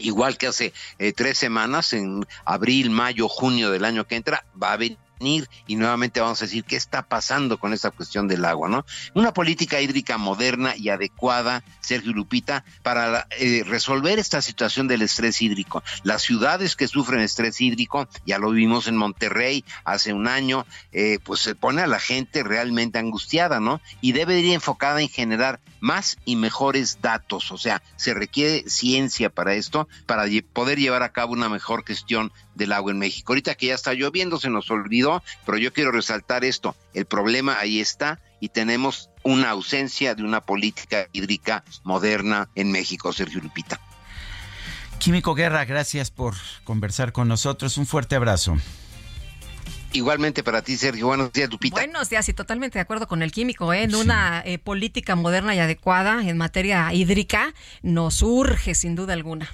igual 0.00 0.36
que 0.36 0.46
hace 0.46 0.72
eh, 0.98 1.12
tres 1.12 1.38
semanas, 1.38 1.92
en 1.92 2.24
abril, 2.44 2.90
mayo, 2.90 3.28
junio 3.28 3.70
del 3.70 3.84
año 3.84 4.06
que 4.06 4.16
entra, 4.16 4.44
va 4.60 4.72
a 4.72 4.76
venir 4.76 4.98
y 5.20 5.76
nuevamente 5.76 6.20
vamos 6.20 6.40
a 6.42 6.44
decir 6.44 6.64
qué 6.64 6.76
está 6.76 7.02
pasando 7.02 7.58
con 7.58 7.72
esta 7.72 7.90
cuestión 7.90 8.28
del 8.28 8.44
agua, 8.44 8.68
¿no? 8.68 8.84
Una 9.14 9.32
política 9.32 9.80
hídrica 9.80 10.18
moderna 10.18 10.76
y 10.76 10.88
adecuada, 10.88 11.64
Sergio 11.80 12.12
Lupita, 12.12 12.64
para 12.82 13.26
eh, 13.30 13.64
resolver 13.66 14.18
esta 14.18 14.42
situación 14.42 14.88
del 14.88 15.02
estrés 15.02 15.42
hídrico. 15.42 15.82
Las 16.02 16.22
ciudades 16.22 16.76
que 16.76 16.88
sufren 16.88 17.20
estrés 17.20 17.60
hídrico, 17.60 18.08
ya 18.26 18.38
lo 18.38 18.50
vimos 18.50 18.86
en 18.86 18.96
Monterrey 18.96 19.64
hace 19.84 20.12
un 20.12 20.28
año, 20.28 20.66
eh, 20.92 21.18
pues 21.24 21.40
se 21.40 21.54
pone 21.54 21.82
a 21.82 21.86
la 21.86 22.00
gente 22.00 22.42
realmente 22.42 22.98
angustiada, 22.98 23.60
¿no? 23.60 23.80
Y 24.00 24.12
debe 24.12 24.38
ir 24.38 24.52
enfocada 24.52 25.00
en 25.00 25.08
generar 25.08 25.60
más 25.80 26.18
y 26.24 26.36
mejores 26.36 27.00
datos, 27.00 27.50
o 27.52 27.58
sea, 27.58 27.82
se 27.96 28.14
requiere 28.14 28.68
ciencia 28.68 29.30
para 29.30 29.54
esto, 29.54 29.88
para 30.06 30.24
poder 30.52 30.78
llevar 30.78 31.02
a 31.02 31.12
cabo 31.12 31.32
una 31.32 31.48
mejor 31.48 31.84
gestión 31.84 32.32
del 32.58 32.72
agua 32.72 32.92
en 32.92 32.98
México. 32.98 33.32
Ahorita 33.32 33.54
que 33.54 33.68
ya 33.68 33.74
está 33.74 33.94
lloviendo, 33.94 34.38
se 34.38 34.50
nos 34.50 34.70
olvidó, 34.70 35.22
pero 35.46 35.56
yo 35.56 35.72
quiero 35.72 35.90
resaltar 35.92 36.44
esto, 36.44 36.76
el 36.92 37.06
problema 37.06 37.58
ahí 37.58 37.80
está 37.80 38.20
y 38.40 38.50
tenemos 38.50 39.08
una 39.22 39.50
ausencia 39.50 40.14
de 40.14 40.22
una 40.22 40.42
política 40.42 41.08
hídrica 41.12 41.64
moderna 41.84 42.50
en 42.54 42.70
México, 42.70 43.12
Sergio 43.12 43.40
Lupita. 43.40 43.80
Químico 44.98 45.34
Guerra, 45.34 45.64
gracias 45.64 46.10
por 46.10 46.34
conversar 46.64 47.12
con 47.12 47.28
nosotros. 47.28 47.78
Un 47.78 47.86
fuerte 47.86 48.16
abrazo. 48.16 48.58
Igualmente 49.92 50.42
para 50.42 50.60
ti, 50.60 50.76
Sergio. 50.76 51.06
Buenos 51.06 51.32
días, 51.32 51.50
Lupita. 51.50 51.76
Buenos 51.76 52.10
días 52.10 52.28
y 52.28 52.34
totalmente 52.34 52.78
de 52.78 52.82
acuerdo 52.82 53.08
con 53.08 53.22
el 53.22 53.32
químico. 53.32 53.72
¿eh? 53.72 53.84
En 53.84 53.94
una 53.94 54.42
eh, 54.44 54.58
política 54.58 55.16
moderna 55.16 55.54
y 55.54 55.60
adecuada 55.60 56.28
en 56.28 56.36
materia 56.36 56.92
hídrica 56.92 57.54
nos 57.82 58.22
urge 58.22 58.74
sin 58.74 58.96
duda 58.96 59.14
alguna. 59.14 59.48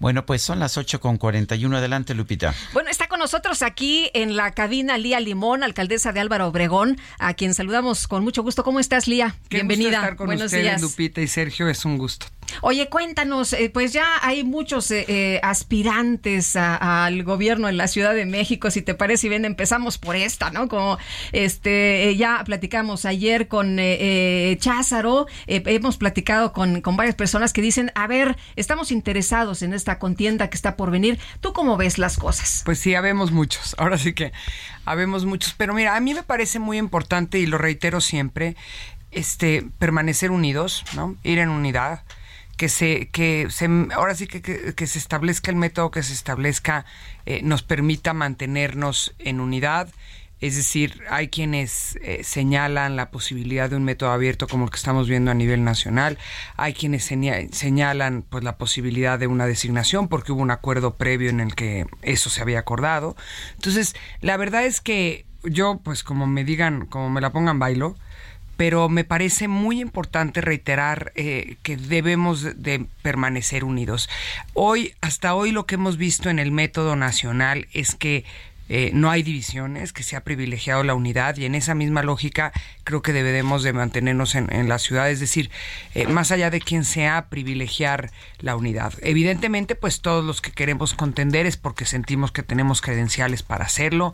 Bueno, 0.00 0.24
pues 0.24 0.40
son 0.40 0.58
las 0.58 0.78
8 0.78 0.98
con 0.98 1.18
41. 1.18 1.76
Adelante, 1.76 2.14
Lupita. 2.14 2.54
Bueno, 2.72 2.88
está 2.88 3.06
con 3.06 3.20
nosotros 3.20 3.60
aquí 3.60 4.10
en 4.14 4.34
la 4.34 4.50
cabina 4.52 4.96
Lía 4.96 5.20
Limón, 5.20 5.62
alcaldesa 5.62 6.12
de 6.12 6.20
Álvaro 6.20 6.46
Obregón, 6.48 6.98
a 7.18 7.34
quien 7.34 7.52
saludamos 7.52 8.08
con 8.08 8.24
mucho 8.24 8.42
gusto. 8.42 8.64
¿Cómo 8.64 8.80
estás, 8.80 9.06
Lía? 9.06 9.36
Qué 9.50 9.58
Bienvenida. 9.58 9.90
Gusto 9.90 10.02
estar 10.02 10.16
con 10.16 10.26
Buenos 10.26 10.46
ustedes, 10.46 10.64
días. 10.64 10.80
Lupita 10.80 11.20
y 11.20 11.28
Sergio, 11.28 11.68
es 11.68 11.84
un 11.84 11.98
gusto. 11.98 12.26
Oye, 12.62 12.88
cuéntanos, 12.88 13.52
eh, 13.52 13.70
pues 13.72 13.92
ya 13.92 14.06
hay 14.22 14.44
muchos 14.44 14.90
eh, 14.90 15.04
eh, 15.08 15.40
aspirantes 15.42 16.56
al 16.56 17.22
gobierno 17.24 17.68
en 17.68 17.76
la 17.76 17.88
Ciudad 17.88 18.14
de 18.14 18.26
México, 18.26 18.70
si 18.70 18.82
te 18.82 18.94
parece 18.94 19.28
bien, 19.28 19.44
empezamos 19.44 19.98
por 19.98 20.16
esta, 20.16 20.50
¿no? 20.50 20.68
Como 20.68 20.98
este 21.32 22.14
ya 22.16 22.42
platicamos 22.44 23.04
ayer 23.04 23.48
con 23.48 23.78
Cházaro, 24.58 25.26
hemos 25.46 25.96
platicado 25.96 26.52
con, 26.52 26.80
con 26.80 26.96
varias 26.96 27.14
personas 27.14 27.52
que 27.52 27.62
dicen, 27.62 27.92
a 27.94 28.06
ver, 28.06 28.36
estamos 28.56 28.92
interesados 28.92 29.62
en 29.62 29.74
esta 29.74 29.98
contienda 29.98 30.48
que 30.50 30.56
está 30.56 30.76
por 30.76 30.90
venir. 30.90 31.18
¿Tú 31.40 31.52
cómo 31.52 31.76
ves 31.76 31.98
las 31.98 32.16
cosas? 32.16 32.62
Pues 32.64 32.78
sí, 32.78 32.94
habemos 32.94 33.32
muchos, 33.32 33.74
ahora 33.78 33.98
sí 33.98 34.12
que 34.12 34.32
habemos 34.84 35.24
muchos, 35.24 35.54
pero 35.56 35.74
mira, 35.74 35.96
a 35.96 36.00
mí 36.00 36.14
me 36.14 36.22
parece 36.22 36.58
muy 36.58 36.78
importante 36.78 37.38
y 37.38 37.46
lo 37.46 37.58
reitero 37.58 38.00
siempre, 38.00 38.56
este 39.10 39.64
permanecer 39.78 40.30
unidos, 40.30 40.84
¿no? 40.94 41.16
Ir 41.22 41.38
en 41.38 41.48
unidad, 41.48 42.02
que 42.60 42.68
se 42.68 43.08
que 43.08 43.46
se 43.48 43.66
ahora 43.94 44.14
sí 44.14 44.26
que, 44.26 44.42
que- 44.42 44.86
se 44.86 44.98
establezca 44.98 45.50
el 45.50 45.56
método 45.56 45.90
que 45.90 46.02
se 46.02 46.12
establezca 46.12 46.84
eh, 47.24 47.40
nos 47.42 47.62
permita 47.62 48.12
mantenernos 48.12 49.14
en 49.18 49.40
unidad. 49.40 49.88
Es 50.42 50.56
decir, 50.56 51.02
hay 51.08 51.28
quienes 51.28 51.96
eh, 52.02 52.20
señalan 52.22 52.96
la 52.96 53.10
posibilidad 53.10 53.70
de 53.70 53.76
un 53.76 53.84
método 53.84 54.10
abierto 54.10 54.46
como 54.46 54.64
el 54.66 54.70
que 54.70 54.76
estamos 54.76 55.08
viendo 55.08 55.30
a 55.30 55.34
nivel 55.34 55.64
nacional, 55.64 56.18
hay 56.58 56.74
quienes 56.74 57.04
señalan 57.04 58.24
pues 58.28 58.44
la 58.44 58.58
posibilidad 58.58 59.18
de 59.18 59.26
una 59.26 59.46
designación 59.46 60.08
porque 60.08 60.32
hubo 60.32 60.42
un 60.42 60.50
acuerdo 60.50 60.96
previo 60.96 61.30
en 61.30 61.40
el 61.40 61.54
que 61.54 61.86
eso 62.02 62.28
se 62.28 62.42
había 62.42 62.58
acordado. 62.58 63.16
Entonces, 63.54 63.94
la 64.20 64.36
verdad 64.36 64.66
es 64.66 64.82
que 64.82 65.24
yo 65.44 65.80
pues 65.82 66.02
como 66.04 66.26
me 66.26 66.44
digan, 66.44 66.84
como 66.84 67.08
me 67.08 67.22
la 67.22 67.32
pongan 67.32 67.58
bailo, 67.58 67.96
pero 68.60 68.90
me 68.90 69.04
parece 69.04 69.48
muy 69.48 69.80
importante 69.80 70.42
reiterar 70.42 71.12
eh, 71.14 71.56
que 71.62 71.78
debemos 71.78 72.62
de 72.62 72.84
permanecer 73.00 73.64
unidos. 73.64 74.10
Hoy, 74.52 74.92
hasta 75.00 75.34
hoy 75.34 75.50
lo 75.50 75.64
que 75.64 75.76
hemos 75.76 75.96
visto 75.96 76.28
en 76.28 76.38
el 76.38 76.52
método 76.52 76.94
nacional 76.94 77.68
es 77.72 77.94
que 77.94 78.26
eh, 78.68 78.90
no 78.92 79.10
hay 79.10 79.22
divisiones, 79.22 79.94
que 79.94 80.02
se 80.02 80.14
ha 80.14 80.24
privilegiado 80.24 80.84
la 80.84 80.92
unidad 80.92 81.38
y 81.38 81.46
en 81.46 81.54
esa 81.54 81.74
misma 81.74 82.02
lógica 82.02 82.52
creo 82.84 83.00
que 83.00 83.14
debemos 83.14 83.62
de 83.62 83.72
mantenernos 83.72 84.34
en, 84.34 84.68
la 84.68 84.78
ciudad, 84.78 85.10
es 85.10 85.20
decir, 85.20 85.50
eh, 85.94 86.06
más 86.06 86.30
allá 86.30 86.50
de 86.50 86.60
quien 86.60 86.84
sea, 86.84 87.30
privilegiar 87.30 88.10
la 88.40 88.56
unidad. 88.56 88.92
Evidentemente, 89.00 89.74
pues 89.74 90.02
todos 90.02 90.22
los 90.22 90.42
que 90.42 90.52
queremos 90.52 90.92
contender 90.92 91.46
es 91.46 91.56
porque 91.56 91.86
sentimos 91.86 92.30
que 92.30 92.42
tenemos 92.42 92.82
credenciales 92.82 93.42
para 93.42 93.64
hacerlo, 93.64 94.12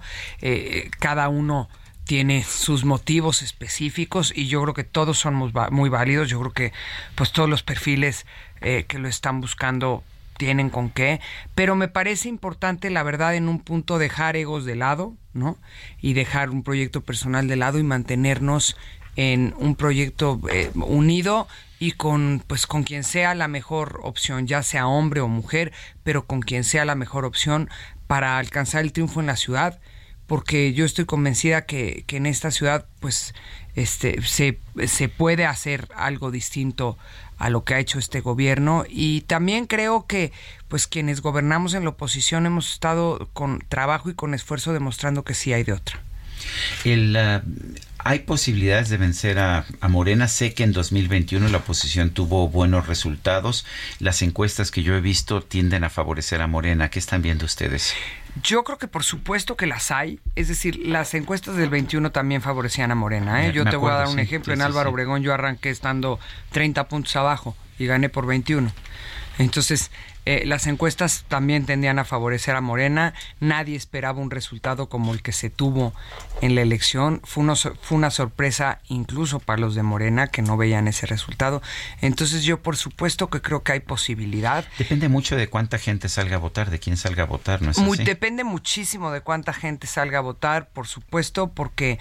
cada 1.01 1.29
uno 1.29 1.69
tiene 2.07 2.45
sus 2.45 2.85
motivos 2.85 3.43
específicos 3.43 4.33
y 4.35 4.47
yo 4.47 4.63
creo 4.63 4.75
que 4.75 4.85
todos 4.85 5.19
son 5.19 5.35
muy 5.35 5.89
válidos, 5.91 6.29
yo 6.29 6.41
creo 6.41 6.53
que 6.53 6.73
pues 7.15 7.33
todos 7.33 7.49
los 7.49 7.63
perfiles 7.63 8.27
que 8.61 8.99
lo 8.99 9.09
están 9.09 9.41
buscando 9.41 10.03
tienen 10.37 10.71
con 10.71 10.91
qué, 10.91 11.21
pero 11.55 11.77
me 11.77 11.89
parece 11.89 12.29
importante, 12.29 12.91
la 12.91 13.03
verdad, 13.03 13.35
en 13.35 13.49
un 13.49 13.61
punto 13.61 13.99
dejar 13.99 14.37
egos 14.37 14.65
de 14.65 14.77
lado, 14.77 15.15
¿no? 15.33 15.59
Y 16.01 16.13
dejar 16.13 16.51
un 16.51 16.63
proyecto 16.63 17.01
personal 17.01 17.49
de 17.49 17.57
lado 17.57 17.79
y 17.79 17.83
mantenernos 17.83 18.77
en 19.17 19.55
un 19.59 19.77
proyecto 19.77 20.41
eh, 20.51 20.71
unido 20.75 21.49
y 21.79 21.93
con 21.93 22.43
pues 22.47 22.67
con 22.67 22.85
quien 22.85 23.03
sea 23.03 23.35
la 23.35 23.49
mejor 23.49 24.01
opción, 24.03 24.47
ya 24.47 24.63
sea 24.63 24.87
hombre 24.87 25.21
o 25.21 25.29
mujer, 25.29 25.73
pero 26.05 26.27
con 26.27 26.41
quien 26.41 26.65
sea 26.65 26.85
la 26.85 26.95
mejor 26.95 27.25
opción 27.25 27.69
para 28.07 28.39
alcanzar 28.39 28.83
el 28.83 28.93
triunfo 28.93 29.21
en 29.21 29.27
la 29.27 29.37
ciudad, 29.37 29.81
porque 30.27 30.73
yo 30.73 30.85
estoy 30.85 31.05
convencida 31.05 31.67
que, 31.67 32.05
que 32.07 32.17
en 32.17 32.27
esta 32.27 32.51
ciudad 32.51 32.87
pues 33.01 33.35
este 33.75 34.21
se, 34.23 34.59
se 34.87 35.09
puede 35.09 35.47
hacer 35.47 35.89
algo 35.95 36.31
distinto 36.31 36.97
a 37.39 37.51
lo 37.51 37.65
que 37.65 37.75
ha 37.75 37.79
hecho 37.79 37.99
este 37.99 38.21
gobierno 38.21 38.85
y 38.89 39.21
también 39.23 39.67
creo 39.67 40.07
que 40.07 40.33
pues 40.69 40.87
quienes 40.87 41.21
gobernamos 41.21 41.75
en 41.75 41.85
la 41.85 41.91
oposición 41.91 42.47
hemos 42.47 42.73
estado 42.73 43.29
con 43.33 43.63
trabajo 43.69 44.11
y 44.11 44.15
con 44.15 44.35
esfuerzo 44.35 44.73
demostrando 44.73 45.23
que 45.23 45.35
sí 45.35 45.53
hay 45.53 45.63
de 45.63 45.75
otra. 45.75 46.06
El, 46.85 47.17
ah, 47.17 47.43
¿Hay 48.07 48.21
posibilidades 48.21 48.89
de 48.89 48.99
vencer 48.99 49.41
a, 49.41 49.65
Morena? 49.89 50.29
Sé 50.29 50.55
que 50.55 50.63
en 50.63 50.73
2021 50.73 51.49
la 51.49 51.59
oposición 51.59 52.11
tuvo 52.11 52.49
buenos 52.49 52.87
resultados. 52.87 53.67
Las 53.99 54.23
encuestas 54.23 54.71
que 54.71 54.85
yo 54.85 54.95
he 54.95 55.01
visto 55.01 55.43
tienden 55.43 55.83
a 55.83 55.91
favorecer 55.91 56.41
a 56.41 56.47
Morena. 56.47 56.89
¿Qué 56.89 57.01
están 57.01 57.21
viendo 57.21 57.45
ustedes? 57.47 57.95
Yo 58.45 58.63
creo 58.63 58.79
que 58.79 58.87
por 58.87 59.03
supuesto 59.03 59.57
que 59.57 59.67
las 59.67 59.91
hay. 59.91 60.21
Es 60.37 60.47
decir, 60.47 60.79
las 60.87 61.15
encuestas 61.15 61.57
del 61.57 61.69
21 61.69 62.13
también 62.13 62.43
favorecían 62.43 62.93
a 62.93 62.95
Morena. 62.95 63.45
¿eh? 63.45 63.53
Yo 63.53 63.65
te 63.65 63.75
voy 63.75 63.91
a 63.91 63.95
dar 63.95 64.07
un 64.07 64.21
ejemplo. 64.21 64.55
en 64.55 64.63
Álvaro 64.63 64.91
Obregón 64.91 65.25
yo 65.25 65.35
arranqué 65.35 65.71
estando 65.71 66.21
30 66.53 66.87
puntos 66.87 67.17
abajo 67.17 67.57
y 67.77 67.87
gané 67.87 68.09
por 68.09 68.25
21. 68.25 68.71
Entonces, 69.39 69.91
eh, 70.27 70.43
las 70.45 70.67
encuestas 70.67 71.25
también 71.29 71.67
tendían 71.67 72.01
a 72.01 72.05
favorecer 72.05 72.57
a 72.57 72.61
Morena. 72.61 73.15
Nadie 73.39 73.77
esperaba 73.77 74.21
un 74.21 74.33
resultado 74.33 74.89
como 74.89 75.15
el 75.15 75.23
que 75.23 75.31
se 75.31 75.51
tuvo 75.51 75.95
en 76.41 76.57
la 76.57 76.63
elección. 76.63 77.21
Fue, 77.25 77.45
fue 77.55 77.97
una 77.97 78.11
sorpresa 78.11 78.81
incluso 78.89 79.39
para 79.39 79.61
los 79.61 79.77
de 79.77 79.85
Morena 79.85 80.27
que 80.27 80.43
no 80.43 80.57
veían 80.57 80.89
ese 80.89 81.07
resultado. 81.07 81.63
Entonces 82.01 82.43
yo 82.43 82.61
por 82.61 82.77
supuesto 82.77 83.31
que 83.31 83.41
creo 83.41 83.63
que 83.63 83.73
hay 83.73 83.81
posibilidad. 83.81 84.65
Depende 84.79 85.09
mucho 85.09 85.37
de 85.37 85.49
cuánta 85.49 85.79
gente 85.79 86.09
salga 86.09 86.37
a 86.37 86.41
votar, 86.41 86.71
de 86.71 86.81
quién 86.81 86.97
salga 86.97 87.23
a 87.23 87.27
votar, 87.27 87.63
¿no 87.63 87.71
es 87.71 87.79
Muy, 87.79 87.97
Depende 87.99 88.43
muchísimo 88.43 89.13
de 89.13 89.21
cuánta 89.21 89.53
gente 89.53 89.87
salga 89.87 90.19
a 90.19 90.23
votar, 90.23 90.69
por 90.71 90.89
supuesto, 90.89 91.53
porque 91.53 92.01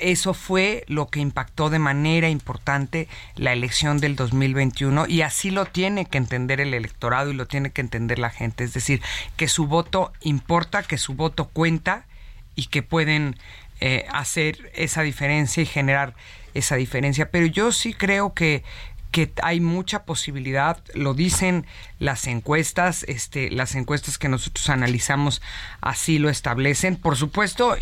eso 0.00 0.32
fue 0.32 0.84
lo 0.88 1.08
que 1.08 1.20
impactó 1.20 1.68
de 1.68 1.78
manera 1.78 2.30
importante 2.30 3.08
la 3.36 3.52
elección 3.52 3.98
del 3.98 4.16
2021 4.16 5.06
y 5.06 5.20
así 5.20 5.50
lo 5.50 5.66
tiene 5.66 6.06
que 6.06 6.16
entender 6.16 6.62
el 6.62 6.72
electorado 6.72 7.30
y 7.30 7.34
lo 7.34 7.46
tiene 7.46 7.57
tiene 7.58 7.70
que 7.72 7.80
entender 7.80 8.20
la 8.20 8.30
gente. 8.30 8.62
Es 8.62 8.72
decir, 8.72 9.02
que 9.36 9.48
su 9.48 9.66
voto 9.66 10.12
importa, 10.20 10.84
que 10.84 10.96
su 10.96 11.14
voto 11.14 11.48
cuenta 11.48 12.06
y 12.54 12.66
que 12.66 12.82
pueden 12.82 13.36
eh, 13.80 14.06
hacer 14.12 14.70
esa 14.74 15.02
diferencia 15.02 15.60
y 15.62 15.66
generar 15.66 16.14
esa 16.54 16.76
diferencia. 16.76 17.30
Pero 17.32 17.46
yo 17.46 17.72
sí 17.72 17.94
creo 17.94 18.32
que 18.32 18.62
que 19.10 19.32
hay 19.42 19.58
mucha 19.58 20.04
posibilidad, 20.04 20.84
lo 20.92 21.14
dicen 21.14 21.64
las 21.98 22.26
encuestas, 22.26 23.06
este, 23.08 23.50
las 23.50 23.74
encuestas 23.74 24.18
que 24.18 24.28
nosotros 24.28 24.68
analizamos 24.68 25.40
así 25.80 26.18
lo 26.18 26.28
establecen. 26.28 26.96
Por 26.96 27.16
supuesto, 27.16 27.74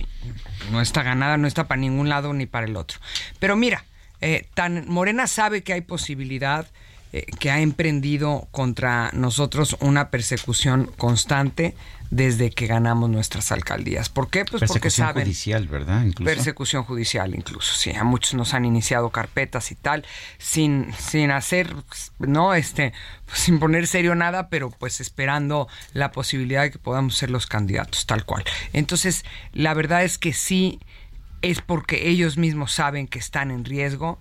no 0.70 0.80
está 0.80 1.02
ganada, 1.02 1.36
no 1.36 1.48
está 1.48 1.66
para 1.66 1.80
ningún 1.80 2.08
lado 2.08 2.32
ni 2.32 2.46
para 2.46 2.66
el 2.66 2.76
otro. 2.76 3.00
Pero 3.40 3.56
mira, 3.56 3.84
eh, 4.20 4.46
tan 4.54 4.88
Morena 4.88 5.26
sabe 5.26 5.64
que 5.64 5.72
hay 5.72 5.80
posibilidad, 5.80 6.68
eh, 7.12 7.26
que 7.38 7.50
ha 7.50 7.60
emprendido 7.60 8.48
contra 8.50 9.10
nosotros 9.12 9.76
una 9.80 10.10
persecución 10.10 10.90
constante 10.96 11.74
desde 12.10 12.50
que 12.50 12.66
ganamos 12.66 13.10
nuestras 13.10 13.52
alcaldías. 13.52 14.08
¿Por 14.08 14.28
qué? 14.30 14.44
Pues 14.44 14.64
porque 14.66 14.90
saben. 14.90 15.24
judicial, 15.24 15.66
¿verdad? 15.68 16.04
Persecución 16.24 16.84
judicial, 16.84 17.34
incluso. 17.34 17.74
Sí, 17.74 17.92
a 17.92 18.04
muchos 18.04 18.34
nos 18.34 18.54
han 18.54 18.64
iniciado 18.64 19.10
carpetas 19.10 19.70
y 19.70 19.74
tal, 19.74 20.04
sin, 20.38 20.92
sin 20.98 21.30
hacer, 21.30 21.74
no, 22.18 22.54
este, 22.54 22.92
pues, 23.24 23.38
sin 23.40 23.58
poner 23.58 23.86
serio 23.86 24.14
nada, 24.14 24.48
pero 24.48 24.70
pues 24.70 25.00
esperando 25.00 25.68
la 25.92 26.12
posibilidad 26.12 26.62
de 26.62 26.70
que 26.70 26.78
podamos 26.78 27.16
ser 27.16 27.30
los 27.30 27.46
candidatos, 27.46 28.06
tal 28.06 28.24
cual. 28.24 28.44
Entonces, 28.72 29.24
la 29.52 29.74
verdad 29.74 30.04
es 30.04 30.18
que 30.18 30.32
sí 30.32 30.80
es 31.42 31.60
porque 31.60 32.08
ellos 32.08 32.36
mismos 32.36 32.72
saben 32.72 33.06
que 33.06 33.18
están 33.18 33.50
en 33.50 33.64
riesgo 33.64 34.18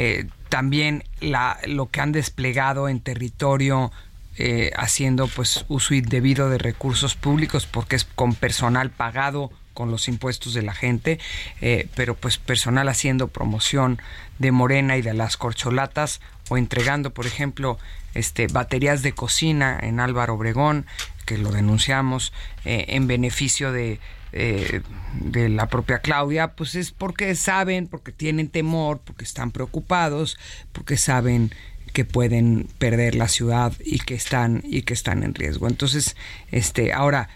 eh, 0.00 0.26
también 0.48 1.02
la, 1.18 1.58
lo 1.66 1.90
que 1.90 2.00
han 2.00 2.12
desplegado 2.12 2.88
en 2.88 3.00
territorio 3.00 3.90
eh, 4.36 4.70
haciendo 4.76 5.26
pues 5.26 5.64
uso 5.66 5.92
indebido 5.92 6.48
de 6.50 6.58
recursos 6.58 7.16
públicos 7.16 7.66
porque 7.66 7.96
es 7.96 8.04
con 8.04 8.36
personal 8.36 8.90
pagado 8.90 9.50
con 9.74 9.90
los 9.90 10.06
impuestos 10.06 10.54
de 10.54 10.62
la 10.62 10.72
gente, 10.72 11.18
eh, 11.60 11.88
pero 11.96 12.14
pues 12.14 12.38
personal 12.38 12.88
haciendo 12.88 13.26
promoción 13.26 14.00
de 14.38 14.52
Morena 14.52 14.96
y 14.96 15.02
de 15.02 15.14
las 15.14 15.36
corcholatas 15.36 16.20
o 16.48 16.56
entregando, 16.56 17.10
por 17.10 17.26
ejemplo, 17.26 17.76
este 18.14 18.46
baterías 18.46 19.02
de 19.02 19.14
cocina 19.14 19.80
en 19.82 19.98
Álvaro 19.98 20.34
Obregón, 20.34 20.86
que 21.26 21.38
lo 21.38 21.50
denunciamos, 21.50 22.32
en 22.64 23.08
beneficio 23.08 23.72
de 23.72 23.98
eh, 24.32 24.82
de 25.20 25.48
la 25.48 25.66
propia 25.66 26.00
Claudia, 26.00 26.52
pues 26.54 26.74
es 26.74 26.90
porque 26.90 27.34
saben, 27.34 27.86
porque 27.86 28.12
tienen 28.12 28.48
temor, 28.48 29.00
porque 29.04 29.24
están 29.24 29.50
preocupados, 29.50 30.38
porque 30.72 30.96
saben 30.96 31.52
que 31.92 32.04
pueden 32.04 32.68
perder 32.78 33.14
la 33.14 33.28
ciudad 33.28 33.72
y 33.84 33.98
que 34.00 34.14
están 34.14 34.62
y 34.64 34.82
que 34.82 34.94
están 34.94 35.22
en 35.22 35.34
riesgo. 35.34 35.66
Entonces, 35.66 36.16
este, 36.50 36.92
ahora 36.92 37.30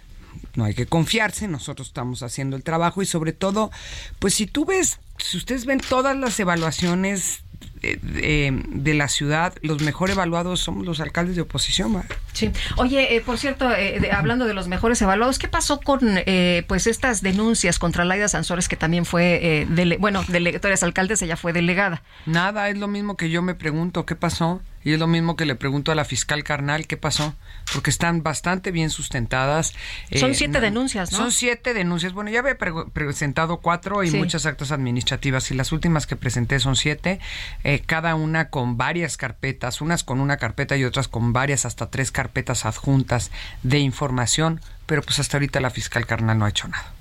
no 0.55 0.65
hay 0.65 0.75
que 0.75 0.87
confiarse, 0.87 1.49
nosotros 1.49 1.89
estamos 1.89 2.23
haciendo 2.23 2.57
el 2.57 2.63
trabajo 2.63 3.03
y 3.03 3.07
sobre 3.07 3.33
todo, 3.33 3.71
pues 4.19 4.35
si 4.35 4.47
tú 4.47 4.65
ves, 4.65 5.01
si 5.19 5.37
ustedes 5.37 5.65
ven 5.65 5.81
todas 5.81 6.17
las 6.17 6.39
evaluaciones 6.41 7.43
de, 7.83 8.95
la 8.95 9.09
ciudad, 9.09 9.55
los 9.63 9.83
mejor 9.83 10.11
evaluados 10.11 10.61
somos 10.61 10.87
los 10.87 11.01
alcaldes 11.01 11.37
de 11.37 11.43
oposición. 11.43 12.03
Sí. 12.33 12.51
Oye, 12.77 13.17
eh, 13.17 13.21
por 13.21 13.39
cierto, 13.39 13.71
eh, 13.73 14.11
hablando 14.13 14.47
de 14.47 14.55
los 14.55 14.69
mejores 14.69 15.01
evaluados, 15.03 15.39
¿qué 15.39 15.49
pasó 15.49 15.81
con 15.81 16.01
eh, 16.03 16.65
pues 16.69 16.87
estas 16.87 17.23
denuncias 17.23 17.79
contra 17.79 18.05
Laida 18.05 18.29
Sansores, 18.29 18.69
que 18.69 18.77
también 18.77 19.05
fue, 19.05 19.67
bueno, 19.99 20.23
de 20.29 20.61
alcaldes, 20.83 21.23
ella 21.23 21.37
fue 21.37 21.53
delegada? 21.53 22.03
Nada, 22.27 22.69
es 22.69 22.79
lo 22.79 22.89
mismo 22.89 23.17
que 23.17 23.31
yo 23.31 23.43
me 23.43 23.55
pregunto, 23.55 24.07
¿qué 24.07 24.15
pasó? 24.15 24.61
Y 24.85 24.93
es 24.93 24.99
lo 24.99 25.07
mismo 25.07 25.37
que 25.37 25.47
le 25.47 25.55
pregunto 25.55 25.93
a 25.93 25.95
la 25.95 26.05
fiscal 26.05 26.43
carnal, 26.43 26.87
¿qué 26.87 26.97
pasó? 26.97 27.35
Porque 27.73 27.91
están 27.91 28.23
bastante 28.23 28.73
bien 28.73 28.91
sustentadas. 28.91 29.75
Son 30.17 30.35
siete 30.35 30.61
denuncias, 30.61 31.13
¿no? 31.13 31.19
Son 31.19 31.33
siete 31.33 31.73
denuncias. 31.73 32.13
Bueno, 32.13 32.31
ya 32.31 32.41
había 32.41 32.59
presentado 32.59 33.59
cuatro 33.59 34.03
y 34.03 34.11
muchas 34.11 34.45
actas 34.45 34.73
administrativas 34.73 35.51
y 35.51 35.55
las 35.55 35.71
últimas 35.71 36.07
que 36.07 36.17
presenté 36.17 36.59
son 36.59 36.75
siete. 36.75 37.21
Eh, 37.63 37.72
cada 37.81 38.15
una 38.15 38.51
con 38.51 38.77
varias 38.77 39.17
carpetas, 39.17 39.81
unas 39.81 40.05
con 40.05 40.21
una 40.21 40.37
carpeta 40.37 40.77
y 40.77 40.85
otras 40.85 41.09
con 41.09 41.33
varias, 41.33 41.65
hasta 41.65 41.91
tres 41.91 42.13
carpetas 42.13 42.65
adjuntas 42.67 43.31
de 43.63 43.79
información, 43.79 44.61
pero 44.87 45.03
pues 45.03 45.19
hasta 45.19 45.37
ahorita 45.37 45.61
la 45.61 45.71
fiscal 45.71 46.07
carnal 46.07 46.39
no 46.39 46.45
ha 46.45 46.51
hecho 46.51 46.69
nada. 46.69 46.93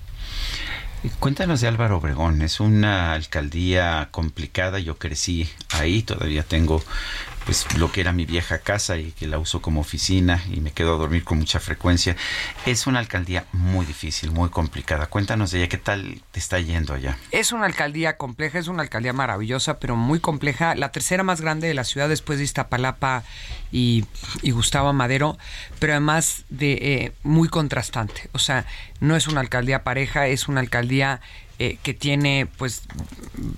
Cuéntanos 1.20 1.62
de 1.62 1.68
Álvaro 1.68 1.98
Obregón, 1.98 2.44
es 2.44 2.60
una 2.60 3.14
alcaldía 3.14 4.10
complicada, 4.12 4.78
yo 4.78 5.00
crecí 5.00 5.50
ahí, 5.72 6.04
todavía 6.04 6.44
tengo 6.44 6.84
pues 7.46 7.78
lo 7.78 7.92
que 7.92 8.02
era 8.02 8.12
mi 8.12 8.26
vieja 8.26 8.60
casa 8.60 8.98
y 8.98 9.12
que 9.12 9.28
la 9.28 9.40
uso 9.40 9.62
como 9.62 9.82
oficina 9.82 10.44
y 10.52 10.62
me 10.62 10.72
quedo 10.72 10.96
a 10.96 10.98
dormir 10.98 11.24
con 11.24 11.40
mucha 11.40 11.60
frecuencia. 11.60 12.16
Es 12.66 12.88
una 12.88 13.00
alcaldía 13.00 13.46
muy 13.52 13.86
difícil, 13.86 14.32
muy 14.32 14.50
complicada. 14.50 15.08
Cuéntanos 15.08 15.52
de 15.52 15.60
ella, 15.60 15.70
¿qué 15.70 15.78
tal 15.78 16.22
te 16.32 16.40
está 16.40 16.60
yendo 16.60 16.94
allá? 16.94 17.18
Es 17.32 17.52
una 17.52 17.66
alcaldía 17.66 18.18
compleja, 18.18 18.60
es 18.60 18.68
una 18.68 18.84
alcaldía 18.84 19.14
maravillosa, 19.14 19.80
pero 19.80 19.96
muy 19.96 20.20
compleja. 20.20 20.76
La 20.76 20.92
tercera 20.92 21.24
más 21.24 21.42
grande 21.42 21.68
de 21.68 21.74
la 21.74 21.84
ciudad 21.84 22.10
después 22.10 22.38
de 22.38 22.46
Iztapalapa 22.46 23.24
y, 23.72 24.06
y 24.42 24.52
Gustavo 24.52 24.94
Madero, 24.94 25.38
pero 25.80 25.94
además 25.94 26.46
de 26.50 26.74
eh, 26.74 27.12
muy 27.24 27.50
contrastante. 27.50 28.30
O 28.34 28.40
sea, 28.40 28.66
no 29.00 29.16
es 29.16 29.28
una 29.28 29.42
alcaldía 29.42 29.84
pareja, 29.84 30.28
es 30.28 30.48
una 30.48 30.60
alcaldía 30.60 31.22
eh, 31.60 31.78
que 31.84 31.94
tiene, 31.94 32.48
pues, 32.58 32.84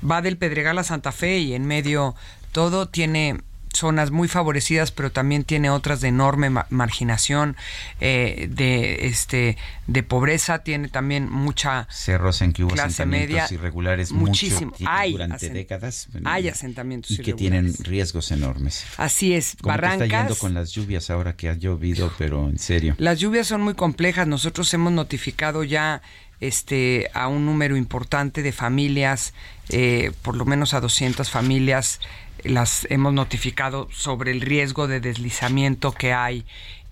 va 0.10 0.22
del 0.22 0.38
Pedregal 0.38 0.78
a 0.78 0.84
Santa 0.84 1.12
Fe 1.12 1.40
y 1.40 1.54
en 1.54 1.66
medio 1.66 2.16
todo 2.52 2.88
tiene 2.88 3.42
zonas 3.74 4.12
muy 4.12 4.28
favorecidas, 4.28 4.91
pero 4.91 5.12
también 5.12 5.44
tiene 5.44 5.70
otras 5.70 6.02
de 6.02 6.08
enorme 6.10 6.50
ma- 6.50 6.68
marginación, 6.70 7.56
eh, 8.00 8.48
de 8.52 9.08
este 9.08 9.58
de 9.88 10.02
pobreza, 10.04 10.60
tiene 10.64 10.88
también 10.88 11.30
mucha 11.30 11.88
Cerros 11.91 12.41
en 12.41 12.54
que 12.54 12.64
hubo 12.64 12.72
clase 12.74 12.88
asentamientos 13.04 13.30
media, 13.36 13.48
irregulares 13.52 14.12
muchísimo. 14.12 14.72
mucho 14.72 14.86
Hay 14.88 15.12
durante 15.12 15.50
décadas. 15.50 16.08
hay 16.24 16.48
asentamientos 16.48 17.12
y 17.12 17.18
que 17.18 17.34
tienen 17.34 17.74
riesgos 17.80 18.32
enormes. 18.32 18.86
Así 18.98 19.34
es, 19.34 19.58
¿Cómo 19.62 19.76
te 19.76 19.82
barrancas. 19.82 20.02
está 20.08 20.20
yendo 20.20 20.36
con 20.38 20.54
las 20.54 20.72
lluvias 20.72 21.10
ahora 21.10 21.36
que 21.36 21.50
ha 21.50 21.54
llovido, 21.56 22.14
pero 22.18 22.48
en 22.50 22.60
serio? 22.60 22.95
Las 22.98 23.20
lluvias 23.20 23.48
son 23.48 23.62
muy 23.62 23.74
complejas. 23.74 24.26
Nosotros 24.28 24.74
hemos 24.74 24.94
notificado 24.94 25.64
ya 25.64 26.02
este 26.48 27.10
a 27.14 27.28
un 27.28 27.45
número 27.45 27.78
importante 27.78 28.41
de 28.41 28.52
familias, 28.52 29.34
eh, 29.70 30.11
por 30.22 30.36
lo 30.36 30.45
menos 30.45 30.74
a 30.74 30.82
200 30.82 31.30
familias, 31.30 31.99
las 32.44 32.86
hemos 32.90 33.14
notificado 33.14 33.88
sobre 33.91 34.32
el 34.32 34.41
riesgo 34.41 34.88
de 34.88 34.99
deslizamiento 34.99 35.94
que 35.94 36.14
hay 36.14 36.45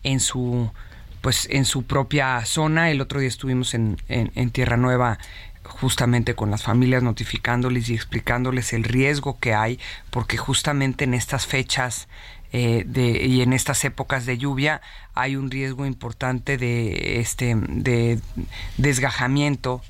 en 0.03 0.19
su 0.19 0.71
pues 1.21 1.47
en 1.51 1.65
su 1.65 1.83
propia 1.83 2.43
zona. 2.45 2.89
El 2.89 3.01
otro 3.01 3.19
día 3.19 3.29
estuvimos 3.29 3.73
en, 3.73 3.97
Tierra 4.51 4.77
Nueva 4.77 5.19
justamente 5.63 6.33
con 6.33 6.49
las 6.49 6.63
familias 6.63 7.03
notificándoles 7.03 7.89
y 7.89 7.93
explicándoles 7.93 8.73
el 8.73 8.83
riesgo 8.83 9.39
que 9.39 9.53
hay, 9.53 9.79
porque 10.09 10.37
justamente 10.37 11.03
en 11.03 11.13
estas 11.13 11.45
fechas 11.45 12.07
eh, 12.51 12.83
de, 12.85 13.25
y 13.25 13.41
en 13.41 13.53
estas 13.53 13.83
épocas 13.85 14.25
de 14.25 14.37
lluvia 14.37 14.81
hay 15.13 15.35
un 15.35 15.49
riesgo 15.49 15.85
importante 15.85 16.57
de 16.57 17.19
este 17.19 17.55
de 17.55 18.19
desgajamiento 18.77 19.81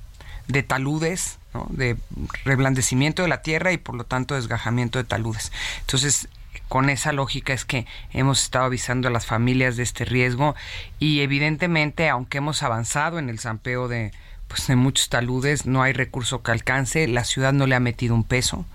de 0.47 0.63
taludes, 0.63 1.39
de 1.69 1.97
reblandecimiento 2.43 3.23
de 3.23 3.29
la 3.29 3.41
tierra 3.41 3.71
y 3.71 3.77
por 3.77 3.95
lo 3.95 4.03
tanto 4.03 4.35
desgajamiento 4.35 4.99
de 4.99 5.05
taludes. 5.05 5.51
Entonces, 5.81 6.27
con 6.67 6.89
esa 6.89 7.11
lógica 7.11 7.53
es 7.53 7.65
que 7.65 7.85
hemos 8.11 8.43
estado 8.43 8.65
avisando 8.65 9.07
a 9.07 9.11
las 9.11 9.25
familias 9.25 9.75
de 9.75 9.83
este 9.83 10.05
riesgo 10.05 10.55
y 10.99 11.21
evidentemente, 11.21 12.09
aunque 12.09 12.37
hemos 12.37 12.63
avanzado 12.63 13.19
en 13.19 13.29
el 13.29 13.39
zampeo 13.39 13.87
de, 13.87 14.11
pues, 14.47 14.67
de 14.67 14.75
muchos 14.75 15.09
taludes, 15.09 15.65
no 15.65 15.81
hay 15.81 15.93
recurso 15.93 16.43
que 16.43 16.51
alcance, 16.51 17.07
la 17.07 17.23
ciudad 17.23 17.53
no 17.53 17.67
le 17.67 17.75
ha 17.75 17.79
metido 17.79 18.15
un 18.15 18.23
peso 18.23 18.65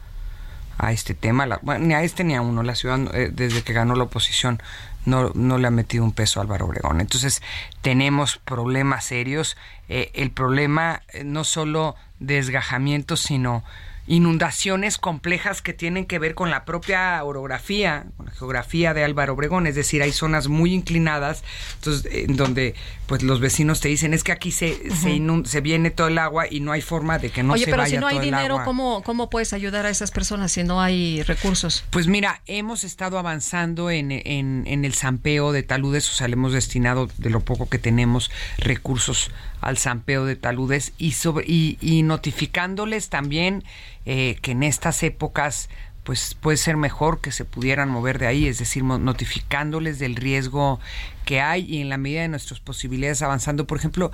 a 0.78 0.93
este 0.93 1.15
tema, 1.15 1.47
ni 1.81 1.94
a 1.94 2.03
este 2.03 2.24
ni 2.24 2.35
a 2.35 2.43
uno, 2.43 2.62
la 2.62 2.74
ciudad 2.74 2.98
eh, 3.15 3.31
desde 3.32 3.62
que 3.62 3.73
ganó 3.73 3.94
la 3.94 4.05
oposición 4.05 4.61
no, 5.05 5.31
no 5.35 5.59
le 5.59 5.69
ha 5.69 5.70
metido 5.70 6.05
un 6.05 6.12
peso 6.12 6.40
a 6.40 6.43
Álvaro 6.43 6.66
Obregón. 6.66 7.01
Entonces 7.01 7.43
tenemos 7.81 8.39
problemas 8.39 9.05
serios, 9.05 9.57
eh, 9.89 10.11
el 10.15 10.31
problema 10.31 11.03
eh, 11.12 11.24
no 11.24 11.44
solo 11.44 11.94
desgajamientos, 12.19 13.20
sino 13.20 13.62
inundaciones 14.06 14.98
complejas 14.98 15.62
que 15.62 15.72
tienen 15.72 16.06
que 16.06 16.18
ver 16.18 16.34
con 16.34 16.50
la 16.50 16.64
propia 16.64 17.22
orografía, 17.24 18.06
con 18.16 18.26
la 18.26 18.32
geografía 18.32 18.94
de 18.94 19.04
Álvaro 19.04 19.34
Obregón, 19.34 19.66
es 19.66 19.74
decir, 19.74 20.02
hay 20.02 20.12
zonas 20.12 20.48
muy 20.48 20.72
inclinadas, 20.72 21.42
entonces 21.76 22.12
en 22.12 22.36
donde 22.36 22.74
pues 23.06 23.22
los 23.22 23.40
vecinos 23.40 23.80
te 23.80 23.88
dicen 23.88 24.14
es 24.14 24.24
que 24.24 24.32
aquí 24.32 24.50
se, 24.50 24.90
se, 24.90 25.10
inun- 25.10 25.44
se 25.44 25.60
viene 25.60 25.90
todo 25.90 26.08
el 26.08 26.18
agua 26.18 26.46
y 26.50 26.60
no 26.60 26.72
hay 26.72 26.82
forma 26.82 27.18
de 27.18 27.30
que 27.30 27.42
no 27.42 27.54
Oye, 27.54 27.64
se 27.64 27.70
pero 27.70 27.82
vaya 27.82 27.96
si 27.96 28.00
no 28.00 28.06
hay 28.06 28.18
dinero. 28.18 28.62
¿cómo, 28.64 29.02
¿cómo 29.04 29.30
puedes 29.30 29.52
ayudar 29.52 29.86
a 29.86 29.90
esas 29.90 30.10
personas 30.10 30.52
si 30.52 30.64
no 30.64 30.80
hay 30.80 31.22
recursos? 31.22 31.84
Pues 31.90 32.06
mira, 32.06 32.42
hemos 32.46 32.84
estado 32.84 33.18
avanzando 33.18 33.90
en, 33.90 34.10
en, 34.12 34.64
en 34.66 34.84
el 34.84 34.94
zampeo 34.94 35.52
de 35.52 35.62
taludes, 35.62 36.08
o 36.10 36.14
sea, 36.14 36.28
le 36.28 36.34
hemos 36.34 36.52
destinado 36.52 37.08
de 37.18 37.30
lo 37.30 37.40
poco 37.40 37.68
que 37.68 37.78
tenemos 37.78 38.30
recursos 38.58 39.30
al 39.60 39.78
zampeo 39.78 40.24
de 40.24 40.36
taludes 40.36 40.92
y, 40.98 41.12
sobre, 41.12 41.44
y, 41.48 41.78
y 41.80 42.02
notificándoles 42.02 43.08
también 43.08 43.64
eh, 44.06 44.38
que 44.40 44.52
en 44.52 44.62
estas 44.62 45.02
épocas 45.02 45.68
pues 46.06 46.36
puede 46.40 46.56
ser 46.56 46.76
mejor 46.76 47.20
que 47.20 47.32
se 47.32 47.44
pudieran 47.44 47.88
mover 47.88 48.20
de 48.20 48.28
ahí, 48.28 48.46
es 48.46 48.58
decir, 48.58 48.84
notificándoles 48.84 49.98
del 49.98 50.14
riesgo 50.14 50.78
que 51.24 51.40
hay 51.40 51.64
y 51.64 51.80
en 51.80 51.88
la 51.88 51.98
medida 51.98 52.22
de 52.22 52.28
nuestras 52.28 52.60
posibilidades 52.60 53.22
avanzando. 53.22 53.66
Por 53.66 53.76
ejemplo, 53.76 54.12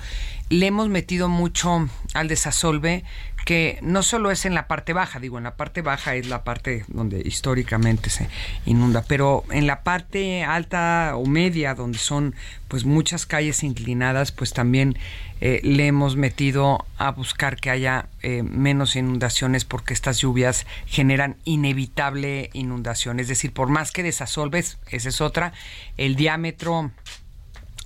le 0.48 0.66
hemos 0.66 0.88
metido 0.88 1.28
mucho 1.28 1.90
al 2.14 2.28
desasolve 2.28 3.04
que 3.44 3.78
no 3.82 4.02
solo 4.02 4.30
es 4.30 4.44
en 4.44 4.54
la 4.54 4.66
parte 4.66 4.92
baja, 4.92 5.18
digo, 5.18 5.38
en 5.38 5.44
la 5.44 5.56
parte 5.56 5.82
baja 5.82 6.14
es 6.14 6.28
la 6.28 6.44
parte 6.44 6.84
donde 6.88 7.20
históricamente 7.24 8.10
se 8.10 8.28
inunda, 8.66 9.04
pero 9.06 9.44
en 9.50 9.66
la 9.66 9.82
parte 9.82 10.44
alta 10.44 11.12
o 11.16 11.26
media, 11.26 11.74
donde 11.74 11.98
son 11.98 12.34
pues 12.68 12.84
muchas 12.84 13.26
calles 13.26 13.62
inclinadas, 13.62 14.32
pues 14.32 14.52
también 14.52 14.96
eh, 15.40 15.60
le 15.62 15.86
hemos 15.86 16.16
metido 16.16 16.86
a 16.98 17.10
buscar 17.10 17.56
que 17.56 17.70
haya 17.70 18.06
eh, 18.22 18.42
menos 18.42 18.96
inundaciones 18.96 19.64
porque 19.64 19.92
estas 19.92 20.18
lluvias 20.18 20.66
generan 20.86 21.36
inevitable 21.44 22.50
inundación, 22.52 23.20
es 23.20 23.28
decir, 23.28 23.52
por 23.52 23.68
más 23.68 23.92
que 23.92 24.02
desasolves, 24.02 24.78
esa 24.90 25.08
es 25.08 25.20
otra, 25.20 25.52
el 25.96 26.16
diámetro 26.16 26.90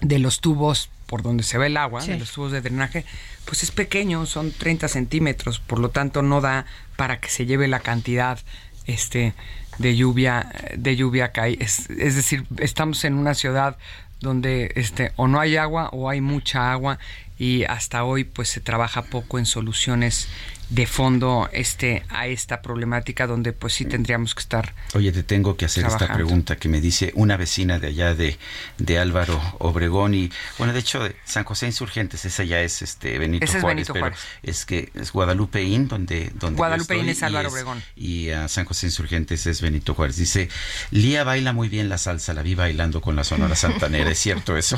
de 0.01 0.19
los 0.19 0.41
tubos 0.41 0.91
por 1.07 1.23
donde 1.23 1.43
se 1.45 1.57
va 1.59 1.67
el 1.67 1.77
agua, 1.77 2.01
Sí. 2.03 2.11
de 2.13 2.19
los 2.19 2.33
tubos 2.33 2.53
de 2.53 2.61
drenaje, 2.61 3.05
pues 3.45 3.63
es 3.63 3.71
pequeño, 3.71 4.27
son 4.27 4.53
30 4.53 4.89
centímetros, 4.89 5.61
por 5.61 5.79
lo 5.79 5.91
tanto 5.91 6.23
no 6.23 6.41
da 6.41 6.67
para 6.97 7.21
que 7.21 7.29
se 7.29 7.47
lleve 7.47 7.69
la 7.69 7.81
cantidad 7.81 8.39
este 8.87 9.35
de 9.79 9.97
lluvia 9.97 10.53
de 10.77 10.97
lluvia 10.97 11.33
que 11.33 11.41
hay. 11.41 11.57
Es, 11.61 11.91
es 11.91 12.17
decir, 12.17 12.45
estamos 12.59 13.05
en 13.05 13.15
una 13.15 13.35
ciudad 13.35 13.77
donde 14.21 14.73
este 14.77 15.13
o 15.17 15.29
no 15.29 15.39
hay 15.41 15.57
agua 15.57 15.91
o 15.93 16.09
hay 16.09 16.21
mucha 16.21 16.73
agua 16.73 16.99
y 17.39 17.65
hasta 17.65 18.03
hoy 18.05 18.25
pues 18.25 18.49
se 18.49 18.61
trabaja 18.61 19.03
poco 19.03 19.39
en 19.39 19.45
soluciones 19.45 20.29
de 20.69 20.87
fondo 20.87 21.49
este 21.53 22.03
a 22.09 22.27
esta 22.27 22.61
problemática 22.61 23.27
donde 23.29 23.53
pues 23.53 23.75
sí 23.75 23.85
tendríamos 23.85 24.35
que 24.35 24.41
estar 24.41 24.75
Oye, 24.95 25.13
te 25.13 25.23
tengo 25.23 25.57
que 25.57 25.65
hacer 25.65 25.87
esta 25.87 26.13
pregunta 26.13 26.57
que 26.57 26.69
me 26.69 26.81
dice 26.81 27.13
una 27.15 27.37
vecina 27.37 27.79
de 27.79 27.87
allá 27.89 28.15
de, 28.15 28.37
de 28.79 28.99
Álvaro 28.99 29.41
Obregón 29.59 30.15
y 30.15 30.31
bueno, 30.59 30.73
de 30.73 30.81
hecho 30.81 31.05
de 31.05 31.15
San 31.25 31.45
José 31.45 31.67
Insurgentes, 31.67 32.25
esa 32.25 32.43
ya 32.43 32.61
es 32.63 32.83
este 32.83 33.17
Benito 33.19 33.45
Ese 33.45 33.59
es 33.59 33.63
Juárez, 33.63 33.77
Benito 33.77 33.93
pero 33.93 34.07
Juárez. 34.07 34.21
es 34.43 34.67
que 34.67 34.91
es 34.95 35.13
Guadalupeín 35.13 35.87
donde 35.87 36.33
donde 36.35 36.57
Guadalupeín 36.57 37.09
es 37.09 37.23
Álvaro 37.23 37.49
y 37.49 37.53
Obregón. 37.53 37.83
y 37.95 38.31
a 38.31 38.49
San 38.49 38.65
José 38.65 38.87
Insurgentes 38.87 39.47
es 39.47 39.61
Benito 39.63 39.95
Juárez. 39.95 40.17
Dice, 40.17 40.49
Lía 40.91 41.23
baila 41.23 41.53
muy 41.53 41.69
bien 41.69 41.89
la 41.89 41.99
salsa, 41.99 42.35
la 42.35 42.43
vi 42.43 42.57
bailando 42.57 43.01
con 43.01 43.15
la 43.15 43.23
Sonora 43.23 43.55
Santanera, 43.55 44.11
¿es 44.11 44.19
cierto 44.19 44.57
eso? 44.57 44.77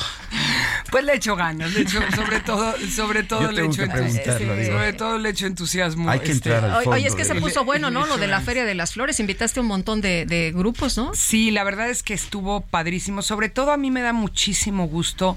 Pues 0.91 1.05
le 1.05 1.15
echo 1.15 1.35
ganas, 1.37 1.73
le 1.73 1.83
echo, 1.83 2.01
sobre 2.15 2.41
todo, 2.41 2.75
sobre 2.95 3.23
todo 3.23 3.43
Yo 3.43 3.53
le 3.53 3.65
echo. 3.67 3.83
Sobre 3.87 4.93
todo 4.93 5.19
le 5.19 5.31
echo 5.31 5.47
entusiasmo. 5.47 5.78
Hay 5.83 6.21
que 6.21 6.33
este, 6.33 6.51
entrar 6.51 6.65
al 6.65 6.77
Oye, 6.77 6.85
fondo 6.85 6.97
Oye, 6.97 7.07
es 7.07 7.15
que 7.15 7.25
se 7.25 7.35
puso 7.35 7.65
bueno, 7.65 7.91
¿no? 7.91 8.07
Lo 8.07 8.17
de 8.17 8.27
la 8.27 8.41
Feria 8.41 8.65
de 8.65 8.75
las 8.75 8.93
Flores. 8.93 9.21
Invitaste 9.21 9.61
a 9.61 9.63
un 9.63 9.69
montón 9.69 10.01
de, 10.01 10.27
de 10.27 10.53
grupos, 10.53 10.97
¿no? 10.97 11.13
Sí, 11.15 11.51
la 11.51 11.65
verdad 11.65 11.89
es 11.91 12.03
que 12.03 12.15
estuvo 12.15 12.61
padrísimo. 12.61 13.23
Sobre 13.23 13.49
todo 13.49 13.73
a 13.73 13.77
mí 13.77 13.91
me 13.91 14.03
da 14.03 14.13
muchísimo 14.13 14.87
gusto 14.87 15.37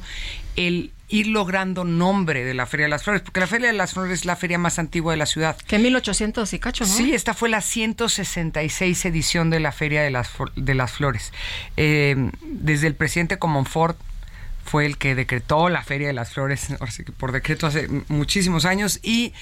el 0.55 0.91
ir 1.11 1.27
logrando 1.27 1.83
nombre 1.83 2.45
de 2.45 2.53
la 2.53 2.65
Feria 2.65 2.85
de 2.85 2.89
las 2.89 3.03
Flores, 3.03 3.21
porque 3.21 3.41
la 3.41 3.47
Feria 3.47 3.67
de 3.67 3.73
las 3.73 3.93
Flores 3.93 4.19
es 4.19 4.25
la 4.25 4.35
feria 4.35 4.57
más 4.57 4.79
antigua 4.79 5.11
de 5.11 5.17
la 5.17 5.25
ciudad. 5.25 5.57
Que 5.67 5.77
1800 5.77 6.53
y 6.53 6.59
cacho, 6.59 6.85
¿no? 6.85 6.93
Sí, 6.93 7.13
esta 7.13 7.33
fue 7.33 7.49
la 7.49 7.61
166 7.61 9.05
edición 9.05 9.49
de 9.49 9.59
la 9.59 9.71
Feria 9.71 10.01
de 10.01 10.09
las, 10.09 10.31
de 10.55 10.73
las 10.73 10.91
Flores. 10.93 11.33
Eh, 11.75 12.31
desde 12.41 12.87
el 12.87 12.95
presidente 12.95 13.37
Comonfort 13.37 13.99
fue 14.63 14.85
el 14.85 14.97
que 14.97 15.15
decretó 15.15 15.69
la 15.69 15.83
Feria 15.83 16.07
de 16.07 16.13
las 16.13 16.31
Flores, 16.31 16.67
por 17.17 17.33
decreto 17.33 17.67
hace 17.67 17.89
muchísimos 18.07 18.63
años, 18.65 18.99
y, 19.03 19.33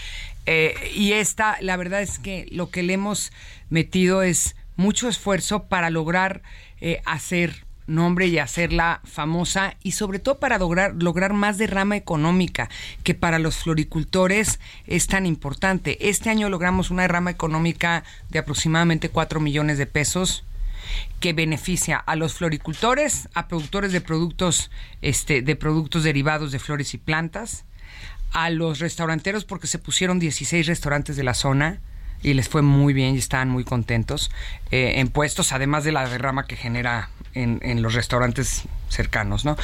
eh, 0.46 0.74
y 0.96 1.14
esta, 1.14 1.58
la 1.62 1.78
verdad 1.78 2.02
es 2.02 2.20
que 2.20 2.48
lo 2.52 2.70
que 2.70 2.84
le 2.84 2.94
hemos 2.94 3.32
metido 3.70 4.22
es 4.22 4.56
mucho 4.76 5.10
esfuerzo 5.10 5.66
para 5.66 5.90
lograr 5.90 6.42
eh, 6.82 7.02
hacer 7.06 7.66
nombre 7.90 8.28
y 8.28 8.38
hacerla 8.38 9.02
famosa 9.04 9.76
y 9.84 9.92
sobre 9.92 10.20
todo 10.20 10.40
para 10.40 10.58
lograr, 10.58 10.94
lograr 11.02 11.34
más 11.34 11.58
derrama 11.58 11.98
económica 11.98 12.70
que 13.04 13.16
para 13.16 13.40
los 13.40 13.58
floricultores 13.58 14.60
es 14.88 15.08
tan 15.08 15.26
importante. 15.26 16.10
Este 16.10 16.30
año 16.30 16.50
logramos 16.50 16.92
una 16.92 17.02
derrama 17.02 17.32
económica 17.32 18.04
de 18.30 18.40
aproximadamente 18.40 19.10
4 19.10 19.40
millones 19.40 19.78
de 19.78 19.88
pesos 19.88 20.46
que 21.20 21.34
beneficia 21.34 21.98
a 21.98 22.16
los 22.16 22.34
floricultores, 22.34 23.28
a 23.34 23.48
productores 23.48 23.92
de 23.92 24.02
productos, 24.02 24.72
este, 25.02 25.42
de 25.42 25.56
productos 25.56 26.04
derivados 26.04 26.52
de 26.52 26.60
flores 26.60 26.94
y 26.94 26.98
plantas, 26.98 27.66
a 28.32 28.50
los 28.50 28.80
restauranteros 28.80 29.46
porque 29.46 29.68
se 29.68 29.80
pusieron 29.80 30.20
16 30.20 30.68
restaurantes 30.68 31.16
de 31.16 31.24
la 31.24 31.34
zona 31.34 31.80
y 32.22 32.34
les 32.34 32.50
fue 32.50 32.62
muy 32.62 32.94
bien 32.94 33.16
y 33.16 33.18
estaban 33.18 33.50
muy 33.50 33.64
contentos 33.64 34.30
eh, 34.72 34.94
en 34.98 35.08
puestos, 35.08 35.52
además 35.52 35.84
de 35.84 35.92
la 35.92 36.08
derrama 36.08 36.46
que 36.46 36.56
genera 36.56 37.10
en, 37.34 37.60
en, 37.62 37.82
los 37.82 37.94
restaurantes 37.94 38.64
cercanos, 38.90 39.46
¿no? 39.46 39.56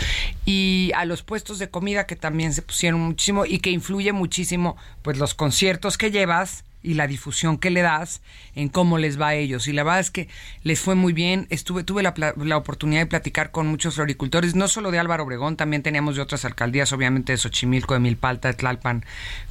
Y 0.45 0.91
a 0.95 1.06
los 1.06 1.23
puestos 1.23 1.60
de 1.60 1.69
comida 1.69 2.06
que 2.06 2.15
también 2.15 2.53
se 2.53 2.61
pusieron 2.61 3.02
muchísimo 3.02 3.45
y 3.45 3.60
que 3.60 3.72
influye 3.72 4.14
muchísimo, 4.14 4.77
pues 5.02 5.18
los 5.18 5.34
conciertos 5.34 5.97
que 5.97 6.11
llevas 6.11 6.64
y 6.85 6.93
la 6.93 7.07
difusión 7.07 7.57
que 7.57 7.72
le 7.72 7.81
das 7.81 8.22
en 8.53 8.69
cómo 8.69 8.97
les 8.97 9.19
va 9.19 9.30
a 9.30 9.35
ellos. 9.35 9.68
Y 9.68 9.73
la 9.73 9.84
verdad 9.84 9.99
es 9.99 10.11
que 10.11 10.30
les 10.64 10.80
fue 10.80 10.95
muy 10.95 11.14
bien. 11.14 11.47
Estuve, 11.49 11.84
tuve 11.84 12.03
la, 12.03 12.14
la, 12.38 12.57
oportunidad 12.57 13.02
de 13.02 13.07
platicar 13.07 13.52
con 13.52 13.68
muchos 13.68 13.95
floricultores, 13.95 14.56
no 14.56 14.68
solo 14.68 14.91
de 14.91 14.99
Álvaro 14.99 15.23
Obregón, 15.23 15.57
también 15.57 15.81
teníamos 15.81 16.15
de 16.15 16.22
otras 16.22 16.45
alcaldías, 16.45 16.93
obviamente 16.93 17.34
de 17.34 17.38
Xochimilco, 17.38 17.95
de 17.95 17.99
Milpalta, 17.99 18.49
de 18.49 18.53
Tlalpan, 18.53 19.03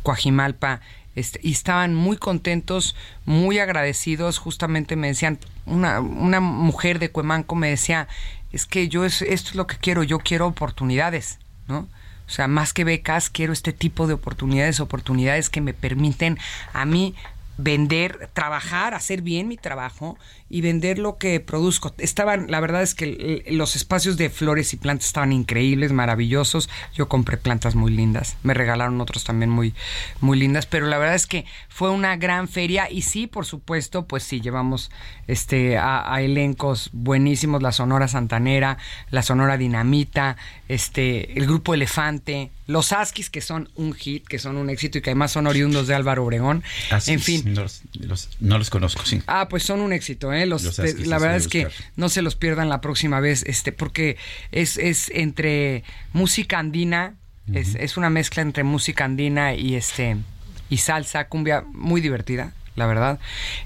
Coajimalpa. 0.03 0.81
Este, 1.17 1.39
y 1.43 1.53
estaban 1.53 1.95
muy 1.95 2.17
contentos, 2.17 2.97
muy 3.25 3.59
agradecidos. 3.59 4.39
Justamente 4.39 4.97
me 4.97 5.09
decían, 5.09 5.39
una, 5.67 6.01
una 6.01 6.41
mujer 6.41 6.99
de 6.99 7.11
Cuemanco 7.11 7.55
me 7.55 7.69
decía, 7.69 8.09
es 8.55 8.67
que 8.67 8.89
yo 8.89 9.05
es, 9.05 9.21
esto 9.23 9.51
es 9.51 9.55
lo 9.57 9.67
que 9.67 9.77
quiero, 9.77 10.05
yo 10.05 10.21
quiero 10.21 10.47
oportunidades, 10.47 11.39
¿no? 11.67 11.89
O 12.27 12.31
sea, 12.31 12.49
más 12.49 12.73
que 12.73 12.85
becas, 12.85 13.29
quiero 13.29 13.53
este 13.53 13.73
tipo 13.73 14.07
de 14.07 14.15
oportunidades, 14.15 14.81
oportunidades 14.81 15.51
que 15.51 15.61
me 15.61 15.75
permiten 15.75 16.39
a 16.73 16.87
mí 16.87 17.15
vender, 17.57 18.31
trabajar, 18.33 18.95
hacer 18.95 19.23
bien 19.23 19.49
mi 19.49 19.57
trabajo 19.57 20.19
y 20.51 20.61
vender 20.61 20.99
lo 20.99 21.17
que 21.17 21.41
produzco. 21.41 21.95
Estaban, 21.99 22.51
la 22.51 22.61
verdad 22.61 22.83
es 22.83 22.95
que 22.95 23.45
los 23.51 23.77
espacios 23.77 24.17
de 24.17 24.31
flores 24.31 24.73
y 24.73 24.77
plantas 24.77 25.07
estaban 25.07 25.33
increíbles, 25.33 25.93
maravillosos. 25.93 26.69
Yo 26.95 27.09
compré 27.09 27.37
plantas 27.37 27.75
muy 27.75 27.93
lindas, 27.93 28.37
me 28.43 28.55
regalaron 28.55 29.01
otros 29.01 29.25
también 29.25 29.51
muy, 29.51 29.75
muy 30.21 30.39
lindas, 30.39 30.67
pero 30.67 30.87
la 30.87 30.99
verdad 30.99 31.15
es 31.15 31.27
que 31.27 31.45
fue 31.69 31.91
una 31.91 32.17
gran 32.17 32.49
feria 32.49 32.91
y 32.91 33.03
sí, 33.03 33.27
por 33.27 33.47
supuesto, 33.47 34.07
pues 34.07 34.23
sí, 34.23 34.41
llevamos 34.41 34.91
este 35.27 35.79
a, 35.79 36.13
a 36.13 36.23
elencos 36.23 36.91
buenísimos, 36.93 37.63
la 37.63 37.73
Sonora 37.73 38.09
Santanera, 38.09 38.79
la 39.11 39.23
Sonora 39.23 39.57
Dinamita, 39.57 40.37
este, 40.69 41.39
el 41.39 41.47
grupo 41.47 41.75
Elefante, 41.75 42.51
los 42.67 42.93
Askis, 42.93 43.31
que 43.31 43.41
son 43.41 43.69
un 43.75 43.93
hit, 43.95 44.27
que 44.27 44.39
son 44.39 44.57
un 44.57 44.71
éxito 44.71 44.99
y 44.99 45.03
que 45.03 45.11
además 45.11 45.33
son 45.33 45.47
oriundos 45.47 45.87
de 45.87 45.95
Álvaro 45.95 46.25
Obregón. 46.25 46.63
Askis, 46.91 47.15
en 47.15 47.21
fin. 47.21 47.43
No 47.55 47.63
los, 47.63 47.83
los, 48.01 48.31
no 48.41 48.59
los, 48.59 48.71
conozco, 48.71 49.05
sí. 49.05 49.23
Ah, 49.27 49.49
pues 49.49 49.63
son 49.63 49.81
un 49.81 49.93
éxito, 49.93 50.33
¿eh? 50.33 50.47
Los, 50.47 50.63
los 50.65 50.79
Askis, 50.79 51.07
la 51.07 51.19
verdad 51.19 51.37
es 51.37 51.49
que 51.49 51.69
no 51.97 52.09
se 52.09 52.23
los 52.23 52.37
pierdan 52.37 52.69
la 52.69 52.81
próxima 52.81 53.21
vez, 53.21 53.45
este, 53.47 53.73
porque 53.73 54.17
es, 54.53 54.79
es 54.79 55.11
entre 55.15 55.85
música 56.13 56.59
andina, 56.59 57.15
uh 57.49 57.53
-huh. 57.53 57.59
es, 57.59 57.75
es 57.75 57.97
una 57.97 58.11
mezcla 58.11 58.43
entre 58.43 58.65
música 58.65 59.05
andina 59.05 59.55
y 59.55 59.75
este 59.75 60.17
y 60.71 60.79
salsa, 60.79 61.29
cumbia 61.29 61.65
muy 61.73 62.01
divertida, 62.01 62.53
la 62.75 62.87
verdad. 62.87 63.21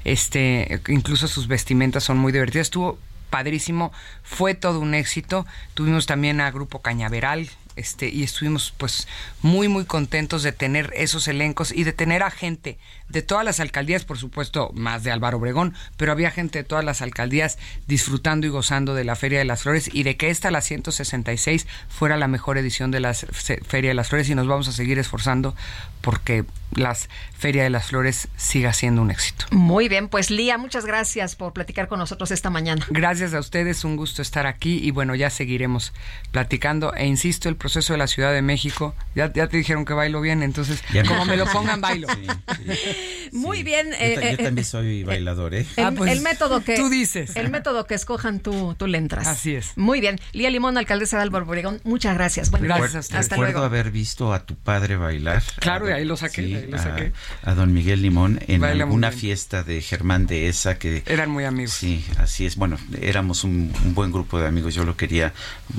Este, 0.04 0.80
incluso 0.88 1.28
sus 1.28 1.46
vestimentas 1.46 2.04
son 2.04 2.18
muy 2.18 2.32
divertidas. 2.32 2.66
Estuvo 2.66 2.98
padrísimo, 3.28 3.92
fue 4.22 4.54
todo 4.54 4.80
un 4.80 4.94
éxito. 4.94 5.46
Tuvimos 5.74 6.06
también 6.06 6.40
a 6.40 6.50
Grupo 6.50 6.80
Cañaveral, 6.80 7.48
este, 7.78 8.08
y 8.08 8.22
estuvimos 8.22 8.74
pues 8.76 9.06
muy 9.42 9.68
muy 9.68 9.84
contentos 9.84 10.42
de 10.42 10.52
tener 10.52 10.92
esos 10.96 11.28
elencos 11.28 11.72
y 11.72 11.84
de 11.84 11.92
tener 11.92 12.22
a 12.22 12.30
gente 12.30 12.78
de 13.08 13.22
todas 13.22 13.44
las 13.44 13.60
alcaldías, 13.60 14.04
por 14.04 14.18
supuesto, 14.18 14.70
más 14.74 15.02
de 15.02 15.10
Álvaro 15.10 15.38
Obregón, 15.38 15.74
pero 15.96 16.12
había 16.12 16.30
gente 16.30 16.58
de 16.58 16.64
todas 16.64 16.84
las 16.84 17.00
alcaldías 17.00 17.58
disfrutando 17.86 18.46
y 18.46 18.50
gozando 18.50 18.94
de 18.94 19.04
la 19.04 19.16
Feria 19.16 19.38
de 19.38 19.44
las 19.44 19.62
Flores 19.62 19.88
y 19.92 20.02
de 20.02 20.16
que 20.16 20.30
esta, 20.30 20.50
la 20.50 20.60
166, 20.60 21.66
fuera 21.88 22.16
la 22.16 22.28
mejor 22.28 22.58
edición 22.58 22.90
de 22.90 23.00
la 23.00 23.14
Feria 23.14 23.90
de 23.90 23.94
las 23.94 24.08
Flores 24.08 24.28
y 24.28 24.34
nos 24.34 24.46
vamos 24.46 24.68
a 24.68 24.72
seguir 24.72 24.98
esforzando 24.98 25.54
porque 26.00 26.44
la 26.74 26.94
Feria 27.38 27.62
de 27.62 27.70
las 27.70 27.86
Flores 27.86 28.28
siga 28.36 28.72
siendo 28.72 29.00
un 29.00 29.10
éxito. 29.10 29.46
Muy 29.50 29.88
bien, 29.88 30.08
pues 30.08 30.30
Lía, 30.30 30.58
muchas 30.58 30.84
gracias 30.84 31.34
por 31.34 31.52
platicar 31.52 31.88
con 31.88 31.98
nosotros 31.98 32.30
esta 32.30 32.50
mañana. 32.50 32.86
Gracias 32.90 33.32
a 33.32 33.40
ustedes, 33.40 33.84
un 33.84 33.96
gusto 33.96 34.22
estar 34.22 34.46
aquí 34.46 34.80
y 34.82 34.90
bueno, 34.90 35.14
ya 35.14 35.30
seguiremos 35.30 35.92
platicando 36.30 36.94
e 36.94 37.06
insisto, 37.06 37.48
el 37.48 37.56
proceso 37.56 37.67
de 37.72 37.96
la 37.98 38.06
Ciudad 38.06 38.32
de 38.32 38.42
México, 38.42 38.94
ya, 39.14 39.32
ya 39.32 39.46
te 39.48 39.56
dijeron 39.56 39.84
que 39.84 39.92
bailo 39.94 40.20
bien, 40.20 40.42
entonces 40.42 40.82
Ya 40.92 41.02
me- 41.02 41.08
como 41.08 41.24
me 41.24 41.36
lo 41.36 41.46
pongan, 41.46 41.80
bailo. 41.80 42.08
Sí, 42.08 42.26
sí. 42.74 43.28
Muy 43.32 43.62
bien. 43.62 43.88
Yo, 43.90 43.96
eh, 43.98 44.14
yo 44.14 44.20
eh, 44.22 44.36
también 44.38 44.64
soy 44.64 45.04
bailador, 45.04 45.54
¿eh? 45.54 45.66
El, 45.76 45.84
Ah, 45.84 45.92
pues, 45.96 46.10
el 46.12 46.20
método 46.22 46.62
que 46.64 46.76
tú 46.76 46.88
dices. 46.88 47.36
el 47.36 47.50
método 47.50 47.86
que 47.86 47.94
escojan 47.94 48.40
tú 48.40 48.74
tú 48.78 48.86
le 48.86 48.96
entras. 48.98 49.26
Así 49.26 49.54
es. 49.54 49.72
Muy 49.76 50.00
bien. 50.00 50.18
Lía 50.32 50.48
Limón, 50.50 50.78
alcaldesa 50.78 51.18
de 51.18 51.24
Álvaro 51.24 51.44
Obregón, 51.46 51.80
muchas 51.84 52.14
gracias. 52.14 52.50
Buenas 52.50 52.78
Gracias 52.78 53.12
a. 53.12 53.18
Hasta 53.18 53.34
Recuerdo 53.36 53.52
luego. 53.52 53.66
haber 53.66 53.90
visto 53.90 54.32
a 54.32 54.44
tu 54.46 54.54
padre 54.56 54.96
bailar. 54.96 55.42
Claro, 55.60 55.86
A 55.86 55.90
y 55.90 55.92
ahí 55.92 56.04
lo 56.06 56.16
saqué, 56.16 56.42
sí, 56.42 56.54
ahí 56.54 56.66
lo 56.70 56.76
a- 56.78 56.82
saqué. 56.82 57.12
A, 57.42 57.54
don 57.54 57.72
Miguel 57.72 58.00
Limón 58.02 58.40
en 58.48 58.60
Baila 58.62 58.84
alguna 58.84 59.12
fiesta 59.12 59.62
de 59.62 59.82
Germán 59.82 60.26
de 60.26 60.48
esa 60.48 60.78
que 60.78 61.02
Eran 61.06 61.30
muy 61.30 61.44
amigos. 61.44 61.72
Sí, 61.74 62.04
así 62.18 62.46
es. 62.46 62.56
Bueno, 62.56 62.78
éramos 63.00 63.44
un, 63.44 63.72
un 63.84 63.94
buen 63.94 64.10
grupo 64.10 64.38
de 64.40 64.46
amigos. 64.46 64.74
Yo 64.74 64.84
lo 64.84 64.96
quería 64.96 65.32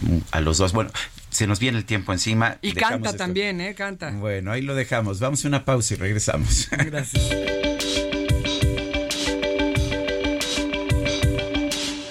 mm, 0.04 0.18
a 0.32 0.40
los 0.42 0.58
dos. 0.60 0.72
Bueno, 0.74 0.92
se 1.30 1.48
nos 1.48 1.60
viene 1.60 1.78
el 1.78 1.86
tiempo 1.86 2.12
encima. 2.14 2.58
Y 2.62 2.74
Dejamos 2.74 2.94
canta 2.96 3.10
esto. 3.10 3.18
también, 3.18 3.62
¿eh? 3.62 3.76
Canta. 3.76 4.12
Bueno, 4.12 4.52
ahí 4.52 4.62
lo 4.62 4.76
dejamos. 4.76 5.20
Vamos 5.20 5.44
a 5.46 5.48
una 5.48 5.66
pausa 5.66 5.94
y 5.94 5.98
regresamos. 5.98 6.68
Gracias. 6.72 7.24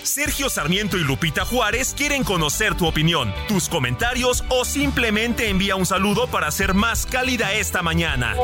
Sergio 0.02 0.48
Sarmiento 0.50 0.96
y 0.96 1.04
Lupita 1.04 1.44
Juárez 1.44 1.94
quieren 1.96 2.24
conocer 2.24 2.74
tu 2.74 2.86
opinión, 2.86 3.32
tus 3.46 3.68
comentarios 3.68 4.42
o 4.48 4.64
simplemente 4.64 5.48
envía 5.48 5.76
un 5.76 5.86
saludo 5.86 6.26
para 6.26 6.50
ser 6.50 6.74
más 6.74 7.06
cálida 7.06 7.52
esta 7.52 7.82
mañana. 7.82 8.34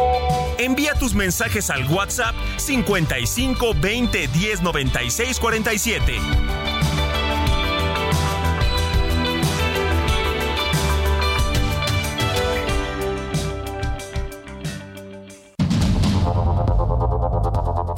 Envía 0.59 0.95
tus 0.95 1.15
mensajes 1.15 1.71
al 1.71 1.85
WhatsApp 1.91 2.35
55 2.59 3.75
20 3.81 4.29
10 4.29 4.63
96 4.63 5.41
47. 5.41 6.74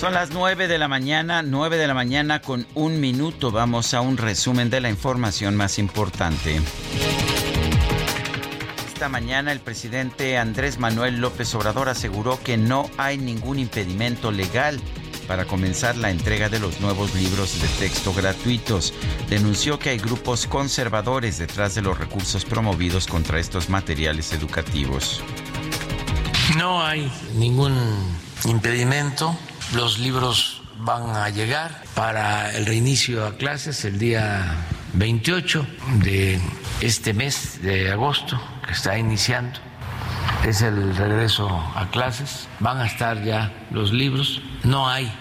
Son 0.00 0.14
las 0.14 0.30
9 0.30 0.66
de 0.66 0.78
la 0.78 0.88
mañana, 0.88 1.42
9 1.42 1.76
de 1.76 1.86
la 1.86 1.92
mañana 1.92 2.40
con 2.40 2.66
un 2.74 3.00
minuto. 3.00 3.50
Vamos 3.50 3.92
a 3.92 4.00
un 4.00 4.16
resumen 4.16 4.70
de 4.70 4.80
la 4.80 4.88
información 4.88 5.56
más 5.56 5.78
importante. 5.78 6.58
Esta 8.86 9.10
mañana 9.10 9.52
el 9.52 9.60
presidente 9.60 10.38
Andrés 10.38 10.78
Manuel 10.78 11.20
López 11.20 11.54
Obrador 11.54 11.90
aseguró 11.90 12.42
que 12.42 12.56
no 12.56 12.88
hay 12.96 13.18
ningún 13.18 13.58
impedimento 13.58 14.32
legal 14.32 14.80
para 15.28 15.44
comenzar 15.44 15.98
la 15.98 16.10
entrega 16.10 16.48
de 16.48 16.60
los 16.60 16.80
nuevos 16.80 17.14
libros 17.14 17.60
de 17.60 17.68
texto 17.68 18.14
gratuitos. 18.14 18.94
Denunció 19.28 19.78
que 19.78 19.90
hay 19.90 19.98
grupos 19.98 20.46
conservadores 20.46 21.36
detrás 21.36 21.74
de 21.74 21.82
los 21.82 21.98
recursos 21.98 22.46
promovidos 22.46 23.06
contra 23.06 23.38
estos 23.38 23.68
materiales 23.68 24.32
educativos. 24.32 25.22
No 26.56 26.82
hay 26.82 27.12
ningún 27.34 27.76
impedimento. 28.46 29.36
Los 29.74 30.00
libros 30.00 30.62
van 30.78 31.14
a 31.14 31.28
llegar 31.28 31.84
para 31.94 32.50
el 32.56 32.66
reinicio 32.66 33.24
a 33.24 33.36
clases 33.36 33.84
el 33.84 34.00
día 34.00 34.56
28 34.94 35.64
de 36.02 36.40
este 36.80 37.14
mes 37.14 37.62
de 37.62 37.92
agosto 37.92 38.40
que 38.66 38.72
está 38.72 38.98
iniciando. 38.98 39.60
Es 40.44 40.62
el 40.62 40.96
regreso 40.96 41.48
a 41.76 41.88
clases. 41.92 42.48
Van 42.58 42.78
a 42.78 42.86
estar 42.86 43.22
ya 43.22 43.52
los 43.70 43.92
libros. 43.92 44.42
No 44.64 44.88
hay 44.88 45.12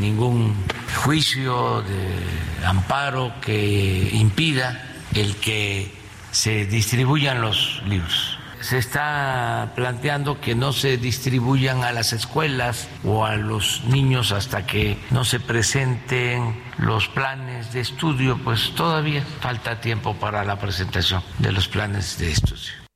ningún 0.00 0.56
juicio 1.04 1.82
de 1.82 2.66
amparo 2.66 3.34
que 3.42 4.08
impida 4.14 4.86
el 5.14 5.36
que 5.36 5.94
se 6.30 6.64
distribuyan 6.64 7.42
los 7.42 7.82
libros. 7.86 8.37
Se 8.60 8.78
está 8.78 9.72
planteando 9.74 10.40
que 10.40 10.54
no 10.54 10.72
se 10.72 10.96
distribuyan 10.96 11.84
a 11.84 11.92
las 11.92 12.12
escuelas 12.12 12.88
o 13.04 13.24
a 13.24 13.36
los 13.36 13.84
niños 13.84 14.32
hasta 14.32 14.66
que 14.66 14.96
no 15.10 15.24
se 15.24 15.40
presenten 15.40 16.62
los 16.78 17.08
planes 17.08 17.72
de 17.72 17.80
estudio, 17.80 18.38
pues 18.42 18.72
todavía 18.74 19.22
falta 19.40 19.80
tiempo 19.80 20.14
para 20.14 20.44
la 20.44 20.58
presentación 20.58 21.22
de 21.38 21.52
los 21.52 21.68
planes 21.68 22.18
de 22.18 22.32
estudio. 22.32 22.88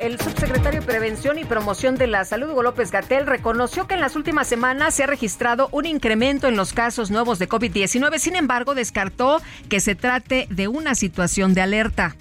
El 0.00 0.18
subsecretario 0.18 0.80
de 0.80 0.86
Prevención 0.86 1.38
y 1.38 1.44
Promoción 1.44 1.96
de 1.96 2.06
la 2.06 2.24
Salud, 2.24 2.48
Hugo 2.48 2.62
López 2.62 2.90
Gatel, 2.90 3.26
reconoció 3.26 3.86
que 3.86 3.92
en 3.92 4.00
las 4.00 4.16
últimas 4.16 4.48
semanas 4.48 4.94
se 4.94 5.04
ha 5.04 5.06
registrado 5.06 5.68
un 5.72 5.84
incremento 5.84 6.48
en 6.48 6.56
los 6.56 6.72
casos 6.72 7.10
nuevos 7.10 7.38
de 7.38 7.50
COVID-19. 7.50 8.18
Sin 8.18 8.34
embargo, 8.34 8.74
descartó 8.74 9.42
que 9.68 9.78
se 9.78 9.94
trate 9.94 10.46
de 10.48 10.68
una 10.68 10.94
situación 10.94 11.52
de 11.52 11.60
alerta. 11.60 12.16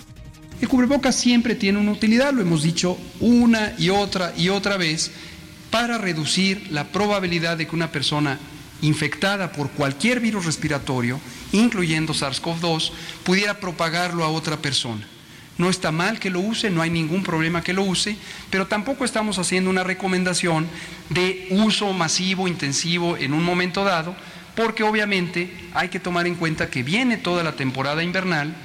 El 0.61 0.67
cubrebocas 0.67 1.15
siempre 1.15 1.55
tiene 1.55 1.79
una 1.79 1.93
utilidad, 1.93 2.33
lo 2.33 2.41
hemos 2.41 2.63
dicho 2.63 2.97
una 3.21 3.73
y 3.77 3.89
otra 3.89 4.33
y 4.35 4.49
otra 4.49 4.75
vez, 4.75 5.11
para 5.71 5.97
reducir 5.97 6.67
la 6.71 6.85
probabilidad 6.85 7.57
de 7.57 7.65
que 7.67 7.75
una 7.75 7.91
persona 7.91 8.39
infectada 8.81 9.51
por 9.51 9.69
cualquier 9.71 10.19
virus 10.19 10.45
respiratorio, 10.45 11.19
incluyendo 11.53 12.13
SARS-CoV-2, 12.13 12.91
pudiera 13.23 13.59
propagarlo 13.59 14.23
a 14.25 14.29
otra 14.29 14.57
persona. 14.57 15.07
No 15.57 15.69
está 15.69 15.91
mal 15.91 16.19
que 16.19 16.29
lo 16.29 16.39
use, 16.39 16.69
no 16.69 16.81
hay 16.81 16.89
ningún 16.89 17.23
problema 17.23 17.61
que 17.61 17.73
lo 17.73 17.83
use, 17.83 18.17
pero 18.49 18.67
tampoco 18.67 19.05
estamos 19.05 19.39
haciendo 19.39 19.69
una 19.69 19.83
recomendación 19.83 20.67
de 21.09 21.47
uso 21.51 21.91
masivo, 21.93 22.47
intensivo 22.47 23.17
en 23.17 23.33
un 23.33 23.43
momento 23.43 23.83
dado, 23.83 24.15
porque 24.55 24.83
obviamente 24.83 25.53
hay 25.73 25.89
que 25.89 25.99
tomar 25.99 26.27
en 26.27 26.35
cuenta 26.35 26.69
que 26.69 26.83
viene 26.83 27.17
toda 27.17 27.43
la 27.43 27.53
temporada 27.53 28.03
invernal 28.03 28.55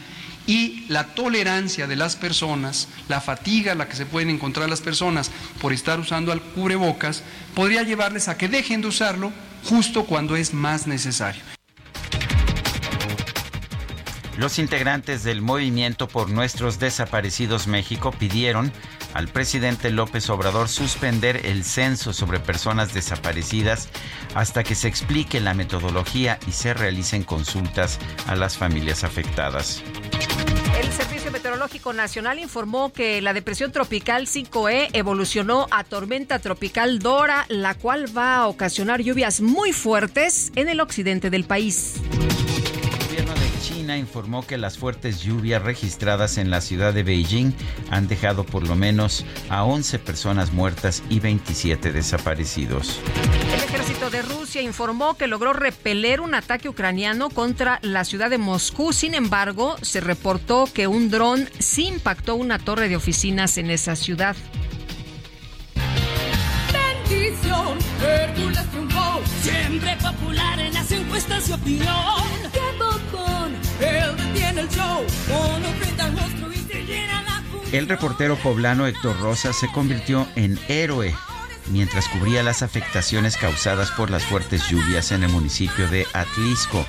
y 0.47 0.85
la 0.89 1.15
tolerancia 1.15 1.87
de 1.87 1.97
las 1.97 2.17
personas, 2.17 2.89
la 3.09 3.21
fatiga 3.21 3.73
a 3.73 3.75
la 3.75 3.89
que 3.89 3.97
se 3.97 4.07
pueden 4.07 4.31
encontrar 4.31 4.69
las 4.69 4.81
personas 4.81 5.31
por 5.61 5.73
estar 5.73 5.99
usando 5.99 6.33
al 6.33 6.41
cubrebocas, 6.41 7.23
podría 7.55 7.83
llevarles 7.83 8.29
a 8.29 8.37
que 8.37 8.49
dejen 8.49 8.83
de 8.83 8.89
usarlo 8.89 9.33
justo 9.65 10.05
cuando 10.05 10.37
es 10.37 10.53
más 10.53 10.87
necesario. 10.87 11.43
Los 14.37 14.59
integrantes 14.59 15.23
del 15.23 15.43
Movimiento 15.43 16.09
por 16.09 16.29
Nuestros 16.29 16.81
Desaparecidos 16.81 17.69
México 17.69 18.11
pidieron 18.11 18.73
al 19.15 19.29
presidente 19.29 19.91
López 19.91 20.29
Obrador 20.29 20.69
suspender 20.69 21.47
el 21.47 21.63
censo 21.63 22.13
sobre 22.13 22.41
personas 22.41 22.93
desaparecidas 22.93 23.89
hasta 24.35 24.65
que 24.65 24.75
se 24.75 24.89
explique 24.89 25.41
la 25.41 25.55
metodología 25.55 26.41
y 26.49 26.53
se 26.53 26.75
realicen 26.75 27.23
consultas 27.23 28.01
a 28.27 28.35
las 28.35 28.57
familias 28.57 29.05
afectadas. 29.05 29.85
El 31.65 31.69
Meteorológico 31.69 31.93
Nacional 31.95 32.39
informó 32.41 32.93
que 32.93 33.23
la 33.23 33.33
depresión 33.33 33.73
tropical 33.73 34.27
5E 34.27 34.91
evolucionó 34.93 35.67
a 35.71 35.83
tormenta 35.83 36.39
tropical 36.39 36.99
Dora, 36.99 37.47
la 37.49 37.75
cual 37.75 38.15
va 38.15 38.37
a 38.37 38.49
ocasionar 38.49 39.01
lluvias 39.01 39.41
muy 39.41 39.73
fuertes 39.73 40.53
en 40.57 40.69
el 40.69 40.81
occidente 40.81 41.31
del 41.31 41.45
país. 41.45 41.95
China 43.63 43.97
informó 43.97 44.47
que 44.47 44.59
las 44.59 44.77
fuertes 44.77 45.23
lluvias 45.23 45.63
registradas 45.63 46.37
en 46.37 46.51
la 46.51 46.61
ciudad 46.61 46.93
de 46.93 47.03
Beijing 47.03 47.55
han 47.91 48.09
dejado 48.09 48.45
por 48.45 48.69
lo 48.69 48.77
menos 48.77 49.25
a 49.49 49.65
11 49.65 50.01
personas 50.01 50.53
muertas 50.53 51.03
y 51.09 51.21
27 51.21 51.93
desaparecidos. 51.93 53.01
El 53.75 53.81
ejército 53.81 54.09
de 54.09 54.23
Rusia 54.23 54.63
informó 54.63 55.15
que 55.17 55.27
logró 55.27 55.53
repeler 55.53 56.21
un 56.21 56.37
ataque 56.37 56.69
ucraniano 56.69 57.29
contra 57.29 57.81
la 57.83 58.05
ciudad 58.05 58.31
de 58.31 58.39
Moscú. 58.39 58.93
Sin 58.93 59.15
embargo, 59.15 59.75
se 59.83 60.01
reportó 60.01 60.69
que 60.73 60.87
un 60.87 61.11
dron 61.11 61.51
sí 61.59 61.89
impactó 61.89 62.37
una 62.37 62.61
torre 62.61 62.89
de 62.89 62.95
oficinas 62.95 63.59
en 63.59 63.73
esa 63.73 63.97
ciudad. 63.97 64.37
Bendición, 66.73 67.77
Hércules 68.01 68.71
triunfó, 68.71 69.21
siempre 69.43 69.97
popular 69.97 70.61
en 70.61 70.73
las 70.73 70.93
encuestas 70.93 71.49
de 71.49 71.55
opinión. 71.55 72.23
¡Qué 72.53 72.61
bombón! 72.79 73.57
Él 73.81 74.17
detiene 74.17 74.61
el 74.61 74.69
show, 74.69 75.05
uno 75.31 75.69
frente 75.81 76.01
al 76.01 76.13
monstruo 76.13 76.53
y 76.53 76.59
se 76.59 76.85
llena 76.85 77.23
la 77.23 77.43
El 77.77 77.89
reportero 77.89 78.37
poblano 78.37 78.87
Héctor 78.87 79.19
Rosa 79.19 79.53
se 79.53 79.67
convirtió 79.73 80.29
en 80.37 80.61
héroe 80.69 81.13
mientras 81.69 82.09
cubría 82.09 82.43
las 82.43 82.63
afectaciones 82.63 83.37
causadas 83.37 83.91
por 83.93 84.11
las 84.11 84.25
fuertes 84.25 84.69
lluvias 84.69 85.13
en 85.13 85.25
el 85.25 85.31
municipio 85.31 85.89
de 85.89 86.07
Atlisco. 86.13 86.85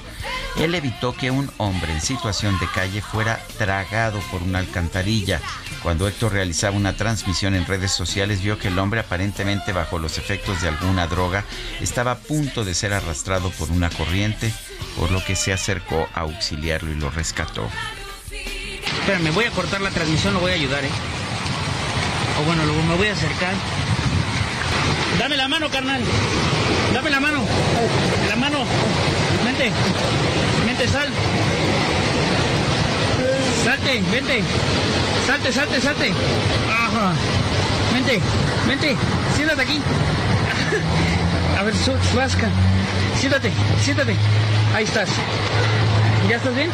Él 0.57 0.75
evitó 0.75 1.13
que 1.13 1.31
un 1.31 1.51
hombre 1.57 1.91
en 1.91 2.01
situación 2.01 2.57
de 2.59 2.67
calle 2.73 3.01
fuera 3.01 3.39
tragado 3.57 4.19
por 4.31 4.41
una 4.41 4.59
alcantarilla. 4.59 5.41
Cuando 5.83 6.07
Héctor 6.07 6.33
realizaba 6.33 6.77
una 6.77 6.95
transmisión 6.95 7.55
en 7.55 7.65
redes 7.65 7.91
sociales 7.91 8.41
vio 8.41 8.57
que 8.57 8.69
el 8.69 8.79
hombre 8.79 9.01
aparentemente 9.01 9.73
bajo 9.73 9.99
los 9.99 10.17
efectos 10.17 10.61
de 10.61 10.69
alguna 10.69 11.07
droga 11.07 11.43
estaba 11.81 12.11
a 12.11 12.17
punto 12.17 12.63
de 12.63 12.73
ser 12.73 12.93
arrastrado 12.93 13.51
por 13.51 13.69
una 13.69 13.89
corriente, 13.89 14.51
por 14.97 15.11
lo 15.11 15.23
que 15.23 15.35
se 15.35 15.53
acercó 15.53 16.07
a 16.13 16.21
auxiliarlo 16.21 16.91
y 16.91 16.95
lo 16.95 17.09
rescató. 17.09 17.69
Espérame, 19.01 19.33
voy 19.33 19.45
a 19.45 19.51
cortar 19.51 19.81
la 19.81 19.91
transmisión, 19.91 20.33
lo 20.33 20.39
voy 20.39 20.51
a 20.51 20.55
ayudar, 20.55 20.83
¿eh? 20.83 20.89
O 22.39 22.43
bueno, 22.45 22.65
luego 22.65 22.81
me 22.83 22.95
voy 22.95 23.07
a 23.07 23.13
acercar. 23.13 23.53
Dame 25.19 25.37
la 25.37 25.47
mano, 25.47 25.69
carnal. 25.69 26.01
Dame 26.93 27.09
la 27.09 27.19
mano. 27.19 27.43
La 28.29 28.35
mano. 28.35 28.65
Vente. 29.43 29.71
Vente, 30.65 30.87
sal. 30.87 31.09
Salte, 33.63 34.01
vente. 34.11 34.43
Salte, 35.25 35.51
salte, 35.51 35.81
salte. 35.81 36.13
Ajá. 36.69 37.13
Vente, 37.93 38.21
vente. 38.67 38.95
Siéntate 39.35 39.61
aquí. 39.61 39.81
A 41.59 41.63
ver, 41.63 41.75
su, 41.75 41.91
suasca. 42.11 42.49
Siéntate, 43.19 43.51
siéntate. 43.81 44.15
Ahí 44.75 44.83
estás. 44.83 45.09
¿Ya 46.29 46.35
estás 46.37 46.55
bien? 46.55 46.69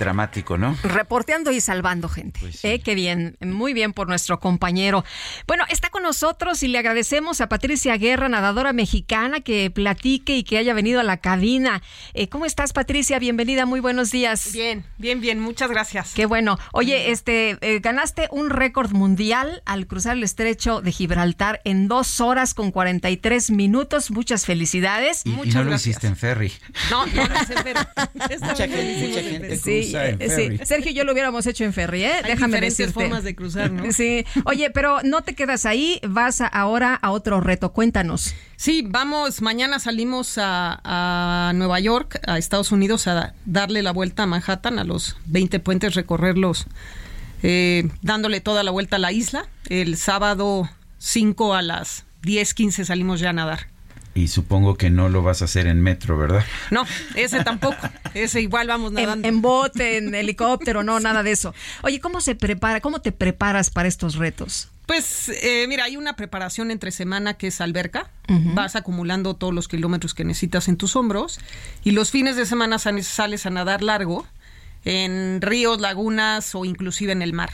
Dramático, 0.00 0.56
¿no? 0.56 0.76
Reporteando 0.82 1.52
y 1.52 1.60
salvando 1.60 2.08
gente. 2.08 2.40
eh, 2.62 2.80
qué 2.80 2.94
bien, 2.94 3.36
muy 3.40 3.72
bien 3.74 3.92
por 3.92 4.08
nuestro 4.08 4.40
compañero. 4.40 5.04
Bueno, 5.46 5.64
está 5.68 5.90
con 5.90 6.02
nosotros 6.02 6.62
y 6.62 6.68
le 6.68 6.78
agradecemos 6.78 7.40
a 7.40 7.48
Patricia 7.48 7.96
Guerra, 7.98 8.28
nadadora 8.28 8.72
mexicana, 8.72 9.40
que 9.40 9.70
platique 9.70 10.36
y 10.36 10.42
que 10.42 10.56
haya 10.58 10.72
venido 10.74 11.00
a 11.00 11.02
la 11.02 11.18
cabina. 11.18 11.82
Eh, 12.14 12.28
¿Cómo 12.28 12.46
estás, 12.46 12.72
Patricia? 12.72 13.18
Bienvenida, 13.18 13.66
muy 13.66 13.80
buenos 13.80 14.10
días. 14.10 14.52
Bien, 14.52 14.84
bien, 14.98 15.20
bien, 15.20 15.38
muchas 15.38 15.70
gracias. 15.70 16.14
Qué 16.14 16.24
bueno. 16.26 16.58
Oye, 16.72 17.10
este, 17.10 17.58
eh, 17.60 17.80
ganaste 17.80 18.28
un 18.30 18.48
récord 18.50 18.92
mundial 18.92 19.62
al 19.66 19.86
cruzar 19.86 20.16
el 20.16 20.22
estrecho 20.24 20.80
de 20.80 20.92
Gibraltar 20.92 21.60
en 21.64 21.88
dos 21.88 22.20
horas 22.20 22.54
con 22.54 22.70
43 22.70 23.50
minutos. 23.50 24.10
Muchas 24.10 24.46
felicidades. 24.46 25.22
Y, 25.26 25.30
Muchas 25.30 25.54
y 25.54 25.58
no 25.58 25.64
lo 25.64 25.74
hiciste 25.74 26.06
en 26.06 26.16
ferry. 26.16 26.52
No, 26.90 27.04
no 27.06 27.26
lo 27.28 27.34
hice, 27.42 27.54
pero 27.62 27.80
Mucha 28.40 28.66
gente, 28.66 29.06
mucha 29.06 29.20
gente 29.22 29.56
Sí, 29.56 29.89
eh, 29.94 30.16
sí. 30.58 30.64
Sergio 30.64 30.90
y 30.90 30.94
yo 30.94 31.04
lo 31.04 31.12
hubiéramos 31.12 31.46
hecho 31.46 31.64
en 31.64 31.72
ferry, 31.72 32.04
¿eh? 32.04 32.12
Hay 32.12 32.22
Déjame 32.22 32.46
diferentes 32.48 32.78
decirte. 32.78 32.92
formas 33.00 33.24
de 33.24 33.34
cruzar, 33.34 33.70
¿no? 33.70 33.90
Sí. 33.92 34.24
Oye, 34.44 34.70
pero 34.70 34.98
no 35.02 35.22
te 35.22 35.34
quedas 35.34 35.66
ahí, 35.66 36.00
vas 36.06 36.40
a- 36.40 36.46
ahora 36.46 36.94
a 36.94 37.10
otro 37.10 37.40
reto. 37.40 37.72
Cuéntanos. 37.72 38.34
Sí, 38.56 38.84
vamos, 38.86 39.40
mañana 39.42 39.78
salimos 39.78 40.36
a, 40.38 40.80
a 40.84 41.52
Nueva 41.54 41.80
York, 41.80 42.20
a 42.26 42.38
Estados 42.38 42.72
Unidos, 42.72 43.06
a 43.06 43.34
darle 43.46 43.82
la 43.82 43.92
vuelta 43.92 44.24
a 44.24 44.26
Manhattan, 44.26 44.78
a 44.78 44.84
los 44.84 45.16
20 45.26 45.60
puentes, 45.60 45.94
recorrerlos, 45.94 46.66
eh, 47.42 47.88
dándole 48.02 48.40
toda 48.40 48.62
la 48.62 48.70
vuelta 48.70 48.96
a 48.96 48.98
la 48.98 49.12
isla. 49.12 49.46
El 49.68 49.96
sábado 49.96 50.68
5 50.98 51.54
a 51.54 51.62
las 51.62 52.04
10, 52.22 52.52
15 52.54 52.84
salimos 52.84 53.20
ya 53.20 53.30
a 53.30 53.32
nadar. 53.32 53.68
Y 54.14 54.28
supongo 54.28 54.76
que 54.76 54.90
no 54.90 55.08
lo 55.08 55.22
vas 55.22 55.42
a 55.42 55.44
hacer 55.44 55.66
en 55.66 55.80
metro, 55.80 56.18
¿verdad? 56.18 56.44
No, 56.70 56.84
ese 57.14 57.44
tampoco. 57.44 57.76
Ese 58.14 58.40
igual 58.40 58.66
vamos 58.66 58.92
nadando. 58.92 59.28
En, 59.28 59.36
en 59.36 59.42
bote, 59.42 59.98
en 59.98 60.14
helicóptero, 60.14 60.82
no, 60.82 60.98
nada 60.98 61.22
de 61.22 61.30
eso. 61.30 61.54
Oye, 61.82 62.00
¿cómo 62.00 62.20
se 62.20 62.34
prepara? 62.34 62.80
¿Cómo 62.80 63.00
te 63.00 63.12
preparas 63.12 63.70
para 63.70 63.88
estos 63.88 64.16
retos? 64.16 64.68
Pues 64.90 65.28
eh, 65.28 65.66
mira, 65.68 65.84
hay 65.84 65.96
una 65.96 66.16
preparación 66.16 66.72
entre 66.72 66.90
semana 66.90 67.34
que 67.34 67.46
es 67.46 67.60
alberca. 67.60 68.10
Vas 68.26 68.74
acumulando 68.74 69.34
todos 69.34 69.54
los 69.54 69.68
kilómetros 69.68 70.14
que 70.14 70.24
necesitas 70.24 70.66
en 70.66 70.76
tus 70.76 70.96
hombros. 70.96 71.38
Y 71.84 71.92
los 71.92 72.10
fines 72.10 72.34
de 72.34 72.44
semana 72.44 72.80
sales, 72.80 73.46
a 73.46 73.50
nadar 73.50 73.82
largo 73.82 74.26
en 74.84 75.40
ríos, 75.40 75.80
lagunas 75.80 76.56
o 76.56 76.64
inclusive 76.64 77.12
en 77.12 77.22
el 77.22 77.32
mar. 77.32 77.50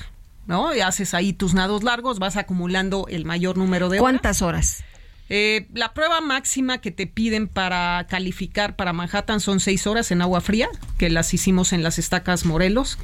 ¿No? 0.47 0.75
Y 0.75 0.81
haces 0.81 1.13
ahí 1.13 1.35
tus 1.35 1.53
nados 1.53 1.83
largos, 1.83 2.19
vas 2.19 2.39
acumulando 2.39 3.07
el 3.11 3.27
mayor 3.27 3.59
número 3.59 3.91
de 3.91 3.99
horas. 3.99 4.03
¿Cuántas 4.03 4.41
horas? 4.41 4.85
Eh, 5.29 5.67
la 5.75 5.93
prueba 5.93 6.21
máxima 6.21 6.79
que 6.79 6.93
te 6.93 7.07
piden 7.07 7.49
para 7.49 8.07
calificar 8.09 8.77
para 8.77 8.93
Manhattan 8.93 9.41
son 9.41 9.59
seis 9.59 9.87
horas 9.87 10.11
en 10.13 10.23
agua 10.23 10.41
fría, 10.41 10.69
que 10.99 11.11
las 11.11 11.35
hicimos 11.35 11.73
en 11.73 11.83
las 11.83 11.99
estacas 11.99 12.45
Morelos, 12.45 12.97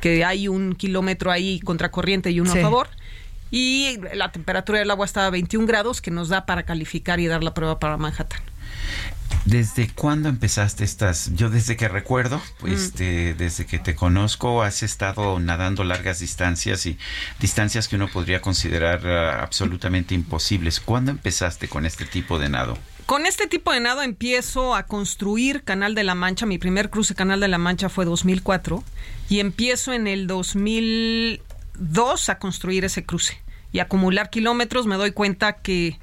que, 0.00 0.24
hay 0.24 0.48
un 0.48 0.74
kilómetro 0.74 1.32
ahí 1.32 1.58
contracorriente 1.60 2.30
y 2.30 2.40
uno 2.40 2.52
Sí. 2.52 2.58
a 2.60 2.62
favor. 2.62 2.88
Y 3.50 3.98
la 4.14 4.30
temperatura 4.30 4.78
del 4.78 4.90
agua 4.90 5.06
está 5.06 5.26
a 5.26 5.30
21 5.30 5.66
grados, 5.66 6.00
que 6.00 6.10
nos 6.10 6.28
da 6.28 6.46
para 6.46 6.62
calificar 6.64 7.18
y 7.18 7.26
dar 7.26 7.42
la 7.42 7.54
prueba 7.54 7.78
para 7.80 7.96
Manhattan. 7.96 8.40
¿Desde 9.44 9.88
cuándo 9.88 10.28
empezaste 10.28 10.84
estas? 10.84 11.34
Yo 11.34 11.48
desde 11.48 11.76
que 11.76 11.88
recuerdo, 11.88 12.40
pues, 12.60 12.82
este, 12.82 13.34
desde 13.34 13.66
que 13.66 13.78
te 13.78 13.94
conozco, 13.94 14.62
has 14.62 14.82
estado 14.82 15.38
nadando 15.40 15.84
largas 15.84 16.20
distancias 16.20 16.84
y 16.86 16.98
distancias 17.40 17.88
que 17.88 17.96
uno 17.96 18.08
podría 18.08 18.40
considerar 18.40 19.04
uh, 19.06 19.42
absolutamente 19.42 20.14
imposibles. 20.14 20.80
¿Cuándo 20.80 21.10
empezaste 21.10 21.68
con 21.68 21.86
este 21.86 22.04
tipo 22.04 22.38
de 22.38 22.48
nado? 22.48 22.78
Con 23.06 23.24
este 23.24 23.46
tipo 23.46 23.72
de 23.72 23.80
nado 23.80 24.02
empiezo 24.02 24.74
a 24.74 24.82
construir 24.82 25.64
Canal 25.64 25.94
de 25.94 26.04
la 26.04 26.14
Mancha. 26.14 26.44
Mi 26.44 26.58
primer 26.58 26.90
cruce 26.90 27.14
Canal 27.14 27.40
de 27.40 27.48
la 27.48 27.56
Mancha 27.56 27.88
fue 27.88 28.04
2004 28.04 28.84
y 29.30 29.40
empiezo 29.40 29.94
en 29.94 30.06
el 30.06 30.26
2002 30.26 32.28
a 32.28 32.38
construir 32.38 32.84
ese 32.84 33.06
cruce 33.06 33.40
y 33.72 33.78
acumular 33.78 34.28
kilómetros. 34.28 34.86
Me 34.86 34.96
doy 34.96 35.12
cuenta 35.12 35.54
que 35.54 35.98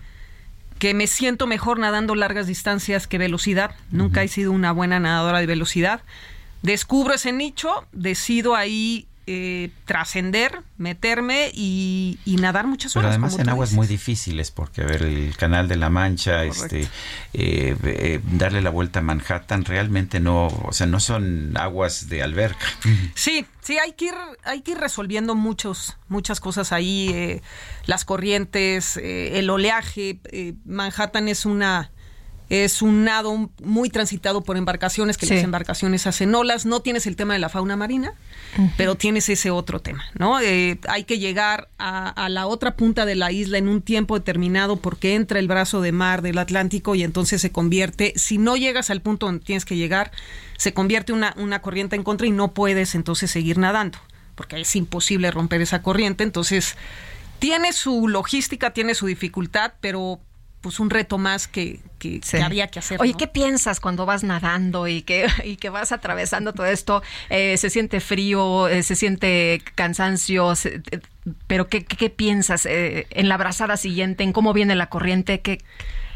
que 0.80 0.94
me 0.94 1.08
siento 1.08 1.48
mejor 1.48 1.80
nadando 1.80 2.16
largas 2.16 2.48
distancias 2.48 3.08
que 3.08 3.18
velocidad. 3.18 3.76
Nunca 3.92 4.24
he 4.24 4.28
sido 4.28 4.52
una 4.52 4.72
buena 4.72 5.00
nadadora 5.00 5.40
de 5.40 5.46
velocidad. 5.46 6.02
Descubro 6.62 7.14
ese 7.14 7.32
nicho, 7.32 7.86
decido 7.92 8.56
ahí 8.56 9.08
eh, 9.28 9.72
trascender, 9.86 10.62
meterme 10.78 11.50
y, 11.54 12.20
y 12.26 12.36
nadar 12.36 12.68
muchas 12.68 12.94
Pero 12.94 13.02
horas. 13.08 13.14
además 13.14 13.32
como 13.32 13.44
en 13.44 13.50
aguas 13.50 13.70
dices. 13.70 13.78
muy 13.78 13.88
difíciles, 13.88 14.52
porque 14.52 14.82
a 14.82 14.86
ver, 14.86 15.02
el 15.04 15.36
canal 15.38 15.68
de 15.68 15.76
la 15.78 15.90
Mancha, 15.90 16.44
este, 16.44 16.82
eh, 17.34 17.76
eh, 17.84 18.22
darle 18.34 18.62
la 18.62 18.70
vuelta 18.70 19.00
a 19.00 19.02
Manhattan, 19.02 19.66
realmente 19.66 20.20
no, 20.20 20.48
o 20.48 20.72
sea, 20.74 20.86
no 20.88 21.00
son 21.00 21.54
aguas 21.58 22.08
de 22.10 22.22
alberca. 22.24 22.66
Sí, 23.16 23.46
sí, 23.62 23.78
hay 23.80 23.94
que 23.94 24.06
ir, 24.06 24.14
hay 24.44 24.62
que 24.62 24.72
ir 24.72 24.78
resolviendo 24.78 25.36
muchos, 25.36 25.98
muchas 26.08 26.40
cosas 26.40 26.72
ahí. 26.72 27.10
eh, 27.14 27.42
las 27.88 28.04
corrientes, 28.06 28.98
el 28.98 29.50
oleaje. 29.50 30.20
Manhattan 30.66 31.28
es 31.30 31.46
una 31.46 31.92
es 32.50 32.82
un 32.82 33.04
nado 33.04 33.50
muy 33.64 33.90
transitado 33.90 34.44
por 34.44 34.56
embarcaciones, 34.58 35.18
que 35.18 35.26
Sí. 35.26 35.34
las 35.36 35.44
embarcaciones 35.44 36.06
hacen 36.08 36.34
olas. 36.36 36.66
No 36.66 36.82
tienes 36.82 37.08
el 37.08 37.16
tema 37.16 37.34
de 37.34 37.40
la 37.40 37.50
fauna 37.50 37.76
marina, 37.76 38.14
pero 38.78 38.96
tienes 38.96 39.28
ese 39.30 39.50
otro 39.52 39.80
tema, 39.80 40.04
¿no? 40.18 40.40
Eh, 40.40 40.80
hay 40.88 41.04
que 41.06 41.18
llegar 41.20 41.68
a, 41.78 42.08
a 42.10 42.30
la 42.30 42.46
otra 42.48 42.76
punta 42.76 43.06
de 43.06 43.16
la 43.16 43.32
isla 43.32 43.58
en 43.58 43.68
un 43.68 43.82
tiempo 43.82 44.18
determinado 44.18 44.78
porque 44.78 45.16
entra 45.16 45.40
el 45.40 45.48
brazo 45.48 45.82
de 45.82 45.92
mar 45.92 46.22
del 46.22 46.38
Atlántico 46.38 46.96
y 46.96 47.04
entonces 47.04 47.42
se 47.42 47.52
convierte, 47.52 48.14
si 48.16 48.38
no 48.38 48.56
llegas 48.56 48.90
al 48.90 49.02
punto 49.02 49.26
donde 49.26 49.44
tienes 49.44 49.66
que 49.66 49.76
llegar, 49.76 50.12
se 50.58 50.74
convierte 50.74 51.14
una, 51.14 51.34
una 51.38 51.62
corriente 51.62 51.96
en 51.96 52.04
contra 52.04 52.28
y 52.28 52.32
no 52.32 52.54
puedes 52.54 52.96
entonces 52.96 53.32
seguir 53.32 53.58
nadando, 53.58 53.98
porque 54.36 54.62
es 54.62 54.76
imposible 54.76 55.32
romper 55.32 55.62
esa 55.62 55.82
corriente. 55.82 56.24
Entonces, 56.24 56.76
tiene 57.40 57.74
su 57.74 58.08
logística, 58.08 58.72
tiene 58.72 58.96
su 58.96 59.08
dificultad, 59.08 59.74
pero 59.82 60.20
pues 60.66 60.80
un 60.80 60.90
reto 60.90 61.20
más 61.20 61.48
que, 61.48 61.80
que, 62.00 62.20
que 62.22 62.42
había 62.42 62.70
que 62.70 62.80
hacer. 62.80 63.00
Oye, 63.00 63.12
¿no? 63.12 63.18
¿qué 63.20 63.28
piensas 63.28 63.80
cuando 63.80 64.08
vas 64.08 64.24
nadando 64.24 64.88
y 64.88 65.04
que, 65.04 65.28
y 65.46 65.58
que 65.58 65.70
vas 65.70 65.92
atravesando 65.92 66.54
todo 66.54 66.66
esto? 66.66 67.04
Eh, 67.30 67.56
¿Se 67.58 67.70
siente 67.70 68.00
frío? 68.00 68.68
eh, 68.68 68.82
¿Se 68.82 68.96
siente 68.96 69.62
cansancio? 69.76 70.56
se- 70.56 70.82
eh, 70.90 71.02
¿Pero 71.46 71.68
qué, 71.68 71.86
qué, 71.86 71.98
qué 71.98 72.10
piensas 72.10 72.66
eh, 72.66 73.06
en 73.12 73.30
la 73.30 73.38
brazada 73.38 73.78
siguiente? 73.78 74.24
¿En 74.24 74.34
cómo 74.34 74.54
viene 74.54 74.74
la 74.76 74.88
corriente? 74.90 75.40
¿Qué, 75.42 75.60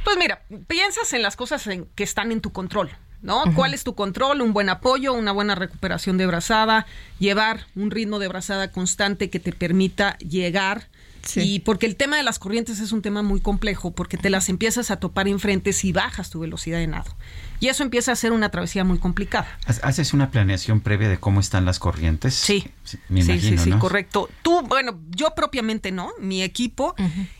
Pues 0.04 0.18
mira, 0.18 0.42
piensas 0.68 1.14
en 1.14 1.22
las 1.22 1.36
cosas 1.36 1.68
en- 1.68 1.86
que 1.94 2.04
están 2.04 2.32
en 2.32 2.42
tu 2.42 2.52
control, 2.52 2.90
¿no? 3.22 3.44
¿Cuál 3.54 3.76
es 3.76 3.84
tu 3.84 3.94
control? 3.94 4.42
Un 4.42 4.52
buen 4.52 4.70
apoyo, 4.70 5.14
una 5.14 5.32
buena 5.32 5.54
recuperación 5.54 6.18
de 6.18 6.26
brazada, 6.26 6.88
llevar 7.20 7.68
un 7.76 7.92
ritmo 7.92 8.18
de 8.18 8.30
brazada 8.30 8.72
constante 8.72 9.30
que 9.30 9.40
te 9.40 9.54
permita 9.54 10.18
llegar. 10.18 10.88
Y 11.38 11.60
porque 11.60 11.86
el 11.86 11.96
tema 11.96 12.18
de 12.18 12.24
las 12.24 12.40
corrientes 12.40 12.80
es 12.80 12.92
un 12.92 13.02
tema 13.02 13.22
muy 13.22 13.42
complejo, 13.42 13.92
porque 13.92 14.18
te 14.18 14.30
las 14.30 14.50
empiezas 14.50 14.92
a 14.92 15.00
topar 15.00 15.28
enfrente 15.28 15.74
si 15.74 15.92
bajas 15.92 16.30
tu 16.30 16.40
velocidad 16.40 16.80
de 16.80 16.88
nado. 16.88 17.16
Y 17.60 17.68
eso 17.68 17.84
empieza 17.84 18.12
a 18.14 18.16
ser 18.16 18.32
una 18.32 18.50
travesía 18.50 18.84
muy 18.84 19.00
complicada. 19.00 19.48
¿Ha- 19.66 19.88
¿Haces 19.88 20.14
una 20.14 20.32
planeación 20.32 20.80
previa 20.82 21.10
de 21.10 21.20
cómo 21.20 21.40
están 21.42 21.66
las 21.66 21.78
corrientes? 21.80 22.34
Sí. 22.34 22.66
me 23.10 23.22
sí, 23.22 23.32
imagino, 23.32 23.58
sí, 23.58 23.64
sí, 23.66 23.70
¿no? 23.70 23.80
correcto. 23.80 24.30
Tú, 24.42 24.62
bueno, 24.62 24.98
yo 25.10 25.36
propiamente 25.36 25.92
no, 25.92 26.12
mi 26.20 26.42
equipo. 26.42 26.96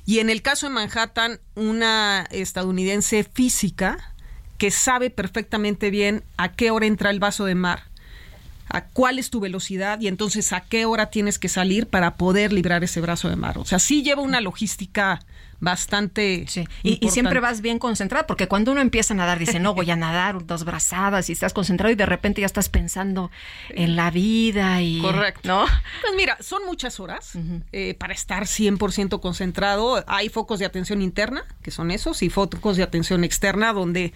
Y 0.06 0.20
en 0.20 0.30
el 0.30 0.42
caso 0.42 0.68
de 0.68 0.74
Manhattan, 0.74 1.40
una 1.56 2.28
estadounidense 2.32 3.24
física 3.24 4.14
que 4.58 4.72
sabe 4.72 5.10
perfectamente 5.10 5.90
bien 5.90 6.24
a 6.36 6.52
qué 6.52 6.70
hora 6.72 6.86
entra 6.86 7.12
el 7.12 7.20
vaso 7.22 7.46
de 7.46 7.56
mar, 7.56 7.84
a 8.70 8.86
cuál 8.86 9.20
es 9.20 9.30
tu 9.30 9.40
velocidad 9.40 10.00
y 10.00 10.08
entonces 10.08 10.54
a 10.54 10.62
qué 10.62 10.86
hora 10.86 11.10
tienes 11.10 11.40
que 11.40 11.50
salir 11.50 11.88
para 11.88 12.16
poder 12.16 12.54
librar 12.54 12.84
ese 12.84 13.02
brazo 13.02 13.30
de 13.30 13.36
mar. 13.36 13.58
O 13.58 13.66
sea, 13.66 13.80
sí 13.80 14.04
lleva 14.04 14.22
una 14.22 14.42
logística 14.42 15.20
bastante. 15.60 16.46
Y, 16.84 17.06
y 17.06 17.10
siempre 17.10 17.40
vas 17.40 17.62
bien 17.62 17.80
concentrado, 17.80 18.26
porque 18.28 18.48
cuando 18.48 18.72
uno 18.72 18.82
empieza 18.82 19.14
a 19.14 19.18
nadar, 19.18 19.40
dice, 19.40 19.60
no, 19.60 19.74
voy 19.74 19.92
a 19.92 19.96
nadar 19.98 20.46
dos 20.46 20.64
brazadas 20.64 21.30
y 21.30 21.34
estás 21.34 21.54
concentrado 21.54 21.92
y 21.92 21.96
de 21.96 22.06
repente 22.06 22.42
ya 22.42 22.46
estás 22.46 22.70
pensando 22.70 23.32
en 23.70 23.96
la 23.96 24.12
vida 24.12 24.82
y... 24.82 25.02
Correcto. 25.02 25.42
¿No? 25.48 25.66
Pues 26.02 26.14
mira, 26.16 26.38
son 26.40 26.66
muchas 26.66 27.00
horas 27.00 27.34
eh, 27.72 27.96
para 27.96 28.14
estar 28.14 28.44
100% 28.44 29.20
concentrado. 29.20 30.04
Hay 30.08 30.30
focos 30.30 30.60
de 30.60 30.66
atención 30.66 31.02
interna, 31.02 31.44
que 31.62 31.72
son 31.72 31.92
esos, 31.92 32.22
y 32.24 32.30
focos 32.30 32.78
de 32.78 32.84
atención 32.84 33.24
externa, 33.24 33.74
donde, 33.74 34.14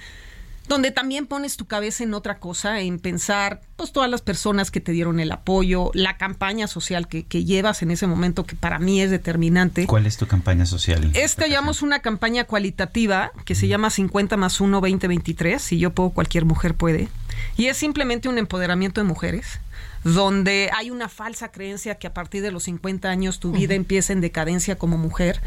donde 0.68 0.92
también 0.92 1.28
pones 1.28 1.58
tu 1.58 1.66
cabeza 1.66 2.04
en 2.04 2.14
otra 2.14 2.40
cosa, 2.40 2.80
en 2.80 3.00
pensar, 3.00 3.62
pues 3.76 3.92
todas 3.92 4.10
las 4.10 4.22
personas 4.22 4.72
que 4.72 4.80
te 4.80 4.92
dieron 4.92 5.20
el 5.20 5.32
apoyo, 5.32 5.92
la 5.94 6.18
campaña 6.18 6.68
social 6.68 7.08
que, 7.08 7.26
que 7.26 7.44
llevas 7.44 7.82
en 7.82 7.92
ese 7.92 8.08
momento, 8.08 8.46
que 8.46 8.56
para 8.56 8.80
mí 8.80 9.02
es 9.02 9.12
determinante. 9.12 9.86
¿Cuál 9.88 10.06
es 10.06 10.18
tu 10.18 10.28
campaña 10.28 10.66
social? 10.66 11.12
Esta 11.14 11.48
llamamos 11.48 11.82
una 11.82 12.00
campaña 12.00 12.46
cualitativa 12.46 13.32
que 13.46 13.56
se 13.56 13.68
llama 13.68 13.90
50 13.90 14.38
más 14.38 14.62
1 14.62 14.80
2023. 14.80 15.62
Si 15.62 15.78
yo 15.78 15.92
puedo, 15.94 16.12
cualquier 16.12 16.46
mujer 16.46 16.76
puede. 16.76 17.10
Y 17.58 17.68
es 17.68 17.78
simplemente 17.78 18.30
un 18.30 18.38
empoderamiento 18.38 19.02
de 19.02 19.08
mujeres, 19.08 19.60
donde 20.04 20.70
hay 20.76 20.92
una 20.92 21.10
falsa 21.10 21.52
creencia 21.52 21.96
que 21.96 22.08
a 22.08 22.14
partir 22.14 22.42
de 22.42 22.52
los 22.52 22.64
50 22.64 23.10
años 23.10 23.40
tu 23.40 23.52
vida 23.52 23.74
empieza 23.74 24.14
en 24.14 24.22
decadencia 24.22 24.78
como 24.78 24.98
mujer. 24.98 25.42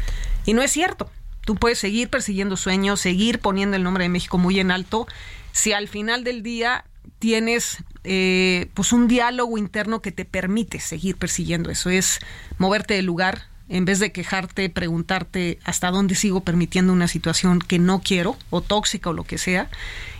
Y 0.45 0.53
no 0.53 0.61
es 0.61 0.71
cierto. 0.71 1.09
Tú 1.47 1.55
puedes 1.55 1.79
seguir 1.79 2.09
persiguiendo 2.09 2.57
sueños, 2.57 2.99
seguir 2.99 3.39
poniendo 3.39 3.77
el 3.77 3.83
nombre 3.83 4.03
de 4.03 4.09
México 4.09 4.37
muy 4.37 4.59
en 4.59 4.69
alto, 4.69 5.07
si 5.53 5.71
al 5.71 5.87
final 5.87 6.25
del 6.25 6.43
día 6.43 6.83
tienes 7.19 7.77
eh, 8.03 8.67
pues 8.73 8.91
un 8.91 9.07
diálogo 9.07 9.57
interno 9.57 10.01
que 10.01 10.11
te 10.11 10.25
permite 10.25 10.81
seguir 10.81 11.15
persiguiendo 11.15 11.69
eso. 11.69 11.89
Es 11.89 12.19
moverte 12.57 12.95
del 12.95 13.05
lugar, 13.05 13.43
en 13.69 13.85
vez 13.85 13.99
de 13.99 14.11
quejarte, 14.11 14.69
preguntarte 14.69 15.59
hasta 15.63 15.89
dónde 15.89 16.15
sigo 16.15 16.41
permitiendo 16.41 16.91
una 16.91 17.07
situación 17.07 17.59
que 17.59 17.79
no 17.79 18.01
quiero, 18.01 18.35
o 18.49 18.59
tóxica 18.59 19.11
o 19.11 19.13
lo 19.13 19.23
que 19.23 19.37
sea. 19.37 19.69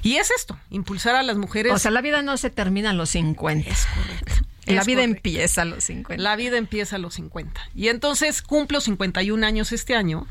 Y 0.04 0.16
es 0.16 0.32
esto, 0.32 0.58
impulsar 0.70 1.16
a 1.16 1.24
las 1.24 1.36
mujeres. 1.36 1.74
O 1.74 1.78
sea, 1.78 1.92
la 1.92 2.00
vida 2.00 2.22
no 2.22 2.38
se 2.38 2.52
termina 2.52 2.92
a 2.92 2.94
los 2.94 3.10
50. 3.10 3.70
Es 3.70 3.86
correcto. 3.86 4.34
La 4.66 4.86
vida 4.86 5.02
correcto. 5.02 5.18
empieza 5.18 5.62
a 5.64 5.66
los 5.66 5.84
50. 5.84 6.24
La 6.24 6.38
vida 6.38 6.58
empieza 6.58 6.96
a 6.96 7.00
los 7.00 7.16
50. 7.16 7.70
Y 7.76 7.90
entonces 7.90 8.42
cumplo 8.42 8.80
51 8.80 9.46
años 9.46 9.74
este 9.74 9.94
año. 9.94 10.26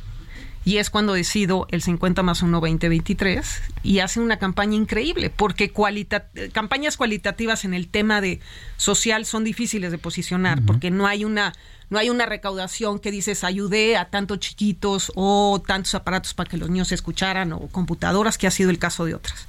Y 0.66 0.78
es 0.78 0.90
cuando 0.90 1.12
decido 1.12 1.68
el 1.70 1.80
50 1.80 2.24
más 2.24 2.42
1 2.42 2.60
2023 2.60 3.62
y 3.84 4.00
hace 4.00 4.18
una 4.18 4.38
campaña 4.40 4.74
increíble 4.74 5.30
porque 5.30 5.70
cualita- 5.70 6.26
campañas 6.52 6.96
cualitativas 6.96 7.64
en 7.64 7.72
el 7.72 7.86
tema 7.86 8.20
de 8.20 8.40
social 8.76 9.26
son 9.26 9.44
difíciles 9.44 9.92
de 9.92 9.98
posicionar 9.98 10.60
porque 10.66 10.90
no 10.90 11.06
hay 11.06 11.24
una 11.24 11.52
no 11.88 12.00
hay 12.00 12.10
una 12.10 12.26
recaudación 12.26 12.98
que 12.98 13.12
dices 13.12 13.44
ayudé 13.44 13.96
a 13.96 14.06
tantos 14.06 14.40
chiquitos 14.40 15.12
o 15.14 15.62
tantos 15.64 15.94
aparatos 15.94 16.34
para 16.34 16.50
que 16.50 16.56
los 16.56 16.68
niños 16.68 16.90
escucharan 16.90 17.52
o 17.52 17.68
computadoras 17.68 18.36
que 18.36 18.48
ha 18.48 18.50
sido 18.50 18.70
el 18.70 18.80
caso 18.80 19.04
de 19.04 19.14
otras. 19.14 19.46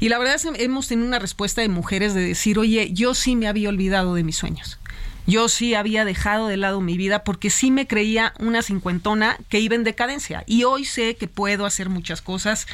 Y 0.00 0.08
la 0.08 0.18
verdad 0.18 0.34
es 0.34 0.42
que 0.44 0.64
hemos 0.64 0.88
tenido 0.88 1.06
una 1.06 1.20
respuesta 1.20 1.60
de 1.60 1.68
mujeres 1.68 2.14
de 2.14 2.20
decir, 2.22 2.58
oye, 2.58 2.92
yo 2.92 3.14
sí 3.14 3.36
me 3.36 3.46
había 3.46 3.68
olvidado 3.68 4.14
de 4.16 4.24
mis 4.24 4.36
sueños. 4.36 4.78
Yo 5.28 5.50
sí 5.50 5.74
había 5.74 6.06
dejado 6.06 6.48
de 6.48 6.56
lado 6.56 6.80
mi 6.80 6.96
vida 6.96 7.22
porque 7.22 7.50
sí 7.50 7.70
me 7.70 7.86
creía 7.86 8.32
una 8.38 8.62
cincuentona 8.62 9.36
que 9.50 9.60
iba 9.60 9.74
en 9.74 9.84
decadencia. 9.84 10.42
Y 10.46 10.64
hoy 10.64 10.86
sé 10.86 11.16
que 11.16 11.28
puedo 11.28 11.66
hacer 11.66 11.90
muchas 11.90 12.22
cosas. 12.22 12.66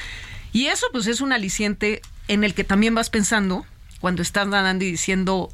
Y 0.52 0.66
eso 0.66 0.86
pues 0.92 1.08
es 1.08 1.20
un 1.20 1.32
aliciente 1.32 2.00
en 2.28 2.44
el 2.44 2.54
que 2.54 2.62
también 2.62 2.94
vas 2.94 3.10
pensando 3.10 3.66
cuando 4.00 4.22
estás 4.22 4.46
nadando 4.46 4.84
y 4.84 4.92
diciendo, 4.92 5.50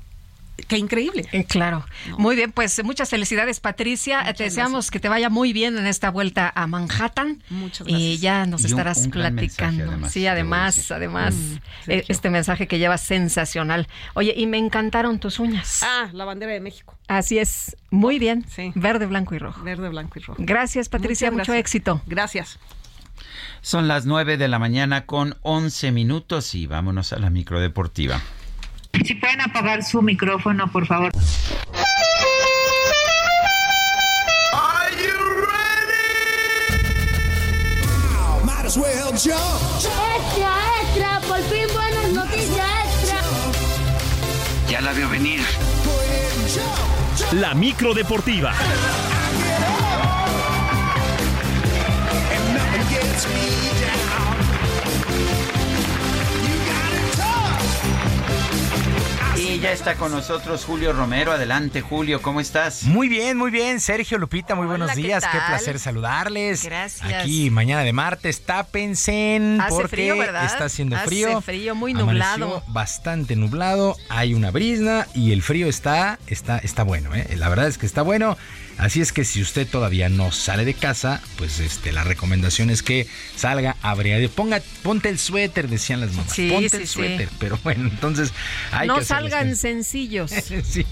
qué 0.68 0.78
increíble. 0.78 1.26
Eh, 1.32 1.44
Claro. 1.44 1.84
Muy 2.18 2.36
bien, 2.36 2.52
pues 2.52 2.82
muchas 2.84 3.08
felicidades, 3.10 3.60
Patricia. 3.60 4.24
te 4.34 4.44
deseamos 4.44 4.90
que 4.90 5.00
te 5.00 5.08
vaya 5.08 5.28
muy 5.30 5.52
bien 5.52 5.76
en 5.78 5.86
esta 5.86 6.10
vuelta 6.10 6.52
a 6.54 6.66
Manhattan. 6.66 7.42
Muchas 7.50 7.86
Y 7.88 8.18
ya 8.18 8.46
nos 8.46 8.62
Y 8.62 8.64
un- 8.66 8.70
estarás 8.70 8.98
un 9.04 9.10
gran 9.10 9.34
mensaje, 9.34 9.58
platicando. 9.58 9.92
además, 9.92 10.12
sí, 10.12 10.26
además, 10.26 10.90
además, 10.90 11.34
Mm, 11.34 11.90
eh, 11.90 12.04
este 12.08 12.30
mensaje 12.30 12.66
que 12.68 12.78
llevas 12.78 13.00
sensacional. 13.02 13.88
Oye, 14.14 14.34
y 14.36 14.46
me 14.46 14.58
encantaron 14.58 15.18
tus 15.18 15.38
uñas. 15.38 15.80
Ah, 15.82 16.08
la 16.12 16.24
bandera 16.24 16.52
de 16.52 16.60
México. 16.60 16.96
Así 17.08 17.38
es, 17.38 17.76
muy 17.90 18.18
bien. 18.18 18.44
Verde, 18.74 19.06
blanco 19.06 19.34
y 19.34 19.38
rojo. 19.38 19.62
Verde, 19.62 19.88
blanco 19.88 20.18
y 20.18 20.22
rojo. 20.22 20.40
Gracias, 20.44 20.88
Patricia, 20.88 21.30
mucho 21.30 21.52
gracias. 21.52 21.58
éxito. 21.58 22.02
Gracias. 22.06 22.58
Son 23.62 23.88
las 23.88 24.06
9 24.06 24.36
de 24.38 24.48
la 24.48 24.58
mañana 24.58 25.04
con 25.06 25.36
11 25.42 25.92
minutos 25.92 26.54
y 26.54 26.66
vámonos 26.66 27.12
a 27.12 27.18
la 27.18 27.28
microdeportiva. 27.30 28.20
Si 29.04 29.14
pueden 29.14 29.40
apagar 29.40 29.82
su 29.82 30.02
micrófono, 30.02 30.70
por 30.70 30.86
favor. 30.86 31.10
Are 34.52 34.90
you 34.96 35.46
ready? 35.46 36.00
Jump. 39.16 39.60
Extra, 40.16 40.52
extra, 40.82 41.20
por 41.26 41.40
fin 41.42 41.66
buenas 41.72 42.12
noticias 42.12 42.66
extra. 42.84 43.20
Ya 44.68 44.80
la 44.80 44.92
veo 44.92 45.08
venir. 45.08 45.40
La 47.32 47.54
micro 47.54 47.94
deportiva. 47.94 48.52
And 52.32 52.54
nothing 52.54 52.88
gets 52.88 53.26
me. 53.28 53.69
Ya 59.60 59.72
está 59.72 59.94
con 59.96 60.10
nosotros 60.10 60.64
Julio 60.64 60.92
Romero. 60.92 61.32
Adelante, 61.32 61.82
Julio, 61.82 62.22
¿cómo 62.22 62.40
estás? 62.40 62.84
Muy 62.84 63.08
bien, 63.08 63.36
muy 63.36 63.50
bien. 63.50 63.78
Sergio 63.80 64.16
Lupita, 64.16 64.54
muy 64.54 64.66
buenos 64.66 64.92
¿qué 64.92 65.02
días. 65.02 65.24
Qué 65.24 65.38
tal? 65.38 65.48
placer 65.48 65.78
saludarles. 65.78 66.64
Gracias. 66.64 67.12
Aquí, 67.12 67.50
mañana 67.50 67.82
de 67.82 67.92
martes, 67.92 68.40
tápense 68.42 69.38
Hace 69.60 69.70
porque 69.70 69.88
frío, 69.88 70.16
¿verdad? 70.16 70.46
está 70.46 70.64
haciendo 70.64 70.96
Hace 70.96 71.06
frío. 71.06 71.40
frío, 71.42 71.74
muy 71.74 71.92
Amaneció 71.92 72.38
nublado. 72.38 72.62
Bastante 72.68 73.36
nublado. 73.36 73.96
Hay 74.08 74.32
una 74.34 74.50
brisna 74.50 75.06
y 75.14 75.32
el 75.32 75.42
frío 75.42 75.68
está, 75.68 76.18
está, 76.26 76.58
está 76.58 76.82
bueno. 76.82 77.14
¿eh? 77.14 77.28
La 77.36 77.48
verdad 77.48 77.66
es 77.68 77.76
que 77.76 77.86
está 77.86 78.02
bueno. 78.02 78.38
Así 78.80 79.02
es 79.02 79.12
que 79.12 79.26
si 79.26 79.42
usted 79.42 79.68
todavía 79.68 80.08
no 80.08 80.32
sale 80.32 80.64
de 80.64 80.72
casa, 80.72 81.20
pues 81.36 81.60
este, 81.60 81.92
la 81.92 82.02
recomendación 82.02 82.70
es 82.70 82.82
que 82.82 83.06
salga 83.36 83.76
abrigado. 83.82 84.26
Ponga, 84.30 84.62
ponte 84.82 85.10
el 85.10 85.18
suéter, 85.18 85.68
decían 85.68 86.00
las 86.00 86.12
mamás. 86.12 86.32
Sí, 86.32 86.48
ponte 86.48 86.70
sí, 86.70 86.76
el 86.76 86.86
sí. 86.86 86.94
suéter. 86.94 87.28
Pero 87.38 87.58
bueno, 87.62 87.90
entonces 87.90 88.32
hay 88.72 88.88
no 88.88 88.96
que 88.96 89.04
salgan 89.04 89.54
sencillos. 89.56 90.32
Sí. 90.70 90.86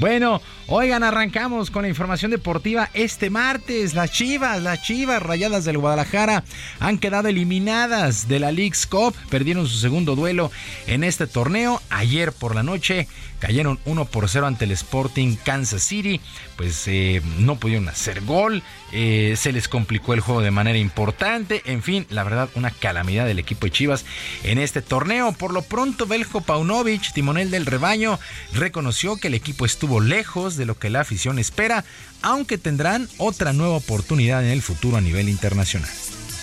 Bueno, 0.00 0.42
oigan, 0.66 1.02
arrancamos 1.02 1.70
con 1.70 1.82
la 1.82 1.88
información 1.88 2.30
deportiva. 2.30 2.90
Este 2.94 3.30
martes, 3.30 3.94
las 3.94 4.10
Chivas, 4.10 4.60
las 4.62 4.82
Chivas 4.82 5.22
Rayadas 5.22 5.64
del 5.64 5.78
Guadalajara 5.78 6.44
han 6.80 6.98
quedado 6.98 7.28
eliminadas 7.28 8.28
de 8.28 8.40
la 8.40 8.50
League's 8.50 8.86
Cup. 8.86 9.14
Perdieron 9.30 9.66
su 9.68 9.78
segundo 9.78 10.16
duelo 10.16 10.50
en 10.86 11.04
este 11.04 11.26
torneo. 11.26 11.80
Ayer 11.90 12.32
por 12.32 12.54
la 12.54 12.62
noche 12.62 13.08
cayeron 13.38 13.78
1 13.84 14.04
por 14.06 14.28
0 14.28 14.46
ante 14.46 14.64
el 14.64 14.72
Sporting 14.72 15.36
Kansas 15.36 15.82
City. 15.82 16.20
Pues 16.56 16.88
eh, 16.88 16.97
no 17.38 17.58
pudieron 17.58 17.88
hacer 17.88 18.20
gol. 18.24 18.62
eh, 18.92 19.34
se 19.36 19.52
les 19.52 19.68
complicó 19.68 20.14
el 20.14 20.20
juego 20.20 20.40
de 20.40 20.50
manera 20.50 20.78
importante. 20.78 21.62
En 21.66 21.82
fin, 21.82 22.06
la 22.08 22.24
verdad, 22.24 22.48
una 22.54 22.70
calamidad 22.70 23.26
del 23.26 23.38
equipo 23.38 23.66
de 23.66 23.72
Chivas 23.72 24.04
en 24.44 24.56
este 24.58 24.80
torneo. 24.80 25.32
Por 25.32 25.52
lo 25.52 25.60
pronto, 25.62 26.06
Beljo 26.06 26.40
Paunovic, 26.40 27.12
timonel 27.12 27.50
del 27.50 27.66
rebaño, 27.66 28.18
reconoció 28.54 29.16
que 29.16 29.28
el 29.28 29.34
equipo 29.34 29.66
estuvo 29.66 30.00
lejos 30.00 30.56
de 30.56 30.64
lo 30.64 30.78
que 30.78 30.88
la 30.88 31.00
afición 31.00 31.38
espera, 31.38 31.84
aunque 32.22 32.56
tendrán 32.56 33.08
otra 33.18 33.52
nueva 33.52 33.76
oportunidad 33.76 34.42
en 34.42 34.50
el 34.52 34.62
futuro 34.62 34.96
a 34.96 35.00
nivel 35.02 35.28
internacional. 35.28 35.90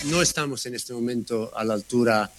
no 0.06 0.22
estamos 0.22 0.66
en 0.68 0.76
este 0.76 0.94
momento 0.94 1.52
a 1.58 1.64
la 1.64 1.74
altura 1.74 2.32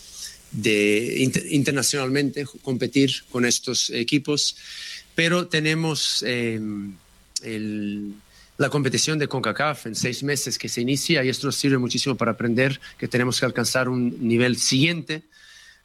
de 0.52 1.16
inter- 1.18 1.47
internacionalmente 1.51 2.47
competir 2.62 3.24
con 3.32 3.44
estos 3.44 3.90
equipos, 3.90 4.56
pero 5.16 5.48
tenemos 5.48 6.22
eh, 6.24 6.60
el- 7.42 8.14
la 8.58 8.70
competición 8.70 9.18
de 9.18 9.28
CONCACAF 9.28 9.86
en 9.86 9.94
seis 9.94 10.22
meses 10.22 10.58
que 10.58 10.68
se 10.68 10.80
inicia 10.80 11.22
y 11.22 11.28
esto 11.28 11.46
nos 11.46 11.56
sirve 11.56 11.76
muchísimo 11.78 12.14
para 12.16 12.32
aprender 12.32 12.80
que 12.98 13.06
tenemos 13.06 13.38
que 13.38 13.46
alcanzar 13.46 13.88
un 13.88 14.26
nivel 14.26 14.56
siguiente 14.56 15.22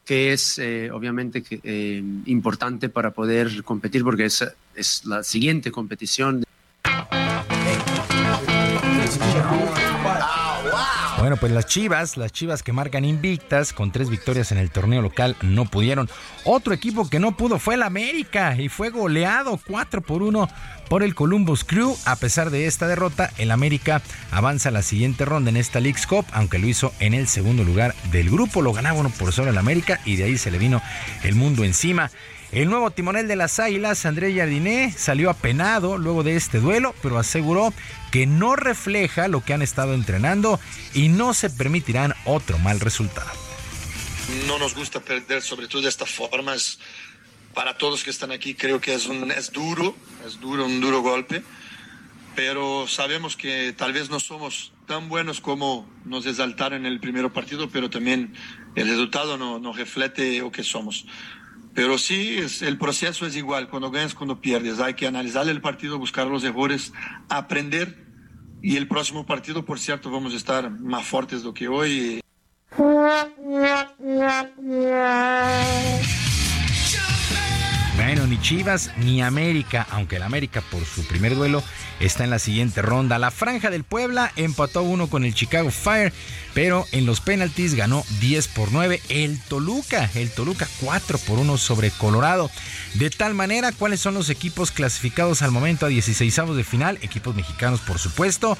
que 0.06 0.32
es 0.32 0.58
eh, 0.58 0.90
obviamente 0.90 1.42
que, 1.42 1.60
eh, 1.62 2.02
importante 2.26 2.88
para 2.88 3.12
poder 3.12 3.62
competir 3.62 4.02
porque 4.02 4.24
es, 4.24 4.44
es 4.74 5.04
la 5.04 5.22
siguiente 5.22 5.70
competición. 5.70 6.42
Bueno, 11.22 11.36
pues 11.36 11.52
las 11.52 11.66
Chivas, 11.66 12.16
las 12.16 12.32
Chivas 12.32 12.64
que 12.64 12.72
marcan 12.72 13.04
invictas 13.04 13.72
con 13.72 13.92
tres 13.92 14.10
victorias 14.10 14.50
en 14.50 14.58
el 14.58 14.72
torneo 14.72 15.00
local 15.02 15.36
no 15.40 15.66
pudieron. 15.66 16.10
Otro 16.42 16.74
equipo 16.74 17.08
que 17.08 17.20
no 17.20 17.36
pudo 17.36 17.60
fue 17.60 17.76
el 17.76 17.84
América 17.84 18.56
y 18.58 18.68
fue 18.68 18.90
goleado 18.90 19.60
4 19.64 20.00
por 20.00 20.20
1 20.24 20.48
por 20.88 21.04
el 21.04 21.14
Columbus 21.14 21.62
Crew. 21.62 21.96
A 22.06 22.16
pesar 22.16 22.50
de 22.50 22.66
esta 22.66 22.88
derrota, 22.88 23.30
el 23.38 23.52
América 23.52 24.02
avanza 24.32 24.70
a 24.70 24.72
la 24.72 24.82
siguiente 24.82 25.24
ronda 25.24 25.50
en 25.50 25.58
esta 25.58 25.78
League's 25.78 26.08
Cup, 26.08 26.26
aunque 26.32 26.58
lo 26.58 26.66
hizo 26.66 26.92
en 26.98 27.14
el 27.14 27.28
segundo 27.28 27.62
lugar 27.62 27.94
del 28.10 28.28
grupo. 28.28 28.60
Lo 28.60 28.72
ganaba 28.72 28.98
1 28.98 29.10
por 29.10 29.32
0 29.32 29.48
el 29.48 29.58
América 29.58 30.00
y 30.04 30.16
de 30.16 30.24
ahí 30.24 30.36
se 30.36 30.50
le 30.50 30.58
vino 30.58 30.82
el 31.22 31.36
mundo 31.36 31.62
encima. 31.62 32.10
El 32.52 32.68
nuevo 32.68 32.90
timonel 32.90 33.28
de 33.28 33.36
las 33.36 33.58
Águilas, 33.58 34.04
André 34.04 34.34
Jardiné, 34.34 34.92
salió 34.92 35.30
apenado 35.30 35.96
luego 35.96 36.22
de 36.22 36.36
este 36.36 36.60
duelo, 36.60 36.94
pero 37.02 37.18
aseguró 37.18 37.72
que 38.10 38.26
no 38.26 38.56
refleja 38.56 39.26
lo 39.26 39.42
que 39.42 39.54
han 39.54 39.62
estado 39.62 39.94
entrenando 39.94 40.60
y 40.92 41.08
no 41.08 41.32
se 41.32 41.48
permitirán 41.48 42.12
otro 42.26 42.58
mal 42.58 42.78
resultado. 42.78 43.30
no 44.46 44.58
nos 44.58 44.74
gusta 44.74 45.00
perder, 45.00 45.40
sobre 45.40 45.66
todo 45.66 45.80
de 45.80 45.88
esta 45.88 46.04
forma. 46.04 46.54
Es, 46.54 46.78
para 47.54 47.78
todos 47.78 48.04
que 48.04 48.10
están 48.10 48.32
aquí, 48.32 48.54
creo 48.54 48.82
que 48.82 48.92
es, 48.92 49.06
un, 49.06 49.32
duro, 49.54 49.96
es 50.26 50.38
duro, 50.38 50.66
un 50.66 50.78
duro 50.82 51.00
golpe, 51.00 51.42
pero 52.36 52.86
sabemos 52.86 53.34
que 53.34 53.72
tal 53.72 53.94
vez 53.94 54.10
no 54.10 54.20
somos 54.20 54.74
tan 54.86 55.08
buenos 55.08 55.40
como 55.40 55.88
nos 56.04 56.26
exaltaron 56.26 56.84
en 56.84 56.92
el 56.92 57.00
primer 57.00 57.30
partido, 57.30 57.70
pero 57.70 57.88
también 57.88 58.34
el 58.74 58.88
resultado 58.88 59.38
no, 59.38 59.58
no 59.58 59.72
reflete 59.72 60.40
lo 60.40 60.52
que 60.52 60.62
somos. 60.62 61.06
Pero 61.74 61.96
sí, 61.96 62.36
es- 62.38 62.60
el 62.62 62.76
proceso 62.76 63.26
es 63.26 63.34
igual, 63.36 63.68
cuando 63.68 63.90
ganas, 63.90 64.14
cuando 64.14 64.40
pierdes. 64.40 64.78
Hay 64.80 64.94
que 64.94 65.06
analizar 65.06 65.48
el 65.48 65.60
partido, 65.60 65.98
buscar 65.98 66.26
los 66.26 66.44
errores, 66.44 66.92
aprender. 67.28 68.06
Y 68.60 68.76
el 68.76 68.86
próximo 68.86 69.26
partido, 69.26 69.64
por 69.64 69.78
cierto, 69.80 70.10
vamos 70.10 70.34
a 70.34 70.36
estar 70.36 70.70
más 70.70 71.04
fuertes 71.04 71.42
do 71.42 71.52
que 71.52 71.66
hoy. 71.68 72.20
Bueno, 77.96 78.26
ni 78.26 78.40
Chivas 78.40 78.90
ni 78.96 79.20
América, 79.20 79.86
aunque 79.90 80.16
el 80.16 80.22
América 80.22 80.62
por 80.62 80.84
su 80.86 81.06
primer 81.06 81.34
duelo 81.34 81.62
está 82.00 82.24
en 82.24 82.30
la 82.30 82.38
siguiente 82.38 82.80
ronda. 82.80 83.18
La 83.18 83.30
Franja 83.30 83.68
del 83.68 83.84
Puebla 83.84 84.32
empató 84.36 84.82
uno 84.82 85.08
con 85.08 85.24
el 85.24 85.34
Chicago 85.34 85.70
Fire, 85.70 86.10
pero 86.54 86.86
en 86.92 87.04
los 87.04 87.20
penaltis 87.20 87.74
ganó 87.74 88.02
10 88.20 88.48
por 88.48 88.72
9 88.72 89.00
el 89.10 89.38
Toluca, 89.42 90.08
el 90.14 90.30
Toluca 90.30 90.66
4 90.80 91.18
por 91.18 91.38
1 91.38 91.58
sobre 91.58 91.90
Colorado. 91.90 92.50
De 92.94 93.10
tal 93.10 93.34
manera, 93.34 93.72
¿cuáles 93.72 94.00
son 94.00 94.14
los 94.14 94.30
equipos 94.30 94.70
clasificados 94.70 95.42
al 95.42 95.50
momento 95.50 95.84
a 95.84 95.90
16 95.90 96.34
de 96.56 96.64
final? 96.64 96.98
Equipos 97.02 97.36
mexicanos, 97.36 97.80
por 97.80 97.98
supuesto. 97.98 98.56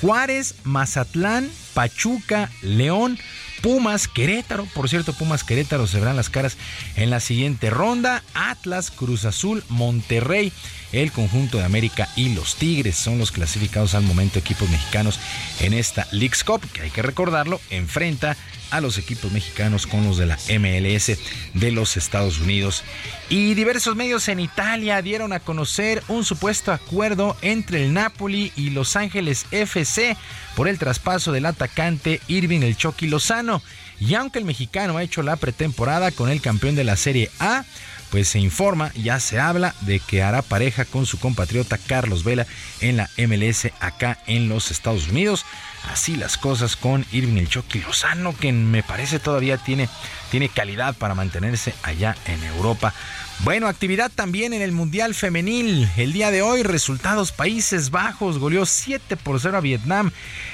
Juárez, 0.00 0.56
Mazatlán, 0.64 1.50
Pachuca, 1.72 2.50
León, 2.60 3.18
Pumas, 3.64 4.08
Querétaro. 4.08 4.66
Por 4.74 4.90
cierto, 4.90 5.14
Pumas, 5.14 5.42
Querétaro 5.42 5.86
se 5.86 5.98
verán 5.98 6.16
las 6.16 6.28
caras 6.28 6.58
en 6.96 7.08
la 7.08 7.18
siguiente 7.18 7.70
ronda. 7.70 8.22
Atlas, 8.34 8.90
Cruz 8.90 9.24
Azul, 9.24 9.64
Monterrey, 9.70 10.52
el 11.02 11.12
conjunto 11.12 11.58
de 11.58 11.64
América 11.64 12.08
y 12.16 12.34
los 12.34 12.56
Tigres 12.56 12.96
son 12.96 13.18
los 13.18 13.32
clasificados 13.32 13.94
al 13.94 14.02
momento 14.02 14.38
equipos 14.38 14.68
mexicanos 14.70 15.18
en 15.60 15.72
esta 15.72 16.06
League's 16.12 16.44
Cup, 16.44 16.60
que 16.72 16.82
hay 16.82 16.90
que 16.90 17.02
recordarlo, 17.02 17.60
enfrenta 17.70 18.36
a 18.70 18.80
los 18.80 18.98
equipos 18.98 19.30
mexicanos 19.30 19.86
con 19.86 20.04
los 20.04 20.18
de 20.18 20.26
la 20.26 20.38
MLS 20.58 21.18
de 21.54 21.70
los 21.70 21.96
Estados 21.96 22.40
Unidos. 22.40 22.82
Y 23.28 23.54
diversos 23.54 23.94
medios 23.94 24.28
en 24.28 24.40
Italia 24.40 25.00
dieron 25.02 25.32
a 25.32 25.40
conocer 25.40 26.02
un 26.08 26.24
supuesto 26.24 26.72
acuerdo 26.72 27.36
entre 27.42 27.84
el 27.84 27.92
Napoli 27.92 28.52
y 28.56 28.70
Los 28.70 28.96
Ángeles 28.96 29.46
FC 29.50 30.16
por 30.56 30.66
el 30.68 30.78
traspaso 30.78 31.30
del 31.30 31.46
atacante 31.46 32.20
Irving 32.26 32.62
El 32.62 32.76
Chucky 32.76 33.06
Lozano. 33.06 33.62
Y 34.00 34.14
aunque 34.14 34.40
el 34.40 34.44
mexicano 34.44 34.96
ha 34.96 35.04
hecho 35.04 35.22
la 35.22 35.36
pretemporada 35.36 36.10
con 36.10 36.28
el 36.28 36.40
campeón 36.40 36.74
de 36.74 36.84
la 36.84 36.96
Serie 36.96 37.30
A, 37.38 37.64
pues 38.10 38.28
se 38.28 38.38
informa, 38.38 38.92
ya 38.94 39.20
se 39.20 39.38
habla 39.40 39.74
de 39.82 40.00
que 40.00 40.22
hará 40.22 40.42
pareja 40.42 40.84
con 40.84 41.06
su 41.06 41.18
compatriota 41.18 41.78
Carlos 41.78 42.24
Vela 42.24 42.46
en 42.80 42.96
la 42.96 43.10
MLS 43.16 43.68
acá 43.80 44.18
en 44.26 44.48
los 44.48 44.70
Estados 44.70 45.08
Unidos. 45.08 45.44
Así 45.90 46.16
las 46.16 46.38
cosas 46.38 46.76
con 46.76 47.04
Irving 47.12 47.36
El 47.38 47.48
Chucky 47.48 47.80
Lozano, 47.80 48.34
que 48.36 48.52
me 48.52 48.82
parece 48.82 49.18
todavía 49.18 49.58
tiene, 49.58 49.88
tiene 50.30 50.48
calidad 50.48 50.94
para 50.94 51.14
mantenerse 51.14 51.74
allá 51.82 52.16
en 52.26 52.42
Europa. 52.44 52.94
Bueno, 53.40 53.68
actividad 53.68 54.10
también 54.14 54.54
en 54.54 54.62
el 54.62 54.72
Mundial 54.72 55.14
Femenil. 55.14 55.88
El 55.98 56.12
día 56.14 56.30
de 56.30 56.40
hoy, 56.40 56.62
resultados 56.62 57.32
Países 57.32 57.90
Bajos 57.90 58.38
goleó 58.38 58.64
7 58.64 59.16
por 59.16 59.38
0 59.38 59.58
a 59.58 59.60
Vietnam. 59.60 60.12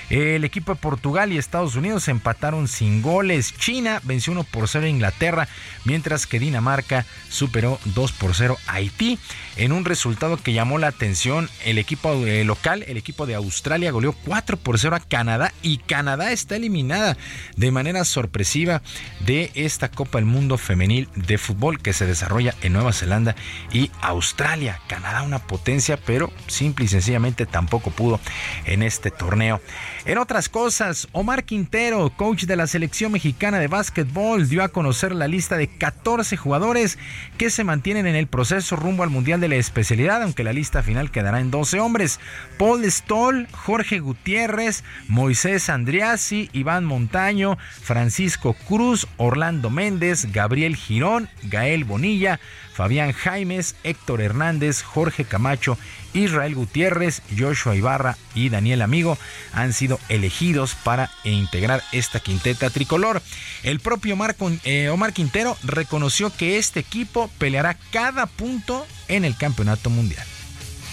El 0.08 0.42
equipo 0.44 0.74
de 0.74 0.80
Portugal 0.80 1.32
y 1.32 1.38
Estados 1.38 1.76
Unidos 1.76 2.08
empataron 2.08 2.66
sin 2.66 3.00
goles. 3.00 3.54
China 3.56 4.00
venció 4.02 4.32
1 4.32 4.42
por 4.42 4.66
0 4.66 4.86
a 4.86 4.88
Inglaterra, 4.88 5.48
mientras 5.84 6.26
que 6.26 6.40
Dinamarca 6.40 7.06
superó 7.28 7.78
2 7.84 8.10
por 8.12 8.34
0 8.34 8.58
a 8.66 8.74
Haití. 8.74 9.20
En 9.56 9.70
un 9.70 9.84
resultado 9.84 10.36
que 10.36 10.52
llamó 10.52 10.78
la 10.78 10.88
atención, 10.88 11.48
el 11.64 11.78
equipo 11.78 12.12
eh, 12.26 12.44
local, 12.44 12.84
el 12.88 12.96
equipo 12.96 13.26
de 13.26 13.36
Australia, 13.36 13.92
goleó 13.92 14.12
4 14.24 14.56
por 14.56 14.80
0 14.80 14.96
a 14.96 15.00
Canadá 15.00 15.52
y 15.62 15.78
Canadá 15.78 16.32
está 16.32 16.56
eliminada 16.56 17.16
de 17.56 17.70
manera 17.70 18.04
sorpresiva 18.04 18.82
de 19.20 19.52
esta 19.54 19.90
Copa 19.90 20.18
del 20.18 20.24
Mundo 20.24 20.58
Femenil 20.58 21.08
de 21.14 21.38
Fútbol 21.38 21.80
que 21.80 21.92
se 21.92 22.06
desarrolla 22.06 22.54
en 22.62 22.69
Nueva 22.70 22.92
Zelanda 22.92 23.36
y 23.72 23.90
Australia. 24.00 24.80
Canadá 24.86 25.22
una 25.22 25.40
potencia, 25.40 25.98
pero 25.98 26.30
simple 26.46 26.86
y 26.86 26.88
sencillamente 26.88 27.46
tampoco 27.46 27.90
pudo 27.90 28.20
en 28.64 28.82
este 28.82 29.10
torneo. 29.10 29.60
En 30.06 30.16
otras 30.16 30.48
cosas, 30.48 31.08
Omar 31.12 31.44
Quintero, 31.44 32.10
coach 32.16 32.44
de 32.44 32.56
la 32.56 32.66
selección 32.66 33.12
mexicana 33.12 33.58
de 33.58 33.68
básquetbol, 33.68 34.48
dio 34.48 34.62
a 34.62 34.68
conocer 34.68 35.14
la 35.14 35.28
lista 35.28 35.58
de 35.58 35.68
14 35.68 36.38
jugadores 36.38 36.98
que 37.36 37.50
se 37.50 37.64
mantienen 37.64 38.06
en 38.06 38.16
el 38.16 38.26
proceso 38.26 38.76
rumbo 38.76 39.02
al 39.02 39.10
Mundial 39.10 39.40
de 39.40 39.48
la 39.48 39.56
especialidad, 39.56 40.22
aunque 40.22 40.42
la 40.42 40.54
lista 40.54 40.82
final 40.82 41.10
quedará 41.10 41.40
en 41.40 41.50
12 41.50 41.80
hombres. 41.80 42.18
Paul 42.58 42.82
Stoll, 42.90 43.46
Jorge 43.52 43.98
Gutiérrez, 43.98 44.84
Moisés 45.06 45.68
Andriasi, 45.68 46.48
Iván 46.54 46.86
Montaño, 46.86 47.58
Francisco 47.82 48.54
Cruz, 48.54 49.06
Orlando 49.18 49.68
Méndez, 49.68 50.32
Gabriel 50.32 50.76
Girón, 50.76 51.28
Gael 51.42 51.84
Bonilla, 51.84 52.40
Fabián 52.72 53.12
Jaimes, 53.12 53.76
Héctor 53.84 54.22
Hernández, 54.22 54.80
Jorge 54.80 55.24
Camacho, 55.26 55.76
Israel 56.14 56.54
Gutiérrez, 56.54 57.22
Joshua 57.36 57.76
Ibarra 57.76 58.16
y 58.34 58.48
Daniel 58.48 58.82
Amigo 58.82 59.18
han 59.52 59.72
sido 59.72 59.98
elegidos 60.08 60.74
para 60.74 61.10
integrar 61.24 61.82
esta 61.92 62.20
quinteta 62.20 62.70
tricolor. 62.70 63.22
El 63.62 63.80
propio 63.80 64.16
eh, 64.64 64.88
Omar 64.88 65.12
Quintero 65.12 65.56
reconoció 65.62 66.34
que 66.34 66.58
este 66.58 66.80
equipo 66.80 67.30
peleará 67.38 67.76
cada 67.90 68.26
punto 68.26 68.86
en 69.08 69.24
el 69.24 69.36
campeonato 69.36 69.90
mundial. 69.90 70.26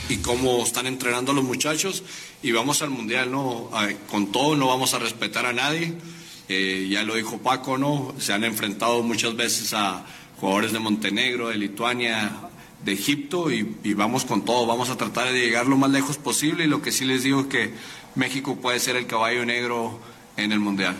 Y 0.10 0.18
cómo 0.18 0.64
están 0.64 0.88
entrenando 0.88 1.34
a 1.34 1.36
los 1.36 1.44
muchachos 1.44 2.04
y 2.42 2.52
vamos 2.52 2.82
al 2.82 2.90
mundial, 2.90 3.30
¿no? 3.32 3.70
Con 4.10 4.32
todo, 4.32 4.56
no 4.56 4.68
vamos 4.68 4.94
a 4.94 5.00
respetar 5.00 5.46
a 5.46 5.54
nadie. 5.54 5.94
Eh, 6.50 6.88
ya 6.90 7.04
lo 7.04 7.16
dijo 7.16 7.40
Paco, 7.40 7.78
¿no? 7.78 8.16
Se 8.18 8.32
han 8.32 8.46
enfrentado 8.46 9.04
muchas 9.04 9.36
veces 9.36 9.74
a 9.74 10.06
jugadores 10.40 10.72
de 10.72 10.80
Montenegro, 10.80 11.50
de 11.50 11.58
Lituania, 11.58 12.32
de 12.88 12.94
Egipto 12.94 13.52
y, 13.52 13.94
vamos 13.96 14.24
con 14.24 14.46
todo, 14.46 14.66
vamos 14.66 14.90
a 14.90 14.96
tratar 14.96 15.28
de 15.28 15.40
llegar 15.40 15.68
lo 15.68 15.76
más 15.76 15.92
lejos 15.92 16.18
posible 16.18 16.64
y 16.64 16.68
lo 16.68 16.82
que 16.82 16.94
sí 16.94 17.04
les 17.04 17.22
digo 17.22 17.42
es 17.42 17.48
que 17.48 17.74
México 18.16 18.56
puede 18.56 18.80
ser 18.80 18.96
el 18.96 19.08
caballo 19.08 19.46
negro 19.46 20.00
en 20.38 20.54
el 20.54 20.62
Mundial. 20.62 20.96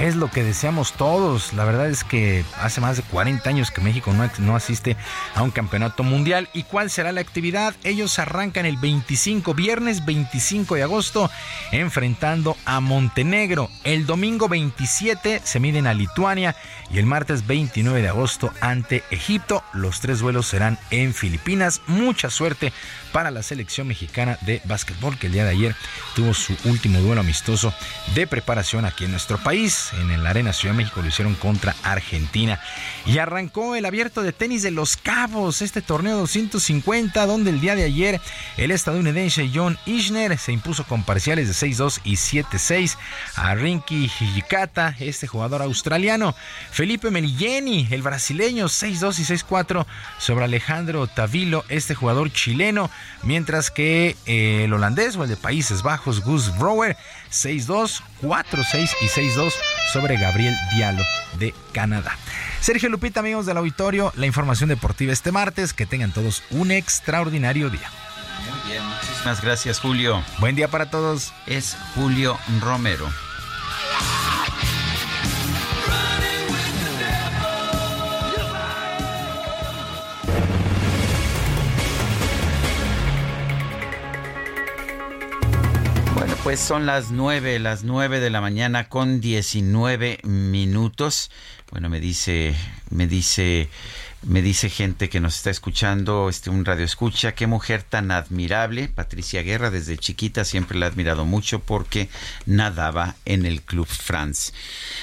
Es 0.00 0.14
lo 0.14 0.30
que 0.30 0.44
deseamos 0.44 0.92
todos. 0.92 1.52
La 1.54 1.64
verdad 1.64 1.90
es 1.90 2.04
que 2.04 2.44
hace 2.62 2.80
más 2.80 2.96
de 2.96 3.02
40 3.02 3.50
años 3.50 3.72
que 3.72 3.80
México 3.80 4.12
no, 4.12 4.30
no, 4.38 4.54
asiste 4.54 4.96
a 5.34 5.42
un 5.42 5.50
campeonato 5.50 6.04
mundial. 6.04 6.48
¿Y 6.54 6.62
cuál 6.62 6.88
será 6.88 7.10
la 7.10 7.20
actividad? 7.20 7.74
Ellos 7.82 8.20
arrancan 8.20 8.64
el 8.64 8.76
25, 8.76 9.54
viernes 9.54 10.06
25 10.06 10.76
de 10.76 10.84
agosto, 10.84 11.28
enfrentando 11.72 12.56
a 12.64 12.78
Montenegro. 12.78 13.68
El 13.82 14.06
domingo 14.06 14.48
27 14.48 15.40
se 15.42 15.58
miden 15.60 15.88
a 15.88 15.94
Lituania 15.94 16.54
y 16.90 16.98
el 16.98 17.06
martes 17.06 17.46
29 17.46 18.02
de 18.02 18.08
agosto 18.08 18.52
ante 18.60 19.04
Egipto. 19.10 19.62
Los 19.72 20.00
tres 20.00 20.22
vuelos 20.22 20.46
serán 20.46 20.78
en 20.90 21.14
Filipinas. 21.14 21.82
Mucha 21.86 22.30
suerte 22.30 22.72
para 23.12 23.30
la 23.30 23.42
selección 23.42 23.86
mexicana 23.88 24.38
de 24.42 24.60
básquetbol 24.64 25.18
que 25.18 25.26
el 25.26 25.32
día 25.32 25.44
de 25.44 25.50
ayer 25.50 25.74
tuvo 26.14 26.34
su 26.34 26.56
último 26.64 27.00
duelo 27.00 27.20
amistoso 27.20 27.72
de 28.14 28.26
preparación 28.26 28.84
aquí 28.84 29.04
en 29.04 29.10
nuestro 29.10 29.38
país. 29.38 29.90
En 30.00 30.10
el 30.10 30.26
Arena 30.26 30.52
Ciudad 30.52 30.74
de 30.74 30.78
México 30.78 31.02
lo 31.02 31.08
hicieron 31.08 31.34
contra 31.34 31.74
Argentina. 31.82 32.60
Y 33.06 33.18
arrancó 33.18 33.74
el 33.74 33.84
abierto 33.84 34.22
de 34.22 34.32
tenis 34.32 34.62
de 34.62 34.70
Los 34.70 34.96
Cabos, 34.96 35.62
este 35.62 35.82
torneo 35.82 36.16
250, 36.18 37.26
donde 37.26 37.50
el 37.50 37.60
día 37.60 37.74
de 37.74 37.84
ayer 37.84 38.20
el 38.56 38.70
estadounidense 38.70 39.50
John 39.52 39.78
Isner 39.86 40.38
se 40.38 40.52
impuso 40.52 40.84
con 40.84 41.02
parciales 41.02 41.48
de 41.48 41.68
6-2 41.68 42.00
y 42.04 42.14
7-6 42.14 42.96
a 43.36 43.54
Rinky 43.54 44.04
Hijikata, 44.04 44.94
este 44.98 45.26
jugador 45.26 45.62
australiano. 45.62 46.34
Felipe 46.78 47.10
Melilleni, 47.10 47.88
el 47.90 48.02
brasileño, 48.02 48.66
6-2 48.66 49.18
y 49.18 49.24
6-4 49.24 49.84
sobre 50.18 50.44
Alejandro 50.44 51.08
Tavilo, 51.08 51.64
este 51.68 51.96
jugador 51.96 52.32
chileno 52.32 52.88
mientras 53.24 53.72
que 53.72 54.14
eh, 54.26 54.62
el 54.62 54.72
holandés 54.72 55.16
o 55.16 55.24
el 55.24 55.28
de 55.28 55.36
Países 55.36 55.82
Bajos, 55.82 56.20
Gus 56.20 56.56
Brouwer, 56.56 56.96
6-2, 57.32 58.00
4-6 58.22 58.90
y 59.00 59.06
6-2 59.06 59.52
sobre 59.92 60.20
Gabriel 60.20 60.54
Diallo 60.72 61.02
de 61.40 61.52
Canadá. 61.72 62.16
Sergio 62.60 62.88
Lupita, 62.90 63.18
amigos 63.18 63.44
del 63.44 63.56
auditorio, 63.56 64.12
la 64.14 64.26
información 64.26 64.68
deportiva 64.68 65.12
este 65.12 65.32
martes. 65.32 65.72
Que 65.72 65.84
tengan 65.84 66.12
todos 66.12 66.44
un 66.50 66.70
extraordinario 66.70 67.70
día. 67.70 67.90
Muy 68.48 68.70
bien, 68.70 68.84
muchísimas 68.84 69.42
gracias, 69.42 69.80
Julio. 69.80 70.22
Buen 70.38 70.54
día 70.54 70.68
para 70.68 70.88
todos. 70.88 71.32
Es 71.48 71.76
Julio 71.96 72.38
Romero. 72.60 73.08
Pues 86.42 86.60
son 86.60 86.86
las 86.86 87.10
nueve, 87.10 87.58
las 87.58 87.84
nueve 87.84 88.20
de 88.20 88.30
la 88.30 88.40
mañana 88.40 88.88
con 88.88 89.20
19 89.20 90.20
minutos. 90.24 91.30
Bueno, 91.70 91.88
me 91.88 92.00
dice, 92.00 92.54
me 92.90 93.06
dice, 93.06 93.68
me 94.22 94.42
dice 94.42 94.70
gente 94.70 95.08
que 95.08 95.20
nos 95.20 95.36
está 95.36 95.50
escuchando, 95.50 96.28
este 96.28 96.50
un 96.50 96.64
radio 96.64 96.84
escucha, 96.84 97.34
qué 97.34 97.46
mujer 97.46 97.82
tan 97.82 98.10
admirable, 98.10 98.88
Patricia 98.88 99.42
Guerra, 99.42 99.70
desde 99.70 99.98
chiquita 99.98 100.44
siempre 100.44 100.78
la 100.78 100.86
he 100.86 100.88
admirado 100.88 101.24
mucho 101.24 101.60
porque 101.60 102.08
nadaba 102.46 103.16
en 103.24 103.44
el 103.44 103.62
Club 103.62 103.86
France. 103.86 104.52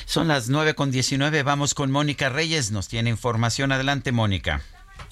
Son 0.06 0.28
las 0.28 0.50
nueve 0.50 0.76
con 0.76 0.92
19, 0.92 1.44
vamos 1.44 1.74
con 1.74 1.92
Mónica 1.92 2.30
Reyes, 2.30 2.72
nos 2.72 2.88
tiene 2.88 3.10
información. 3.10 3.72
Adelante, 3.72 4.12
Mónica. 4.12 4.62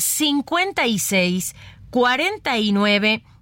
56 0.00 1.54
49 1.92 3.22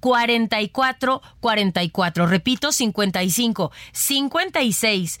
44 0.00 1.20
44. 1.40 2.26
Repito, 2.26 2.72
55 2.72 3.70
56 3.92 5.20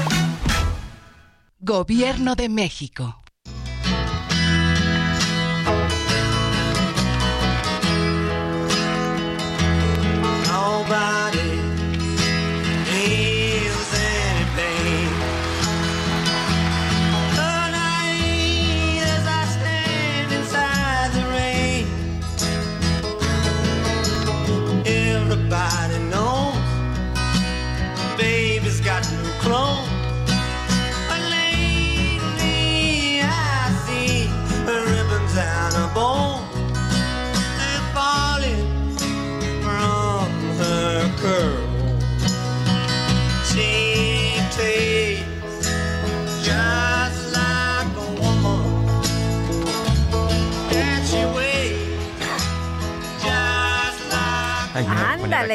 Gobierno 1.63 2.33
de 2.35 2.49
México. 2.49 3.21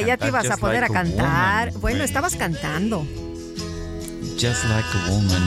Ya 0.07 0.17
te 0.17 0.29
ibas 0.29 0.51
a 0.51 0.57
poner 0.57 0.83
Like 0.83 0.93
a 0.93 1.03
cantar. 1.03 1.67
Woman. 1.69 1.81
Bueno, 1.81 2.05
estabas 2.05 2.37
cantando. 2.37 3.07
Just 4.39 4.65
like 4.65 4.87
a 4.95 5.11
woman, 5.11 5.43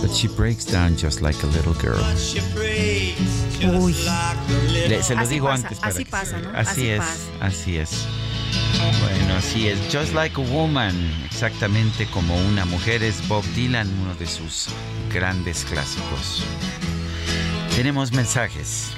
but 0.00 0.10
she 0.14 0.28
breaks 0.28 0.64
down 0.64 0.96
just 0.96 1.20
like 1.20 1.36
a 1.42 1.46
little 1.48 1.74
girl. 1.74 2.00
Uy. 3.62 3.94
Le- 4.88 5.02
se 5.02 5.14
lo 5.14 5.20
Así 5.20 5.34
digo 5.34 5.48
pasa, 5.48 5.62
antes 5.66 5.78
para 5.78 5.92
así 5.92 6.04
que- 6.04 6.10
pasa, 6.10 6.38
¿no? 6.38 6.48
Así, 6.50 6.70
Así 6.70 6.88
es, 6.88 6.98
pasa. 7.00 7.46
así 7.46 7.76
es. 7.76 7.90
Bueno, 9.02 9.34
así 9.36 9.68
es. 9.68 9.78
Just 9.92 10.14
like 10.14 10.40
a 10.40 10.44
woman, 10.44 10.94
exactamente 11.26 12.06
como 12.06 12.34
una 12.46 12.64
mujer 12.64 13.02
es 13.02 13.26
Bob 13.28 13.44
Dylan, 13.54 13.88
uno 14.02 14.14
de 14.14 14.26
sus 14.26 14.68
grandes 15.12 15.64
clásicos. 15.64 16.44
Tenemos 17.76 18.12
mensajes. 18.12 18.88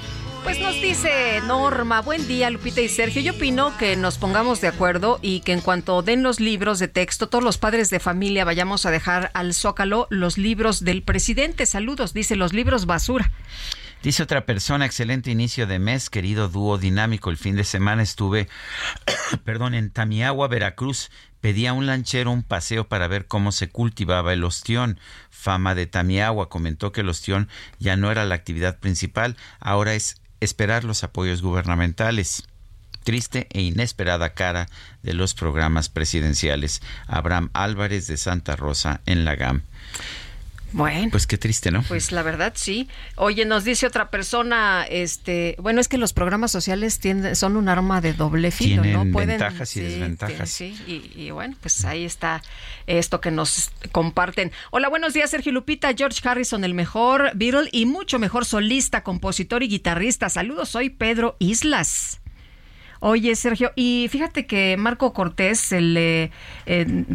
Pues 0.42 0.58
nos 0.58 0.74
dice 0.74 1.40
Norma, 1.46 2.00
buen 2.00 2.26
día 2.26 2.50
Lupita 2.50 2.80
y 2.80 2.88
Sergio. 2.88 3.20
Yo 3.20 3.32
opino 3.32 3.76
que 3.76 3.96
nos 3.96 4.18
pongamos 4.18 4.60
de 4.60 4.68
acuerdo 4.68 5.18
y 5.22 5.40
que 5.40 5.52
en 5.52 5.60
cuanto 5.60 6.02
den 6.02 6.22
los 6.22 6.40
libros 6.40 6.78
de 6.78 6.88
texto, 6.88 7.28
todos 7.28 7.44
los 7.44 7.58
padres 7.58 7.90
de 7.90 8.00
familia 8.00 8.44
vayamos 8.44 8.86
a 8.86 8.90
dejar 8.90 9.30
al 9.34 9.52
zócalo 9.54 10.06
los 10.10 10.38
libros 10.38 10.82
del 10.82 11.02
presidente. 11.02 11.66
Saludos, 11.66 12.14
dice 12.14 12.36
los 12.36 12.52
libros 12.52 12.86
basura. 12.86 13.30
Dice 14.02 14.22
otra 14.22 14.46
persona, 14.46 14.86
excelente 14.86 15.30
inicio 15.30 15.66
de 15.66 15.78
mes, 15.78 16.08
querido 16.08 16.48
dúo 16.48 16.78
dinámico. 16.78 17.28
El 17.28 17.36
fin 17.36 17.54
de 17.54 17.64
semana 17.64 18.02
estuve, 18.02 18.48
perdón, 19.44 19.74
en 19.74 19.90
Tamiagua, 19.90 20.48
Veracruz. 20.48 21.10
Pedí 21.42 21.66
a 21.66 21.74
un 21.74 21.86
lanchero 21.86 22.30
un 22.30 22.42
paseo 22.42 22.88
para 22.88 23.08
ver 23.08 23.26
cómo 23.26 23.52
se 23.52 23.68
cultivaba 23.68 24.32
el 24.32 24.44
ostión. 24.44 24.98
Fama 25.28 25.74
de 25.74 25.86
Tamiagua 25.86 26.48
comentó 26.48 26.92
que 26.92 27.02
el 27.02 27.10
ostión 27.10 27.48
ya 27.78 27.96
no 27.96 28.10
era 28.10 28.24
la 28.24 28.34
actividad 28.34 28.78
principal, 28.78 29.36
ahora 29.58 29.94
es 29.94 30.19
esperar 30.40 30.84
los 30.84 31.04
apoyos 31.04 31.42
gubernamentales. 31.42 32.44
Triste 33.04 33.46
e 33.50 33.62
inesperada 33.62 34.34
cara 34.34 34.68
de 35.02 35.14
los 35.14 35.34
programas 35.34 35.88
presidenciales. 35.88 36.82
Abraham 37.06 37.50
Álvarez 37.54 38.06
de 38.06 38.16
Santa 38.16 38.56
Rosa 38.56 39.00
en 39.06 39.24
la 39.24 39.36
GAM. 39.36 39.62
Bueno. 40.72 41.08
Pues 41.10 41.26
qué 41.26 41.38
triste, 41.38 41.70
¿no? 41.70 41.82
Pues 41.82 42.12
la 42.12 42.22
verdad 42.22 42.52
sí. 42.56 42.88
Oye, 43.16 43.44
nos 43.44 43.64
dice 43.64 43.86
otra 43.86 44.10
persona, 44.10 44.84
este, 44.88 45.56
bueno, 45.58 45.80
es 45.80 45.88
que 45.88 45.98
los 45.98 46.12
programas 46.12 46.52
sociales 46.52 46.98
tienden, 46.98 47.36
son 47.36 47.56
un 47.56 47.68
arma 47.68 48.00
de 48.00 48.12
doble 48.12 48.50
filo, 48.50 48.82
Tienen 48.82 49.10
¿no? 49.10 49.18
ventajas 49.18 49.76
y 49.76 49.80
sí, 49.80 49.86
desventajas. 49.86 50.50
Sí, 50.50 50.76
y, 50.86 51.20
y 51.20 51.30
bueno, 51.30 51.56
pues 51.60 51.84
ahí 51.84 52.04
está 52.04 52.42
esto 52.86 53.20
que 53.20 53.30
nos 53.30 53.70
comparten. 53.92 54.52
Hola, 54.70 54.88
buenos 54.88 55.12
días, 55.12 55.30
Sergio 55.30 55.52
Lupita, 55.52 55.92
George 55.96 56.20
Harrison, 56.28 56.64
el 56.64 56.74
mejor 56.74 57.32
Beatle 57.34 57.68
y 57.72 57.86
mucho 57.86 58.18
mejor 58.18 58.44
solista, 58.44 59.02
compositor 59.02 59.62
y 59.62 59.68
guitarrista. 59.68 60.28
Saludos, 60.28 60.68
soy 60.68 60.90
Pedro 60.90 61.36
Islas. 61.38 62.19
Oye, 63.02 63.34
Sergio, 63.34 63.72
y 63.76 64.08
fíjate 64.10 64.46
que 64.46 64.76
Marco 64.76 65.14
Cortés, 65.14 65.72
el 65.72 65.96
eh, 65.96 66.30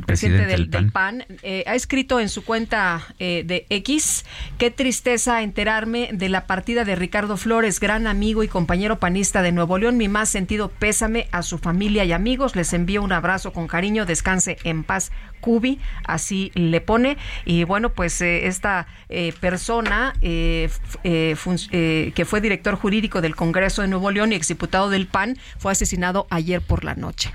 presidente, 0.06 0.48
del, 0.48 0.62
del 0.64 0.72
del 0.72 0.92
PAN, 0.92 1.26
eh, 1.44 1.64
ha 1.68 1.76
escrito 1.76 2.20
en 2.20 2.30
su 2.30 2.44
cuenta 2.44 3.04
eh, 3.20 3.44
de 3.46 3.68
X, 3.70 4.26
qué 4.58 4.72
tristeza 4.72 5.44
enterarme 5.44 6.10
de 6.12 6.28
la 6.30 6.48
partida 6.48 6.86
de 6.86 6.96
Ricardo 6.96 7.38
Flores, 7.38 7.80
gran 7.80 8.08
amigo 8.08 8.42
y 8.42 8.48
compañero 8.48 9.00
panista 9.00 9.44
de 9.44 9.52
Nuevo 9.52 9.78
León. 9.78 9.98
Mi 9.98 10.08
más 10.08 10.30
sentido 10.30 10.70
pésame 10.70 11.28
a 11.32 11.44
su 11.44 11.60
familia 11.60 12.04
y 12.04 12.14
amigos. 12.14 12.56
Les 12.56 12.74
envío 12.74 13.04
un 13.04 13.12
abrazo 13.12 13.54
con 13.54 13.68
cariño. 13.68 14.08
Descanse 14.08 14.58
en 14.64 14.84
paz. 14.84 15.12
Cubi, 15.46 15.80
así 16.06 16.52
le 16.56 16.82
pone. 16.82 17.18
Y 17.46 17.66
bueno, 17.66 17.90
pues 17.90 18.20
eh, 18.22 18.48
esta 18.48 18.88
eh, 19.10 19.32
persona 19.40 20.16
eh, 20.22 20.68
eh, 21.04 22.12
que 22.16 22.26
fue 22.26 22.42
director 22.42 22.74
jurídico 22.74 23.22
del 23.22 23.36
Congreso 23.36 23.84
de 23.84 23.88
Nuevo 23.88 24.10
León 24.10 24.34
y 24.34 24.36
exdiputado 24.36 24.90
del 24.90 25.06
PAN 25.06 25.38
fue 25.60 25.72
asesinado 25.72 26.26
ayer 26.32 26.62
por 26.62 26.84
la 26.84 26.96
noche. 26.96 27.32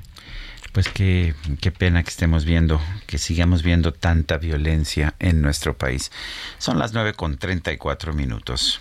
Pues 0.72 0.88
qué, 0.88 1.34
qué 1.60 1.70
pena 1.70 2.02
que 2.02 2.10
estemos 2.10 2.44
viendo, 2.44 2.80
que 3.06 3.18
sigamos 3.18 3.62
viendo 3.62 3.92
tanta 3.92 4.38
violencia 4.38 5.14
en 5.20 5.40
nuestro 5.40 5.76
país. 5.76 6.10
Son 6.58 6.80
las 6.80 6.92
9 6.92 7.14
con 7.14 7.38
34 7.38 8.12
minutos. 8.12 8.80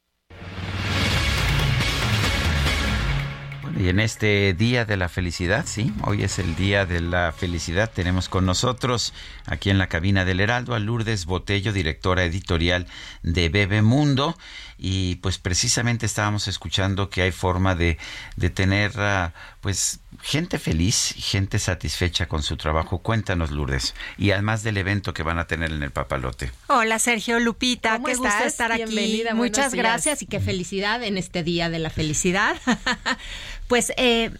Y 3.81 3.89
en 3.89 3.99
este 3.99 4.53
Día 4.53 4.85
de 4.85 4.95
la 4.95 5.09
Felicidad, 5.09 5.65
sí, 5.65 5.91
hoy 6.03 6.21
es 6.21 6.37
el 6.37 6.55
Día 6.55 6.85
de 6.85 7.01
la 7.01 7.31
Felicidad, 7.31 7.89
tenemos 7.91 8.29
con 8.29 8.45
nosotros 8.45 9.11
aquí 9.47 9.71
en 9.71 9.79
la 9.79 9.87
cabina 9.87 10.23
del 10.23 10.39
Heraldo 10.39 10.75
a 10.75 10.79
Lourdes 10.79 11.25
Botello, 11.25 11.73
directora 11.73 12.23
editorial 12.23 12.85
de 13.23 13.49
Bebemundo. 13.49 14.37
Y 14.77 15.15
pues 15.15 15.39
precisamente 15.39 16.05
estábamos 16.05 16.47
escuchando 16.47 17.09
que 17.09 17.23
hay 17.23 17.31
forma 17.31 17.73
de, 17.73 17.97
de 18.35 18.51
tener 18.51 18.91
ah, 18.97 19.33
pues 19.61 20.00
gente 20.23 20.59
feliz, 20.59 21.13
gente 21.17 21.59
satisfecha 21.59 22.27
con 22.27 22.43
su 22.43 22.57
trabajo. 22.57 22.99
Cuéntanos, 22.99 23.51
Lourdes. 23.51 23.95
Y 24.17 24.31
además 24.31 24.63
del 24.63 24.77
evento 24.77 25.13
que 25.13 25.23
van 25.23 25.39
a 25.39 25.47
tener 25.47 25.71
en 25.71 25.83
el 25.83 25.91
Papalote. 25.91 26.51
Hola 26.67 26.99
Sergio 26.99 27.39
Lupita, 27.39 27.93
¿Cómo 27.93 28.07
qué 28.07 28.15
gusto 28.15 28.27
estás? 28.27 28.47
estar 28.47 28.71
aquí. 28.71 28.83
Bienvenida, 28.85 29.33
Muchas 29.33 29.71
días. 29.71 29.83
gracias 29.85 30.21
y 30.21 30.25
qué 30.25 30.39
felicidad 30.39 31.03
en 31.03 31.17
este 31.17 31.43
día 31.43 31.69
de 31.69 31.79
la 31.79 31.89
felicidad. 31.89 32.55
pues 33.67 33.91
eh, 33.97 34.31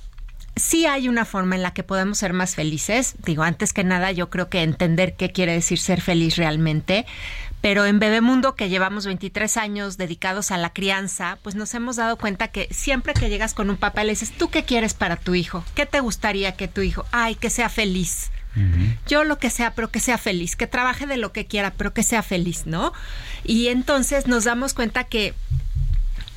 sí 0.55 0.85
hay 0.85 1.07
una 1.07 1.25
forma 1.25 1.55
en 1.55 1.63
la 1.63 1.73
que 1.73 1.83
podemos 1.83 2.17
ser 2.17 2.33
más 2.33 2.55
felices. 2.55 3.15
Digo, 3.25 3.43
antes 3.43 3.73
que 3.73 3.83
nada, 3.83 4.11
yo 4.11 4.29
creo 4.29 4.49
que 4.49 4.61
entender 4.61 5.15
qué 5.15 5.31
quiere 5.31 5.53
decir 5.53 5.79
ser 5.79 6.01
feliz 6.01 6.35
realmente. 6.37 7.05
Pero 7.61 7.85
en 7.85 7.99
Bebemundo, 7.99 8.55
que 8.55 8.69
llevamos 8.69 9.05
23 9.05 9.57
años 9.57 9.97
dedicados 9.97 10.51
a 10.51 10.57
la 10.57 10.73
crianza, 10.73 11.37
pues 11.43 11.55
nos 11.55 11.73
hemos 11.75 11.95
dado 11.95 12.17
cuenta 12.17 12.47
que 12.47 12.67
siempre 12.71 13.13
que 13.13 13.29
llegas 13.29 13.53
con 13.53 13.69
un 13.69 13.77
papá 13.77 14.03
le 14.03 14.11
dices, 14.11 14.31
¿tú 14.31 14.49
qué 14.49 14.63
quieres 14.63 14.95
para 14.95 15.15
tu 15.15 15.35
hijo? 15.35 15.63
¿Qué 15.75 15.85
te 15.85 15.99
gustaría 15.99 16.55
que 16.55 16.67
tu 16.67 16.81
hijo? 16.81 17.05
Ay, 17.11 17.35
que 17.35 17.49
sea 17.49 17.69
feliz. 17.69 18.31
Yo 19.07 19.23
lo 19.23 19.39
que 19.39 19.49
sea, 19.49 19.75
pero 19.75 19.91
que 19.91 20.01
sea 20.01 20.17
feliz, 20.17 20.57
que 20.57 20.67
trabaje 20.67 21.07
de 21.07 21.15
lo 21.15 21.31
que 21.31 21.45
quiera, 21.45 21.71
pero 21.71 21.93
que 21.93 22.03
sea 22.03 22.21
feliz, 22.21 22.65
¿no? 22.65 22.91
Y 23.45 23.67
entonces 23.67 24.27
nos 24.27 24.43
damos 24.43 24.73
cuenta 24.73 25.05
que 25.05 25.33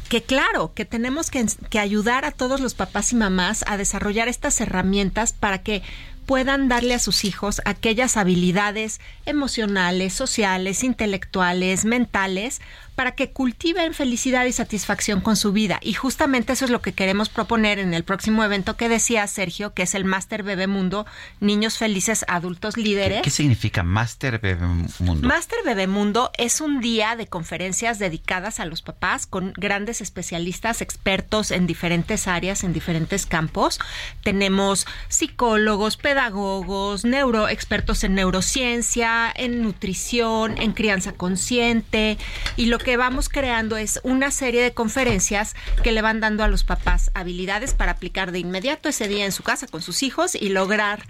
que 0.09 0.23
claro, 0.23 0.73
que 0.75 0.85
tenemos 0.85 1.31
que, 1.31 1.45
que 1.71 1.79
ayudar 1.81 2.25
a 2.25 2.31
todos 2.31 2.61
los 2.61 2.75
papás 2.75 3.13
y 3.13 3.17
mamás 3.17 3.65
a 3.67 3.77
desarrollar 3.77 4.29
estas 4.29 4.61
herramientas 4.61 5.33
para 5.33 5.63
que 5.63 5.83
puedan 6.27 6.69
darle 6.69 6.95
a 6.95 6.99
sus 6.99 7.25
hijos 7.25 7.61
aquellas 7.65 8.17
habilidades 8.17 9.01
emocionales, 9.27 10.13
sociales, 10.13 10.85
intelectuales, 10.85 11.85
mentales, 11.85 12.61
para 12.95 13.15
que 13.15 13.31
cultiven 13.31 13.95
felicidad 13.95 14.45
y 14.45 14.53
satisfacción 14.53 15.21
con 15.21 15.37
su 15.37 15.53
vida. 15.53 15.79
Y 15.83 15.95
justamente 15.95 16.53
eso 16.53 16.65
es 16.65 16.71
lo 16.71 16.81
que 16.83 16.93
queremos 16.93 17.29
proponer 17.29 17.79
en 17.79 17.95
el 17.95 18.05
próximo 18.05 18.45
evento 18.45 18.77
que 18.77 18.89
decía 18.89 19.27
Sergio, 19.27 19.75
que 19.75 19.83
es 19.83 19.95
el 19.95 20.05
Máster 20.05 20.43
Bebemundo, 20.43 21.07
Niños 21.41 21.79
Felices, 21.79 22.25
Adultos 22.29 22.77
Líderes. 22.77 23.23
¿Qué 23.23 23.31
significa 23.31 23.83
Master 23.83 24.39
Bebemundo? 24.39 25.27
Máster 25.27 25.59
Bebemundo 25.65 26.31
es 26.39 26.61
un 26.61 26.81
día 26.81 27.17
de 27.17 27.27
conferencias 27.27 27.99
dedicadas 27.99 28.61
a 28.61 28.65
los 28.65 28.83
papás 28.83 29.27
con 29.27 29.53
grandes 29.57 30.01
especialistas, 30.01 30.81
expertos 30.81 31.51
en 31.51 31.67
diferentes 31.67 32.29
áreas, 32.29 32.65
en 32.65 32.73
diferentes 32.73 33.27
campos. 33.27 33.81
Tenemos 34.23 34.87
psicólogos, 35.09 35.97
pedagogos, 35.97 37.05
neuro, 37.05 37.49
expertos 37.49 38.05
en 38.05 38.15
neurociencia, 38.15 39.33
en 39.35 39.63
nutrición, 39.63 40.59
en 40.59 40.73
crianza 40.73 41.13
consciente. 41.13 42.19
Y 42.57 42.67
lo 42.67 42.79
que 42.85 42.97
vamos 42.97 43.29
creando 43.29 43.77
es 43.77 43.99
una 44.05 44.31
serie 44.31 44.63
de 44.63 44.75
conferencias 44.75 45.57
que 45.83 45.91
le 45.91 46.03
van 46.03 46.21
dando 46.21 46.45
a 46.45 46.49
los 46.49 46.63
papás 46.63 47.11
habilidades 47.15 47.75
para 47.75 47.93
aplicar 47.93 48.31
de 48.31 48.39
inmediato 48.39 48.89
ese 48.89 49.09
día 49.09 49.25
en 49.25 49.33
su 49.33 49.43
casa 49.43 49.67
con 49.67 49.83
sus 49.83 50.03
hijos 50.03 50.35
y 50.35 50.51
lograr 50.51 51.03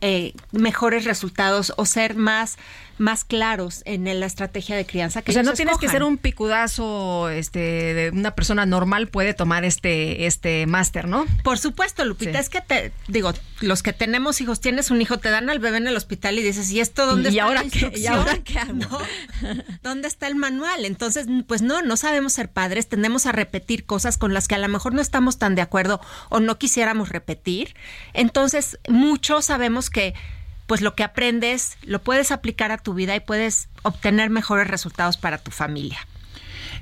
eh, 0.00 0.34
mejores 0.52 1.04
resultados 1.04 1.72
o 1.76 1.86
ser 1.86 2.14
más 2.14 2.58
más 2.98 3.24
claros 3.24 3.82
en 3.84 4.04
la 4.18 4.26
estrategia 4.26 4.76
de 4.76 4.86
crianza 4.86 5.22
que 5.22 5.30
o 5.30 5.34
sea, 5.34 5.42
no 5.42 5.52
tienes 5.54 5.78
que 5.78 5.88
ser 5.88 6.02
un 6.02 6.18
picudazo, 6.18 7.28
este, 7.28 7.58
de 7.94 8.10
una 8.10 8.34
persona 8.34 8.66
normal 8.66 9.08
puede 9.08 9.34
tomar 9.34 9.64
este, 9.64 10.26
este 10.26 10.66
máster, 10.66 11.08
¿no? 11.08 11.26
Por 11.44 11.58
supuesto, 11.58 12.04
Lupita, 12.04 12.38
es 12.38 12.48
que 12.48 12.60
te 12.60 12.92
digo, 13.06 13.32
los 13.60 13.82
que 13.82 13.92
tenemos 13.92 14.40
hijos, 14.40 14.60
tienes 14.60 14.90
un 14.90 15.00
hijo, 15.00 15.18
te 15.18 15.30
dan 15.30 15.50
al 15.50 15.58
bebé 15.58 15.78
en 15.78 15.86
el 15.86 15.96
hospital 15.96 16.38
y 16.38 16.42
dices, 16.42 16.70
¿y 16.70 16.80
esto 16.80 17.06
dónde 17.06 17.30
¿Y 17.30 17.38
está 17.38 17.44
ahora 17.44 17.62
la 17.62 17.70
qué? 17.70 17.92
¿Y 17.96 18.06
ahora 18.06 18.38
qué 18.38 18.58
hago? 18.58 18.72
¿No? 18.72 18.98
¿Dónde 19.82 20.08
está 20.08 20.26
el 20.26 20.36
manual? 20.36 20.84
Entonces, 20.84 21.26
pues 21.46 21.62
no, 21.62 21.82
no 21.82 21.96
sabemos 21.96 22.32
ser 22.32 22.50
padres, 22.50 22.88
tendemos 22.88 23.26
a 23.26 23.32
repetir 23.32 23.84
cosas 23.84 24.18
con 24.18 24.34
las 24.34 24.48
que 24.48 24.54
a 24.54 24.58
lo 24.58 24.68
mejor 24.68 24.94
no 24.94 25.00
estamos 25.00 25.38
tan 25.38 25.54
de 25.54 25.62
acuerdo 25.62 26.00
o 26.28 26.40
no 26.40 26.58
quisiéramos 26.58 27.08
repetir. 27.08 27.74
Entonces, 28.12 28.78
muchos 28.88 29.46
sabemos 29.46 29.90
que 29.90 30.14
pues 30.68 30.82
lo 30.82 30.94
que 30.94 31.02
aprendes 31.02 31.78
lo 31.82 32.00
puedes 32.00 32.30
aplicar 32.30 32.70
a 32.70 32.78
tu 32.78 32.94
vida 32.94 33.16
y 33.16 33.20
puedes 33.20 33.68
obtener 33.82 34.30
mejores 34.30 34.68
resultados 34.68 35.16
para 35.16 35.38
tu 35.38 35.50
familia. 35.50 35.98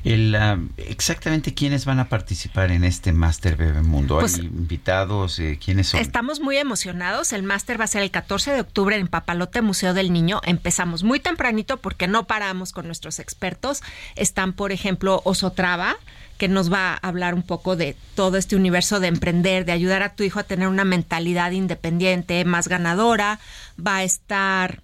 El, 0.05 0.35
ah, 0.35 0.59
exactamente 0.77 1.55
quiénes 1.55 1.85
van 1.85 2.01
a 2.01 2.09
participar 2.09 2.71
en 2.73 2.85
este 2.85 3.13
Máster 3.13 3.57
Bebemundo. 3.57 4.19
Pues- 4.19 4.39
¿Hay 4.39 4.47
invitados? 4.47 5.39
Eh, 5.39 5.59
¿Quiénes 5.65 5.89
son? 5.89 6.01
Estamos 6.01 6.41
muy 6.41 6.57
emocionados. 6.57 7.33
El 7.33 7.45
máster 7.45 7.81
va 7.81 7.85
a 7.85 7.89
ser 7.89 8.03
el 8.03 8.11
14 8.11 8.53
de 8.53 8.61
octubre 8.61 8.97
en 8.97 9.07
Papalote 9.07 9.63
Museo 9.63 9.95
del 9.95 10.13
Niño. 10.13 10.41
Empezamos 10.45 11.03
muy 11.03 11.21
tempranito 11.21 11.79
porque 11.79 12.09
no 12.09 12.27
paramos 12.27 12.73
con 12.73 12.87
nuestros 12.87 13.19
expertos. 13.21 13.83
Están, 14.17 14.53
por 14.53 14.73
ejemplo, 14.73 15.23
Osotrava, 15.25 15.97
que 16.39 16.49
nos 16.49 16.73
va 16.73 16.93
a 16.93 16.97
hablar 16.97 17.35
un 17.35 17.43
poco 17.43 17.77
de 17.77 17.97
todo 18.15 18.37
este 18.37 18.57
universo 18.57 19.01
de 19.01 19.09
emprender, 19.09 19.65
de 19.65 19.73
ayudar 19.73 20.03
a 20.03 20.15
tu 20.15 20.23
hijo 20.23 20.39
a 20.41 20.45
tener 20.45 20.69
una 20.69 20.85
mentalidad 20.85 21.51
independiente, 21.53 22.45
más 22.45 22.69
ganadora. 22.69 23.41
Va 23.85 23.97
a 23.97 24.05
estar 24.05 24.83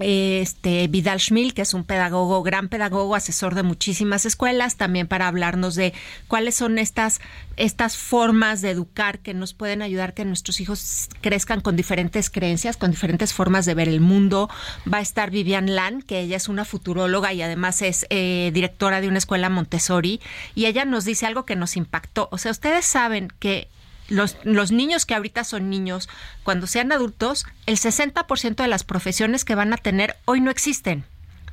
este 0.00 0.88
Vidal 0.88 1.20
Schmil, 1.20 1.54
que 1.54 1.62
es 1.62 1.74
un 1.74 1.84
pedagogo, 1.84 2.42
gran 2.42 2.68
pedagogo, 2.68 3.14
asesor 3.14 3.54
de 3.54 3.62
muchísimas 3.62 4.24
escuelas, 4.24 4.76
también 4.76 5.06
para 5.06 5.28
hablarnos 5.28 5.74
de 5.74 5.92
cuáles 6.28 6.54
son 6.54 6.78
estas, 6.78 7.20
estas 7.56 7.96
formas 7.96 8.62
de 8.62 8.70
educar 8.70 9.18
que 9.18 9.34
nos 9.34 9.54
pueden 9.54 9.82
ayudar 9.82 10.14
que 10.14 10.24
nuestros 10.24 10.60
hijos 10.60 11.08
crezcan 11.20 11.60
con 11.60 11.76
diferentes 11.76 12.30
creencias, 12.30 12.76
con 12.76 12.90
diferentes 12.90 13.32
formas 13.32 13.66
de 13.66 13.74
ver 13.74 13.88
el 13.88 14.00
mundo. 14.00 14.48
Va 14.90 14.98
a 14.98 15.02
estar 15.02 15.30
Vivian 15.30 15.74
Lan, 15.74 16.02
que 16.02 16.20
ella 16.20 16.36
es 16.36 16.48
una 16.48 16.64
futuróloga 16.64 17.32
y 17.32 17.42
además 17.42 17.82
es 17.82 18.06
eh, 18.10 18.50
directora 18.54 19.00
de 19.00 19.08
una 19.08 19.18
escuela 19.18 19.50
Montessori, 19.50 20.20
y 20.54 20.66
ella 20.66 20.84
nos 20.84 21.04
dice 21.04 21.26
algo 21.26 21.44
que 21.44 21.56
nos 21.56 21.76
impactó. 21.76 22.28
O 22.32 22.38
sea, 22.38 22.50
ustedes 22.50 22.86
saben 22.86 23.28
que 23.38 23.68
los, 24.12 24.36
los 24.44 24.72
niños 24.72 25.06
que 25.06 25.14
ahorita 25.14 25.44
son 25.44 25.70
niños, 25.70 26.08
cuando 26.44 26.66
sean 26.66 26.92
adultos, 26.92 27.46
el 27.66 27.76
60% 27.76 28.56
de 28.56 28.68
las 28.68 28.84
profesiones 28.84 29.44
que 29.44 29.54
van 29.54 29.72
a 29.72 29.78
tener 29.78 30.16
hoy 30.26 30.40
no 30.40 30.50
existen. 30.50 31.04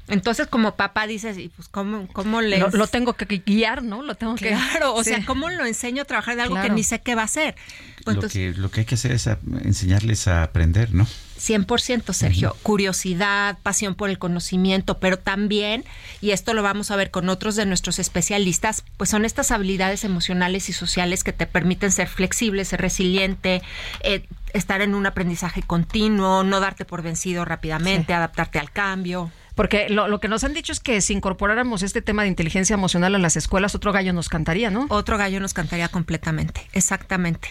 Entonces, 0.10 0.48
como 0.48 0.76
papá 0.76 1.08
dices, 1.08 1.38
y 1.38 1.50
pues, 1.50 1.68
¿cómo, 1.70 2.08
cómo 2.14 2.42
le...? 2.42 2.58
Lo, 2.60 2.70
lo 2.70 2.88
tengo 2.88 3.14
que 3.14 3.26
guiar, 3.46 3.84
¿no? 3.84 4.02
Lo 4.02 4.16
tengo 4.16 4.36
que... 4.36 4.50
Claro, 4.50 4.94
o 4.96 5.04
Sí. 5.04 5.12
sea, 5.12 5.26
¿cómo 5.26 5.50
lo 5.50 5.66
enseño 5.66 6.02
a 6.04 6.06
trabajar 6.06 6.36
de 6.36 6.42
algo 6.44 6.60
que 6.62 6.70
ni 6.70 6.84
sé 6.84 7.00
qué 7.02 7.16
va 7.16 7.22
a 7.22 7.26
hacer? 7.26 7.56
Pues, 8.04 8.16
lo, 8.16 8.22
entonces, 8.24 8.54
que, 8.56 8.60
lo 8.62 8.72
que 8.72 8.82
hay 8.82 8.86
que 8.86 8.96
hacer 8.96 9.12
es 9.12 9.28
a- 9.28 9.40
enseñarles 9.64 10.28
a 10.28 10.44
aprender, 10.44 10.94
¿no? 10.94 11.08
100% 11.40 12.12
Sergio, 12.12 12.56
curiosidad, 12.64 13.58
pasión 13.64 13.96
por 13.96 14.10
el 14.10 14.20
conocimiento, 14.20 15.00
pero 15.00 15.18
también, 15.18 15.86
y 16.20 16.32
esto 16.32 16.54
lo 16.54 16.64
vamos 16.64 16.92
a 16.92 16.98
ver 16.98 17.12
con 17.12 17.30
otros 17.30 17.56
de 17.56 17.66
nuestros 17.66 17.98
especialistas, 17.98 18.84
pues 18.98 19.10
son 19.10 19.24
estas 19.24 19.52
habilidades 19.52 20.04
emocionales 20.04 20.68
y 20.68 20.74
sociales 20.74 21.24
que 21.24 21.32
te 21.32 21.46
permiten 21.46 21.92
ser 21.94 22.10
flexible, 22.10 22.66
ser 22.66 22.82
resiliente, 22.82 23.62
eh, 24.02 24.26
estar 24.54 24.82
en 24.82 24.96
un 24.96 25.06
aprendizaje 25.06 25.62
continuo, 25.62 26.44
no 26.44 26.60
darte 26.60 26.86
por 26.86 27.02
vencido 27.02 27.46
rápidamente, 27.46 28.14
adaptarte 28.14 28.60
al 28.60 28.72
cambio. 28.72 29.32
Porque 29.56 29.90
lo, 29.90 30.08
lo 30.08 30.20
que 30.20 30.30
nos 30.30 30.44
han 30.44 30.54
dicho 30.54 30.72
es 30.72 30.80
que 30.80 31.02
si 31.02 31.14
incorporáramos 31.14 31.84
este 31.84 32.02
tema 32.02 32.24
de 32.24 32.30
inteligencia 32.30 32.74
emocional 32.74 33.16
a 33.16 33.20
las 33.20 33.36
escuelas, 33.36 33.76
otro 33.76 33.92
gallo 33.92 34.14
nos 34.14 34.30
cantaría, 34.30 34.70
¿no? 34.70 34.86
Otro 34.90 35.18
gallo 35.18 35.40
nos 35.40 35.54
cantaría 35.54 35.90
completamente, 35.90 36.68
exactamente. 36.72 37.50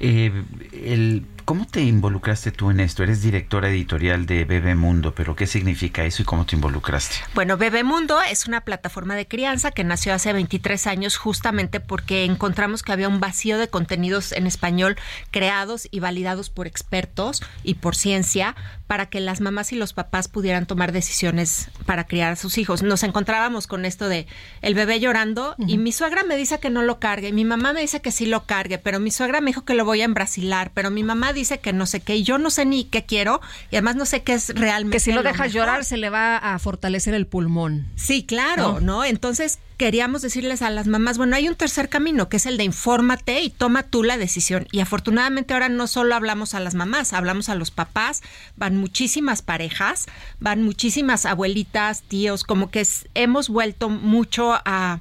Eh, 0.00 0.32
el, 0.72 1.26
¿Cómo 1.50 1.66
te 1.66 1.80
involucraste 1.80 2.52
tú 2.52 2.70
en 2.70 2.78
esto? 2.78 3.02
Eres 3.02 3.22
directora 3.22 3.70
editorial 3.70 4.24
de 4.24 4.44
Bebemundo, 4.44 5.16
pero 5.16 5.34
¿qué 5.34 5.48
significa 5.48 6.04
eso 6.04 6.22
y 6.22 6.24
cómo 6.24 6.46
te 6.46 6.54
involucraste? 6.54 7.16
Bueno, 7.34 7.56
Bebemundo 7.56 8.22
es 8.22 8.46
una 8.46 8.60
plataforma 8.60 9.16
de 9.16 9.26
crianza 9.26 9.72
que 9.72 9.82
nació 9.82 10.14
hace 10.14 10.32
23 10.32 10.86
años 10.86 11.16
justamente 11.16 11.80
porque 11.80 12.24
encontramos 12.24 12.84
que 12.84 12.92
había 12.92 13.08
un 13.08 13.18
vacío 13.18 13.58
de 13.58 13.66
contenidos 13.66 14.30
en 14.30 14.46
español 14.46 14.96
creados 15.32 15.88
y 15.90 15.98
validados 15.98 16.50
por 16.50 16.68
expertos 16.68 17.42
y 17.64 17.74
por 17.74 17.96
ciencia 17.96 18.54
para 18.86 19.06
que 19.06 19.18
las 19.18 19.40
mamás 19.40 19.72
y 19.72 19.76
los 19.76 19.92
papás 19.92 20.28
pudieran 20.28 20.66
tomar 20.66 20.92
decisiones 20.92 21.68
para 21.84 22.06
criar 22.06 22.32
a 22.32 22.36
sus 22.36 22.58
hijos. 22.58 22.84
Nos 22.84 23.02
encontrábamos 23.02 23.66
con 23.66 23.86
esto 23.86 24.08
de 24.08 24.28
el 24.62 24.74
bebé 24.74 25.00
llorando 25.00 25.56
y 25.58 25.78
mi 25.78 25.90
suegra 25.90 26.22
me 26.22 26.36
dice 26.36 26.60
que 26.60 26.70
no 26.70 26.82
lo 26.82 27.00
cargue, 27.00 27.32
mi 27.32 27.44
mamá 27.44 27.72
me 27.72 27.80
dice 27.80 28.00
que 28.00 28.12
sí 28.12 28.26
lo 28.26 28.46
cargue, 28.46 28.78
pero 28.78 29.00
mi 29.00 29.10
suegra 29.10 29.40
me 29.40 29.48
dijo 29.48 29.64
que 29.64 29.74
lo 29.74 29.84
voy 29.84 30.02
a 30.02 30.04
embrasilar, 30.04 30.70
pero 30.74 30.92
mi 30.92 31.02
mamá 31.02 31.32
dice 31.32 31.39
que 31.58 31.72
no 31.72 31.86
sé 31.86 32.00
qué 32.00 32.16
y 32.16 32.22
yo 32.22 32.38
no 32.38 32.50
sé 32.50 32.64
ni 32.64 32.84
qué 32.84 33.04
quiero 33.04 33.40
y 33.70 33.76
además 33.76 33.96
no 33.96 34.06
sé 34.06 34.22
qué 34.22 34.34
es 34.34 34.48
realmente 34.54 34.96
Que 34.96 35.00
si 35.00 35.12
lo 35.12 35.22
dejas 35.22 35.52
llorar 35.52 35.84
se 35.84 35.96
le 35.96 36.10
va 36.10 36.36
a 36.36 36.58
fortalecer 36.58 37.14
el 37.14 37.26
pulmón. 37.26 37.86
Sí, 37.96 38.24
claro, 38.24 38.80
¿no? 38.80 39.04
Entonces 39.04 39.58
queríamos 39.76 40.20
decirles 40.20 40.60
a 40.60 40.68
las 40.68 40.86
mamás, 40.86 41.16
bueno, 41.16 41.36
hay 41.36 41.48
un 41.48 41.54
tercer 41.54 41.88
camino, 41.88 42.28
que 42.28 42.36
es 42.36 42.44
el 42.44 42.58
de 42.58 42.64
infórmate 42.64 43.40
y 43.40 43.48
toma 43.48 43.82
tú 43.82 44.02
la 44.02 44.18
decisión. 44.18 44.66
Y 44.72 44.80
afortunadamente 44.80 45.54
ahora 45.54 45.70
no 45.70 45.86
solo 45.86 46.14
hablamos 46.14 46.54
a 46.54 46.60
las 46.60 46.74
mamás, 46.74 47.14
hablamos 47.14 47.48
a 47.48 47.54
los 47.54 47.70
papás, 47.70 48.20
van 48.56 48.76
muchísimas 48.76 49.40
parejas, 49.40 50.04
van 50.38 50.62
muchísimas 50.62 51.24
abuelitas, 51.24 52.02
tíos, 52.02 52.44
como 52.44 52.70
que 52.70 52.80
es- 52.80 53.08
hemos 53.14 53.48
vuelto 53.48 53.88
mucho 53.88 54.52
a 54.66 55.00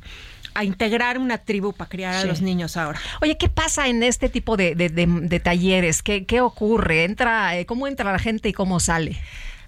a 0.54 0.64
integrar 0.64 1.18
una 1.18 1.38
tribu 1.38 1.74
para 1.74 1.90
criar 1.90 2.16
a 2.16 2.24
los 2.26 2.42
niños 2.42 2.78
ahora. 2.78 3.00
Oye, 3.22 3.38
¿qué 3.38 3.50
pasa 3.50 3.88
en 3.88 4.04
este 4.04 4.30
tipo 4.30 4.58
de, 4.58 4.76
de- 4.76 4.90
de- 4.90 5.06
de 5.08 5.40
talleres? 5.40 6.02
¿Qué, 6.04 6.26
qué 6.26 6.42
ocurre? 6.42 7.04
Entra, 7.04 7.58
eh, 7.58 7.66
¿Cómo 7.66 7.88
entra 7.88 8.12
la 8.12 8.20
gente 8.20 8.50
y 8.50 8.54
cómo 8.54 8.80
sale? 8.80 9.18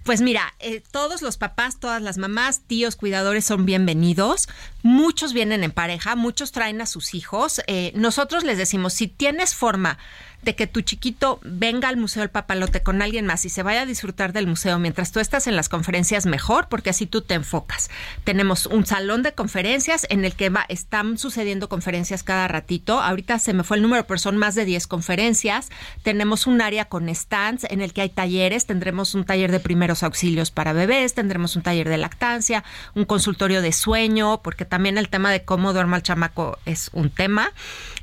Pues 0.04 0.20
mira, 0.22 0.56
eh, 0.60 0.82
todos 0.92 1.22
los 1.22 1.38
papás, 1.38 1.80
todas 1.80 2.02
las 2.02 2.18
mamás, 2.18 2.62
tíos, 2.66 2.96
cuidadores 2.96 3.46
son 3.46 3.66
bienvenidos. 3.68 4.50
Muchos 4.82 5.32
vienen 5.32 5.64
en 5.64 5.70
pareja, 5.72 6.16
muchos 6.16 6.52
traen 6.52 6.82
a 6.82 6.88
sus 6.88 7.14
hijos. 7.14 7.62
Eh, 7.68 7.92
nosotros 7.94 8.44
les 8.44 8.58
decimos, 8.58 8.94
si 8.94 9.08
tienes 9.08 9.54
forma 9.54 10.00
de 10.42 10.56
que 10.56 10.68
tu 10.68 10.82
chiquito 10.82 11.40
venga 11.44 11.90
al 11.90 11.98
Museo 11.98 12.22
del 12.22 12.30
Papalote 12.30 12.84
con 12.84 13.02
alguien 13.02 13.26
más 13.26 13.46
y 13.46 13.50
se 13.50 13.64
vaya 13.64 13.82
a 13.82 13.86
disfrutar 13.86 14.34
del 14.34 14.48
museo 14.48 14.80
mientras 14.80 15.12
tú 15.12 15.20
estás 15.20 15.48
en 15.48 15.56
las 15.56 15.70
conferencias, 15.70 16.26
mejor, 16.26 16.68
porque 16.70 16.90
así 16.90 17.06
tú 17.06 17.22
te 17.22 17.34
enfocas. 17.34 17.90
Tenemos 18.24 18.66
un 18.66 18.86
salón 18.86 19.24
de 19.24 19.34
conferencias 19.34 20.06
en 20.10 20.26
el 20.26 20.36
que 20.36 20.50
va, 20.50 20.66
están 20.70 21.18
sucediendo 21.18 21.70
conferencias 21.70 22.24
cada 22.24 22.48
ratito. 22.48 23.00
Ahorita 23.00 23.40
se 23.40 23.54
me 23.54 23.64
fue 23.64 23.78
el 23.78 23.84
número, 23.84 24.06
pero 24.08 24.18
son 24.18 24.38
más 24.38 24.56
de 24.56 24.66
10 24.66 24.88
conferencias. 24.88 25.70
Tenemos 26.04 26.48
un 26.48 26.62
área 26.62 26.86
con 26.86 27.14
stands 27.14 27.66
en 27.70 27.82
el 27.82 27.94
que 27.94 28.02
hay 28.02 28.10
talleres. 28.10 28.66
Tendremos 28.66 29.16
un 29.16 29.26
taller 29.26 29.52
de 29.52 29.60
primeros 29.60 30.04
auxilios 30.04 30.52
para 30.52 30.74
bebés, 30.74 31.14
tendremos 31.14 31.56
un 31.56 31.62
taller 31.62 31.90
de 31.90 31.98
lactancia, 31.98 32.64
un 32.96 33.06
consultorio 33.06 33.62
de 33.62 33.72
sueño, 33.72 34.42
porque 34.42 34.66
también 34.66 34.98
el 34.98 35.10
tema 35.10 35.32
de 35.32 35.44
cómo 35.44 35.74
duerma 35.74 35.98
el 35.98 36.04
chamaco 36.04 36.58
es 36.66 36.90
un 36.94 37.10
tema, 37.10 37.52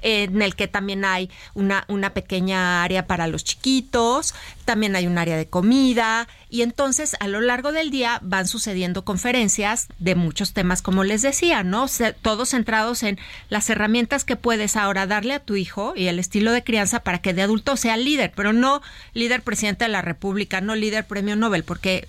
en 0.02 0.43
el 0.43 0.55
que 0.55 0.68
también 0.68 1.05
hay 1.05 1.31
una, 1.55 1.85
una 1.89 2.10
pequeña 2.10 2.83
área 2.83 3.07
para 3.07 3.27
los 3.27 3.44
chiquitos, 3.44 4.35
también 4.65 4.97
hay 4.97 5.07
un 5.07 5.18
área 5.18 5.36
de 5.36 5.47
comida, 5.47 6.28
y 6.51 6.62
entonces 6.62 7.17
a 7.20 7.28
lo 7.28 7.41
largo 7.41 7.73
del 7.73 7.91
día 7.91 8.20
van 8.23 8.49
sucediendo 8.49 9.05
conferencias 9.05 9.89
de 9.99 10.15
muchos 10.15 10.52
temas, 10.52 10.83
como 10.83 11.05
les 11.05 11.23
decía, 11.23 11.62
¿no? 11.62 11.86
Todos 12.23 12.51
centrados 12.51 13.02
en 13.02 13.18
las 13.49 13.68
herramientas 13.70 14.25
que 14.25 14.36
puedes 14.36 14.77
ahora 14.77 15.07
darle 15.07 15.35
a 15.35 15.41
tu 15.41 15.57
hijo 15.57 15.93
y 15.97 16.07
el 16.07 16.18
estilo 16.18 16.52
de 16.52 16.65
crianza 16.65 17.01
para 17.01 17.20
que 17.20 17.35
de 17.35 17.43
adulto 17.43 17.77
sea 17.77 17.97
líder, 17.97 18.33
pero 18.35 18.52
no 18.52 18.83
líder 19.15 19.43
presidente 19.43 19.85
de 19.85 19.91
la 19.91 20.02
República, 20.02 20.60
no 20.60 20.75
líder 20.75 21.07
premio 21.07 21.36
Nobel, 21.36 21.65
porque 21.65 22.07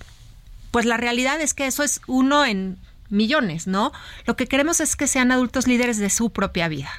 pues 0.70 0.86
la 0.86 0.96
realidad 0.96 1.40
es 1.40 1.54
que 1.54 1.66
eso 1.66 1.82
es 1.82 2.00
uno 2.06 2.44
en 2.44 2.78
millones, 3.10 3.66
¿no? 3.66 3.92
Lo 4.24 4.36
que 4.36 4.46
queremos 4.46 4.80
es 4.80 4.96
que 4.96 5.06
sean 5.06 5.32
adultos 5.32 5.66
líderes 5.66 5.98
de 5.98 6.10
su 6.10 6.30
propia 6.30 6.68
vida. 6.68 6.90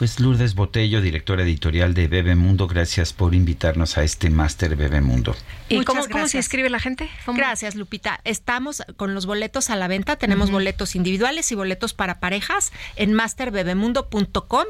Pues 0.00 0.18
Lourdes 0.18 0.54
Botello, 0.54 1.02
directora 1.02 1.42
editorial 1.42 1.92
de 1.92 2.08
Bebemundo, 2.08 2.66
gracias 2.66 3.12
por 3.12 3.34
invitarnos 3.34 3.98
a 3.98 4.02
este 4.02 4.30
máster 4.30 4.74
Bebemundo. 4.74 5.36
¿Y 5.68 5.74
Muchas 5.74 5.86
cómo, 5.86 6.00
cómo 6.00 6.06
se 6.06 6.18
gracias. 6.20 6.44
inscribe 6.46 6.70
la 6.70 6.80
gente? 6.80 7.10
¿Cómo? 7.26 7.36
Gracias, 7.36 7.74
Lupita. 7.74 8.18
Estamos 8.24 8.82
con 8.96 9.12
los 9.12 9.26
boletos 9.26 9.68
a 9.68 9.76
la 9.76 9.88
venta. 9.88 10.16
Tenemos 10.16 10.50
boletos 10.50 10.96
individuales 10.96 11.52
y 11.52 11.54
boletos 11.54 11.92
para 11.92 12.18
parejas 12.18 12.72
en 12.96 13.12
masterbebemundo.com. 13.12 14.64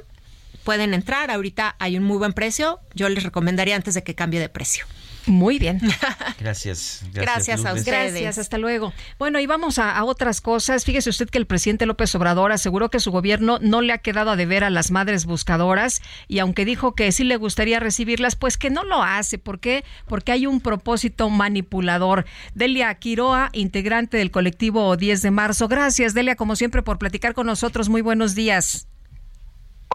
Pueden 0.64 0.94
entrar. 0.94 1.30
Ahorita 1.30 1.76
hay 1.78 1.96
un 1.96 2.02
muy 2.02 2.18
buen 2.18 2.32
precio. 2.32 2.80
Yo 2.96 3.08
les 3.08 3.22
recomendaría 3.22 3.76
antes 3.76 3.94
de 3.94 4.02
que 4.02 4.16
cambie 4.16 4.40
de 4.40 4.48
precio. 4.48 4.84
Muy 5.26 5.58
bien. 5.58 5.80
Gracias. 6.40 7.02
Gracias 7.12 7.60
a 7.60 7.70
Lourdes. 7.70 7.80
ustedes. 7.80 8.12
Gracias, 8.12 8.38
hasta 8.38 8.58
luego. 8.58 8.92
Bueno, 9.18 9.38
y 9.40 9.46
vamos 9.46 9.78
a, 9.78 9.96
a 9.96 10.04
otras 10.04 10.40
cosas. 10.40 10.84
Fíjese 10.84 11.10
usted 11.10 11.28
que 11.28 11.38
el 11.38 11.46
presidente 11.46 11.86
López 11.86 12.14
Obrador 12.14 12.52
aseguró 12.52 12.90
que 12.90 13.00
su 13.00 13.10
gobierno 13.10 13.58
no 13.60 13.80
le 13.82 13.92
ha 13.92 13.98
quedado 13.98 14.30
a 14.30 14.36
deber 14.36 14.64
a 14.64 14.70
las 14.70 14.90
madres 14.90 15.26
buscadoras 15.26 16.02
y 16.28 16.38
aunque 16.38 16.64
dijo 16.64 16.94
que 16.94 17.12
sí 17.12 17.24
le 17.24 17.36
gustaría 17.36 17.80
recibirlas, 17.80 18.36
pues 18.36 18.56
que 18.56 18.70
no 18.70 18.84
lo 18.84 19.02
hace. 19.02 19.38
¿Por 19.38 19.60
qué? 19.60 19.84
Porque 20.06 20.32
hay 20.32 20.46
un 20.46 20.60
propósito 20.60 21.28
manipulador. 21.30 22.24
Delia 22.54 22.94
Quiroa, 22.94 23.50
integrante 23.52 24.16
del 24.16 24.30
colectivo 24.30 24.96
10 24.96 25.22
de 25.22 25.30
marzo. 25.30 25.68
Gracias, 25.68 26.14
Delia, 26.14 26.36
como 26.36 26.56
siempre, 26.56 26.82
por 26.82 26.98
platicar 26.98 27.34
con 27.34 27.46
nosotros. 27.46 27.88
Muy 27.88 28.02
buenos 28.02 28.34
días. 28.34 28.86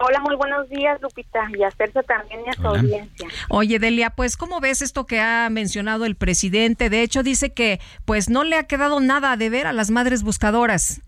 Hola, 0.02 0.20
muy 0.20 0.36
buenos 0.36 0.68
días, 0.68 1.00
Lupita, 1.00 1.48
y 1.56 1.62
a 1.62 1.70
Sergio 1.70 2.02
también 2.02 2.40
y 2.46 2.50
a 2.50 2.52
su 2.52 2.66
audiencia. 2.68 3.28
Oye, 3.48 3.78
Delia, 3.78 4.10
pues, 4.10 4.36
¿cómo 4.36 4.60
ves 4.60 4.82
esto 4.82 5.06
que 5.06 5.20
ha 5.20 5.48
mencionado 5.50 6.04
el 6.04 6.16
presidente? 6.16 6.90
De 6.90 7.00
hecho, 7.02 7.22
dice 7.22 7.54
que 7.54 7.80
pues 8.04 8.28
no 8.28 8.44
le 8.44 8.56
ha 8.56 8.64
quedado 8.64 9.00
nada 9.00 9.32
a 9.32 9.36
deber 9.38 9.66
a 9.66 9.72
las 9.72 9.90
madres 9.90 10.22
buscadoras. 10.22 11.00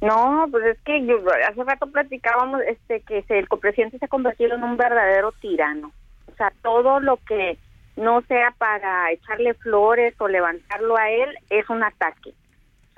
No, 0.00 0.46
pues 0.50 0.64
es 0.64 0.78
que 0.84 1.04
yo, 1.04 1.16
hace 1.46 1.62
rato 1.64 1.90
platicábamos 1.90 2.62
este 2.62 3.00
que 3.02 3.22
se- 3.24 3.38
el 3.38 3.48
copresidente 3.48 3.98
se 3.98 4.04
ha 4.06 4.08
convertido 4.08 4.54
en 4.54 4.62
un 4.62 4.76
verdadero 4.76 5.32
tirano. 5.32 5.92
O 6.32 6.36
sea, 6.36 6.52
todo 6.62 7.00
lo 7.00 7.18
que 7.28 7.58
no 7.96 8.22
sea 8.28 8.54
para 8.56 9.10
echarle 9.12 9.54
flores 9.54 10.14
o 10.18 10.28
levantarlo 10.28 10.96
a 10.96 11.10
él 11.10 11.36
es 11.50 11.68
un 11.68 11.82
ataque. 11.82 12.32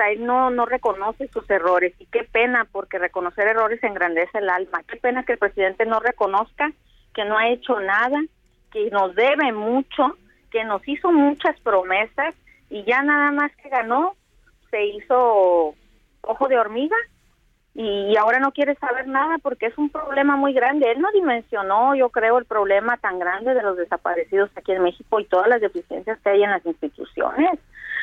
Él 0.09 0.25
no, 0.25 0.51
no 0.51 0.65
reconoce 0.65 1.29
sus 1.29 1.49
errores 1.51 1.95
y 1.99 2.07
qué 2.07 2.25
pena 2.25 2.67
porque 2.71 2.99
reconocer 2.99 3.47
errores 3.47 3.83
engrandece 3.83 4.39
el 4.39 4.49
alma. 4.49 4.83
Qué 4.89 4.97
pena 4.97 5.25
que 5.25 5.33
el 5.33 5.39
presidente 5.39 5.85
no 5.85 6.01
reconozca 6.01 6.73
que 7.15 7.25
no 7.25 7.37
ha 7.37 7.49
hecho 7.49 7.79
nada, 7.81 8.19
que 8.73 8.91
nos 8.91 9.15
debe 9.15 9.53
mucho, 9.53 10.17
que 10.51 10.65
nos 10.65 10.87
hizo 10.87 11.13
muchas 11.13 11.59
promesas 11.61 12.35
y 12.69 12.85
ya 12.85 13.03
nada 13.03 13.33
más 13.33 13.55
que 13.57 13.69
ganó 13.69 14.15
se 14.71 14.85
hizo 14.87 15.75
ojo 16.23 16.49
de 16.49 16.59
hormiga 16.59 16.97
y 17.75 18.17
ahora 18.17 18.41
no 18.41 18.53
quiere 18.53 18.75
saber 18.77 19.07
nada 19.07 19.39
porque 19.39 19.67
es 19.67 19.79
un 19.79 19.91
problema 19.91 20.37
muy 20.37 20.53
grande. 20.53 20.91
Él 20.91 21.01
no 21.01 21.11
dimensionó, 21.13 21.95
yo 21.95 22.09
creo, 22.11 22.39
el 22.39 22.45
problema 22.45 22.97
tan 22.97 23.19
grande 23.19 23.55
de 23.55 23.63
los 23.63 23.77
desaparecidos 23.77 24.51
aquí 24.57 24.73
en 24.73 24.83
México 24.83 25.21
y 25.21 25.25
todas 25.25 25.49
las 25.49 25.61
deficiencias 25.61 26.19
que 26.21 26.31
hay 26.31 26.43
en 26.43 26.51
las 26.51 26.67
instituciones. 26.67 27.59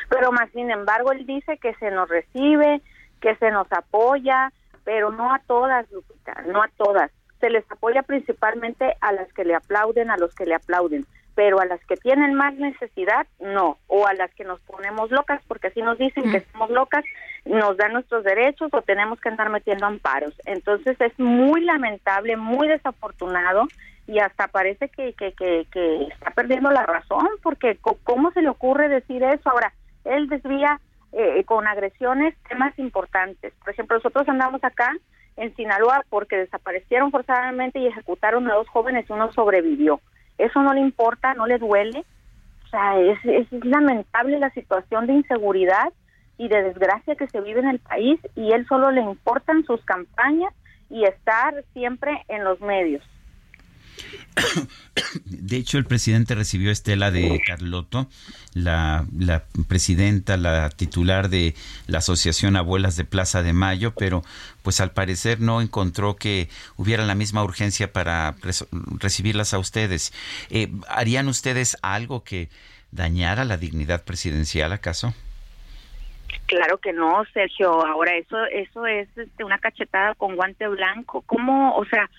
Pero 0.08 0.32
más 0.32 0.50
sin 0.50 0.70
embargo, 0.70 1.12
él 1.12 1.26
dice 1.26 1.58
que 1.58 1.74
se 1.74 1.90
nos 1.90 2.08
recibe, 2.08 2.80
que 3.20 3.36
se 3.36 3.50
nos 3.50 3.70
apoya, 3.72 4.52
pero 4.84 5.10
no 5.10 5.34
a 5.34 5.38
todas, 5.40 5.90
Lupita, 5.90 6.42
no 6.46 6.62
a 6.62 6.68
todas. 6.76 7.10
Se 7.40 7.50
les 7.50 7.70
apoya 7.70 8.02
principalmente 8.02 8.96
a 9.00 9.12
las 9.12 9.32
que 9.32 9.44
le 9.44 9.54
aplauden, 9.54 10.10
a 10.10 10.16
los 10.16 10.34
que 10.34 10.46
le 10.46 10.54
aplauden 10.54 11.06
pero 11.38 11.60
a 11.60 11.66
las 11.66 11.78
que 11.84 11.96
tienen 11.96 12.34
más 12.34 12.52
necesidad, 12.56 13.28
no, 13.38 13.78
o 13.86 14.08
a 14.08 14.14
las 14.14 14.34
que 14.34 14.42
nos 14.42 14.58
ponemos 14.62 15.12
locas, 15.12 15.40
porque 15.46 15.68
así 15.68 15.80
nos 15.82 15.96
dicen 15.96 16.32
que 16.32 16.44
somos 16.50 16.68
locas, 16.68 17.04
nos 17.44 17.76
dan 17.76 17.92
nuestros 17.92 18.24
derechos 18.24 18.70
o 18.74 18.82
tenemos 18.82 19.20
que 19.20 19.28
andar 19.28 19.48
metiendo 19.48 19.86
amparos. 19.86 20.34
Entonces 20.46 21.00
es 21.00 21.16
muy 21.16 21.60
lamentable, 21.60 22.36
muy 22.36 22.66
desafortunado 22.66 23.68
y 24.08 24.18
hasta 24.18 24.48
parece 24.48 24.88
que, 24.88 25.12
que, 25.12 25.32
que, 25.34 25.68
que 25.70 26.08
está 26.08 26.32
perdiendo 26.32 26.72
la 26.72 26.84
razón, 26.84 27.28
porque 27.40 27.78
¿cómo 28.02 28.32
se 28.32 28.42
le 28.42 28.48
ocurre 28.48 28.88
decir 28.88 29.22
eso? 29.22 29.48
Ahora, 29.48 29.72
él 30.04 30.28
desvía 30.28 30.80
eh, 31.12 31.44
con 31.44 31.66
agresiones 31.66 32.34
temas 32.48 32.78
importantes. 32.78 33.52
Por 33.60 33.70
ejemplo, 33.70 33.96
nosotros 33.96 34.28
andamos 34.28 34.62
acá 34.64 34.96
en 35.36 35.54
Sinaloa 35.56 36.04
porque 36.08 36.36
desaparecieron 36.36 37.10
forzadamente 37.10 37.78
y 37.78 37.86
ejecutaron 37.86 38.50
a 38.50 38.54
dos 38.54 38.68
jóvenes 38.68 39.06
y 39.08 39.12
uno 39.12 39.32
sobrevivió 39.32 40.00
eso 40.38 40.62
no 40.62 40.72
le 40.72 40.80
importa, 40.80 41.34
no 41.34 41.46
le 41.46 41.58
duele. 41.58 42.04
O 42.64 42.68
sea, 42.68 42.98
es, 42.98 43.18
es 43.24 43.46
lamentable 43.64 44.38
la 44.38 44.50
situación 44.50 45.06
de 45.06 45.14
inseguridad 45.14 45.92
y 46.38 46.48
de 46.48 46.62
desgracia 46.62 47.16
que 47.16 47.26
se 47.28 47.40
vive 47.40 47.60
en 47.60 47.68
el 47.68 47.80
país 47.80 48.20
y 48.36 48.52
él 48.52 48.64
solo 48.66 48.90
le 48.92 49.00
importan 49.00 49.64
sus 49.64 49.84
campañas 49.84 50.54
y 50.88 51.04
estar 51.04 51.64
siempre 51.72 52.24
en 52.28 52.44
los 52.44 52.60
medios. 52.60 53.02
De 55.24 55.56
hecho, 55.56 55.78
el 55.78 55.84
presidente 55.84 56.34
recibió 56.34 56.70
Estela 56.70 57.10
de 57.10 57.40
Carlotto, 57.46 58.08
la, 58.54 59.06
la, 59.16 59.44
presidenta, 59.68 60.36
la 60.36 60.70
titular 60.70 61.28
de 61.28 61.54
la 61.86 61.98
Asociación 61.98 62.56
Abuelas 62.56 62.96
de 62.96 63.04
Plaza 63.04 63.42
de 63.42 63.52
Mayo, 63.52 63.94
pero 63.96 64.22
pues 64.62 64.80
al 64.80 64.92
parecer 64.92 65.40
no 65.40 65.60
encontró 65.60 66.16
que 66.16 66.48
hubiera 66.76 67.04
la 67.04 67.14
misma 67.14 67.42
urgencia 67.42 67.92
para 67.92 68.34
recibirlas 68.98 69.54
a 69.54 69.58
ustedes. 69.58 70.12
Eh, 70.50 70.68
¿Harían 70.88 71.28
ustedes 71.28 71.76
algo 71.82 72.24
que 72.24 72.48
dañara 72.90 73.44
la 73.44 73.56
dignidad 73.56 74.04
presidencial, 74.04 74.72
acaso? 74.72 75.14
Claro 76.46 76.78
que 76.78 76.92
no, 76.92 77.24
Sergio. 77.32 77.86
Ahora 77.86 78.16
eso 78.16 78.44
eso 78.46 78.86
es 78.86 79.08
este, 79.16 79.44
una 79.44 79.58
cachetada 79.58 80.14
con 80.14 80.36
guante 80.36 80.66
blanco. 80.68 81.22
¿Cómo, 81.22 81.76
o 81.76 81.84
sea, 81.86 82.10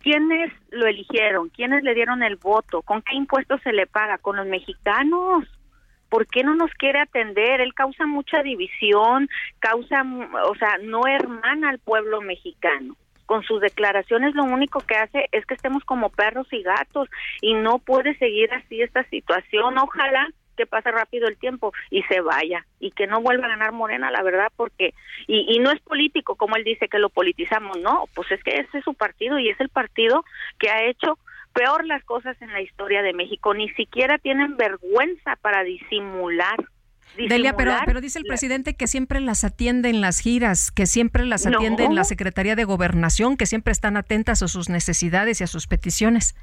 ¿Quiénes 0.00 0.52
lo 0.70 0.86
eligieron? 0.86 1.50
¿Quiénes 1.50 1.82
le 1.82 1.94
dieron 1.94 2.22
el 2.22 2.36
voto? 2.36 2.82
¿Con 2.82 3.02
qué 3.02 3.14
impuestos 3.14 3.60
se 3.62 3.72
le 3.72 3.86
paga? 3.86 4.18
¿Con 4.18 4.36
los 4.36 4.46
mexicanos? 4.46 5.44
¿Por 6.08 6.26
qué 6.26 6.42
no 6.42 6.54
nos 6.54 6.72
quiere 6.72 7.00
atender? 7.00 7.60
Él 7.60 7.74
causa 7.74 8.06
mucha 8.06 8.42
división, 8.42 9.28
causa, 9.58 10.02
o 10.44 10.54
sea, 10.56 10.78
no 10.82 11.06
hermana 11.06 11.68
al 11.68 11.78
pueblo 11.78 12.20
mexicano. 12.20 12.96
Con 13.26 13.44
sus 13.44 13.60
declaraciones 13.60 14.34
lo 14.34 14.42
único 14.42 14.80
que 14.80 14.96
hace 14.96 15.28
es 15.30 15.46
que 15.46 15.54
estemos 15.54 15.84
como 15.84 16.08
perros 16.10 16.48
y 16.52 16.62
gatos 16.62 17.08
y 17.40 17.54
no 17.54 17.78
puede 17.78 18.16
seguir 18.16 18.52
así 18.52 18.82
esta 18.82 19.04
situación. 19.04 19.78
Ojalá 19.78 20.28
que 20.60 20.66
pase 20.66 20.90
rápido 20.90 21.26
el 21.26 21.38
tiempo 21.38 21.72
y 21.90 22.02
se 22.02 22.20
vaya 22.20 22.66
y 22.80 22.90
que 22.90 23.06
no 23.06 23.22
vuelva 23.22 23.46
a 23.46 23.50
ganar 23.50 23.72
Morena, 23.72 24.10
la 24.10 24.22
verdad, 24.22 24.48
porque, 24.56 24.92
y, 25.26 25.46
y 25.48 25.58
no 25.58 25.70
es 25.70 25.80
político, 25.80 26.36
como 26.36 26.56
él 26.56 26.64
dice 26.64 26.88
que 26.88 26.98
lo 26.98 27.08
politizamos, 27.08 27.78
no, 27.78 28.04
pues 28.14 28.30
es 28.30 28.42
que 28.44 28.56
ese 28.56 28.78
es 28.78 28.84
su 28.84 28.92
partido 28.92 29.38
y 29.38 29.48
es 29.48 29.58
el 29.60 29.70
partido 29.70 30.22
que 30.58 30.70
ha 30.70 30.84
hecho 30.84 31.18
peor 31.54 31.86
las 31.86 32.04
cosas 32.04 32.36
en 32.42 32.52
la 32.52 32.60
historia 32.60 33.02
de 33.02 33.14
México, 33.14 33.54
ni 33.54 33.70
siquiera 33.70 34.18
tienen 34.18 34.56
vergüenza 34.56 35.36
para 35.40 35.64
disimular. 35.64 36.56
Delia, 37.16 37.56
pero, 37.56 37.74
pero 37.86 38.00
dice 38.00 38.18
el 38.18 38.24
presidente 38.24 38.74
que 38.74 38.86
siempre 38.86 39.20
las 39.20 39.42
atiende 39.42 39.88
en 39.88 40.00
las 40.00 40.20
giras, 40.20 40.70
que 40.70 40.86
siempre 40.86 41.24
las 41.24 41.46
atiende 41.46 41.84
en 41.84 41.94
la 41.94 42.04
Secretaría 42.04 42.54
de 42.54 42.64
Gobernación, 42.64 43.36
que 43.36 43.46
siempre 43.46 43.72
están 43.72 43.96
atentas 43.96 44.42
a 44.42 44.48
sus 44.48 44.68
necesidades 44.68 45.40
y 45.40 45.44
a 45.44 45.46
sus 45.48 45.66
peticiones. 45.66 46.36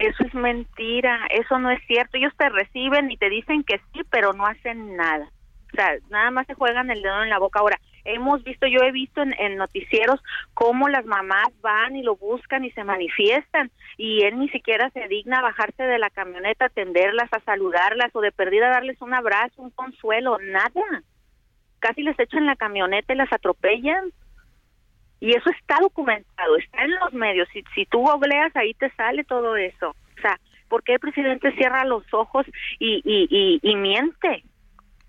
Eso 0.00 0.24
es 0.24 0.34
mentira, 0.34 1.26
eso 1.30 1.58
no 1.58 1.70
es 1.70 1.80
cierto. 1.86 2.16
Ellos 2.16 2.32
te 2.36 2.48
reciben 2.48 3.10
y 3.10 3.16
te 3.16 3.28
dicen 3.28 3.64
que 3.64 3.80
sí, 3.92 4.02
pero 4.10 4.32
no 4.32 4.46
hacen 4.46 4.96
nada. 4.96 5.28
O 5.72 5.76
sea, 5.76 5.96
nada 6.08 6.30
más 6.30 6.46
se 6.46 6.54
juegan 6.54 6.90
el 6.90 7.02
dedo 7.02 7.22
en 7.22 7.30
la 7.30 7.38
boca. 7.38 7.58
Ahora, 7.58 7.78
hemos 8.04 8.42
visto, 8.42 8.66
yo 8.66 8.80
he 8.80 8.92
visto 8.92 9.22
en, 9.22 9.56
noticieros 9.56 10.22
cómo 10.54 10.88
las 10.88 11.04
mamás 11.04 11.48
van 11.60 11.96
y 11.96 12.02
lo 12.02 12.16
buscan 12.16 12.64
y 12.64 12.70
se 12.70 12.84
manifiestan 12.84 13.70
y 13.96 14.22
él 14.22 14.38
ni 14.38 14.48
siquiera 14.48 14.88
se 14.90 15.08
digna 15.08 15.42
bajarse 15.42 15.82
de 15.82 15.98
la 15.98 16.10
camioneta, 16.10 16.66
atenderlas, 16.66 17.28
a 17.32 17.40
saludarlas 17.40 18.14
o 18.14 18.20
de 18.20 18.32
perdida 18.32 18.68
darles 18.68 19.00
un 19.02 19.14
abrazo, 19.14 19.62
un 19.62 19.70
consuelo, 19.70 20.38
nada. 20.40 21.02
Casi 21.80 22.02
les 22.02 22.18
echan 22.18 22.46
la 22.46 22.56
camioneta 22.56 23.12
y 23.12 23.16
las 23.16 23.32
atropellan. 23.32 24.12
Y 25.20 25.34
eso 25.34 25.50
está 25.50 25.78
documentado, 25.80 26.56
está 26.56 26.84
en 26.84 26.94
los 26.96 27.12
medios. 27.12 27.48
Si, 27.52 27.64
si 27.74 27.86
tú 27.86 27.98
googleas, 27.98 28.54
ahí 28.54 28.74
te 28.74 28.90
sale 28.92 29.24
todo 29.24 29.56
eso. 29.56 29.90
O 29.90 30.20
sea, 30.20 30.38
¿por 30.68 30.82
qué 30.82 30.94
el 30.94 31.00
presidente 31.00 31.52
cierra 31.56 31.84
los 31.84 32.04
ojos 32.12 32.46
y, 32.78 33.02
y, 33.04 33.58
y, 33.62 33.76
miente? 33.76 34.44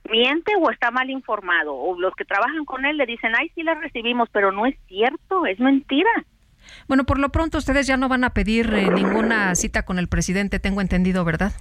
miente 0.09 0.53
o 0.59 0.71
está 0.71 0.89
mal 0.89 1.07
informado 1.11 1.75
o 1.75 1.99
los 1.99 2.15
que 2.15 2.25
trabajan 2.25 2.65
con 2.65 2.83
él 2.83 2.97
le 2.97 3.05
dicen 3.05 3.31
ay 3.37 3.51
sí 3.53 3.61
la 3.61 3.75
recibimos 3.75 4.27
pero 4.31 4.51
no 4.51 4.65
es 4.65 4.75
cierto 4.87 5.45
es 5.45 5.59
mentira 5.59 6.09
bueno 6.87 7.03
por 7.03 7.19
lo 7.19 7.29
pronto 7.29 7.59
ustedes 7.59 7.85
ya 7.85 7.95
no 7.95 8.09
van 8.09 8.23
a 8.23 8.31
pedir 8.31 8.73
eh, 8.73 8.89
ninguna 8.89 9.53
cita 9.53 9.83
con 9.83 9.99
el 9.99 10.07
presidente 10.07 10.59
tengo 10.59 10.81
entendido 10.81 11.23
verdad 11.25 11.51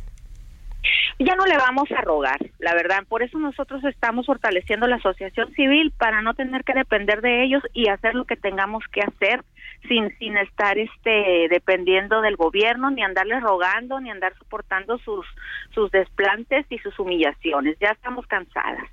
ya 1.19 1.35
no 1.35 1.47
le 1.47 1.57
vamos 1.57 1.91
a 1.91 2.01
rogar, 2.03 2.39
la 2.59 2.75
verdad. 2.75 3.03
Por 3.09 3.23
eso 3.23 3.39
nosotros 3.39 3.83
estamos 3.85 4.27
fortaleciendo 4.27 4.87
la 4.87 4.97
asociación 4.97 5.53
civil 5.55 5.93
para 5.97 6.23
no 6.23 6.35
tener 6.35 6.65
que 6.65 6.75
depender 6.75 7.21
de 7.21 7.45
ellos 7.45 7.63
y 7.75 7.89
hacer 7.89 8.15
lo 8.15 8.25
que 8.25 8.37
tengamos 8.37 8.85
que 8.93 9.03
hacer 9.03 9.45
sin 9.89 10.17
sin 10.19 10.37
estar 10.37 10.79
este 10.79 11.49
dependiendo 11.51 12.21
del 12.21 12.37
gobierno 12.37 12.91
ni 12.91 13.03
andarles 13.03 13.43
rogando 13.43 14.01
ni 14.01 14.11
andar 14.11 14.37
soportando 14.39 14.99
sus 14.99 15.27
sus 15.75 15.91
desplantes 15.91 16.67
y 16.71 16.79
sus 16.79 16.99
humillaciones. 16.99 17.77
Ya 17.81 17.91
estamos 17.91 18.27
cansadas. 18.27 18.89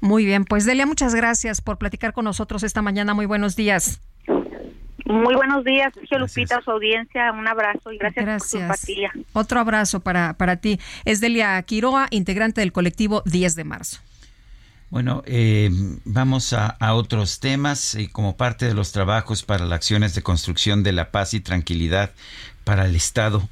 Muy 0.00 0.24
bien, 0.24 0.44
pues 0.44 0.66
Delia, 0.66 0.86
muchas 0.86 1.14
gracias 1.14 1.60
por 1.60 1.78
platicar 1.78 2.12
con 2.12 2.24
nosotros 2.24 2.62
esta 2.64 2.82
mañana. 2.82 3.14
Muy 3.14 3.26
buenos 3.26 3.54
días. 3.54 4.00
Muy 5.04 5.34
buenos 5.34 5.64
días, 5.64 5.92
Sergio 5.94 6.18
Lupita, 6.18 6.60
su 6.62 6.70
audiencia, 6.70 7.32
un 7.32 7.46
abrazo 7.48 7.92
y 7.92 7.98
gracias, 7.98 8.24
por 8.24 8.40
su 8.40 8.58
empatía. 8.58 9.12
Otro 9.32 9.60
abrazo 9.60 10.00
para, 10.00 10.34
para 10.34 10.56
ti. 10.56 10.78
Es 11.04 11.20
Delia 11.20 11.60
Quiroa, 11.62 12.06
integrante 12.10 12.60
del 12.60 12.72
colectivo 12.72 13.22
10 13.26 13.56
de 13.56 13.64
marzo. 13.64 13.98
Bueno, 14.90 15.22
eh, 15.24 15.70
vamos 16.04 16.52
a, 16.52 16.66
a, 16.66 16.94
otros 16.94 17.40
temas 17.40 17.94
y 17.94 18.08
como 18.08 18.36
parte 18.36 18.66
de 18.66 18.74
los 18.74 18.92
trabajos 18.92 19.42
para 19.42 19.64
las 19.64 19.76
acciones 19.76 20.14
de 20.14 20.22
construcción 20.22 20.82
de 20.82 20.92
la 20.92 21.10
paz 21.10 21.32
y 21.32 21.40
tranquilidad 21.40 22.10
para 22.64 22.84
el 22.84 22.94
estado 22.94 23.48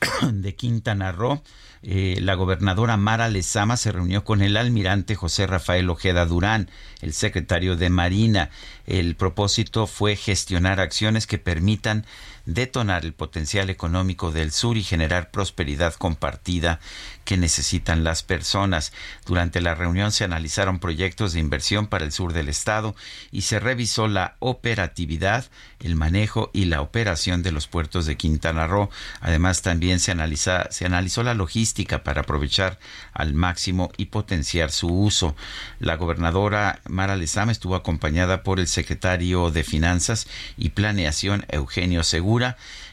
de 0.32 0.54
Quintana 0.54 1.12
Roo, 1.12 1.40
eh, 1.84 2.18
la 2.20 2.34
gobernadora 2.34 2.96
Mara 2.96 3.28
Lezama 3.28 3.76
se 3.76 3.90
reunió 3.90 4.24
con 4.24 4.40
el 4.40 4.56
almirante 4.56 5.16
José 5.16 5.46
Rafael 5.46 5.90
Ojeda 5.90 6.26
Durán, 6.26 6.70
el 7.00 7.12
secretario 7.12 7.76
de 7.76 7.90
Marina. 7.90 8.50
El 8.86 9.16
propósito 9.16 9.86
fue 9.86 10.14
gestionar 10.14 10.78
acciones 10.78 11.26
que 11.26 11.38
permitan 11.38 12.06
detonar 12.46 13.04
el 13.04 13.12
potencial 13.12 13.70
económico 13.70 14.32
del 14.32 14.52
sur 14.52 14.76
y 14.76 14.82
generar 14.82 15.30
prosperidad 15.30 15.94
compartida 15.94 16.80
que 17.24 17.36
necesitan 17.36 18.04
las 18.04 18.22
personas. 18.22 18.92
Durante 19.26 19.60
la 19.60 19.74
reunión 19.74 20.12
se 20.12 20.24
analizaron 20.24 20.78
proyectos 20.78 21.32
de 21.32 21.40
inversión 21.40 21.86
para 21.86 22.04
el 22.04 22.12
sur 22.12 22.32
del 22.32 22.48
estado 22.48 22.94
y 23.30 23.42
se 23.42 23.60
revisó 23.60 24.08
la 24.08 24.36
operatividad, 24.40 25.46
el 25.80 25.94
manejo 25.94 26.50
y 26.52 26.64
la 26.64 26.80
operación 26.80 27.42
de 27.42 27.52
los 27.52 27.68
puertos 27.68 28.06
de 28.06 28.16
Quintana 28.16 28.66
Roo. 28.66 28.90
Además, 29.20 29.62
también 29.62 30.00
se, 30.00 30.10
analiza, 30.12 30.70
se 30.70 30.86
analizó 30.86 31.22
la 31.22 31.34
logística 31.34 32.02
para 32.02 32.22
aprovechar 32.22 32.78
al 33.12 33.34
máximo 33.34 33.92
y 33.96 34.06
potenciar 34.06 34.70
su 34.70 34.88
uso. 34.88 35.36
La 35.78 35.96
gobernadora 35.96 36.80
Mara 36.88 37.16
Lezama 37.16 37.52
estuvo 37.52 37.76
acompañada 37.76 38.42
por 38.42 38.58
el 38.58 38.68
secretario 38.68 39.50
de 39.50 39.64
Finanzas 39.64 40.26
y 40.56 40.70
Planeación, 40.70 41.46
Eugenio 41.48 42.04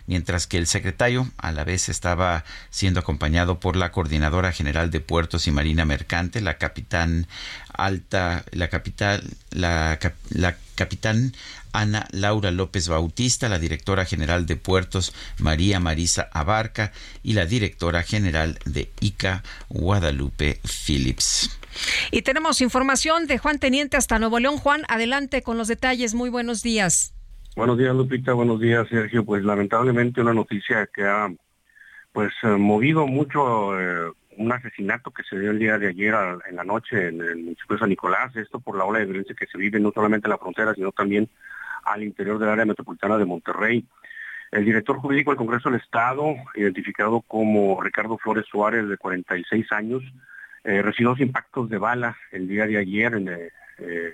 Mientras 0.07 0.47
que 0.47 0.57
el 0.57 0.65
secretario 0.65 1.29
a 1.37 1.51
la 1.51 1.63
vez 1.63 1.87
estaba 1.87 2.43
siendo 2.71 2.99
acompañado 2.99 3.59
por 3.59 3.75
la 3.75 3.91
coordinadora 3.91 4.51
general 4.51 4.89
de 4.89 4.99
puertos 4.99 5.47
y 5.47 5.51
marina 5.51 5.85
mercante, 5.85 6.41
la 6.41 6.57
capitán 6.57 7.27
alta, 7.71 8.43
la 8.51 8.69
capital, 8.69 9.23
la 9.51 9.99
capitán 10.75 11.33
Ana 11.71 12.07
Laura 12.11 12.51
López 12.51 12.87
Bautista, 12.87 13.49
la 13.49 13.59
directora 13.59 14.05
general 14.05 14.45
de 14.45 14.55
puertos 14.55 15.13
María 15.37 15.79
Marisa 15.79 16.29
Abarca 16.33 16.91
y 17.23 17.33
la 17.33 17.45
directora 17.45 18.03
general 18.03 18.57
de 18.65 18.91
ICA 18.99 19.43
Guadalupe 19.69 20.59
Phillips. 20.63 21.51
Y 22.11 22.23
tenemos 22.23 22.61
información 22.61 23.27
de 23.27 23.37
Juan 23.37 23.59
Teniente 23.59 23.97
hasta 23.97 24.19
Nuevo 24.19 24.39
León. 24.39 24.57
Juan, 24.57 24.83
adelante 24.87 25.43
con 25.43 25.57
los 25.57 25.67
detalles. 25.67 26.13
Muy 26.13 26.29
buenos 26.29 26.63
días. 26.63 27.13
Buenos 27.55 27.77
días, 27.77 27.95
Lupita. 27.95 28.33
Buenos 28.33 28.59
días, 28.59 28.87
Sergio. 28.87 29.25
Pues 29.25 29.43
lamentablemente 29.43 30.21
una 30.21 30.33
noticia 30.33 30.87
que 30.93 31.03
ha 31.03 31.29
pues 32.11 32.31
eh, 32.43 32.47
movido 32.47 33.05
mucho 33.07 33.79
eh, 33.79 34.11
un 34.37 34.51
asesinato 34.51 35.11
que 35.11 35.23
se 35.23 35.37
dio 35.37 35.51
el 35.51 35.59
día 35.59 35.77
de 35.77 35.87
ayer 35.87 36.15
en 36.47 36.55
la 36.55 36.63
noche 36.63 37.09
en 37.09 37.21
el 37.21 37.37
municipio 37.37 37.75
de 37.75 37.79
San 37.79 37.89
Nicolás. 37.89 38.35
Esto 38.35 38.59
por 38.59 38.77
la 38.77 38.85
ola 38.85 38.99
de 38.99 39.05
violencia 39.05 39.35
que 39.37 39.47
se 39.47 39.57
vive 39.57 39.79
no 39.79 39.91
solamente 39.91 40.27
en 40.27 40.31
la 40.31 40.37
frontera, 40.37 40.73
sino 40.73 40.91
también 40.91 41.29
al 41.83 42.03
interior 42.03 42.39
del 42.39 42.49
área 42.49 42.65
metropolitana 42.65 43.17
de 43.17 43.25
Monterrey. 43.25 43.85
El 44.51 44.65
director 44.65 44.97
jurídico 44.97 45.31
del 45.31 45.37
Congreso 45.37 45.69
del 45.69 45.79
Estado, 45.79 46.35
identificado 46.55 47.21
como 47.21 47.81
Ricardo 47.81 48.17
Flores 48.17 48.45
Suárez, 48.49 48.87
de 48.87 48.97
46 48.97 49.71
años, 49.71 50.03
eh, 50.63 50.81
recibió 50.81 51.09
dos 51.09 51.19
impactos 51.19 51.69
de 51.69 51.77
bala 51.77 52.17
el 52.31 52.47
día 52.47 52.65
de 52.65 52.77
ayer 52.77 53.13
en, 53.13 53.29
eh, 53.29 53.49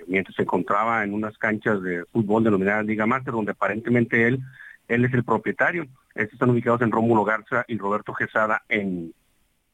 mientras 0.06 0.36
se 0.36 0.42
encontraba 0.42 1.04
en 1.04 1.14
unas 1.14 1.36
canchas 1.38 1.82
de 1.82 2.04
fútbol 2.06 2.44
denominadas 2.44 2.86
Liga 2.86 3.06
Master, 3.06 3.32
donde 3.32 3.52
aparentemente 3.52 4.26
él, 4.26 4.40
él 4.88 5.04
es 5.04 5.14
el 5.14 5.24
propietario. 5.24 5.86
Estos 6.14 6.34
están 6.34 6.50
ubicados 6.50 6.82
en 6.82 6.90
Rómulo 6.90 7.24
Garza 7.24 7.64
y 7.68 7.76
Roberto 7.76 8.14
Quesada 8.14 8.62
en 8.68 9.12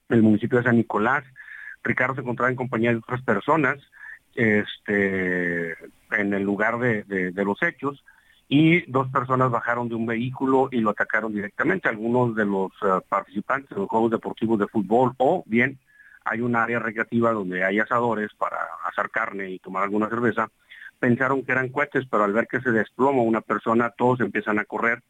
el 0.09 0.23
municipio 0.23 0.59
de 0.59 0.65
San 0.65 0.77
Nicolás. 0.77 1.25
Ricardo 1.83 2.15
se 2.15 2.21
encontraba 2.21 2.51
en 2.51 2.57
compañía 2.57 2.91
de 2.91 2.99
otras 2.99 3.23
personas 3.23 3.79
este, 4.35 5.73
en 6.13 6.35
el 6.35 6.43
lugar 6.43 6.79
de, 6.79 7.33
los 7.45 7.63
hechos 7.63 8.05
y 8.49 8.83
dos 8.91 9.09
personas 9.09 9.51
bajaron 9.51 9.89
de 9.89 9.95
un 9.95 10.07
vehículo 10.07 10.69
y 10.71 10.81
lo 10.81 10.91
atacaron 10.91 11.33
directamente. 11.33 11.89
Algunos 11.89 12.35
de 12.35 12.45
los 12.45 12.73
eh, 12.83 13.01
participantes 13.09 13.71
de 13.71 13.77
los 13.77 13.89
Juegos 13.89 14.11
Deportivos 14.11 14.59
de 14.59 14.69
Fútbol 14.69 15.13
o 15.19 15.43
bien 15.47 15.79
hay 16.25 16.41
un 16.41 16.57
área 16.57 16.79
recreativa 16.79 17.33
donde 17.33 17.65
hay 17.65 17.79
asadores 17.79 18.31
para 18.35 18.59
asar 18.89 19.11
carne 19.11 19.51
y 19.51 19.59
tomar 19.59 19.85
alguna 19.85 20.09
cerveza, 20.09 20.49
pensaron 20.99 21.45
que 21.45 21.53
eran 21.53 21.69
cohetes, 21.69 22.07
pero 22.11 22.25
al 22.25 22.33
ver 22.33 22.47
que 22.47 22.61
se 22.61 22.71
desploma 22.71 23.23
una 23.23 23.41
persona, 23.41 23.91
todos 23.91 24.21
empiezan 24.21 24.59
a 24.59 24.65
correr. 24.65 25.03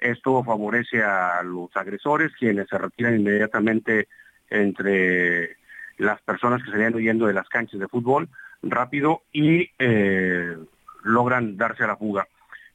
Esto 0.00 0.42
favorece 0.44 1.02
a 1.02 1.42
los 1.42 1.74
agresores, 1.76 2.32
quienes 2.38 2.68
se 2.68 2.76
retiran 2.76 3.16
inmediatamente 3.16 4.08
entre 4.50 5.56
las 5.98 6.20
personas 6.22 6.62
que 6.62 6.70
salían 6.70 6.94
huyendo 6.94 7.26
de 7.26 7.32
las 7.32 7.48
canchas 7.48 7.80
de 7.80 7.88
fútbol 7.88 8.28
rápido 8.62 9.22
y 9.32 9.70
eh, 9.78 10.56
logran 11.04 11.56
darse 11.56 11.84
a 11.84 11.88
la 11.88 11.96
fuga. 11.96 12.26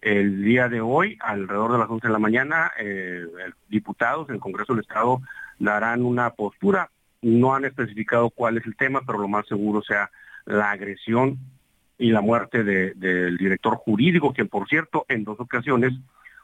El 0.01 0.41
día 0.43 0.67
de 0.67 0.81
hoy, 0.81 1.17
alrededor 1.21 1.73
de 1.73 1.77
las 1.77 1.89
11 1.89 2.07
de 2.07 2.13
la 2.13 2.19
mañana, 2.19 2.71
eh, 2.79 3.27
diputados 3.69 4.27
del 4.27 4.39
Congreso 4.39 4.73
del 4.73 4.81
Estado 4.81 5.21
darán 5.59 6.03
una 6.03 6.31
postura 6.31 6.89
no 7.21 7.55
han 7.55 7.65
especificado 7.65 8.29
cuál 8.29 8.57
es 8.57 8.65
el 8.65 8.75
tema, 8.75 9.01
pero 9.05 9.19
lo 9.19 9.27
más 9.27 9.47
seguro 9.47 9.81
sea 9.81 10.09
la 10.45 10.71
agresión 10.71 11.37
y 11.97 12.11
la 12.11 12.21
muerte 12.21 12.63
del 12.63 13.37
director 13.37 13.75
jurídico, 13.75 14.33
que 14.33 14.45
por 14.45 14.67
cierto 14.67 15.05
en 15.07 15.23
dos 15.23 15.39
ocasiones 15.39 15.93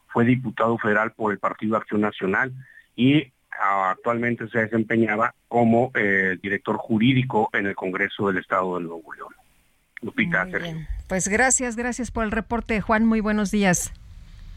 fue 0.08 0.24
diputado 0.24 0.78
federal 0.78 1.12
por 1.12 1.32
el 1.32 1.40
Partido 1.40 1.78
Acción 1.78 2.02
Nacional 2.02 2.54
y 2.96 3.32
actualmente 3.60 4.48
se 4.50 4.60
desempeñaba 4.60 5.34
como 5.48 5.92
eh, 5.96 6.38
director 6.42 6.78
jurídico 6.78 7.50
en 7.54 7.66
el 7.66 7.76
Congreso 7.76 8.28
del 8.28 8.38
Estado 8.38 8.78
de 8.78 8.84
Nuevo 8.84 9.14
León. 9.14 9.34
Lupita, 10.02 10.48
Pues 11.08 11.28
gracias, 11.28 11.76
gracias 11.76 12.12
por 12.12 12.24
el 12.24 12.32
reporte, 12.32 12.82
Juan. 12.82 13.06
Muy 13.06 13.20
buenos 13.20 13.50
días. 13.50 13.92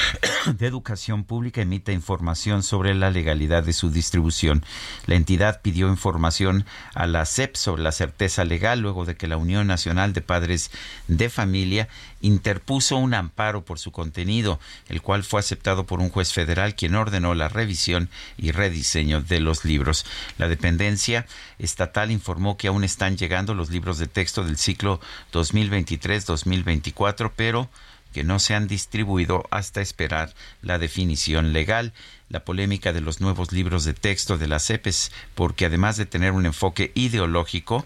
de 0.46 0.66
Educación 0.66 1.24
Pública 1.24 1.62
emita 1.62 1.92
información 1.92 2.62
sobre 2.62 2.94
la 2.94 3.10
legalidad 3.10 3.62
de 3.62 3.72
su 3.72 3.90
distribución. 3.90 4.62
La 5.06 5.14
entidad 5.14 5.62
pidió 5.62 5.88
información 5.88 6.66
a 6.94 7.06
la 7.06 7.24
CEP 7.24 7.56
sobre 7.56 7.82
la 7.82 7.92
certeza 7.92 8.44
legal 8.44 8.80
luego 8.80 9.06
de 9.06 9.16
que 9.16 9.26
la 9.26 9.38
Unión 9.38 9.66
Nacional 9.66 10.12
de 10.12 10.20
Padres 10.20 10.70
de 11.08 11.30
Familia 11.30 11.88
interpuso 12.20 12.96
un 12.96 13.14
amparo 13.14 13.64
por 13.64 13.78
su 13.78 13.92
contenido, 13.92 14.58
el 14.88 15.02
cual 15.02 15.24
fue 15.24 15.40
aceptado 15.40 15.84
por 15.84 16.00
un 16.00 16.10
juez 16.10 16.32
federal 16.32 16.74
quien 16.74 16.94
ordenó 16.94 17.34
la 17.34 17.48
revisión 17.48 18.08
y 18.36 18.52
rediseño 18.52 19.22
de 19.22 19.40
los 19.40 19.64
libros. 19.64 20.06
La 20.38 20.48
dependencia 20.48 21.26
estatal 21.58 22.10
informó 22.10 22.56
que 22.56 22.68
aún 22.68 22.84
están 22.84 23.16
llegando 23.16 23.54
los 23.54 23.70
libros 23.70 23.98
de 23.98 24.06
texto 24.06 24.44
del 24.44 24.58
ciclo 24.58 25.00
2023-2024, 25.32 27.32
pero 27.36 27.68
que 28.16 28.24
no 28.24 28.38
se 28.38 28.54
han 28.54 28.66
distribuido 28.66 29.44
hasta 29.50 29.82
esperar 29.82 30.32
la 30.62 30.78
definición 30.78 31.52
legal. 31.52 31.92
La 32.30 32.46
polémica 32.46 32.94
de 32.94 33.02
los 33.02 33.20
nuevos 33.20 33.52
libros 33.52 33.84
de 33.84 33.92
texto 33.92 34.38
de 34.38 34.48
las 34.48 34.70
EPES, 34.70 35.12
porque 35.34 35.66
además 35.66 35.98
de 35.98 36.06
tener 36.06 36.32
un 36.32 36.46
enfoque 36.46 36.92
ideológico, 36.94 37.84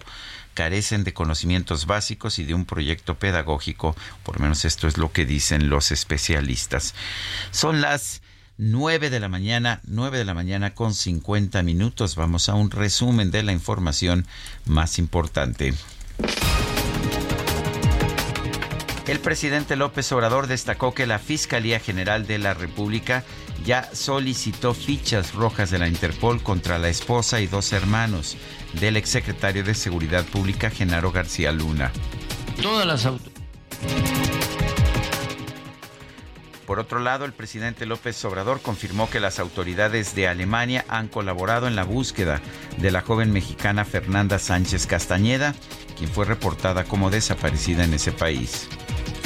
carecen 0.61 1.03
de 1.03 1.11
conocimientos 1.11 1.87
básicos 1.87 2.37
y 2.37 2.43
de 2.43 2.53
un 2.53 2.65
proyecto 2.65 3.15
pedagógico, 3.15 3.95
por 4.21 4.35
lo 4.35 4.43
menos 4.43 4.63
esto 4.63 4.87
es 4.87 4.99
lo 4.99 5.11
que 5.11 5.25
dicen 5.25 5.69
los 5.69 5.91
especialistas. 5.91 6.93
Son 7.49 7.81
las 7.81 8.21
9 8.59 9.09
de 9.09 9.19
la 9.19 9.27
mañana, 9.27 9.81
9 9.87 10.19
de 10.19 10.25
la 10.25 10.35
mañana 10.35 10.75
con 10.75 10.93
50 10.93 11.63
minutos. 11.63 12.15
Vamos 12.15 12.47
a 12.47 12.53
un 12.53 12.69
resumen 12.69 13.31
de 13.31 13.41
la 13.41 13.53
información 13.53 14.27
más 14.65 14.99
importante. 14.99 15.73
El 19.11 19.19
presidente 19.19 19.75
López 19.75 20.09
Obrador 20.13 20.47
destacó 20.47 20.93
que 20.93 21.05
la 21.05 21.19
Fiscalía 21.19 21.81
General 21.81 22.25
de 22.25 22.37
la 22.37 22.53
República 22.53 23.25
ya 23.65 23.93
solicitó 23.93 24.73
fichas 24.73 25.33
rojas 25.33 25.69
de 25.69 25.79
la 25.79 25.89
Interpol 25.89 26.41
contra 26.41 26.79
la 26.79 26.87
esposa 26.87 27.41
y 27.41 27.47
dos 27.47 27.73
hermanos 27.73 28.37
del 28.79 28.95
exsecretario 28.95 29.65
de 29.65 29.73
Seguridad 29.73 30.23
Pública, 30.23 30.69
Genaro 30.69 31.11
García 31.11 31.51
Luna. 31.51 31.91
Todas 32.61 32.87
las 32.87 33.05
Por 36.65 36.79
otro 36.79 37.01
lado, 37.01 37.25
el 37.25 37.33
presidente 37.33 37.85
López 37.85 38.23
Obrador 38.23 38.61
confirmó 38.61 39.09
que 39.09 39.19
las 39.19 39.39
autoridades 39.39 40.15
de 40.15 40.29
Alemania 40.29 40.85
han 40.87 41.09
colaborado 41.09 41.67
en 41.67 41.75
la 41.75 41.83
búsqueda 41.83 42.39
de 42.77 42.91
la 42.91 43.01
joven 43.01 43.33
mexicana 43.33 43.83
Fernanda 43.83 44.39
Sánchez 44.39 44.87
Castañeda, 44.87 45.53
quien 45.97 46.09
fue 46.09 46.23
reportada 46.23 46.85
como 46.85 47.09
desaparecida 47.09 47.83
en 47.83 47.93
ese 47.93 48.13
país. 48.13 48.69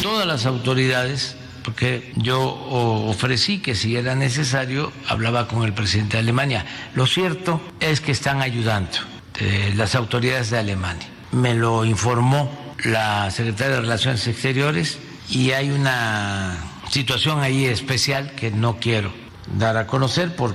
Todas 0.06 0.28
las 0.28 0.46
autoridades 0.46 1.36
porque 1.64 2.14
yo 2.16 2.40
ofrecí 2.44 3.58
que 3.58 3.74
si 3.74 3.96
era 3.96 4.14
necesario 4.14 4.94
hablaba 5.08 5.48
con 5.48 5.64
el 5.64 5.74
presidente 5.74 6.18
de 6.18 6.20
Alemania. 6.20 6.64
Lo 6.94 7.08
cierto 7.08 7.60
es 7.80 8.02
que 8.02 8.12
están 8.12 8.44
ayudando 8.44 9.00
eh, 9.40 9.74
las 9.76 9.96
autoridades 9.96 10.52
de 10.52 10.60
Alemania. 10.60 11.08
Me 11.32 11.56
lo 11.56 11.86
informó 11.86 12.76
la 12.84 13.32
secretaria 13.32 13.78
de 13.78 13.82
Relaciones 13.82 14.28
Exteriores 14.28 15.00
y 15.28 15.54
hay 15.54 15.72
una 15.72 16.56
situación 16.92 17.40
ahí 17.40 17.66
especial 17.66 18.34
que 18.36 18.52
no 18.52 18.78
quiero 18.78 19.12
dar 19.58 19.76
a 19.76 19.88
conocer 19.88 20.36
por 20.36 20.54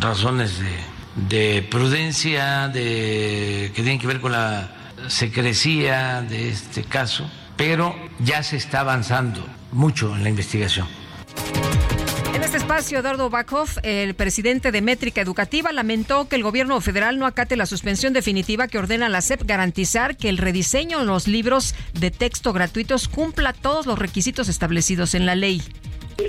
razones 0.00 0.60
de, 1.16 1.62
prudencia, 1.62 2.68
de, 2.68 3.72
que 3.74 3.80
tienen 3.80 3.98
que 3.98 4.06
ver 4.06 4.20
con 4.20 4.32
la 4.32 4.70
secrecía 5.08 6.20
de 6.20 6.50
este 6.50 6.84
caso 6.84 7.26
pero 7.64 7.94
ya 8.18 8.42
se 8.42 8.56
está 8.56 8.80
avanzando 8.80 9.40
mucho 9.70 10.16
en 10.16 10.24
la 10.24 10.30
investigación. 10.30 10.88
En 12.34 12.42
este 12.42 12.56
espacio, 12.56 12.98
Eduardo 12.98 13.30
Backhoff, 13.30 13.78
el 13.84 14.14
presidente 14.14 14.72
de 14.72 14.82
Métrica 14.82 15.20
Educativa, 15.20 15.70
lamentó 15.70 16.28
que 16.28 16.34
el 16.34 16.42
gobierno 16.42 16.80
federal 16.80 17.20
no 17.20 17.26
acate 17.26 17.54
la 17.54 17.66
suspensión 17.66 18.14
definitiva 18.14 18.66
que 18.66 18.78
ordena 18.78 19.08
la 19.08 19.20
SEP 19.20 19.42
garantizar 19.44 20.16
que 20.16 20.28
el 20.28 20.38
rediseño 20.38 21.02
en 21.02 21.06
los 21.06 21.28
libros 21.28 21.76
de 21.94 22.10
texto 22.10 22.52
gratuitos 22.52 23.06
cumpla 23.06 23.52
todos 23.52 23.86
los 23.86 23.96
requisitos 23.96 24.48
establecidos 24.48 25.14
en 25.14 25.24
la 25.24 25.36
ley. 25.36 25.62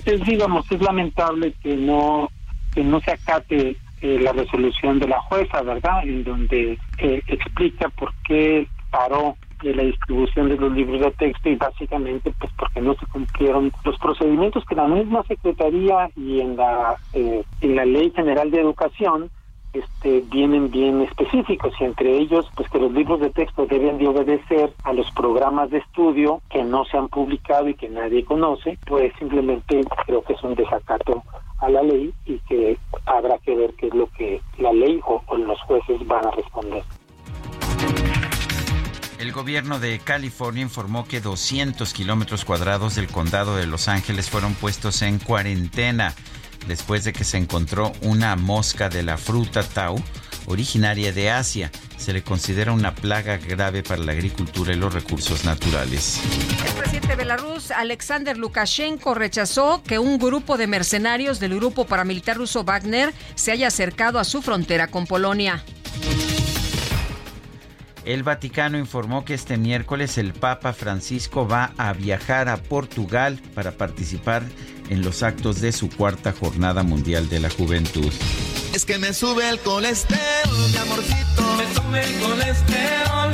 Es, 0.05 0.23
digamos, 0.27 0.71
es 0.71 0.81
lamentable 0.81 1.55
que 1.63 1.75
no, 1.75 2.29
que 2.75 2.83
no 2.83 3.01
se 3.01 3.09
acate 3.09 3.75
eh, 4.01 4.19
la 4.21 4.33
resolución 4.33 4.99
de 4.99 5.07
la 5.07 5.19
jueza, 5.21 5.63
¿verdad? 5.63 6.03
En 6.03 6.23
donde 6.23 6.77
eh, 6.99 7.23
explica 7.25 7.89
por 7.89 8.13
qué 8.27 8.67
paró 8.91 9.35
de 9.63 9.73
la 9.73 9.83
distribución 9.83 10.49
de 10.49 10.57
los 10.57 10.71
libros 10.73 10.99
de 11.01 11.11
texto 11.11 11.49
y 11.49 11.55
básicamente 11.55 12.33
pues 12.37 12.51
porque 12.57 12.81
no 12.81 12.93
se 12.95 13.05
cumplieron 13.07 13.71
los 13.83 13.97
procedimientos 13.97 14.63
que 14.65 14.75
la 14.75 14.87
misma 14.87 15.23
secretaría 15.23 16.09
y 16.15 16.41
en 16.41 16.57
la 16.57 16.95
eh, 17.13 17.43
en 17.61 17.75
la 17.75 17.85
ley 17.85 18.11
general 18.11 18.51
de 18.51 18.61
educación 18.61 19.29
este 19.73 20.21
vienen 20.29 20.69
bien 20.69 21.01
específicos 21.01 21.73
y 21.79 21.85
entre 21.85 22.15
ellos 22.17 22.45
pues 22.55 22.69
que 22.69 22.77
los 22.77 22.91
libros 22.91 23.19
de 23.21 23.31
texto 23.31 23.65
deben 23.65 23.97
de 23.97 24.07
obedecer 24.07 24.71
a 24.83 24.93
los 24.93 25.09
programas 25.11 25.71
de 25.71 25.79
estudio 25.79 26.41
que 26.49 26.63
no 26.63 26.85
se 26.85 26.97
han 26.97 27.07
publicado 27.07 27.67
y 27.69 27.73
que 27.73 27.89
nadie 27.89 28.23
conoce 28.23 28.77
pues 28.85 29.13
simplemente 29.17 29.81
creo 30.05 30.21
que 30.23 30.33
es 30.33 30.43
un 30.43 30.53
desacato 30.55 31.23
a 31.59 31.69
la 31.69 31.81
ley 31.81 32.13
y 32.25 32.37
que 32.39 32.77
habrá 33.05 33.37
que 33.39 33.55
ver 33.55 33.73
qué 33.75 33.87
es 33.87 33.93
lo 33.95 34.07
que 34.17 34.41
la 34.57 34.73
ley 34.73 34.99
o, 35.07 35.23
o 35.25 35.37
los 35.37 35.59
jueces 35.61 36.05
van 36.05 36.27
a 36.27 36.31
responder. 36.31 36.83
El 39.19 39.31
gobierno 39.31 39.79
de 39.79 39.99
California 39.99 40.63
informó 40.63 41.07
que 41.07 41.21
200 41.21 41.93
kilómetros 41.93 42.45
cuadrados 42.45 42.95
del 42.95 43.07
condado 43.07 43.55
de 43.55 43.67
Los 43.67 43.87
Ángeles 43.87 44.29
fueron 44.29 44.53
puestos 44.53 45.01
en 45.01 45.19
cuarentena 45.19 46.13
después 46.67 47.03
de 47.03 47.13
que 47.13 47.23
se 47.23 47.37
encontró 47.37 47.91
una 48.01 48.35
mosca 48.35 48.89
de 48.89 49.03
la 49.03 49.17
fruta 49.17 49.63
tau 49.63 50.01
originaria 50.45 51.11
de 51.13 51.31
Asia. 51.31 51.71
Se 51.97 52.11
le 52.11 52.21
considera 52.21 52.73
una 52.73 52.95
plaga 52.95 53.37
grave 53.37 53.81
para 53.83 54.03
la 54.03 54.11
agricultura 54.11 54.73
y 54.73 54.75
los 54.75 54.93
recursos 54.93 55.45
naturales. 55.45 56.19
El 56.65 56.73
presidente 56.73 57.07
de 57.07 57.15
Belarus, 57.15 57.71
Alexander 57.71 58.37
Lukashenko, 58.37 59.13
rechazó 59.13 59.83
que 59.83 59.99
un 59.99 60.17
grupo 60.17 60.57
de 60.57 60.67
mercenarios 60.67 61.39
del 61.39 61.55
grupo 61.55 61.85
paramilitar 61.85 62.37
ruso 62.37 62.63
Wagner 62.63 63.13
se 63.35 63.51
haya 63.51 63.67
acercado 63.67 64.19
a 64.19 64.25
su 64.25 64.41
frontera 64.41 64.87
con 64.87 65.07
Polonia. 65.07 65.63
El 68.05 68.23
Vaticano 68.23 68.77
informó 68.77 69.23
que 69.23 69.33
este 69.33 69.57
miércoles 69.57 70.17
el 70.17 70.33
Papa 70.33 70.73
Francisco 70.73 71.47
va 71.47 71.73
a 71.77 71.93
viajar 71.93 72.49
a 72.49 72.57
Portugal 72.57 73.39
para 73.53 73.71
participar 73.71 74.43
en 74.89 75.01
los 75.01 75.23
actos 75.23 75.61
de 75.61 75.71
su 75.71 75.89
cuarta 75.89 76.33
Jornada 76.33 76.83
Mundial 76.83 77.29
de 77.29 77.39
la 77.39 77.49
Juventud. 77.49 78.11
Es 78.73 78.85
que 78.85 78.97
me 78.97 79.13
sube 79.13 79.47
el 79.47 79.59
colesterol, 79.59 80.19
mi 80.71 80.77
amorcito. 80.77 81.43
Me 81.57 81.75
sube 81.75 82.03
el 82.03 82.19
colesterol. 82.19 83.31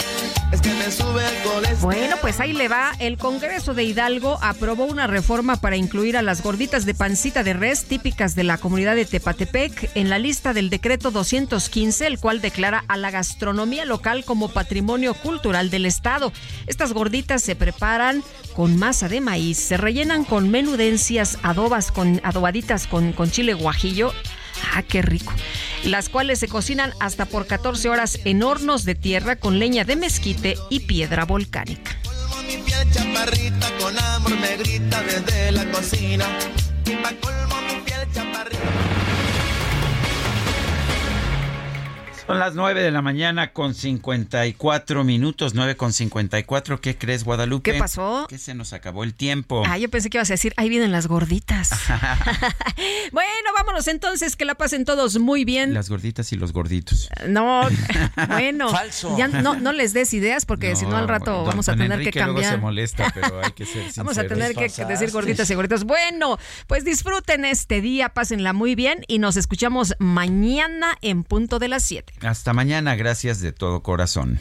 Es 0.52 0.60
que 0.60 0.74
me 0.74 0.92
sube 0.92 1.26
el 1.26 1.44
colesterol. 1.44 1.80
Bueno, 1.82 2.18
pues 2.20 2.42
ahí 2.42 2.52
le 2.52 2.68
va. 2.68 2.92
El 3.00 3.18
Congreso 3.18 3.74
de 3.74 3.86
Hidalgo 3.86 4.38
aprobó 4.42 4.84
una 4.84 5.08
reforma 5.08 5.56
para 5.56 5.78
incluir 5.78 6.18
a 6.18 6.22
las 6.22 6.44
gorditas 6.44 6.86
de 6.86 6.94
pancita 6.94 7.44
de 7.44 7.54
res 7.54 7.86
típicas 7.86 8.36
de 8.36 8.44
la 8.44 8.58
comunidad 8.58 8.96
de 8.96 9.06
Tepatepec 9.06 9.92
en 9.96 10.10
la 10.10 10.20
lista 10.20 10.54
del 10.54 10.70
decreto 10.70 11.10
215, 11.10 12.06
el 12.06 12.20
cual 12.20 12.42
declara 12.42 12.84
a 12.90 12.98
la 12.98 13.10
gastronomía 13.10 13.86
local 13.86 14.26
como 14.26 14.50
patrimonio 14.50 15.14
cultural 15.14 15.70
del 15.70 15.86
Estado. 15.86 16.34
Estas 16.68 16.92
gorditas 16.92 17.42
se 17.44 17.56
preparan 17.56 18.26
con 18.58 18.76
masa 18.76 19.08
de 19.08 19.22
maíz, 19.22 19.58
se 19.58 19.78
rellenan 19.78 20.26
con 20.26 20.50
menudencias 20.50 21.38
adobas 21.44 21.94
con 21.94 22.20
adobaditas 22.26 22.88
con, 22.88 23.14
con 23.14 23.32
chile 23.32 23.54
guajillo. 23.54 24.12
Ah, 24.74 24.84
qué 24.84 25.02
rico. 25.02 25.34
Las 25.84 26.10
cuales 26.10 26.40
se 26.40 26.48
cocinan 26.48 26.94
hasta 27.00 27.26
por 27.26 27.48
14 27.48 27.90
horas 27.90 28.20
en 28.26 28.44
hornos 28.44 28.86
de 28.86 28.96
tierra 28.96 29.36
con 29.38 29.60
leña 29.60 29.84
de 29.84 29.96
mezquite 29.96 30.58
y 30.70 30.82
piedra 30.82 31.26
volcánica. 31.26 31.98
Son 42.30 42.38
las 42.38 42.54
9 42.54 42.84
de 42.84 42.92
la 42.92 43.02
mañana 43.02 43.54
con 43.54 43.74
54 43.74 45.04
minutos, 45.04 45.56
9 45.56 45.76
con 45.76 45.92
54. 45.92 46.80
¿Qué 46.80 46.96
crees, 46.96 47.24
Guadalupe? 47.24 47.72
¿Qué 47.72 47.80
pasó? 47.80 48.28
Que 48.30 48.38
se 48.38 48.54
nos 48.54 48.72
acabó 48.72 49.04
el 49.04 49.16
tiempo. 49.16 49.64
Ah, 49.66 49.80
yo 49.80 49.90
pensé 49.90 50.12
que 50.12 50.20
ibas 50.20 50.30
a 50.30 50.34
decir, 50.34 50.54
ahí 50.56 50.70
vienen 50.70 50.92
las 50.92 51.08
gorditas. 51.08 51.72
bueno, 53.12 53.50
vámonos 53.58 53.88
entonces, 53.88 54.36
que 54.36 54.46
la 54.46 54.54
pasen 54.54 54.86
todos 54.86 55.18
muy 55.18 55.44
bien. 55.44 55.74
Las 55.74 55.90
gorditas 55.90 56.32
y 56.32 56.36
los 56.36 56.54
gorditos. 56.54 57.10
No, 57.28 57.68
bueno. 58.28 58.70
Falso. 58.70 59.18
Ya 59.18 59.28
no, 59.28 59.56
no 59.56 59.74
les 59.74 59.94
des 59.94 60.14
ideas 60.14 60.46
porque 60.46 60.76
si 60.76 60.86
no 60.86 60.98
al 60.98 61.08
rato 61.08 61.32
don- 61.32 61.46
vamos 61.48 61.68
a 61.68 61.72
tener 61.72 61.94
Enrique 61.94 62.12
que 62.12 62.20
luego 62.20 62.34
cambiar. 62.36 62.54
se 62.54 62.58
molesta, 62.60 63.12
pero 63.12 63.44
hay 63.44 63.54
que 63.54 63.66
ser 63.66 63.86
Vamos 63.96 64.20
a 64.20 64.28
tener 64.28 64.54
que 64.54 64.70
decir 64.70 65.10
gorditas 65.10 65.50
y 65.50 65.56
gorditos. 65.56 65.84
Bueno, 65.84 66.38
pues 66.68 66.86
disfruten 66.86 67.44
este 67.46 67.82
día, 67.82 68.10
pásenla 68.10 68.54
muy 68.54 68.76
bien 68.76 69.04
y 69.08 69.18
nos 69.18 69.36
escuchamos 69.36 69.96
mañana 69.98 70.96
en 71.02 71.24
punto 71.24 71.58
de 71.58 71.70
las 71.70 71.82
7. 71.82 72.19
Hasta 72.22 72.54
mañana, 72.54 72.96
gracias 72.96 73.40
de 73.42 73.52
todo 73.52 73.82
corazón. 73.82 74.40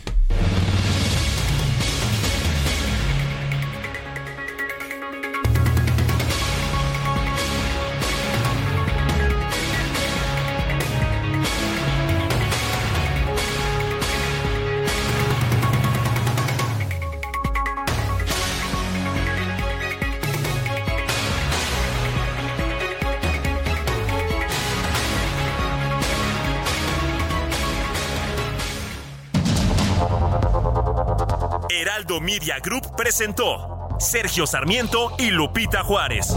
Media 32.48 32.60
Group 32.60 32.96
presentó 32.96 33.88
Sergio 33.98 34.46
Sarmiento 34.46 35.12
y 35.18 35.30
Lupita 35.30 35.82
Juárez. 35.82 36.34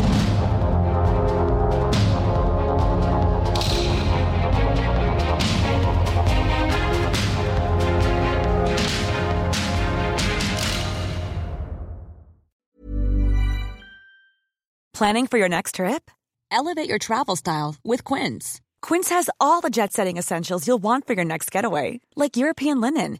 Planning 14.94 15.28
for 15.28 15.38
your 15.38 15.48
next 15.48 15.76
trip? 15.76 16.12
Elevate 16.52 16.90
your 16.90 17.00
travel 17.00 17.38
style 17.38 17.76
with 17.86 18.04
Quince. 18.04 18.60
Quince 18.82 19.10
has 19.12 19.30
all 19.40 19.62
the 19.62 19.70
jet 19.70 19.94
setting 19.94 20.18
essentials 20.18 20.68
you'll 20.68 20.78
want 20.78 21.08
for 21.08 21.14
your 21.14 21.24
next 21.24 21.50
getaway, 21.52 22.02
like 22.18 22.36
European 22.36 22.82
linen, 22.82 23.20